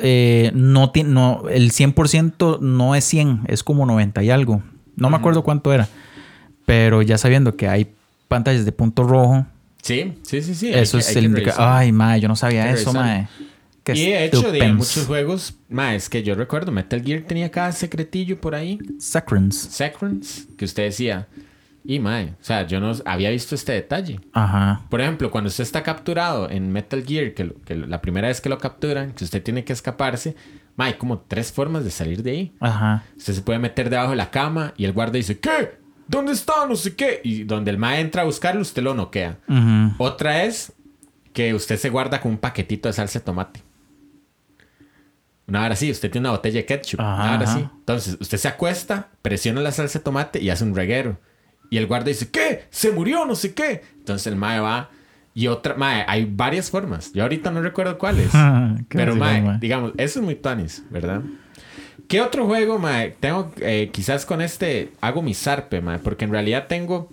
eh, 0.00 0.50
no, 0.54 0.92
no, 1.04 1.48
el 1.48 1.70
100% 1.70 2.58
no 2.60 2.94
es 2.96 3.04
100, 3.04 3.42
es 3.46 3.62
como 3.62 3.86
90 3.86 4.22
y 4.24 4.30
algo. 4.30 4.62
No 4.96 5.10
me 5.10 5.16
acuerdo 5.16 5.44
cuánto 5.44 5.72
era, 5.72 5.88
pero 6.66 7.00
ya 7.00 7.16
sabiendo 7.16 7.56
que 7.56 7.68
hay 7.68 7.88
pantallas 8.28 8.64
de 8.66 8.72
punto 8.72 9.04
rojo, 9.04 9.46
Sí, 9.82 10.14
sí, 10.22 10.42
sí, 10.42 10.54
sí. 10.54 10.72
eso 10.74 10.98
es 10.98 11.14
el 11.16 11.32
que. 11.34 11.52
Ay, 11.56 11.92
mae, 11.92 12.20
yo 12.20 12.26
no 12.28 12.34
sabía 12.36 12.70
eso, 12.70 12.92
mae. 12.92 13.28
Qué 13.84 13.92
Y 13.94 14.10
de 14.10 14.24
hecho, 14.24 14.50
de 14.50 14.72
muchos 14.72 15.06
juegos, 15.06 15.54
mae, 15.68 15.94
es 15.94 16.08
que 16.10 16.24
yo 16.24 16.34
recuerdo, 16.34 16.72
Metal 16.72 17.00
Gear 17.00 17.22
tenía 17.22 17.50
cada 17.52 17.70
secretillo 17.70 18.40
por 18.40 18.56
ahí. 18.56 18.80
Saccharins. 18.98 19.56
Secrets, 19.56 20.48
que 20.58 20.64
usted 20.64 20.82
decía. 20.84 21.28
Y 21.84 22.00
mae, 22.00 22.30
o 22.30 22.44
sea, 22.44 22.66
yo 22.66 22.80
no 22.80 22.90
había 23.04 23.30
visto 23.30 23.54
este 23.54 23.70
detalle. 23.74 24.18
Ajá. 24.32 24.80
Por 24.90 25.00
ejemplo, 25.00 25.30
cuando 25.30 25.46
usted 25.46 25.62
está 25.62 25.84
capturado 25.84 26.50
en 26.50 26.72
Metal 26.72 27.04
Gear, 27.06 27.32
que, 27.32 27.44
lo- 27.44 27.54
que 27.64 27.76
la 27.76 28.00
primera 28.00 28.26
vez 28.26 28.40
que 28.40 28.48
lo 28.48 28.58
capturan, 28.58 29.12
que 29.12 29.22
usted 29.22 29.40
tiene 29.40 29.62
que 29.62 29.72
escaparse, 29.72 30.34
mae, 30.74 30.88
hay 30.88 30.98
como 30.98 31.20
tres 31.20 31.52
formas 31.52 31.84
de 31.84 31.92
salir 31.92 32.24
de 32.24 32.30
ahí. 32.32 32.52
Ajá. 32.58 33.04
Usted 33.16 33.34
se 33.34 33.42
puede 33.42 33.60
meter 33.60 33.88
debajo 33.88 34.10
de 34.10 34.16
la 34.16 34.30
cama 34.32 34.74
y 34.76 34.84
el 34.84 34.92
guardia 34.92 35.18
dice, 35.18 35.38
¿qué? 35.38 35.78
¿Dónde 36.08 36.32
está? 36.32 36.66
No 36.66 36.76
sé 36.76 36.94
qué. 36.94 37.20
Y 37.24 37.44
donde 37.44 37.70
el 37.70 37.78
mae 37.78 38.00
entra 38.00 38.22
a 38.22 38.24
buscarlo, 38.24 38.60
usted 38.60 38.82
lo 38.82 38.94
noquea. 38.94 39.38
Otra 39.98 40.44
es 40.44 40.72
que 41.32 41.52
usted 41.54 41.76
se 41.76 41.90
guarda 41.90 42.20
con 42.20 42.32
un 42.32 42.38
paquetito 42.38 42.88
de 42.88 42.92
salsa 42.92 43.18
de 43.18 43.24
tomate. 43.24 43.62
Una 45.48 45.64
hora 45.64 45.76
sí, 45.76 45.90
usted 45.90 46.10
tiene 46.10 46.28
una 46.28 46.36
botella 46.36 46.56
de 46.56 46.66
ketchup. 46.66 47.00
Ajá, 47.00 47.14
una 47.14 47.36
hora 47.36 47.44
ajá. 47.44 47.58
sí. 47.58 47.68
Entonces, 47.78 48.16
usted 48.20 48.38
se 48.38 48.48
acuesta, 48.48 49.10
presiona 49.22 49.60
la 49.60 49.70
salsa 49.70 49.98
de 49.98 50.04
tomate 50.04 50.40
y 50.40 50.50
hace 50.50 50.64
un 50.64 50.74
reguero. 50.74 51.18
Y 51.70 51.78
el 51.78 51.86
guardia 51.86 52.12
dice, 52.12 52.30
¿qué? 52.30 52.64
Se 52.70 52.90
murió, 52.90 53.24
no 53.26 53.34
sé 53.34 53.54
qué. 53.54 53.82
Entonces 53.98 54.26
el 54.26 54.36
mae 54.36 54.60
va. 54.60 54.90
Y 55.34 55.48
otra, 55.48 55.74
mae, 55.74 56.04
hay 56.08 56.24
varias 56.24 56.70
formas. 56.70 57.12
Yo 57.12 57.22
ahorita 57.22 57.50
no 57.50 57.60
recuerdo 57.60 57.98
cuáles. 57.98 58.30
Pero, 58.88 59.14
mae, 59.16 59.58
digamos, 59.60 59.92
eso 59.98 60.20
es 60.20 60.24
muy 60.24 60.34
tuanis, 60.36 60.82
¿verdad? 60.90 61.22
¿Qué 62.08 62.20
otro 62.20 62.46
juego, 62.46 62.78
mae? 62.78 63.16
Tengo, 63.18 63.50
eh, 63.60 63.90
quizás 63.92 64.24
con 64.26 64.40
este 64.40 64.92
hago 65.00 65.22
mi 65.22 65.34
zarpe, 65.34 65.80
mae, 65.80 65.98
porque 65.98 66.24
en 66.24 66.30
realidad 66.30 66.66
tengo 66.68 67.10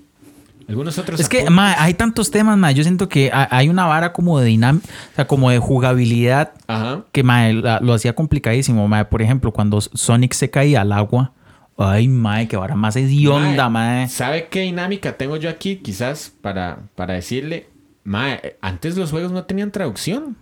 algunos 0.67 0.97
otros. 0.97 1.19
Es 1.19 1.27
que, 1.29 1.49
mae, 1.49 1.75
hay 1.79 1.93
tantos 1.95 2.29
temas, 2.31 2.57
mae. 2.57 2.73
Yo 2.73 2.83
siento 2.83 3.09
que 3.09 3.29
ha- 3.33 3.47
hay 3.51 3.69
una 3.69 3.85
vara 3.85 4.13
como 4.13 4.39
de 4.39 4.45
dinámica, 4.47 4.87
o 5.11 5.15
sea, 5.15 5.27
como 5.27 5.49
de 5.49 5.59
jugabilidad 5.59 6.51
Ajá. 6.67 7.03
que, 7.11 7.23
mae, 7.23 7.53
la- 7.53 7.79
lo 7.81 7.93
hacía 7.93 8.13
complicadísimo, 8.13 8.87
mae. 8.87 9.05
Por 9.05 9.21
ejemplo, 9.21 9.51
cuando 9.51 9.81
Sonic 9.81 10.33
se 10.33 10.49
caía 10.49 10.81
al 10.81 10.91
agua. 10.91 11.33
Ay, 11.75 12.07
mae, 12.07 12.47
qué 12.47 12.55
vara 12.55 12.75
más 12.75 12.95
hedionda, 12.95 13.67
mae. 13.67 14.07
¿Sabe 14.07 14.47
qué 14.47 14.61
dinámica 14.61 15.17
tengo 15.17 15.37
yo 15.37 15.49
aquí? 15.49 15.77
Quizás 15.77 16.31
para, 16.41 16.77
para 16.93 17.15
decirle, 17.15 17.67
mae, 18.03 18.57
antes 18.61 18.95
los 18.95 19.09
juegos 19.09 19.31
no 19.31 19.43
tenían 19.45 19.71
traducción. 19.71 20.37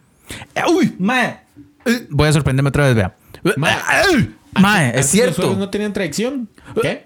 Eh, 0.56 0.62
Uy, 0.70 0.94
mae. 1.00 1.40
Eh, 1.86 2.06
Voy 2.10 2.28
a 2.28 2.34
sorprenderme 2.34 2.68
otra 2.68 2.86
vez, 2.86 2.96
vea. 2.96 3.16
Mae. 3.56 3.76
Mae, 4.60 4.88
Antes 4.88 5.00
es 5.00 5.06
Los 5.26 5.36
cierto. 5.36 5.56
no 5.56 5.70
tenían 5.70 5.94
traducción. 5.94 6.50
¿Qué? 6.82 7.04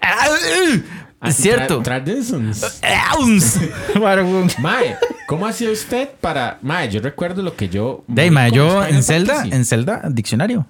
Es 1.22 1.36
cierto. 1.36 1.80
Tra- 1.80 2.02
traditions. 2.04 2.80
Mae, 4.60 4.96
¿cómo 5.26 5.46
hacía 5.46 5.70
usted 5.70 6.08
para. 6.20 6.58
Mae, 6.62 6.88
yo 6.90 7.00
recuerdo 7.00 7.42
lo 7.42 7.56
que 7.56 7.68
yo. 7.68 8.04
De 8.06 8.30
mae, 8.30 8.50
yo 8.52 8.84
en 8.84 9.02
Zelda, 9.02 9.44
en 9.50 9.64
Zelda, 9.64 10.02
diccionario. 10.10 10.66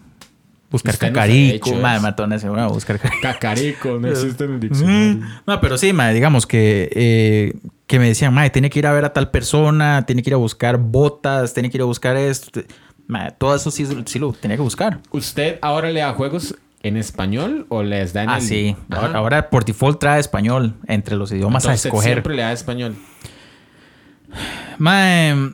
Buscar 0.71 0.95
Usted 0.95 1.09
no 1.09 1.15
cacarico. 1.15 1.71
hecho 1.71 1.81
Mae, 1.81 2.01
matones, 2.01 2.45
a 2.45 2.67
buscar 2.67 2.99
cacarico. 2.99 3.23
Cacarico, 3.23 3.99
no 4.01 4.09
existe 4.11 4.45
en 4.45 4.55
el 4.55 4.61
diccionario. 4.61 5.15
Mm, 5.21 5.23
No, 5.47 5.61
pero 5.61 5.79
sí, 5.79 5.93
mae, 5.93 6.13
digamos 6.13 6.47
que, 6.47 6.91
eh, 6.93 7.55
que 7.87 7.99
me 8.01 8.09
decían, 8.09 8.35
mae, 8.35 8.51
tiene 8.51 8.69
que 8.69 8.79
ir 8.81 8.87
a 8.87 8.93
ver 8.93 9.05
a 9.05 9.13
tal 9.13 9.31
persona, 9.31 10.05
tiene 10.07 10.23
que 10.23 10.31
ir 10.31 10.35
a 10.35 10.39
buscar 10.39 10.77
botas, 10.79 11.55
tiene 11.55 11.71
que 11.71 11.77
ir 11.79 11.83
a 11.83 11.87
buscar 11.87 12.17
esto. 12.17 12.63
Mae, 13.07 13.31
todo 13.33 13.55
eso 13.55 13.71
sí, 13.71 13.87
sí 14.07 14.19
lo 14.19 14.33
tenía 14.33 14.57
que 14.57 14.63
buscar. 14.63 14.99
¿Usted 15.13 15.59
ahora 15.63 15.91
le 15.91 16.01
da 16.01 16.13
juegos 16.15 16.57
en 16.87 16.97
español 16.97 17.67
o 17.69 17.83
les 17.83 18.13
da 18.13 18.23
en 18.25 18.31
Ah, 18.31 18.37
el- 18.37 18.43
sí. 18.43 18.77
Ajá. 18.91 19.13
Ahora, 19.15 19.51
por 19.51 19.65
default 19.65 19.99
trae 20.01 20.21
español 20.21 20.75
entre 20.87 21.17
los 21.17 21.31
idiomas 21.33 21.65
Entonces, 21.65 21.87
a 21.87 21.89
escoger. 21.89 22.13
Siempre 22.15 22.35
le 22.37 22.43
da 22.43 22.53
español. 22.53 22.97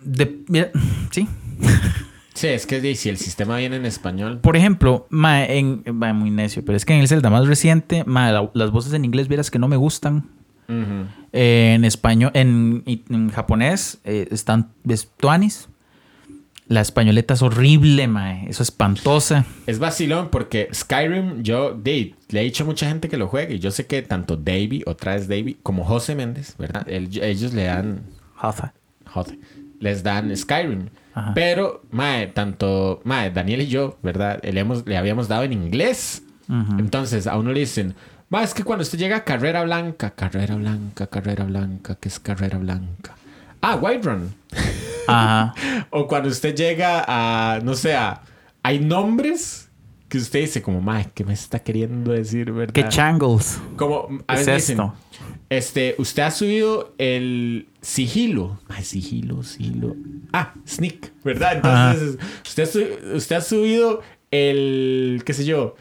De- 0.05 0.41
mira, 0.49 0.71
sí. 1.11 1.29
Sí, 2.35 2.47
es 2.49 2.65
que 2.67 2.81
si 2.97 3.11
el 3.11 3.19
sistema 3.19 3.59
viene 3.59 3.77
en 3.77 3.85
español. 3.85 4.39
Por 4.41 4.57
ejemplo, 4.57 5.07
mae, 5.11 5.59
en, 5.59 5.85
mae, 5.93 6.15
muy 6.15 6.31
necio, 6.31 6.65
pero 6.65 6.77
es 6.77 6.87
que 6.87 6.95
en 6.95 7.01
el 7.01 7.07
Zelda 7.07 7.29
más 7.29 7.47
reciente, 7.47 8.05
la- 8.33 8.51
las 8.55 8.71
voces 8.71 8.95
en 8.95 9.05
inglés 9.05 9.29
vieras 9.29 9.51
que 9.51 9.59
no 9.59 9.69
me 9.69 9.77
gustan. 9.77 10.29
Eh, 11.35 11.73
en 11.77 11.85
español, 11.85 12.31
en, 12.33 12.83
en 12.87 13.29
japonés 13.31 14.01
eh, 14.05 14.27
están 14.31 14.71
es 14.89 15.11
tuanis. 15.19 15.69
La 16.73 16.81
españoleta 16.81 17.35
es 17.35 17.43
horrible, 17.43 18.09
mae. 18.09 18.45
Eso 18.49 18.63
es 18.63 18.71
espantosa. 18.71 19.45
Es 19.67 19.79
vacilón 19.79 20.31
porque 20.31 20.69
Skyrim, 20.73 21.43
yo 21.43 21.75
di, 21.75 22.15
le 22.31 22.41
he 22.41 22.45
dicho 22.45 22.63
a 22.65 22.67
mucha 22.67 22.89
gente 22.89 23.11
que 23.11 23.19
lo 23.19 23.29
juegue. 23.29 23.57
Y 23.57 23.59
yo 23.59 23.71
sé 23.71 23.87
que 23.87 24.01
tanto 24.01 24.37
Davey, 24.39 24.83
otra 24.87 25.15
vez 25.15 25.29
Davey, 25.29 25.59
como 25.63 25.85
José 25.85 26.15
Méndez, 26.15 26.55
¿verdad? 26.57 26.89
El- 26.89 27.11
ellos 27.23 27.53
le 27.53 27.65
dan 27.65 28.05
Jafa. 28.37 28.73
José, 29.05 29.39
les 29.81 30.03
dan 30.03 30.35
Skyrim. 30.35 30.89
Ajá. 31.13 31.33
Pero, 31.35 31.83
mae, 31.91 32.29
tanto, 32.29 33.03
mae, 33.05 33.31
Daniel 33.31 33.61
y 33.61 33.67
yo, 33.67 33.99
¿verdad? 34.03 34.41
Le, 34.43 34.59
hemos, 34.59 34.87
le 34.87 34.97
habíamos 34.97 35.29
dado 35.29 35.43
en 35.43 35.53
inglés. 35.53 36.23
Entonces, 36.79 37.27
a 37.27 37.37
uno 37.37 37.53
le 37.53 37.61
dicen, 37.61 37.95
mae, 38.31 38.45
es 38.45 38.55
que 38.55 38.65
cuando 38.65 38.83
usted 38.83 38.99
llega 38.99 39.17
a 39.19 39.25
Carrera 39.25 39.63
Blanca, 39.65 40.13
Carrera 40.15 40.55
Blanca, 40.55 41.07
Carrera 41.07 41.45
Blanca, 41.45 41.97
¿qué 42.01 42.09
es 42.09 42.19
Carrera 42.19 42.57
Blanca? 42.57 43.15
Ah, 43.61 43.77
White 43.77 44.09
Run. 44.09 44.35
Ajá. 45.07 45.55
O 45.91 46.07
cuando 46.07 46.29
usted 46.29 46.55
llega 46.55 47.05
a, 47.07 47.61
no 47.61 47.75
sé, 47.75 47.95
a- 47.95 48.23
hay 48.63 48.79
nombres 48.79 49.69
que 50.09 50.19
usted 50.19 50.41
dice 50.41 50.63
como, 50.63 50.81
mae, 50.81 51.11
¿qué 51.15 51.25
me 51.25 51.33
está 51.33 51.59
queriendo 51.59 52.13
decir, 52.13 52.53
verdad? 52.53 52.73
¿Qué 52.75 52.89
changles? 52.89 53.59
Como, 53.77 54.09
a 54.27 54.35
¿Qué 54.35 54.41
es 54.41 54.47
veces 54.47 54.69
dicen, 54.69 54.81
esto? 54.85 54.95
este, 55.49 55.95
usted 55.99 56.23
ha 56.23 56.31
subido 56.31 56.95
el 56.99 57.69
sigilo. 57.81 58.61
Ay, 58.69 58.85
sigilo, 58.85 59.43
sigilo. 59.43 59.97
Ah, 60.33 60.55
sneak, 60.67 61.13
¿verdad? 61.25 61.57
Entonces, 61.57 62.19
usted, 62.45 63.15
usted 63.15 63.37
ha 63.37 63.41
subido 63.41 64.03
el, 64.31 65.23
qué 65.25 65.33
sé 65.35 65.45
yo. 65.45 65.77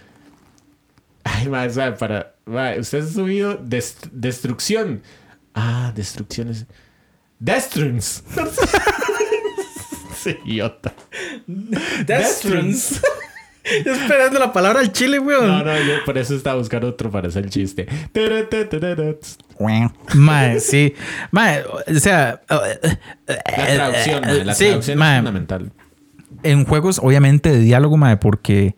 Ay, 1.24 1.46
suave, 1.72 1.98
para, 1.98 2.36
mae, 2.46 2.80
usted 2.80 3.04
ha 3.04 3.08
subido 3.08 3.60
dest- 3.62 4.10
destrucción. 4.12 5.04
Ah, 5.54 5.92
destrucciones. 5.96 6.66
Destrons. 7.40 8.24
Idiota. 10.46 10.94
Destrons. 12.06 13.02
Yo 13.86 13.94
esperando 13.94 14.40
la 14.40 14.52
palabra 14.52 14.80
al 14.80 14.92
chile, 14.92 15.20
weón. 15.20 15.48
No, 15.48 15.64
no, 15.64 15.78
yo 15.78 16.04
por 16.04 16.18
eso 16.18 16.36
estaba 16.36 16.58
buscando 16.58 16.88
otro 16.88 17.12
para 17.12 17.28
hacer 17.28 17.44
el 17.44 17.52
chiste. 17.52 17.88
Mae, 20.16 20.60
sí. 20.60 20.96
Mae, 21.30 21.64
o 21.64 22.00
sea. 22.00 22.42
La 22.48 23.76
traducción, 23.76 24.22
mae, 24.22 24.46
la 24.46 24.56
sí, 24.56 24.66
traducción 24.66 24.98
mae. 24.98 25.14
es 25.14 25.20
fundamental. 25.20 25.72
en 26.42 26.66
juegos, 26.66 27.00
obviamente, 27.04 27.52
de 27.52 27.60
diálogo, 27.60 27.98
mae, 27.98 28.18
porque 28.18 28.76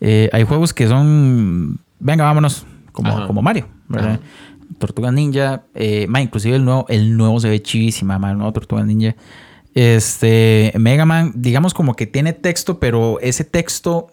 eh, 0.00 0.28
hay 0.32 0.42
juegos 0.42 0.74
que 0.74 0.88
son. 0.88 1.78
Venga, 2.00 2.24
vámonos. 2.24 2.66
Como, 2.90 3.16
Ajá. 3.16 3.26
como 3.28 3.40
Mario, 3.40 3.68
¿verdad? 3.86 4.14
Ajá. 4.14 4.20
Tortuga 4.78 5.12
Ninja. 5.12 5.62
Eh, 5.74 6.06
mae, 6.08 6.24
inclusive 6.24 6.56
el 6.56 6.64
nuevo, 6.64 6.86
el 6.88 7.16
nuevo 7.16 7.38
se 7.38 7.48
ve 7.48 7.62
chivísima, 7.62 8.18
mae, 8.18 8.32
el 8.32 8.38
nuevo 8.38 8.52
Tortuga 8.52 8.84
Ninja. 8.84 9.14
Este. 9.78 10.72
Mega 10.76 11.06
Man, 11.06 11.32
digamos 11.36 11.72
como 11.72 11.94
que 11.94 12.08
tiene 12.08 12.32
texto, 12.32 12.80
pero 12.80 13.20
ese 13.20 13.44
texto. 13.44 14.10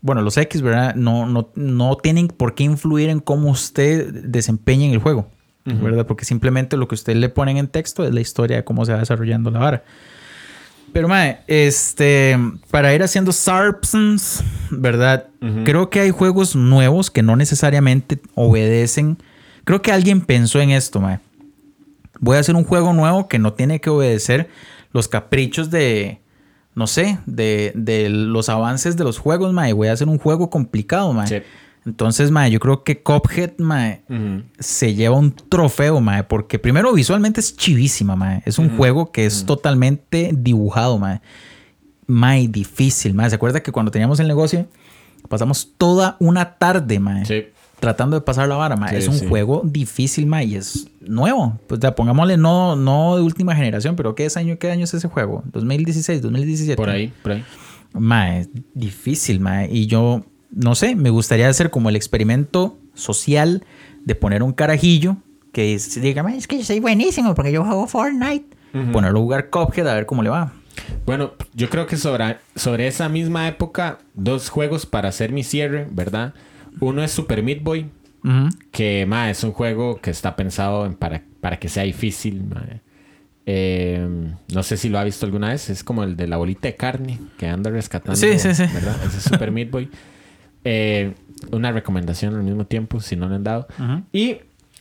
Bueno, 0.00 0.22
los 0.22 0.38
X, 0.38 0.62
¿verdad? 0.62 0.94
No, 0.94 1.26
no, 1.26 1.50
no 1.54 1.96
tienen 1.96 2.28
por 2.28 2.54
qué 2.54 2.64
influir 2.64 3.10
en 3.10 3.20
cómo 3.20 3.50
usted 3.50 4.10
desempeña 4.24 4.86
en 4.86 4.92
el 4.92 4.98
juego. 4.98 5.28
¿verdad? 5.64 6.06
Porque 6.06 6.24
simplemente 6.24 6.76
lo 6.76 6.86
que 6.86 6.94
usted 6.94 7.16
le 7.16 7.28
ponen 7.28 7.56
en 7.56 7.66
texto 7.66 8.04
es 8.04 8.14
la 8.14 8.20
historia 8.20 8.58
de 8.58 8.64
cómo 8.64 8.86
se 8.86 8.92
va 8.92 9.00
desarrollando 9.00 9.50
la 9.50 9.58
vara. 9.58 9.84
Pero, 10.92 11.08
mae, 11.08 11.40
este, 11.48 12.38
para 12.70 12.94
ir 12.94 13.02
haciendo 13.02 13.32
Sarpsons, 13.32 14.44
¿verdad? 14.70 15.26
Creo 15.64 15.90
que 15.90 15.98
hay 15.98 16.10
juegos 16.12 16.54
nuevos 16.54 17.10
que 17.10 17.22
no 17.22 17.34
necesariamente 17.34 18.20
obedecen. 18.36 19.18
Creo 19.64 19.82
que 19.82 19.90
alguien 19.90 20.20
pensó 20.20 20.60
en 20.60 20.70
esto, 20.70 21.00
mae. 21.00 21.18
Voy 22.20 22.36
a 22.36 22.40
hacer 22.40 22.54
un 22.54 22.64
juego 22.64 22.92
nuevo 22.92 23.26
que 23.26 23.40
no 23.40 23.52
tiene 23.52 23.80
que 23.80 23.90
obedecer 23.90 24.48
los 24.96 25.08
caprichos 25.08 25.70
de, 25.70 26.20
no 26.74 26.86
sé, 26.86 27.18
de, 27.26 27.72
de 27.74 28.08
los 28.08 28.48
avances 28.48 28.96
de 28.96 29.04
los 29.04 29.18
juegos, 29.18 29.52
mae. 29.52 29.72
Voy 29.72 29.88
a 29.88 29.92
hacer 29.92 30.08
un 30.08 30.18
juego 30.18 30.50
complicado, 30.50 31.12
mae. 31.12 31.28
Sí. 31.28 31.36
Entonces, 31.84 32.32
mae, 32.32 32.50
yo 32.50 32.58
creo 32.58 32.82
que 32.82 33.00
Cuphead, 33.00 33.58
mae, 33.58 34.02
se 34.58 34.94
lleva 34.94 35.16
un 35.16 35.32
trofeo, 35.32 36.00
mae, 36.00 36.24
porque 36.24 36.58
primero 36.58 36.92
visualmente 36.92 37.38
es 37.38 37.56
chivísima, 37.56 38.16
mae. 38.16 38.42
Es 38.44 38.58
un 38.58 38.76
juego 38.76 39.12
que 39.12 39.24
es 39.24 39.46
totalmente 39.46 40.30
dibujado, 40.34 40.98
mae. 40.98 41.20
Mae, 42.08 42.48
difícil, 42.48 43.14
mae. 43.14 43.30
¿Se 43.30 43.36
acuerda 43.36 43.62
que 43.62 43.70
cuando 43.70 43.92
teníamos 43.92 44.18
el 44.18 44.26
negocio 44.26 44.66
pasamos 45.28 45.74
toda 45.78 46.16
una 46.18 46.58
tarde, 46.58 46.98
mae? 46.98 47.24
Sí. 47.24 47.46
Tratando 47.86 48.16
de 48.16 48.22
pasar 48.22 48.48
la 48.48 48.56
vara. 48.56 48.76
Sí, 48.88 48.96
es 48.96 49.06
un 49.06 49.14
sí. 49.14 49.28
juego 49.28 49.62
difícil, 49.64 50.26
mae, 50.26 50.44
y 50.44 50.56
es 50.56 50.88
nuevo. 51.00 51.56
Pues 51.68 51.78
ya, 51.78 51.94
pongámosle 51.94 52.36
no, 52.36 52.74
no 52.74 53.14
de 53.14 53.22
última 53.22 53.54
generación, 53.54 53.94
pero 53.94 54.16
¿qué 54.16 54.24
es 54.26 54.36
año, 54.36 54.58
qué 54.58 54.72
año 54.72 54.82
es 54.82 54.92
ese 54.92 55.06
juego? 55.06 55.44
2016, 55.52 56.20
2017. 56.20 56.74
Por 56.76 56.90
ahí, 56.90 57.12
por 57.22 57.30
ahí. 57.30 57.44
Mae, 57.92 58.40
es 58.40 58.48
difícil, 58.74 59.38
mae. 59.38 59.68
Y 59.72 59.86
yo, 59.86 60.24
no 60.50 60.74
sé, 60.74 60.96
me 60.96 61.10
gustaría 61.10 61.48
hacer 61.48 61.70
como 61.70 61.88
el 61.88 61.94
experimento 61.94 62.76
social 62.94 63.62
de 64.04 64.14
poner 64.16 64.42
un 64.42 64.52
carajillo 64.52 65.18
que 65.52 65.74
es- 65.74 66.00
diga, 66.02 66.24
"Mae, 66.24 66.36
es 66.36 66.48
que 66.48 66.58
yo 66.58 66.64
soy 66.64 66.80
buenísimo 66.80 67.36
porque 67.36 67.52
yo 67.52 67.64
juego 67.64 67.86
Fortnite. 67.86 68.46
Ponerlo 68.92 69.20
a 69.20 69.22
jugar 69.22 69.48
Cuphead 69.50 69.86
a 69.86 69.94
ver 69.94 70.06
cómo 70.06 70.24
le 70.24 70.28
va. 70.30 70.52
Bueno, 71.06 71.34
yo 71.54 71.70
creo 71.70 71.86
que 71.86 71.96
sobre, 71.96 72.38
sobre 72.56 72.88
esa 72.88 73.08
misma 73.08 73.46
época, 73.46 73.98
dos 74.14 74.50
juegos 74.50 74.84
para 74.86 75.08
hacer 75.08 75.30
mi 75.32 75.44
cierre, 75.44 75.86
¿verdad? 75.90 76.34
Uno 76.80 77.02
es 77.02 77.10
Super 77.10 77.42
Meat 77.42 77.62
Boy, 77.62 77.90
que 78.72 79.06
ma, 79.06 79.30
es 79.30 79.44
un 79.44 79.52
juego 79.52 80.00
que 80.00 80.10
está 80.10 80.36
pensado 80.36 80.84
en 80.84 80.94
para, 80.94 81.22
para 81.40 81.58
que 81.58 81.68
sea 81.68 81.84
difícil. 81.84 82.44
ma. 82.44 82.64
Eh, 83.48 84.04
no 84.52 84.62
sé 84.64 84.76
si 84.76 84.88
lo 84.88 84.98
ha 84.98 85.04
visto 85.04 85.24
alguna 85.24 85.50
vez. 85.50 85.70
Es 85.70 85.84
como 85.84 86.02
el 86.02 86.16
de 86.16 86.26
la 86.26 86.36
bolita 86.36 86.68
de 86.68 86.76
carne 86.76 87.20
que 87.38 87.46
anda 87.46 87.70
rescatando. 87.70 88.16
Sí, 88.16 88.38
sí, 88.38 88.54
sí. 88.54 88.64
¿verdad? 88.74 88.96
Ese 89.06 89.18
es 89.18 89.22
Super 89.22 89.50
Meat 89.52 89.70
Boy. 89.70 89.90
Eh, 90.68 91.14
una 91.52 91.70
recomendación 91.70 92.34
al 92.34 92.42
mismo 92.42 92.66
tiempo, 92.66 92.98
si 92.98 93.14
no 93.14 93.28
le 93.28 93.36
han 93.36 93.44
dado. 93.44 93.68
Y 94.12 94.38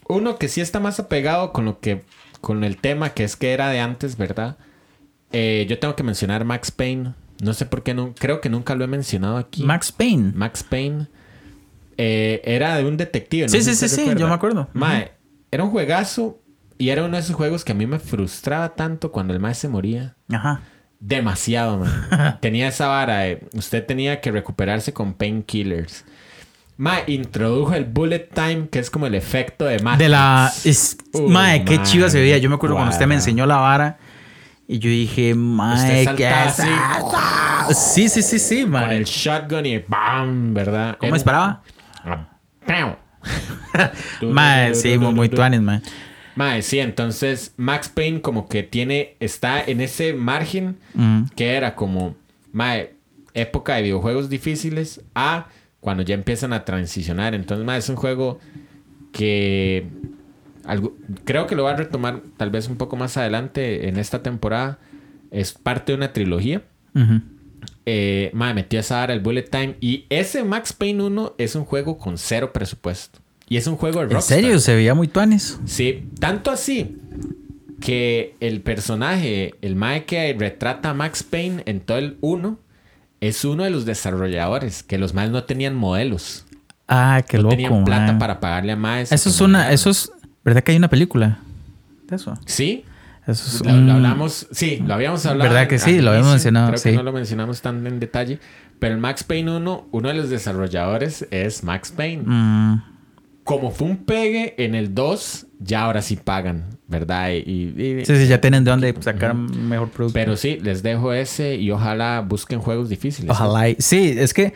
uno 0.08 0.40
que 0.40 0.48
sí 0.48 0.60
está 0.60 0.80
más 0.80 1.00
apegado 1.00 1.54
con 1.54 1.66
lo 1.66 1.80
que 1.80 2.02
con 2.42 2.64
el 2.64 2.78
tema 2.78 3.12
que 3.12 3.24
es 3.24 3.36
que 3.36 3.54
era 3.54 3.70
de 3.70 3.82
antes, 3.82 4.18
¿verdad? 4.18 4.58
Eh, 5.32 5.68
yo 5.70 5.78
tengo 5.78 5.96
que 5.96 6.02
mencionar 6.02 6.44
Max 6.44 6.72
Payne. 6.72 7.14
No 7.40 7.54
sé 7.54 7.68
por 7.68 7.84
qué 7.84 7.94
no, 7.94 8.16
creo 8.18 8.42
que 8.42 8.50
nunca 8.50 8.74
lo 8.74 8.84
he 8.84 8.88
mencionado 8.88 9.38
aquí. 9.38 9.64
Max 9.64 9.92
Payne. 9.92 10.32
Max 10.34 10.64
Payne 10.64 11.06
eh, 11.98 12.42
era 12.44 12.76
de 12.78 12.86
un 12.86 12.98
detective. 12.98 13.44
¿no? 13.44 13.50
Sí, 13.50 13.62
sí, 13.62 13.76
sí, 13.76 13.88
sí, 13.90 13.98
recuerda. 14.02 14.20
yo 14.22 14.28
me 14.28 14.34
acuerdo. 14.34 14.70
Mae, 14.74 15.12
era 15.52 15.64
un 15.64 15.72
juegazo 15.72 16.42
y 16.78 16.90
era 16.90 17.04
uno 17.04 17.16
de 17.18 17.22
esos 17.24 17.36
juegos 17.36 17.64
que 17.64 17.72
a 17.72 17.76
mí 17.76 17.86
me 17.88 18.00
frustraba 18.00 18.76
tanto 18.76 19.12
cuando 19.12 19.34
el 19.34 19.40
mae 19.40 19.54
se 19.56 19.68
moría. 19.70 20.16
Ajá. 20.32 20.62
Demasiado, 21.00 21.78
man. 21.80 22.38
tenía 22.42 22.68
esa 22.68 22.88
vara. 22.88 23.20
de- 23.20 23.48
usted 23.54 23.86
tenía 23.86 24.22
que 24.22 24.32
recuperarse 24.32 24.94
con 24.94 25.14
painkillers. 25.14 26.06
Ma, 26.78 26.98
introdujo 27.08 27.74
el 27.74 27.86
bullet 27.86 28.28
time, 28.34 28.68
que 28.70 28.80
es 28.80 28.90
como 28.90 29.08
el 29.08 29.16
efecto 29.16 29.64
de 29.66 29.80
Matrix. 29.80 30.00
De 30.00 30.10
la. 30.10 30.52
Es, 30.66 30.98
Uy, 31.14 31.32
mae, 31.32 31.64
qué 31.64 31.78
mae, 31.78 31.86
chiva 31.86 32.10
se 32.10 32.20
veía. 32.20 32.38
Yo 32.38 32.50
me 32.50 32.56
acuerdo 32.56 32.76
cuando 32.76 32.92
usted 32.92 33.08
me 33.08 33.16
enseñó 33.16 33.46
la 33.46 33.58
vara. 33.58 33.98
Y 34.68 34.80
yo 34.80 34.90
dije, 34.90 35.36
mae, 35.36 36.06
¿qué 36.18 36.28
es? 36.28 37.78
Sí, 37.78 38.10
sí, 38.10 38.22
sí, 38.22 38.40
sí, 38.40 38.62
Con 38.64 38.72
mae. 38.72 38.98
el 38.98 39.06
shotgun 39.06 39.66
y 39.66 39.78
¡bam! 39.88 40.54
¿Verdad? 40.54 40.98
¿Cómo 41.00 41.14
disparaba? 41.14 41.62
¡Pau! 41.64 41.75
Mae, 44.22 44.76
sí, 44.76 44.98
muy, 44.98 45.14
muy 45.14 45.30
tuanis, 45.30 45.62
mae. 45.62 45.82
Mae, 46.36 46.62
sí, 46.62 46.80
entonces 46.80 47.54
Max 47.58 47.90
Payne 47.90 48.22
como 48.22 48.48
que 48.48 48.64
tiene, 48.64 49.16
está 49.20 49.64
en 49.64 49.82
ese 49.82 50.14
margen 50.14 50.78
Mm. 50.94 51.26
que 51.36 51.54
era 51.56 51.76
como, 51.76 52.16
mae, 52.52 52.94
época 53.34 53.76
de 53.76 53.84
videojuegos 53.84 54.30
difíciles 54.30 55.02
a 55.16 55.48
cuando 55.80 56.04
ya 56.04 56.16
empiezan 56.16 56.54
a 56.54 56.66
transicionar. 56.66 57.36
Entonces, 57.36 57.66
mae, 57.66 57.80
es 57.80 57.90
un 57.90 57.96
juego 57.96 58.40
que 59.12 59.88
algo- 60.66 60.96
creo 61.26 61.48
que 61.48 61.56
lo 61.56 61.64
va 61.64 61.72
a 61.72 61.76
retomar 61.76 62.22
tal 62.38 62.50
vez 62.50 62.68
un 62.68 62.76
poco 62.78 62.96
más 62.96 63.18
adelante 63.18 63.88
en 63.88 63.98
esta 63.98 64.24
temporada. 64.24 64.80
Es 65.32 65.54
parte 65.54 65.92
de 65.92 65.98
una 65.98 66.14
trilogía. 66.14 66.64
Eh, 67.86 68.32
mae, 68.34 68.54
metió 68.54 68.80
esa 68.80 69.04
hora 69.04 69.14
el 69.14 69.20
Bullet 69.20 69.44
Time. 69.44 69.76
Y 69.80 70.06
ese 70.10 70.44
Max 70.44 70.74
Payne 70.74 71.04
1 71.04 71.36
es 71.38 71.56
un 71.56 71.66
juego 71.66 71.98
con 71.98 72.18
cero 72.18 72.52
presupuesto. 72.54 73.20
Y 73.48 73.58
es 73.58 73.68
un 73.68 73.76
juego 73.78 74.00
de 74.00 74.06
¿En 74.06 74.12
Rockstar. 74.12 74.40
serio? 74.40 74.60
Se 74.60 74.74
veía 74.76 74.96
muy 74.96 75.08
tuanis. 75.08 75.60
Sí, 75.66 76.08
tanto 76.20 76.50
así 76.52 76.98
que 77.80 78.36
el 78.40 78.62
personaje, 78.62 79.54
el 79.62 79.76
Mae 79.76 80.06
que 80.06 80.36
retrata 80.38 80.90
a 80.92 80.94
Max 80.94 81.22
Payne 81.24 81.62
en 81.68 81.80
todo 81.82 82.00
el 82.00 82.18
1, 82.22 82.58
es 83.22 83.46
uno 83.46 83.64
de 83.64 83.70
los 83.70 83.86
desarrolladores, 83.86 84.82
que 84.84 84.98
los 84.98 85.14
Maes 85.14 85.30
no 85.32 85.44
tenían 85.44 85.76
modelos. 85.76 86.46
Ah, 86.88 87.24
qué 87.28 87.38
no 87.38 87.44
loco, 87.44 87.56
tenían 87.56 87.84
plata 87.86 88.18
para 88.18 88.40
pagarle 88.40 88.72
a 88.72 88.76
Maes. 88.76 89.12
Eso 89.12 89.30
es 89.30 89.42
una. 89.42 89.72
Eso 89.72 89.90
es. 89.90 90.12
¿Verdad 90.44 90.64
que 90.64 90.72
hay 90.72 90.78
una 90.78 90.90
película? 90.90 91.40
De 92.08 92.16
eso. 92.16 92.38
Sí, 92.46 92.86
Eso 93.28 93.58
es 93.58 93.66
lo, 93.66 93.72
lo 93.72 93.78
un- 93.78 93.90
hablamos, 93.90 94.48
sí, 94.52 94.82
lo 94.86 94.94
habíamos 94.94 95.26
hablado. 95.26 95.50
¿Verdad 95.52 95.68
que 95.68 95.80
sí? 95.80 96.00
Lo 96.02 96.12
habíamos 96.12 96.32
mencionado, 96.32 96.68
Creo 96.68 96.78
sí. 96.78 96.90
que 96.92 96.96
no 96.96 97.04
lo 97.04 97.12
mencionamos 97.12 97.62
tan 97.62 97.86
en 97.88 98.00
detalle. 98.00 98.40
Pero 98.80 98.94
el 98.94 99.00
Max 99.00 99.24
Payne 99.24 99.56
1, 99.58 99.88
uno 99.92 100.08
de 100.10 100.14
los 100.14 100.30
desarrolladores 100.30 101.28
es 101.32 101.64
Max 101.64 101.92
Payne. 101.96 102.24
Mm, 102.26 102.84
Como 103.44 103.72
fue 103.72 103.88
un 103.88 103.98
pegue 104.06 104.54
en 104.64 104.76
el 104.76 104.94
2, 104.96 105.48
ya 105.60 105.84
ahora 105.84 106.02
sí 106.02 106.16
pagan, 106.18 106.66
¿verdad? 106.88 107.30
Y, 107.32 107.74
y- 108.00 108.06
sí, 108.06 108.16
sí, 108.18 108.28
ya 108.28 108.42
tienen 108.42 108.64
de 108.64 108.72
dónde 108.72 108.96
sacar 109.00 109.34
mejor 109.36 109.90
producto. 109.90 110.14
Pero 110.14 110.36
sí, 110.36 110.60
les 110.62 110.82
dejo 110.84 111.14
ese 111.14 111.56
y 111.56 111.70
ojalá 111.72 112.22
busquen 112.28 112.60
juegos 112.60 112.90
difíciles. 112.90 113.30
Ojalá. 113.32 113.70
y- 113.70 113.76
Sí, 113.80 114.16
es 114.18 114.34
que 114.34 114.54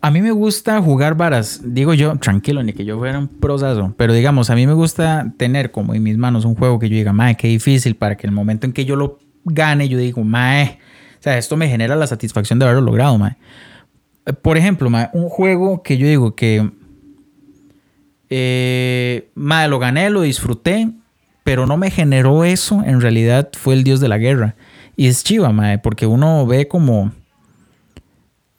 a 0.00 0.10
mí 0.10 0.22
me 0.22 0.30
gusta 0.30 0.80
jugar 0.80 1.16
varas. 1.16 1.60
Digo 1.64 1.94
yo, 1.94 2.16
tranquilo, 2.16 2.62
ni 2.62 2.72
que 2.72 2.84
yo 2.84 2.98
fuera 2.98 3.18
un 3.18 3.28
proceso. 3.28 3.94
Pero 3.96 4.12
digamos, 4.12 4.50
a 4.50 4.54
mí 4.54 4.66
me 4.66 4.72
gusta 4.72 5.32
tener 5.36 5.70
como 5.70 5.94
en 5.94 6.02
mis 6.02 6.16
manos 6.16 6.44
un 6.44 6.54
juego 6.54 6.78
que 6.78 6.88
yo 6.88 6.96
diga, 6.96 7.12
mae, 7.12 7.36
qué 7.36 7.48
difícil 7.48 7.96
para 7.96 8.16
que 8.16 8.26
el 8.26 8.32
momento 8.32 8.66
en 8.66 8.72
que 8.72 8.84
yo 8.84 8.96
lo 8.96 9.18
gane, 9.44 9.88
yo 9.88 9.98
digo, 9.98 10.24
mae. 10.24 10.78
O 11.18 11.22
sea, 11.22 11.38
esto 11.38 11.56
me 11.56 11.68
genera 11.68 11.96
la 11.96 12.06
satisfacción 12.06 12.58
de 12.58 12.66
haberlo 12.66 12.82
logrado, 12.82 13.18
mae. 13.18 13.36
Eh, 14.26 14.32
Por 14.32 14.56
ejemplo, 14.56 14.90
mae, 14.90 15.10
un 15.12 15.28
juego 15.28 15.82
que 15.82 15.98
yo 15.98 16.06
digo 16.06 16.34
que. 16.34 16.70
Eh, 18.30 19.30
mae, 19.34 19.68
lo 19.68 19.78
gané, 19.78 20.10
lo 20.10 20.22
disfruté, 20.22 20.90
pero 21.44 21.66
no 21.66 21.76
me 21.76 21.90
generó 21.90 22.44
eso. 22.44 22.82
En 22.84 23.00
realidad 23.00 23.48
fue 23.52 23.74
el 23.74 23.84
dios 23.84 24.00
de 24.00 24.08
la 24.08 24.18
guerra. 24.18 24.54
Y 24.96 25.06
es 25.06 25.24
chiva, 25.24 25.52
mae, 25.52 25.78
porque 25.78 26.06
uno 26.06 26.46
ve 26.46 26.68
como 26.68 27.12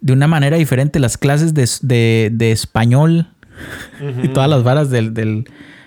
de 0.02 0.14
una 0.14 0.28
manera 0.28 0.58
diferente 0.58 1.00
las 1.00 1.18
clases 1.18 1.54
de, 1.54 1.68
de- 1.82 2.30
de 2.34 2.52
español 2.52 3.28
y 4.24 4.30
todas 4.30 4.50
las 4.50 4.64
varas 4.64 4.90
del, 4.90 5.14
del- 5.14 5.46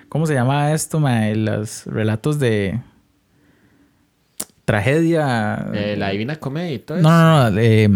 ¿cómo 0.09 0.27
se 0.27 0.35
llama 0.35 0.73
esto? 0.73 1.01
mae? 1.01 1.35
Los 1.37 1.87
relatos 1.87 2.39
de 2.39 2.79
tragedia. 4.65 5.67
Eh, 5.75 5.97
la 5.99 6.11
Divina 6.11 6.37
Comedia 6.37 6.73
y 6.75 6.79
todo 6.79 6.99
no, 6.99 7.09
eso. 7.09 7.11
no, 7.11 7.51
no, 7.51 7.59
eh, 7.61 7.89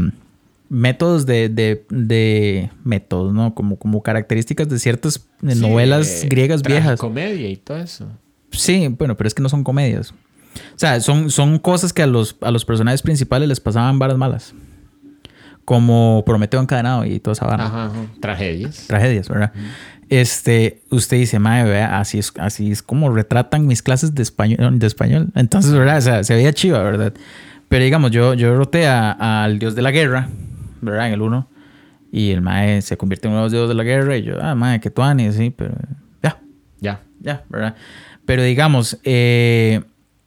métodos 0.68 1.26
de, 1.26 1.48
de, 1.48 1.84
de 1.90 2.70
métodos, 2.84 3.32
¿no? 3.32 3.54
Como, 3.54 3.76
como 3.78 4.02
características 4.02 4.68
de 4.68 4.78
ciertas 4.78 5.14
Sí, 5.40 5.60
novelas 5.60 6.24
eh, 6.24 6.28
griegas 6.28 6.62
viejas. 6.62 6.98
Comedia 6.98 7.48
y 7.48 7.56
todo 7.56 7.78
eso. 7.78 8.08
Sí, 8.50 8.88
bueno, 8.88 9.16
pero 9.16 9.28
es 9.28 9.34
que 9.34 9.42
no 9.42 9.48
son 9.48 9.62
comedias. 9.64 10.12
O 10.74 10.78
sea, 10.78 10.98
son, 11.00 11.30
son 11.30 11.58
cosas 11.58 11.92
que 11.92 12.02
a 12.02 12.06
los, 12.06 12.36
a 12.40 12.50
los 12.50 12.64
personajes 12.64 13.02
principales 13.02 13.48
les 13.48 13.60
pasaban 13.60 13.98
varas 13.98 14.16
malas. 14.16 14.54
Como 15.66 16.22
Prometeo 16.24 16.60
encadenado 16.62 17.04
y 17.04 17.20
toda 17.20 17.32
esa 17.34 17.44
vara. 17.46 17.66
Ajá, 17.66 17.84
ajá. 17.86 18.06
Tragedias. 18.20 18.86
Tragedias, 18.86 19.28
¿verdad? 19.28 19.52
Este, 20.08 20.80
usted 20.90 21.16
dice, 21.18 21.38
madre, 21.38 21.68
vea, 21.68 21.98
así 21.98 22.18
es, 22.18 22.32
así 22.38 22.70
es 22.70 22.82
como 22.82 23.10
retratan 23.12 23.66
mis 23.66 23.82
clases 23.82 24.14
de 24.14 24.22
español, 24.22 24.78
de 24.78 24.86
español. 24.86 25.32
Entonces, 25.34 25.72
¿verdad? 25.72 25.98
O 25.98 26.00
sea, 26.00 26.24
se 26.24 26.34
veía 26.34 26.52
chiva, 26.52 26.78
¿verdad? 26.82 27.12
Pero 27.68 27.84
digamos, 27.84 28.12
yo, 28.12 28.34
yo 28.34 28.56
roté 28.56 28.86
a- 28.86 29.42
al 29.44 29.58
dios 29.58 29.74
de 29.74 29.82
la 29.82 29.90
guerra, 29.90 30.28
¿verdad? 30.80 31.08
En 31.08 31.14
el 31.14 31.22
1. 31.22 31.48
Y 32.12 32.30
el 32.30 32.40
mae 32.40 32.80
se 32.82 32.96
convierte 32.96 33.26
en 33.26 33.32
uno 33.32 33.40
de 33.40 33.44
los 33.46 33.52
dioses 33.52 33.68
de 33.68 33.74
la 33.74 33.82
guerra. 33.82 34.16
Y 34.16 34.22
yo, 34.22 34.36
ah, 34.40 34.54
mae, 34.54 34.78
que 34.80 34.90
tuani, 34.90 35.32
sí, 35.32 35.50
pero 35.54 35.74
ya, 36.22 36.38
Ya. 36.80 37.00
ya, 37.20 37.42
¿verdad? 37.48 37.74
Pero 38.24 38.42
digamos, 38.44 38.98
eh, 39.02 39.82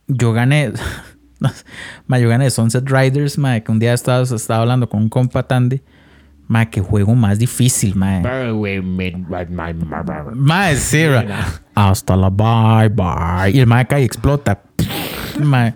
yo 0.08 0.34
gané, 0.34 0.74
ma, 2.08 2.20
yo 2.20 2.30
gané 2.30 2.50
Sunset 2.50 2.90
Riders, 2.90 3.38
ma, 3.38 3.60
que 3.60 3.72
un 3.72 3.80
día 3.80 3.94
estaba, 3.94 4.24
estaba 4.24 4.62
hablando 4.62 4.90
con 4.90 5.02
un 5.02 5.10
compa 5.10 5.44
Tandy, 5.44 5.82
ma, 6.48 6.70
que 6.70 6.82
juego 6.82 7.16
más 7.16 7.40
difícil, 7.40 7.96
ma. 7.96 8.22
Ma, 10.36 10.74
sí, 10.76 11.06
hasta 11.76 12.16
la 12.16 12.30
bye, 12.30 12.90
bye. 12.90 13.52
Y 13.54 13.60
el 13.60 13.68
ma 13.68 13.86
cae 13.86 14.02
y 14.02 14.06
explota. 14.06 14.62
Ma, 15.40 15.74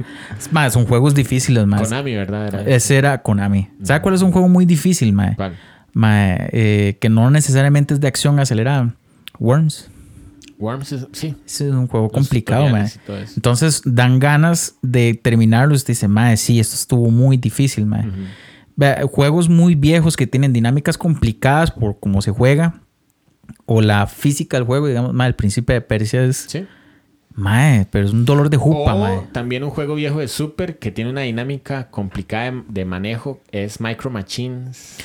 ma, 0.51 0.69
son 0.69 0.85
juegos 0.85 1.15
difíciles, 1.15 1.65
ma. 1.65 1.77
Konami, 1.77 2.15
¿verdad? 2.15 2.47
Era. 2.47 2.61
Ese 2.63 2.97
era 2.97 3.21
Konami. 3.21 3.69
¿Sabe 3.81 4.01
cuál 4.01 4.15
es 4.15 4.21
un 4.21 4.33
juego 4.33 4.49
muy 4.49 4.65
difícil, 4.65 5.13
ma? 5.13 5.35
¿Cuál? 5.37 5.55
Ma, 5.93 6.35
eh, 6.51 6.97
que 6.99 7.07
no 7.07 7.29
necesariamente 7.31 7.93
es 7.93 8.01
de 8.01 8.07
acción 8.07 8.41
acelerada. 8.41 8.93
Worms. 9.39 9.89
Worms, 10.59 10.91
es- 10.91 11.07
sí. 11.11 11.35
Ese 11.45 11.67
es 11.67 11.73
un 11.73 11.87
juego 11.87 12.05
Los 12.07 12.13
complicado, 12.13 12.67
man. 12.69 12.87
Entonces 13.35 13.81
dan 13.85 14.19
ganas 14.19 14.75
de 14.81 15.13
terminarlo. 15.13 15.75
Usted 15.75 15.93
dice, 15.93 16.07
madre, 16.07 16.37
sí, 16.37 16.59
esto 16.59 16.75
estuvo 16.75 17.09
muy 17.11 17.37
difícil, 17.37 17.85
man. 17.85 18.11
Vea, 18.75 19.03
Juegos 19.11 19.49
muy 19.49 19.75
viejos 19.75 20.15
que 20.17 20.25
tienen 20.27 20.51
dinámicas 20.53 20.97
complicadas 20.97 21.71
por 21.71 21.99
cómo 21.99 22.21
se 22.21 22.31
juega. 22.31 22.79
o 23.65 23.81
la 23.81 24.07
física 24.07 24.57
del 24.57 24.65
juego, 24.65 24.87
digamos, 24.87 25.13
mae, 25.13 25.27
el 25.27 25.35
príncipe 25.35 25.73
de 25.73 25.81
Persia 25.81 26.23
es. 26.23 26.45
Sí. 26.47 26.65
Mae, 27.35 27.85
pero 27.91 28.05
es 28.05 28.11
un 28.13 28.25
dolor 28.25 28.49
de 28.49 28.57
jupa, 28.57 28.93
O 28.93 28.99
mae. 28.99 29.19
también 29.31 29.63
un 29.63 29.69
juego 29.69 29.95
viejo 29.95 30.19
de 30.19 30.27
Super 30.27 30.77
que 30.79 30.91
tiene 30.91 31.09
una 31.09 31.21
dinámica 31.21 31.89
complicada 31.89 32.51
de, 32.51 32.63
de 32.69 32.85
manejo 32.85 33.41
es 33.51 33.79
Micro 33.81 34.09
Machines. 34.11 34.97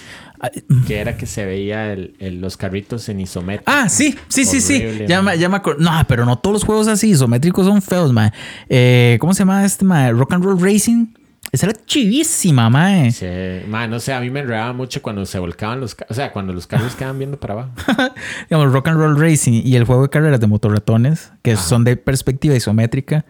Que 0.87 0.99
era 1.01 1.17
que 1.17 1.27
se 1.27 1.45
veía 1.47 1.93
el- 1.93 2.15
el- 2.19 2.41
los 2.41 2.57
carritos 2.57 3.09
en 3.09 3.21
isométrico. 3.21 3.71
Ah, 3.71 3.89
sí, 3.89 4.17
sí, 4.29 4.45
sí, 4.45 4.61
sí. 4.61 4.83
Ya, 5.09 5.21
mae. 5.23 5.37
me- 5.37 5.41
ya 5.41 5.49
me. 5.49 5.61
No, 5.79 5.91
pero 6.09 6.25
no 6.25 6.39
todos 6.39 6.55
los 6.55 6.65
juegos 6.65 6.89
así 6.89 7.11
isométricos 7.11 7.67
son 7.67 7.83
feos, 7.83 8.13
mae. 8.13 8.31
Eh, 8.69 9.17
¿Cómo 9.21 9.35
se 9.35 9.41
llama 9.41 9.65
este, 9.65 9.85
mae? 9.85 10.13
Rock 10.13 10.35
and 10.35 10.45
Roll 10.45 10.61
Racing. 10.61 11.07
Esa 11.51 11.67
era 11.67 11.77
chivísima, 11.87 12.69
mae. 12.69 13.11
Sí, 13.11 13.27
ma, 13.69 13.87
no 13.87 14.01
sé, 14.01 14.13
a 14.13 14.21
mí 14.21 14.29
me 14.29 14.41
enredaba 14.41 14.73
mucho 14.75 15.01
cuando 15.01 15.25
se 15.25 15.39
volcaban 15.39 15.81
los 15.81 15.95
carros. 15.95 16.11
O 16.11 16.15
sea, 16.15 16.31
cuando 16.33 16.53
los 16.53 16.67
carros 16.67 16.95
quedaban 16.95 17.19
viendo 17.19 17.39
para 17.41 17.55
abajo. 17.55 17.71
Digamos, 18.51 18.73
Rock 18.73 18.89
and 18.89 18.99
Roll 18.99 19.19
Racing 19.19 19.63
y 19.65 19.77
el 19.77 19.85
juego 19.85 20.03
de 20.03 20.09
carreras 20.11 20.41
de 20.41 20.47
motorratones, 20.47 21.33
que 21.43 21.57
son 21.57 21.85
de 21.85 21.97
perspectiva 21.97 22.55
isométrica, 22.55 23.25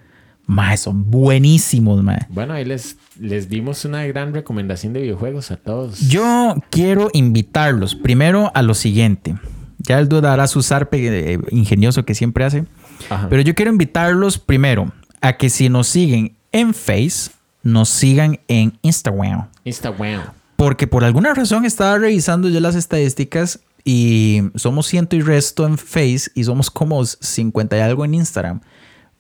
mae, 0.49 0.77
son 0.79 1.09
buenísimos, 1.11 2.03
mae. 2.03 2.27
Bueno, 2.31 2.55
ahí 2.55 2.65
les, 2.65 2.97
les 3.21 3.49
dimos 3.49 3.85
una 3.85 4.05
gran 4.07 4.33
recomendación 4.33 4.95
de 4.95 5.03
videojuegos 5.03 5.53
a 5.53 5.57
todos. 5.57 6.01
Yo 6.09 6.57
quiero 6.71 7.11
invitarlos 7.13 7.95
primero 7.95 8.51
a 8.55 8.63
lo 8.63 8.75
siguiente. 8.75 9.37
Ya 9.79 9.99
el 10.01 10.09
duda 10.09 10.33
hará 10.33 10.49
su 10.49 10.63
zarpe 10.63 11.35
eh, 11.35 11.39
ingenioso 11.51 12.05
que 12.05 12.15
siempre 12.15 12.45
hace. 12.45 12.65
Ajá. 13.11 13.29
Pero 13.29 13.43
yo 13.43 13.55
quiero 13.55 13.71
invitarlos 13.71 14.39
primero 14.39 14.91
a 15.21 15.37
que 15.37 15.51
si 15.51 15.69
nos 15.69 15.87
siguen 15.87 16.35
en 16.51 16.73
Face, 16.73 17.31
nos 17.63 17.91
sigan 17.91 18.41
en 18.49 18.79
Instagram. 18.83 19.49
Instagram. 19.65 20.23
Porque 20.57 20.87
por 20.87 21.05
alguna 21.05 21.35
razón 21.35 21.67
estaba 21.67 21.99
revisando 21.99 22.49
yo 22.49 22.59
las 22.61 22.75
estadísticas 22.75 23.61
y 23.85 24.43
somos 24.55 24.87
ciento 24.87 25.15
y 25.15 25.21
resto 25.21 25.67
en 25.67 25.77
Face 25.77 26.31
y 26.35 26.45
somos 26.45 26.71
como 26.71 27.05
50 27.05 27.77
y 27.77 27.81
algo 27.81 28.05
en 28.07 28.15
Instagram. 28.15 28.61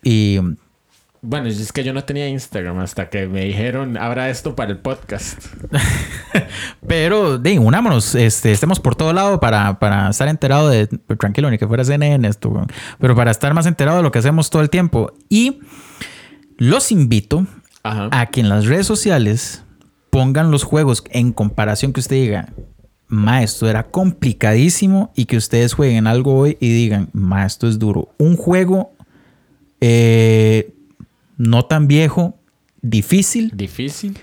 Y 0.03 0.41
Bueno, 1.21 1.49
es 1.49 1.73
que 1.73 1.83
yo 1.83 1.93
no 1.93 2.05
tenía 2.05 2.29
Instagram 2.29 2.79
hasta 2.79 3.09
que 3.09 3.27
me 3.27 3.45
dijeron, 3.45 3.97
abra 3.97 4.31
esto 4.31 4.55
para 4.55 4.71
el 4.71 4.79
podcast. 4.79 5.45
Pero, 6.87 7.39
de, 7.39 7.59
unámonos, 7.59 8.15
este, 8.15 8.53
estemos 8.53 8.79
por 8.79 8.95
todo 8.95 9.13
lado 9.13 9.41
para, 9.41 9.81
para 9.81 10.11
estar 10.11 10.29
enterado 10.29 10.69
de. 10.69 10.87
Tranquilo, 10.87 11.51
ni 11.51 11.59
que 11.59 11.67
fuera 11.67 11.85
CNN 11.85 12.27
esto, 12.29 12.67
pero 13.01 13.17
para 13.17 13.31
estar 13.31 13.53
más 13.53 13.67
enterado 13.67 13.97
de 13.97 14.03
lo 14.05 14.13
que 14.13 14.21
hacemos 14.21 14.49
todo 14.51 14.63
el 14.63 14.71
tiempo. 14.71 15.13
Y 15.29 15.61
los 16.57 16.93
invito 16.93 17.47
Ajá. 17.83 18.09
a 18.13 18.27
que 18.27 18.41
en 18.41 18.49
las 18.49 18.67
redes 18.67 18.87
sociales 18.87 19.65
pongan 20.11 20.51
los 20.51 20.63
juegos 20.63 21.03
en 21.11 21.33
comparación 21.33 21.93
que 21.93 22.01
usted 22.01 22.17
diga, 22.17 22.53
ma, 23.09 23.43
esto 23.43 23.69
era 23.69 23.85
complicadísimo 23.85 25.13
y 25.17 25.25
que 25.25 25.37
ustedes 25.37 25.75
jueguen 25.75 26.07
algo 26.07 26.39
hoy 26.39 26.57
y 26.61 26.73
digan, 26.73 27.11
ma, 27.13 27.45
esto 27.45 27.67
es 27.67 27.79
duro. 27.79 28.15
Un 28.19 28.37
juego 28.37 28.93
eh, 29.81 30.75
no 31.39 31.65
tan 31.65 31.89
viejo, 31.89 32.37
difícil, 32.83 33.51
Difícil. 33.55 34.19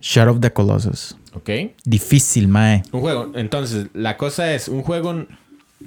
Shadow 0.00 0.34
of 0.34 0.40
the 0.40 0.52
Colossus. 0.52 1.16
Ok. 1.32 1.50
Difícil, 1.84 2.46
mae. 2.46 2.82
Un 2.92 3.00
juego. 3.00 3.32
Entonces, 3.34 3.86
la 3.94 4.16
cosa 4.16 4.52
es 4.54 4.68
un 4.68 4.82
juego 4.82 5.26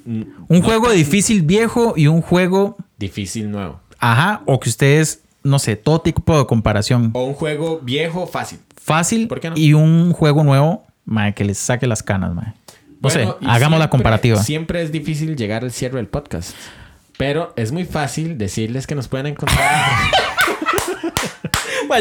Un 0.06 0.62
juego 0.62 0.92
difícil 0.92 1.42
viejo 1.44 1.94
y 1.96 2.08
un 2.08 2.22
juego, 2.22 2.78
difícil 2.98 3.50
nuevo. 3.50 3.80
ajá, 4.00 4.42
o 4.46 4.60
que 4.60 4.70
ustedes, 4.70 5.22
no 5.44 5.58
sé, 5.60 5.76
todo 5.76 6.02
tipo 6.02 6.38
de 6.38 6.46
comparación. 6.46 7.12
O 7.14 7.24
un 7.26 7.34
juego 7.34 7.80
viejo 7.80 8.28
fácil. 8.28 8.60
Fácil 8.76 9.28
¿Por 9.28 9.40
qué 9.40 9.50
no? 9.50 9.58
y 9.58 9.74
un 9.74 10.14
juego 10.14 10.44
nuevo, 10.44 10.86
mae, 11.06 11.34
que 11.34 11.44
les 11.46 11.58
saque 11.58 11.88
las 11.88 12.04
canas, 12.04 12.34
mae. 12.34 12.54
No 13.02 13.10
sé, 13.10 13.26
Bueno, 13.26 13.38
hagamos 13.48 13.80
la 13.80 13.90
comparativa. 13.90 14.42
Siempre 14.44 14.82
es 14.82 14.92
difícil 14.92 15.36
llegar 15.36 15.64
al 15.64 15.72
cierre 15.72 15.98
del 15.98 16.08
podcast. 16.08 16.52
Pero 17.18 17.54
es 17.56 17.72
muy 17.72 17.86
fácil 17.86 18.38
decirles 18.38 18.88
que 18.88 18.96
nos 18.96 19.08
pueden 19.08 19.28
encontrar. 19.28 19.60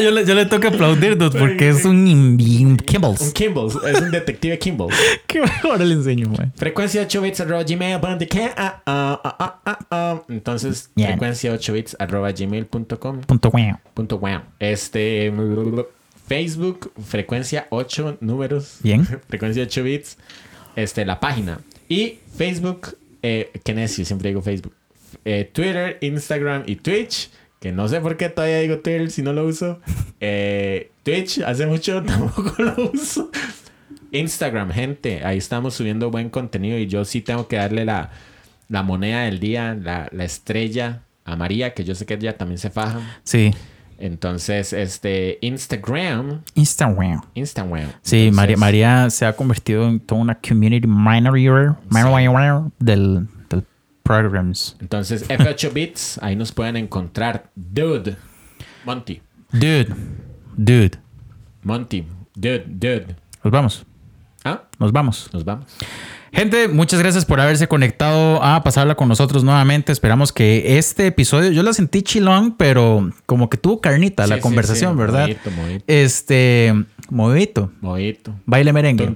Yo, 0.01 0.11
le, 0.11 0.25
yo 0.25 0.35
le 0.35 0.45
tengo 0.45 0.61
que 0.61 0.67
aplaudir, 0.67 1.17
dude, 1.17 1.39
porque 1.39 1.69
es 1.69 1.83
un, 1.85 2.07
un 2.07 2.67
un 2.67 2.77
Kimballs. 2.77 3.31
Kimball. 3.33 3.71
Es 3.87 3.99
un 3.99 4.11
detective 4.11 4.59
Kimball. 4.59 4.89
¿Qué 5.27 5.41
ahora 5.63 5.85
le 5.85 5.95
enseño, 5.95 6.29
mae? 6.29 6.51
Frecuencia 6.55 7.01
8 7.01 7.21
bits 7.21 7.39
arroba 7.39 7.63
gmail 7.63 7.99
ah, 8.55 8.81
ah, 8.85 9.79
ah. 9.89 10.21
Entonces, 10.29 10.91
frecuencia 10.93 11.51
8 11.53 11.73
bits 11.73 11.95
arroba 11.99 12.31
gmail.com. 12.31 13.21
Punto 13.21 13.49
guau. 13.49 13.79
Punto 13.93 14.19
wow. 14.19 14.41
Este. 14.59 15.33
Facebook, 16.27 16.91
frecuencia 17.03 17.67
8 17.71 18.17
números. 18.19 18.77
Bien. 18.81 19.05
frecuencia 19.27 19.63
8 19.63 19.83
bits. 19.83 20.17
Este, 20.75 21.05
la 21.05 21.19
página. 21.19 21.59
Y 21.89 22.19
Facebook, 22.35 22.97
eh, 23.23 23.51
qué 23.63 23.73
necio, 23.73 24.05
siempre 24.05 24.29
digo 24.29 24.41
Facebook. 24.41 24.73
Eh, 25.25 25.49
Twitter, 25.51 25.97
Instagram 26.01 26.63
y 26.65 26.77
Twitch. 26.77 27.29
Que 27.59 27.71
no 27.71 27.87
sé 27.87 27.99
por 28.01 28.17
qué 28.17 28.29
todavía 28.29 28.59
digo 28.59 28.79
Twitter 28.79 29.09
si 29.09 29.21
no 29.21 29.33
lo 29.33 29.45
uso. 29.45 29.79
Eh, 30.19 30.89
Twitch, 31.03 31.41
hace 31.41 31.67
mucho 31.67 32.01
tampoco 32.05 32.55
lo 32.57 32.89
uso. 32.91 33.29
Instagram, 34.11 34.71
gente, 34.71 35.23
ahí 35.23 35.37
estamos 35.37 35.75
subiendo 35.75 36.09
buen 36.09 36.31
contenido 36.31 36.77
y 36.79 36.87
yo 36.87 37.05
sí 37.05 37.21
tengo 37.21 37.47
que 37.47 37.57
darle 37.57 37.85
la, 37.85 38.09
la 38.67 38.81
moneda 38.81 39.21
del 39.23 39.39
día, 39.39 39.77
la, 39.79 40.09
la 40.11 40.23
estrella 40.23 41.03
a 41.23 41.35
María, 41.35 41.73
que 41.73 41.83
yo 41.83 41.93
sé 41.93 42.05
que 42.05 42.15
ella 42.15 42.37
también 42.37 42.57
se 42.57 42.69
faja. 42.69 43.19
Sí, 43.23 43.51
Entonces, 43.99 44.73
este, 44.73 45.37
Instagram, 45.41 46.41
Instagram. 46.55 47.21
Instagram. 47.35 47.91
Sí, 48.01 48.27
Entonces, 48.27 48.33
María, 48.33 48.57
María 48.57 49.09
se 49.09 49.25
ha 49.25 49.33
convertido 49.33 49.87
en 49.87 49.99
toda 49.99 50.21
una 50.21 50.35
community 50.35 50.87
manager, 50.87 51.75
del, 51.91 52.71
del 52.79 53.27
programs. 54.07 54.75
Entonces, 54.79 55.27
F8 55.29 55.73
Bits, 55.73 56.19
ahí 56.21 56.35
nos 56.35 56.51
pueden 56.51 56.77
encontrar. 56.77 57.49
Dude, 57.55 58.15
Monty, 58.85 59.21
Dude, 59.51 59.93
dude, 60.55 60.97
Monty, 61.63 62.07
dude, 62.35 62.65
dude. 62.67 63.15
nos 63.43 63.51
vamos, 63.51 63.85
Ah, 64.43 64.63
nos 64.79 64.91
vamos. 64.91 65.29
nos 65.33 65.43
vamos. 65.43 65.65
Gente, 66.37 66.67
muchas 66.67 66.99
gracias 66.99 67.25
por 67.25 67.41
haberse 67.41 67.67
conectado 67.67 68.43
a 68.43 68.63
pasarla 68.63 68.93
con 68.93 69.07
nosotros 69.07 69.43
nuevamente. 69.43 69.91
Esperamos 69.91 70.31
que 70.31 70.77
este 70.77 71.07
episodio, 71.07 71.49
yo 71.49 71.63
la 71.63 71.73
sentí 71.73 72.03
chilón, 72.03 72.53
pero 72.55 73.09
como 73.25 73.49
que 73.49 73.57
tuvo 73.57 73.81
carnita 73.81 74.25
Sí, 74.25 74.29
la 74.29 74.35
sí, 74.35 74.41
conversación, 74.43 74.93
sí, 74.93 74.99
¿verdad? 74.99 75.21
movidito, 75.21 75.49
movidito. 75.49 75.83
Este, 75.87 76.75
movidito, 77.09 77.71
Mojito. 77.81 78.35
baile 78.45 78.71
merengue. 78.71 79.15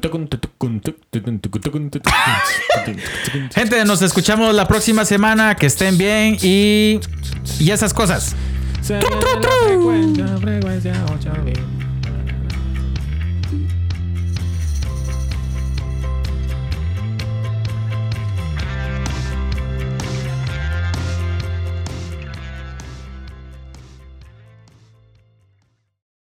Gente, 3.54 3.86
nos 3.86 4.02
escuchamos 4.02 4.56
la 4.56 4.68
próxima 4.68 5.06
semana. 5.06 5.56
Que 5.56 5.68
estén 5.68 6.00
bien 6.00 6.38
y, 6.42 7.00
y 7.60 7.70
esas 7.70 7.94
cosas. 7.94 8.36
Se 8.82 8.98
viene 8.98 9.16
la 9.16 9.22